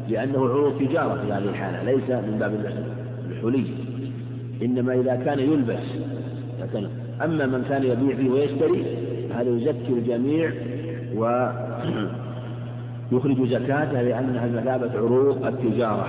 لأنه 0.08 0.38
عروض 0.38 0.78
تجارة 0.78 1.22
في 1.24 1.32
هذه 1.32 1.44
الحالة 1.44 1.82
ليس 1.82 2.10
من 2.10 2.36
باب 2.40 2.54
الحلي. 3.30 3.64
إنما 4.62 4.94
إذا 4.94 5.16
كان 5.24 5.38
يلبس 5.38 5.84
أما 7.24 7.46
من 7.46 7.64
كان 7.68 7.84
يبيع 7.84 8.16
فيه 8.16 8.30
ويشتري 8.30 8.84
هذا 9.34 9.50
يزكي 9.50 9.92
الجميع 9.92 10.50
ويخرج 13.12 13.48
زكاته 13.54 14.02
لأنها 14.02 14.46
بمثابة 14.46 14.98
عروض 14.98 15.46
التجارة. 15.46 16.08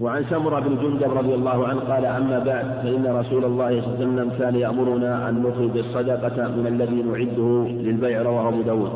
وعن 0.00 0.24
سمرة 0.30 0.60
بن 0.60 0.76
جندب 0.76 1.18
رضي 1.18 1.34
الله 1.34 1.68
عنه 1.68 1.80
قال 1.80 2.04
أما 2.04 2.38
بعد 2.38 2.64
فإن 2.82 3.06
رسول 3.06 3.44
الله 3.44 3.80
صلى 3.80 3.94
الله 3.94 4.04
عليه 4.04 4.22
وسلم 4.22 4.32
كان 4.38 4.54
يأمرنا 4.54 5.28
أن 5.28 5.42
نخرج 5.42 5.78
الصدقة 5.78 6.48
من 6.48 6.66
الذي 6.66 7.02
نعده 7.02 7.68
للبيع 7.68 8.22
رواه 8.22 8.48
أبو 8.48 8.62
داود. 8.62 8.90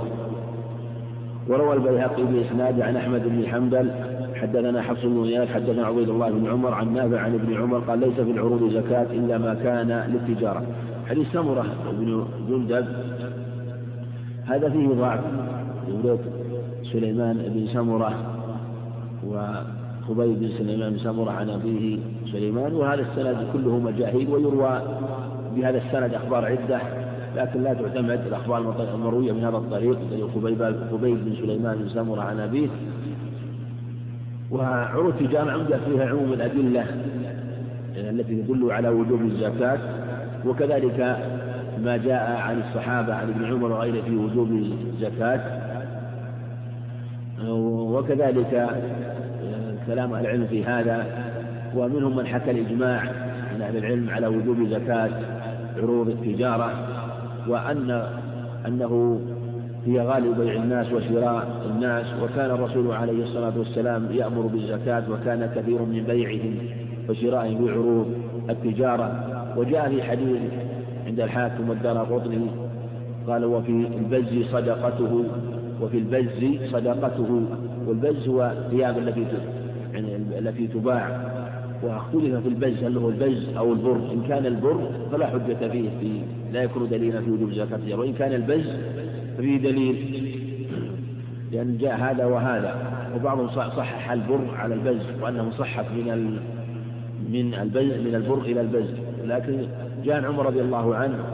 وروى 1.49 1.75
البيهقي 1.75 2.23
بإسناد 2.23 2.81
عن 2.81 2.97
أحمد 2.97 3.23
بن 3.25 3.47
حنبل 3.47 3.91
حدثنا 4.35 4.83
حفص 4.83 5.05
بن 5.05 5.23
غياث 5.23 5.49
حدثنا 5.49 5.87
عبيد 5.87 6.09
الله 6.09 6.31
بن 6.31 6.51
عمر 6.51 6.75
عن 6.75 6.95
نافع 6.95 7.21
عن 7.21 7.35
ابن 7.35 7.57
عمر 7.63 7.79
قال 7.79 7.99
ليس 7.99 8.21
في 8.21 8.31
العروض 8.31 8.71
زكاة 8.71 9.07
إلا 9.13 9.39
ما 9.39 9.55
كان 9.55 9.89
للتجارة. 9.89 10.63
حديث 11.07 11.33
سمرة 11.33 11.65
بن 11.93 12.25
جندب 12.49 12.87
هذا 14.45 14.69
فيه 14.69 14.89
ضعف. 14.89 15.21
سليمان 16.93 17.37
بن 17.37 17.67
سمرة 17.67 18.15
وخبيب 20.05 20.41
بن 20.41 20.49
سليمان 20.59 20.99
سمرة 20.99 21.31
عن 21.31 21.51
أبيه 21.51 21.99
سليمان 22.33 22.75
وهذا 22.75 23.03
السند 23.03 23.47
كله 23.53 23.79
مجاهيل 23.79 24.29
ويروى 24.29 24.83
بهذا 25.57 25.79
السند 25.79 26.15
أخبار 26.15 26.45
عدة 26.45 26.81
لكن 27.37 27.63
لا 27.63 27.75
تعتمد 27.75 28.21
الأخبار 28.27 28.95
المروية 28.95 29.33
من 29.33 29.45
هذا 29.45 29.57
الطريق 29.57 29.99
خبيب 30.93 31.25
بن 31.25 31.35
سليمان 31.41 31.79
بن 31.79 31.89
سمرة 31.89 32.23
عن 32.23 32.41
أبيه. 32.41 32.69
وعروض 34.51 35.15
التجارة 35.21 35.51
عمدة 35.51 35.79
فيها 35.79 36.07
عموم 36.07 36.33
الأدلة 36.33 36.87
التي 37.97 38.43
تدل 38.43 38.73
على 38.73 38.89
وجوب 38.89 39.23
الزكاة 39.23 39.79
وكذلك 40.47 41.17
ما 41.85 41.97
جاء 41.97 42.37
عن 42.37 42.63
الصحابة 42.69 43.15
عن 43.15 43.29
ابن 43.29 43.45
عمر 43.45 43.73
وغيره 43.73 44.03
في 44.03 44.17
وجوب 44.17 44.51
الزكاة. 44.53 45.65
وكذلك 47.95 48.69
كلام 49.87 50.15
أهل 50.15 50.25
العلم 50.25 50.47
في 50.47 50.65
هذا 50.65 51.07
ومنهم 51.77 52.17
من 52.17 52.27
حكى 52.27 52.51
الإجماع 52.51 53.03
من 53.55 53.63
أهل 53.63 53.77
العلم 53.77 54.11
على 54.11 54.27
وجوب 54.27 54.69
زكاة 54.69 55.11
عروض 55.77 56.09
التجارة 56.09 56.73
وأن 57.49 58.07
أنه 58.67 59.21
هي 59.87 60.01
غالب 60.01 60.41
بيع 60.41 60.63
الناس 60.63 60.93
وشراء 60.93 61.67
الناس 61.71 62.07
وكان 62.23 62.51
الرسول 62.51 62.93
عليه 62.93 63.23
الصلاة 63.23 63.59
والسلام 63.59 64.09
يأمر 64.11 64.47
بالزكاة 64.47 65.03
وكان 65.11 65.51
كثير 65.57 65.83
من 65.83 66.05
بيعهم 66.09 66.55
وشرائهم 67.09 67.67
بعروض 67.67 68.07
التجارة. 68.51 69.25
وجاء 69.57 69.89
في 69.89 70.03
حديث 70.03 70.41
عند 71.07 71.21
الحاكم 71.21 71.69
والدار 71.69 71.99
قطني 71.99 72.47
قال 73.27 73.45
وفي 73.45 73.87
البز 73.99 74.47
صدقته 74.53 75.25
وفي 75.81 75.99
البز 75.99 76.71
صدقته 76.73 77.43
والبز 77.87 78.29
هو 78.29 78.53
الثياب 78.67 78.99
التي 78.99 79.27
يعني 79.95 80.17
التي 80.39 80.67
تباع 80.67 81.21
واختلف 81.83 82.35
في 82.35 82.49
البز 82.49 82.85
هل 82.85 82.97
هو 82.97 83.09
البز 83.09 83.57
أو 83.57 83.73
البر؟ 83.73 83.97
إن 83.97 84.23
كان 84.29 84.47
البر 84.47 84.89
فلا 85.13 85.27
حجة 85.27 85.69
فيه 85.69 85.89
في 86.01 86.21
لا 86.53 86.63
يكون 86.63 86.89
دليلا 86.89 87.21
في 87.21 87.31
وجوب 87.31 87.53
زكاة 87.53 87.97
وإن 87.97 88.13
كان 88.13 88.33
البز 88.33 88.77
ففيه 89.39 89.57
دليل 89.57 90.25
لأن 91.53 91.79
جاء 91.79 91.97
هذا 91.97 92.25
وهذا. 92.25 92.95
وبعضهم 93.17 93.49
صحح 93.49 94.11
البر 94.11 94.41
على 94.57 94.75
البز 94.75 95.03
وأنه 95.23 95.51
صحت 95.51 95.85
من 95.91 96.39
من 97.33 97.55
البز 97.55 98.07
من 98.07 98.15
البر 98.15 98.39
إلى 98.39 98.61
البز 98.61 98.89
لكن 99.25 99.67
جاء 100.05 100.25
عمر 100.25 100.47
رضي 100.47 100.61
الله 100.61 100.97
عنه 100.97 101.25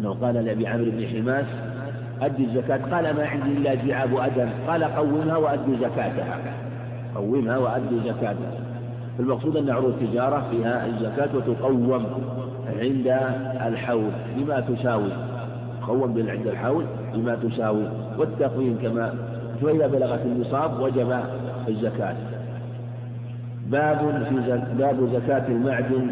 أنه 0.00 0.10
قال 0.10 0.34
لأبي 0.34 0.66
عمرو 0.66 0.90
بن 0.90 1.06
حماس 1.06 1.46
أدي 2.22 2.44
الزكاة. 2.44 2.76
قال 2.76 3.16
ما 3.16 3.26
عندي 3.26 3.52
إلا 3.52 3.74
جعاب 3.74 4.16
أدم. 4.16 4.48
قال 4.68 4.84
قومها 4.84 5.36
وأدي 5.36 5.76
زكاتها. 5.80 6.63
قومها 7.14 7.58
وأدي 7.58 8.00
زكاتها 8.04 8.64
فالمقصود 9.18 9.56
أن 9.56 9.70
عروض 9.70 10.02
التجارة 10.02 10.46
فيها 10.50 10.86
الزكاة 10.86 11.36
وتقوم 11.36 12.06
عند 12.80 13.18
الحول 13.66 14.10
بما 14.36 14.60
تساوي. 14.60 15.10
تقوم 15.82 16.26
عند 16.28 16.46
الحول 16.46 16.84
بما 17.14 17.34
تساوي. 17.34 17.84
والتقويم 18.18 18.78
كما 18.82 19.14
فإذا 19.62 19.86
بلغت 19.86 20.20
النصاب 20.26 20.80
وجب 20.80 21.20
الزكاة. 21.68 22.14
باب 23.70 23.98
في 24.28 24.60
باب 24.78 25.08
زكاة 25.12 25.48
المعدن 25.48 26.06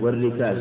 والركاز. 0.00 0.58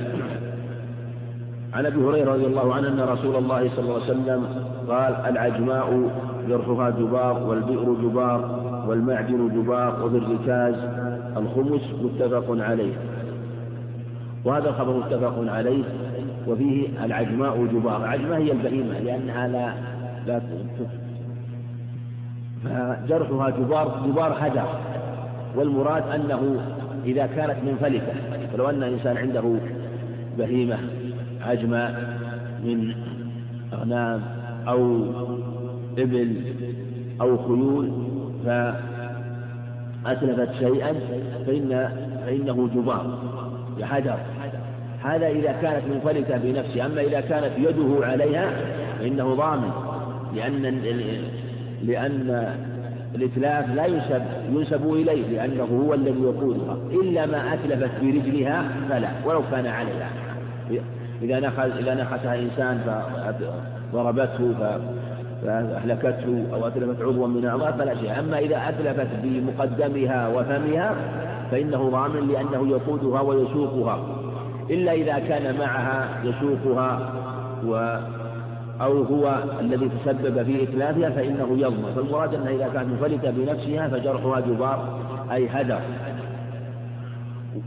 عن 1.74 1.86
أبي 1.86 1.98
هريرة 1.98 2.34
رضي 2.34 2.46
الله 2.46 2.74
عنه 2.74 2.88
أن 2.88 3.00
رسول 3.00 3.36
الله 3.36 3.70
صلى 3.76 3.80
الله 3.80 3.94
عليه 3.94 4.04
وسلم 4.04 4.46
قال 4.90 5.14
العجماء 5.14 6.10
جرحها 6.50 6.90
جبار 6.90 7.44
والبئر 7.44 7.94
جبار 7.94 8.60
والمعدن 8.88 9.50
جبار 9.50 10.06
وفي 10.06 10.18
الركاز 10.18 10.76
الخمس 11.38 11.82
متفق 12.04 12.46
عليه. 12.50 12.94
وهذا 14.46 14.70
الخبر 14.70 14.98
متفق 14.98 15.54
عليه 15.54 15.84
وفيه 16.48 17.06
العجماء 17.06 17.66
جبار. 17.66 17.98
العجماء 17.98 18.40
هي 18.40 18.52
البهيمة 18.52 19.00
لأنها 19.00 19.48
لا 19.48 19.74
لا 20.28 20.42
فجرحها 22.64 23.50
جبار 23.50 24.02
جبار 24.08 24.36
هدر 24.40 24.68
والمراد 25.56 26.04
أنه 26.10 26.62
إذا 27.06 27.26
كانت 27.26 27.56
منفلتة 27.66 28.14
فلو 28.54 28.70
أن 28.70 28.84
إنسان 28.84 29.18
عنده 29.18 29.44
بهيمة 30.38 30.78
عجماء 31.48 32.20
من 32.64 32.94
أغنام 33.74 34.22
أو 34.68 35.06
إبل 35.98 36.36
أو 37.22 37.38
خيول 37.38 37.92
فأتلفت 40.06 40.54
شيئا 40.60 40.94
فإن 41.46 41.90
فإنه 42.26 42.70
جبار 42.76 43.20
يحدر 43.78 44.18
هذا 45.04 45.28
إذا 45.28 45.52
كانت 45.52 45.84
منفلتة 45.94 46.38
بنفسه 46.38 46.86
أما 46.86 47.02
إذا 47.02 47.20
كانت 47.20 47.52
يده 47.58 48.06
عليها 48.06 48.52
فإنه 49.00 49.36
ضامن 49.36 49.72
لأن 50.36 50.62
لأن 51.84 52.56
الإتلاف 53.16 53.76
لا 53.76 53.86
ينسب 53.86 54.22
ينسب 54.52 54.94
إليه 54.94 55.28
لأنه 55.28 55.64
هو 55.64 55.94
الذي 55.94 56.22
يقودها. 56.22 56.78
إلا 56.92 57.26
ما 57.26 57.54
أتلفت 57.54 57.92
برجلها 58.02 58.64
فلا 58.90 59.10
ولو 59.26 59.42
كان 59.52 59.68
عليها. 59.68 60.10
إذا 61.22 61.40
نخس 61.40 61.60
إذا 61.60 61.94
نخسها 61.94 62.36
إنسان 62.36 63.02
فضربته 63.94 64.54
فأهلكته 65.44 66.46
أو 66.54 66.68
أتلفت 66.68 67.02
عضوا 67.02 67.28
من 67.28 67.46
أعضاء 67.46 67.72
فلا 67.72 67.96
شيء. 67.96 68.20
أما 68.20 68.40
إذا 68.40 68.70
أتلفت 68.70 69.08
بمقدمها 69.24 70.28
وفمها 70.28 70.96
فإنه 71.52 71.90
ضامن 71.90 72.28
لأنه 72.28 72.68
يقودها 72.70 73.22
ويسوقها. 73.22 74.00
إلا 74.70 74.92
إذا 74.92 75.20
كان 75.20 75.58
معها 75.60 76.08
يسوقها 76.24 77.14
و 77.66 78.00
أو 78.82 79.04
هو 79.04 79.38
الذي 79.60 79.90
تسبب 79.90 80.44
في 80.44 80.64
إتلافها 80.64 81.10
فإنه 81.10 81.58
يضمن. 81.58 81.94
فالمراد 81.96 82.34
أنها 82.34 82.50
إذا 82.50 82.68
كانت 82.74 82.90
منفلتة 82.90 83.32
بنفسها 83.32 83.88
فجرحها 83.88 84.40
جبار 84.40 85.00
أي 85.32 85.50
هدر. 85.50 85.80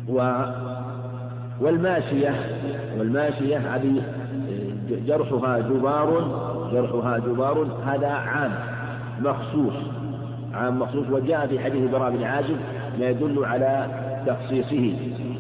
و 0.09 0.21
والماشية. 1.61 2.35
والماشية 2.99 3.59
هذه 3.59 4.03
جرحها 5.07 5.59
جبار 5.59 6.41
جرحها 6.73 7.19
جبار 7.19 7.67
هذا 7.87 8.09
عام 8.09 8.53
مخصوص 9.21 9.75
عام 10.55 10.79
مخصوص 10.79 11.07
وجاء 11.11 11.47
في 11.47 11.59
حديث 11.59 11.91
براء 11.91 12.11
بن 12.11 12.25
عازب 12.25 12.57
ما 13.01 13.09
يدل 13.09 13.45
على 13.45 13.87
تخصيصه 14.27 14.95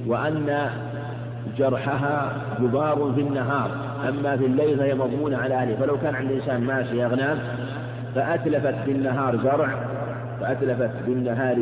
وأن 0.07 0.71
جرحها 1.59 2.33
جبار 2.61 3.13
في 3.15 3.21
النهار 3.21 3.71
أما 4.09 4.37
في 4.37 4.47
الليل 4.47 4.79
فهي 4.79 4.95
مضمونة 4.95 5.37
على 5.37 5.55
أهله. 5.55 5.77
فلو 5.77 5.99
كان 5.99 6.15
عند 6.15 6.31
إنسان 6.31 6.61
ماشي 6.61 7.05
أغنام 7.05 7.39
فأتلفت 8.15 8.75
بالنهار 8.87 9.37
زرع 9.37 9.69
فأتلفت 10.41 10.91
بالنهار 11.07 11.59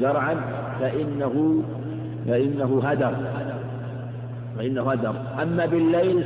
زرعا 0.00 0.36
فإنه 0.80 1.62
فإنه 2.28 2.80
هدر. 2.84 3.14
فإنه 4.62 4.92
هدر 4.92 5.14
أما 5.42 5.66
بالليل 5.66 6.24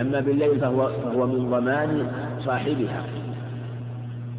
أما 0.00 0.20
بالليل 0.20 0.60
فهو 0.60 0.88
فهو 1.04 1.26
من 1.26 1.50
ضمان 1.50 2.06
صاحبها. 2.44 3.02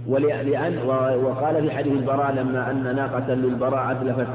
ولأن 0.08 0.78
وقال 1.24 1.62
في 1.62 1.72
حديث 1.72 1.94
البراء 1.94 2.32
لما 2.32 2.72
أن 2.72 2.96
ناقة 2.96 3.34
للبراء 3.34 3.92
أتلفت 3.92 4.28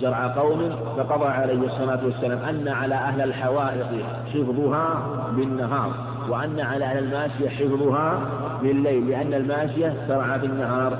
زرع 0.00 0.26
قوم 0.26 0.70
فقضى 0.96 1.24
عليه 1.24 1.66
الصلاة 1.66 2.04
والسلام 2.04 2.38
أن 2.38 2.68
على 2.68 2.94
أهل 2.94 3.20
الحوائط 3.20 3.86
حفظها 4.34 5.02
بالنهار 5.36 5.90
وأن 6.28 6.60
على 6.60 6.84
أهل 6.84 6.98
الماشية 6.98 7.48
حفظها 7.48 8.20
بالليل 8.62 9.08
لأن 9.10 9.34
الماشية 9.34 9.94
ترعى 10.08 10.38
بالنهار 10.38 10.98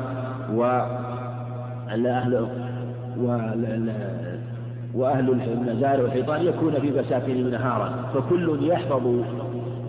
و 0.55 0.81
وأهل 4.95 5.31
المزارع 5.31 6.03
والحيطان 6.03 6.43
يكون 6.43 6.81
في 6.81 6.91
مساكنهم 6.91 7.49
نهارا 7.49 8.11
فكل 8.15 8.59
يحفظ 8.63 9.07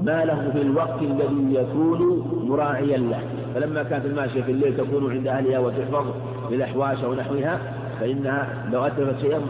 ماله 0.02 0.50
في 0.54 0.62
الوقت 0.62 1.02
الذي 1.02 1.56
يكون 1.56 2.28
مراعيا 2.48 2.98
له. 2.98 3.20
فلما 3.56 3.84
كانت 3.84 4.06
الماشية 4.06 4.42
في 4.42 4.52
الليل 4.52 4.78
تكون 4.78 5.12
عند 5.12 5.28
أهلها 5.28 5.60
وتحفظ 5.60 6.06
بالأحواش 6.50 7.04
أو 7.04 7.14
نحوها 7.14 7.60
فإنها 8.00 8.68
لو 8.72 8.86
أتلفت 8.86 9.22
شيئا 9.22 9.42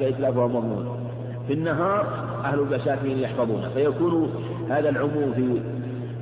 فإتلافها 0.00 0.46
مضمون. 0.46 0.96
في 1.46 1.52
النهار 1.52 2.06
أهل 2.44 2.60
المساكن 2.60 3.18
يحفظون 3.18 3.62
فيكون 3.74 4.30
هذا 4.70 4.88
العموم 4.88 5.32
في 5.34 5.60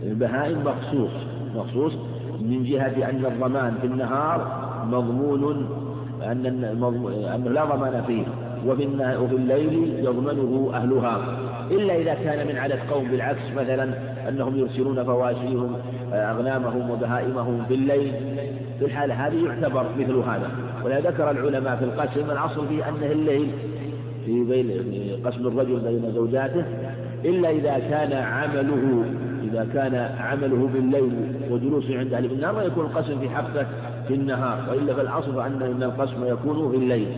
البهائم 0.03 0.65
مخصوص. 0.65 1.11
مخصوص 1.55 1.93
من 2.41 2.65
جهة 2.65 3.11
أن 3.11 3.27
الضمان 3.27 3.75
في 3.81 3.87
النهار 3.87 4.69
مضمون 4.87 5.67
أن 6.23 6.47
أنه 7.35 7.51
لا 7.51 7.65
ضمان 7.65 8.03
فيه. 8.07 8.25
وفي 8.67 8.87
وفي 9.23 9.37
الليل 9.37 9.95
يضمنه 9.99 10.71
أهلها. 10.75 11.39
إلا 11.71 11.97
إذا 11.97 12.15
كان 12.15 12.47
من 12.47 12.57
عدد 12.57 12.79
قوم 12.91 13.05
بالعكس 13.05 13.53
مثلا 13.57 13.89
أنهم 14.29 14.59
يرسلون 14.59 15.05
فواشيهم 15.05 15.77
أغنامهم 16.13 16.91
وبهائمهم 16.91 17.65
بالليل. 17.69 18.13
في 18.79 18.85
الحالة 18.85 19.27
هذه 19.27 19.45
يعتبر 19.45 19.87
مثل 19.99 20.17
هذا. 20.17 20.51
ولا 20.85 21.01
ذكر 21.01 21.31
العلماء 21.31 21.77
في 21.77 21.85
القسم 21.85 22.31
الأصل 22.31 22.69
فيه 22.69 22.89
أنه 22.89 23.13
الليل 23.13 23.51
في 24.27 24.45
بين 24.45 24.71
قسم 25.27 25.47
الرجل 25.47 25.81
بين 25.81 26.13
زوجاته. 26.15 26.65
إلا 27.25 27.51
إذا 27.51 27.79
كان 27.79 28.13
عمله 28.13 29.05
إذا 29.43 29.69
كان 29.75 29.95
عمله 30.19 30.69
بالليل 30.75 31.13
وجلوسه 31.51 31.99
عند 31.99 32.15
أهل 32.15 32.25
النار 32.25 32.57
ويكون 32.57 32.85
القسم 32.85 33.19
في 33.21 33.29
حقه 33.29 33.67
في 34.09 34.15
النهار. 34.15 34.59
وإلا 34.71 34.95
فالأصل 34.95 35.35
فأن 35.35 35.63
إن 35.63 35.83
القسم 35.83 36.27
يكون 36.27 36.71
في 36.71 36.77
الليل. 36.77 37.09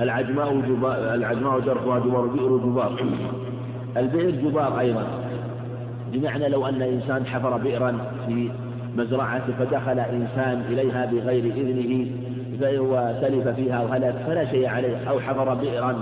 العجماء 0.00 0.60
جبار 0.60 1.14
العجماء 1.14 1.60
جرفها 1.60 1.98
جبار 1.98 2.26
بئر 2.26 2.56
جبار. 2.56 2.92
البئر 3.96 4.30
جبار 4.30 4.80
أيضا. 4.80 5.06
بمعنى 6.12 6.48
لو 6.48 6.66
أن 6.66 6.82
إنسان 6.82 7.26
حفر 7.26 7.56
بئرا 7.56 7.98
في 8.26 8.50
مزرعته 8.96 9.52
فدخل 9.58 9.98
إنسان 9.98 10.62
إليها 10.68 11.06
بغير 11.06 11.44
إذنه 11.44 12.06
فهو 12.60 13.14
تلف 13.22 13.48
فيها 13.48 13.82
وهلك 13.82 14.14
فلا 14.26 14.44
شيء 14.44 14.68
عليه. 14.68 15.08
أو 15.08 15.20
حفر 15.20 15.54
بئرا 15.54 15.96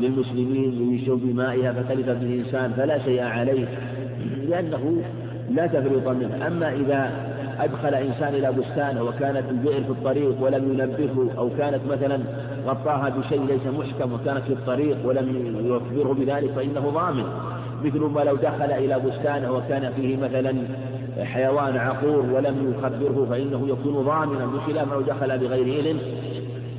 للمسلمين 0.00 0.70
ليشرب 0.70 1.34
مائها 1.34 1.72
فتلف 1.72 2.08
به 2.08 2.34
إنسان 2.34 2.72
فلا 2.76 2.98
شيء 2.98 3.22
عليه. 3.22 3.66
لأنه 4.48 5.02
لا 5.50 5.66
تفريط 5.66 6.08
منه. 6.08 6.46
أما 6.46 6.72
إذا 6.72 7.10
أدخل 7.60 7.94
إنسان 7.94 8.34
إلى 8.34 8.52
بستانه 8.52 9.02
وكانت 9.02 9.44
البئر 9.50 9.84
في 9.84 9.90
الطريق 9.90 10.42
ولم 10.42 10.72
ينبهه 10.72 11.30
أو 11.38 11.50
كانت 11.58 11.80
مثلا 11.90 12.18
غطاها 12.66 13.08
بشيء 13.08 13.44
ليس 13.46 13.66
محكم 13.78 14.12
وكانت 14.12 14.44
في 14.46 14.52
الطريق 14.52 14.96
ولم 15.04 15.56
يخبره 15.64 16.14
بذلك 16.14 16.50
فإنه 16.50 16.90
ضامن. 16.90 17.24
مثل 17.84 18.00
ما 18.00 18.20
لو 18.20 18.36
دخل 18.36 18.72
إلى 18.72 19.00
بستانه 19.00 19.52
وكان 19.52 19.92
فيه 19.96 20.16
مثلا 20.16 20.54
حيوان 21.22 21.76
عقور 21.76 22.26
ولم 22.32 22.74
يخبره 22.74 23.26
فإنه 23.30 23.68
يكون 23.68 24.04
ضامنا 24.04 24.46
بخلاف 24.46 24.92
لو 24.92 25.00
دخل 25.00 25.38
بغير 25.38 25.80
إذن 25.80 25.98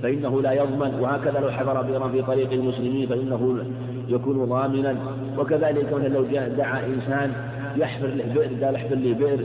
فإنه 0.04 0.42
لا 0.42 0.52
يضمن. 0.52 1.00
وهكذا 1.02 1.40
لو 1.40 1.52
حفر 1.52 1.82
بئرا 1.82 2.08
في 2.08 2.22
طريق 2.22 2.52
المسلمين 2.54 3.08
فإنه 3.08 3.66
يكون 4.08 4.46
ضامنا. 4.46 4.96
وكذلك 5.38 5.94
لو 6.14 6.24
دعا 6.58 6.86
إنسان 6.86 7.34
يحفر 7.78 8.08
له 8.08 8.26
بئر 8.34 8.66
قال 8.66 8.76
احفر 8.76 8.96
لي 8.96 9.14
بئر 9.14 9.40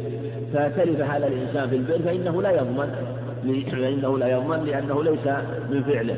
فتلف 0.53 1.01
هذا 1.01 1.27
الإنسان 1.27 1.69
في 1.69 1.77
البئر 1.77 2.03
فإنه 2.03 2.43
لا 2.43 2.51
يضمن 2.51 3.13
فإنه 3.73 4.19
لا 4.19 4.29
يضمن 4.29 4.65
لأنه 4.65 5.05
ليس 5.05 5.27
من 5.71 5.83
فعله. 5.83 6.17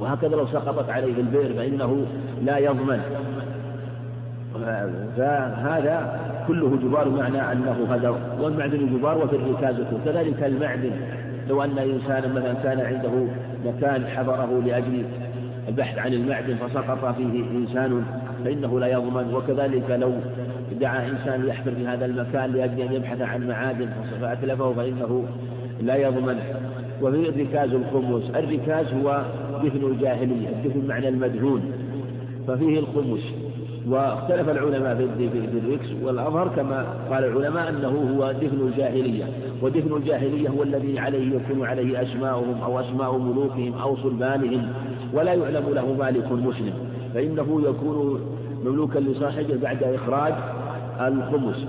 وهكذا 0.00 0.36
لو 0.36 0.46
سقطت 0.46 0.90
عليه 0.90 1.20
البئر 1.20 1.54
فإنه 1.54 2.06
لا 2.44 2.58
يضمن. 2.58 3.00
فهذا 5.16 6.20
كله 6.48 6.78
جبار 6.82 7.08
معنى 7.08 7.52
أنه 7.52 7.86
هذا 7.90 8.14
والمعدن 8.40 8.96
جبار 8.96 9.18
وفي 9.18 9.36
الركاز 9.36 9.76
كذلك 10.04 10.42
المعدن 10.42 10.92
لو 11.48 11.62
أن 11.62 11.78
إنسانا 11.78 12.28
مثلا 12.28 12.52
كان 12.52 12.80
عنده 12.80 13.26
مكان 13.66 14.06
حفره 14.06 14.62
لأجل 14.66 15.04
البحث 15.68 15.98
عن 15.98 16.12
المعدن 16.12 16.56
فسقط 16.56 17.14
فيه 17.16 17.44
إنسان 17.50 18.04
فإنه 18.44 18.80
لا 18.80 18.86
يضمن. 18.86 19.34
وكذلك 19.34 19.90
لو 19.90 20.12
دعا 20.74 21.08
إنسان 21.08 21.48
يحفر 21.48 21.70
في 21.70 21.86
هذا 21.86 22.04
المكان 22.04 22.52
لأجل 22.52 22.80
أن 22.80 22.92
يبحث 22.92 23.20
عن 23.20 23.48
معادن 23.48 23.88
فأتلفه 24.20 24.72
فإنه 24.72 25.24
لا 25.82 25.96
يضمن. 25.96 26.38
وفي 27.02 27.28
الركاز 27.28 27.70
الخمس. 27.74 28.30
الركاز 28.36 28.86
هو 28.92 29.24
دفن 29.64 29.86
الجاهلية 29.86 30.48
الدفن 30.48 30.88
معنى 30.88 31.08
المدهون. 31.08 31.72
ففيه 32.48 32.78
الخمس. 32.78 33.20
واختلف 33.88 34.48
العلماء 34.48 34.94
في 35.18 35.58
الركس. 35.58 35.88
والأظهر 36.02 36.48
كما 36.48 36.96
قال 37.10 37.24
العلماء 37.24 37.68
أنه 37.68 38.16
هو 38.16 38.32
دفن 38.32 38.60
الجاهلية. 38.66 39.24
ودفن 39.62 39.96
الجاهلية 39.96 40.48
هو 40.48 40.62
الذي 40.62 40.98
عليه 40.98 41.36
يكون 41.36 41.66
عليه 41.66 42.02
أسماؤهم 42.02 42.62
أو 42.62 42.80
أسماء 42.80 43.18
ملوكهم 43.18 43.72
أو 43.74 43.96
صلبانهم 43.96 44.72
ولا 45.12 45.34
يعلم 45.34 45.64
له 45.74 45.94
مالك 45.98 46.32
مسلم. 46.32 46.72
فإنه 47.14 47.62
يكون 47.64 48.20
مملوكا 48.64 48.98
لصاحبه 48.98 49.56
بعد 49.62 49.82
إخراج 49.82 50.34
الخمس. 51.08 51.66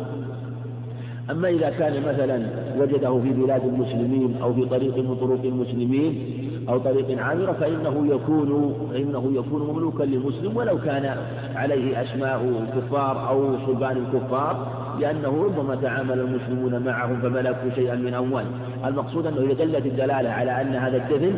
أما 1.32 1.50
إذا 1.50 1.70
كان 1.70 1.94
مثلا 2.04 2.46
وجده 2.80 3.20
في 3.20 3.30
بلاد 3.30 3.66
المسلمين 3.66 4.36
أو 4.42 4.54
في 4.54 4.66
طريق 4.66 4.98
من 4.98 5.16
طرق 5.16 5.44
المسلمين 5.44 6.42
أو 6.70 6.78
طريق 6.78 7.20
عامرة 7.20 7.52
فإنه 7.52 8.08
يكون 8.10 8.76
فإنه 8.92 9.32
يكون 9.36 9.62
مملوكا 9.62 10.04
للمسلم 10.04 10.58
ولو 10.58 10.78
كان 10.78 11.18
عليه 11.56 12.02
أسماء 12.02 12.64
الكفار 12.64 13.30
أو 13.30 13.58
صلبان 13.66 13.98
الكفار 13.98 14.82
لأنه 15.00 15.44
ربما 15.44 15.76
تعامل 15.76 16.20
المسلمون 16.20 16.80
معهم 16.86 17.22
فملكوا 17.22 17.70
شيئا 17.76 17.96
من 17.96 18.14
أموال. 18.14 18.46
المقصود 18.86 19.26
أنه 19.28 19.42
إذا 19.42 19.54
دلت 19.54 19.86
الدلالة 19.86 20.30
على 20.30 20.62
أن 20.62 20.76
هذا 20.76 20.98
الدفن 20.98 21.34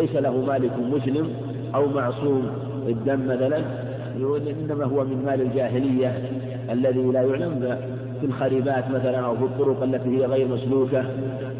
ليس 0.00 0.16
له 0.16 0.44
مالك 0.46 0.72
مسلم 0.92 1.28
أو 1.74 1.86
معصوم 1.88 2.46
الدم 2.88 3.24
مثلا 3.24 3.62
إنما 4.60 4.84
هو 4.84 5.04
من 5.04 5.22
مال 5.26 5.40
الجاهلية. 5.40 6.22
الذي 6.70 7.02
لا 7.02 7.22
يعلم 7.22 7.78
في 8.20 8.26
الخريبات 8.26 8.90
مثلا 8.90 9.18
أو 9.18 9.36
في 9.36 9.44
الطرق 9.44 9.82
التي 9.82 10.18
هي 10.18 10.26
غير 10.26 10.48
مسلوكة 10.48 11.04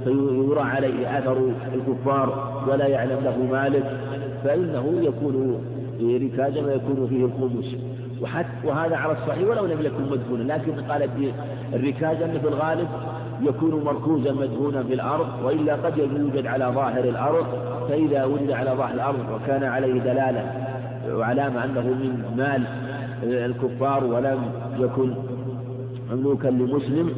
فيرى 0.04 0.60
عليه 0.60 1.18
أثر 1.18 1.36
الكفار 1.74 2.62
ولا 2.68 2.86
يعلم 2.86 3.18
له 3.24 3.36
مالك 3.52 3.84
فإنه 4.44 4.98
يكون 5.02 5.64
ركازا 6.02 6.60
ويكون 6.60 7.06
فيه 7.08 7.24
الخمس 7.24 7.76
وحتى 8.22 8.48
وهذا 8.64 8.96
على 8.96 9.12
الصحيح 9.12 9.48
ولو 9.48 9.66
لم 9.66 9.80
يكن 9.82 10.10
مدفونا 10.10 10.52
لكن 10.52 10.72
قال 10.72 11.08
الركاز 11.74 12.22
أنه 12.22 12.38
في 12.38 12.48
الغالب 12.48 12.88
يكون 13.42 13.84
مركوزا 13.84 14.32
مدفونا 14.32 14.82
في 14.82 14.94
الأرض 14.94 15.26
وإلا 15.44 15.74
قد 15.74 15.98
يوجد 15.98 16.46
على 16.46 16.64
ظاهر 16.64 17.04
الأرض 17.04 17.46
فإذا 17.88 18.24
وجد 18.24 18.50
على 18.50 18.70
ظاهر 18.70 18.94
الأرض 18.94 19.18
وكان 19.34 19.64
عليه 19.64 20.00
دلالة 20.00 20.52
وعلامة 21.10 21.64
أنه 21.64 21.80
من 21.80 22.34
مال 22.36 22.62
الكفار 23.22 24.04
ولم 24.04 24.38
يكن 24.78 25.14
مملوكا 26.12 26.48
لمسلم 26.48 27.10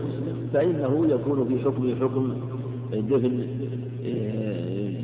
فإنه 0.53 1.07
يكون 1.09 1.49
في 1.49 1.65
حكم 1.65 1.95
حكم 2.01 2.35
الدفن 2.93 3.47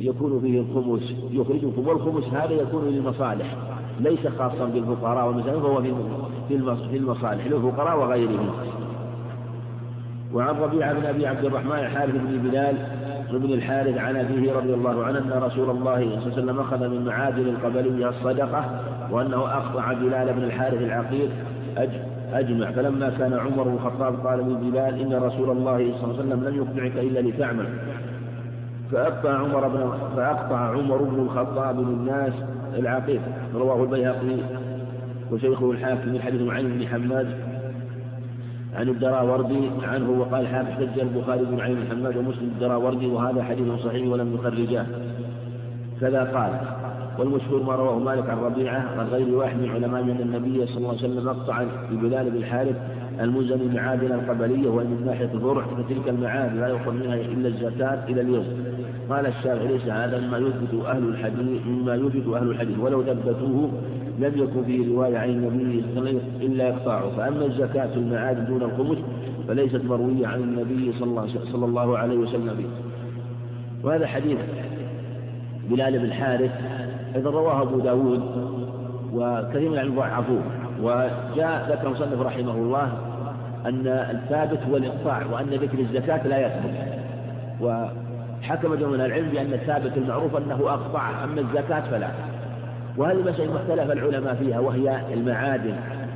يكون 0.01 0.41
فيه 0.41 0.59
الخمس 0.59 1.15
يخرجكم 1.31 1.87
والخمس 1.87 2.23
هذا 2.23 2.53
يكون 2.53 2.85
للمصالح 2.85 3.55
ليس 3.99 4.27
خاصا 4.27 4.65
بالفقراء 4.65 5.27
والمساكين 5.27 5.61
فهو 5.61 5.81
في 6.89 6.97
المصالح 6.97 7.47
للفقراء 7.47 7.99
وغيرهم. 7.99 8.49
وعن 10.33 10.55
ربيعة 10.55 10.93
بن 10.93 11.05
أبي 11.05 11.27
عبد 11.27 11.45
الرحمن 11.45 11.79
الحارث 11.79 12.15
بن 12.15 12.49
بلال 12.49 12.75
بن 13.31 13.53
الحارث 13.53 13.97
عن 13.97 14.15
أبيه 14.15 14.53
رضي 14.53 14.73
الله 14.73 15.03
عنه 15.03 15.17
أن 15.17 15.43
رسول 15.43 15.69
الله 15.69 15.95
صلى 15.95 16.03
الله 16.03 16.21
عليه 16.21 16.33
وسلم 16.33 16.59
أخذ 16.59 16.87
من 16.87 17.05
معادن 17.05 17.47
القبلية 17.47 18.09
الصدقة 18.09 18.81
وأنه 19.11 19.37
أقطع 19.37 19.93
بلال 19.93 20.33
بن 20.33 20.43
الحارث 20.43 20.81
العقيل 20.81 21.29
أجمع. 22.33 22.71
فلما 22.71 23.09
كان 23.09 23.33
عمر 23.33 23.63
بن 23.63 23.73
الخطاب 23.73 24.27
قال 24.27 24.39
لبلال 24.39 25.01
إن 25.01 25.13
رسول 25.13 25.49
الله 25.49 25.77
صلى 25.77 26.11
الله 26.11 26.19
عليه 26.19 26.19
وسلم 26.19 26.43
لم 26.43 26.55
يقطعك 26.55 27.03
إلا 27.03 27.19
لتعمل. 27.19 27.65
فأقطع 28.91 29.29
عمر 29.29 29.67
بن 29.67 29.93
فأقطع 30.15 30.57
عمر 30.57 30.97
بن 30.97 31.19
الخطاب 31.19 31.79
للناس 31.79 32.33
العقيق 32.77 33.21
رواه 33.55 33.83
البيهقي 33.83 34.37
وشيخه 35.31 35.71
الحاكم 35.71 36.09
من 36.09 36.21
حديث 36.21 36.41
معين 36.41 36.69
بن 36.69 36.87
حماد 36.87 37.27
عن 38.75 38.89
الدراوردي 38.89 39.69
عنه 39.83 40.09
وقال 40.09 40.45
احتج 40.45 40.99
البخاري 40.99 41.45
بن 41.45 41.59
عين 41.59 41.85
محمد 41.85 42.17
ومسلم 42.17 42.51
الدراوردي 42.55 43.07
وهذا 43.07 43.43
حديث 43.43 43.73
صحيح 43.83 44.07
ولم 44.07 44.35
يخرجاه. 44.35 44.85
كذا 46.01 46.23
قال. 46.23 46.80
والمشهور 47.21 47.63
ما 47.63 47.75
رواه 47.75 47.99
مالك 47.99 48.29
عن 48.29 48.37
ربيعة 48.37 48.79
عن 48.79 49.07
غير 49.07 49.35
واحد 49.35 49.59
من 49.59 49.69
علماء 49.69 50.01
أن 50.01 50.09
النبي 50.09 50.65
صلى 50.65 50.77
الله 50.77 50.89
عليه 50.89 50.99
وسلم 50.99 51.27
أقطع 51.27 51.63
ببلال 51.91 52.29
بن 52.29 52.37
الحارث 52.37 52.75
المزني 53.19 53.75
معادن 53.75 54.11
القبلية 54.11 54.69
ومن 54.69 55.03
ناحية 55.05 55.29
الضرع 55.33 55.65
فتلك 55.65 56.09
المعاد 56.09 56.55
لا 56.55 56.67
يؤخذ 56.67 56.91
منها 56.91 57.15
إلا 57.15 57.47
الزكاة 57.47 58.07
إلى 58.09 58.21
اليوم. 58.21 58.45
قال 59.09 59.25
الشافعي 59.25 59.67
ليس 59.67 59.83
هذا 59.83 60.19
مما 60.19 60.37
يثبت 60.37 60.85
أهل 60.85 61.03
الحديث 61.03 61.67
مما 61.67 61.95
يثبت 61.95 62.35
أهل 62.35 62.49
الحديث 62.49 62.79
ولو 62.79 63.03
ثبتوه 63.03 63.71
لم 64.19 64.33
يكن 64.35 64.63
فيه 64.63 64.95
رواية 64.95 65.17
عن 65.17 65.29
النبي 65.29 65.81
صلى 65.81 65.99
الله 65.99 66.09
عليه 66.09 66.17
وسلم 66.17 66.51
إلا 66.51 66.67
يقطعه. 66.67 67.09
فأما 67.17 67.45
الزكاة 67.45 67.87
في 67.87 67.97
المعاد 67.97 68.47
دون 68.47 68.61
الخمس 68.61 68.97
فليست 69.47 69.85
مروية 69.85 70.27
عن 70.27 70.39
النبي 70.39 70.93
صلى 71.51 71.65
الله 71.65 71.97
عليه 71.97 72.17
وسلم 72.17 72.65
وهذا 73.83 74.07
حديث 74.07 74.37
بلال 75.69 75.99
بن 75.99 76.05
الحارث 76.05 76.51
أيضا 77.15 77.29
رواه 77.29 77.61
أبو 77.61 77.79
داود 77.79 78.21
وكثير 79.13 79.69
من 79.69 79.73
العلم 79.73 79.95
ضعفوه 79.95 80.41
وجاء 80.81 81.67
ذكر 81.71 81.89
مصنف 81.89 82.21
رحمه 82.21 82.51
الله 82.51 82.91
أن 83.65 83.87
الثابت 83.87 84.59
هو 84.69 84.77
الإقطاع 84.77 85.25
وأن 85.31 85.49
ذكر 85.49 85.79
الزكاة 85.79 86.27
لا 86.27 86.45
يثبت. 86.45 86.75
وحكم 87.61 88.75
جمع 88.75 88.89
من 88.89 89.01
العلم 89.01 89.29
بأن 89.29 89.53
الثابت 89.53 89.97
المعروف 89.97 90.35
أنه 90.35 90.73
أقطع 90.73 91.23
أما 91.23 91.41
الزكاة 91.41 91.81
فلا. 91.91 92.09
وهذه 92.97 93.17
المسألة 93.17 93.55
اختلف 93.55 93.91
العلماء 93.91 94.35
فيها 94.35 94.59
وهي 94.59 95.13
المعادن؟ 95.13 95.75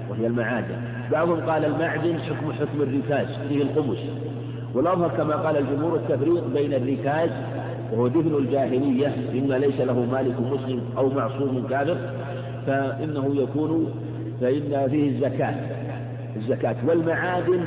وهي 0.09 0.27
المعادن. 0.27 0.75
بعضهم 1.11 1.49
قال 1.49 1.65
المعدن 1.65 2.19
حكم 2.19 2.53
حكم 2.53 2.81
الركاز 2.81 3.27
فيه 3.49 3.63
الخمس 3.63 3.97
والأظهر 4.73 5.09
كما 5.09 5.35
قال 5.35 5.57
الجمهور 5.57 5.95
التفريق 5.95 6.47
بين 6.47 6.73
الركاز 6.73 7.29
وهو 7.95 8.07
دفن 8.07 8.35
الجاهلية 8.35 9.15
مما 9.33 9.55
ليس 9.55 9.81
له 9.81 10.05
مالك 10.05 10.39
مسلم 10.39 10.81
أو 10.97 11.09
معصوم 11.09 11.67
كافر 11.69 11.97
فإنه 12.67 13.35
يكون 13.35 13.93
فإن 14.41 14.87
فيه 14.89 15.09
الزكاة 15.09 15.55
الزكاة 16.35 16.75
والمعادن 16.87 17.63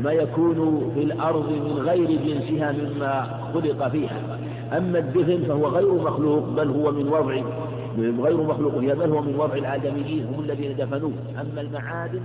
ما 0.00 0.12
يكون 0.12 0.90
في 0.94 1.02
الأرض 1.02 1.48
من 1.52 1.78
غير 1.84 2.06
جنسها 2.06 2.72
مما 2.72 3.22
خلق 3.54 3.88
فيها. 3.88 4.38
أما 4.76 4.98
الدفن 4.98 5.44
فهو 5.48 5.66
غير 5.66 5.94
مخلوق 5.94 6.48
بل 6.48 6.68
هو 6.68 6.92
من 6.92 7.08
وضع 7.08 7.42
غير 7.98 8.42
مخلوق 8.42 8.78
بل 8.78 9.10
هو 9.12 9.22
من 9.22 9.34
وضع 9.38 9.54
الآدميين 9.54 10.26
هم 10.26 10.40
الذين 10.44 10.76
دفنوه. 10.76 11.12
أما 11.40 11.60
المعادن 11.60 12.20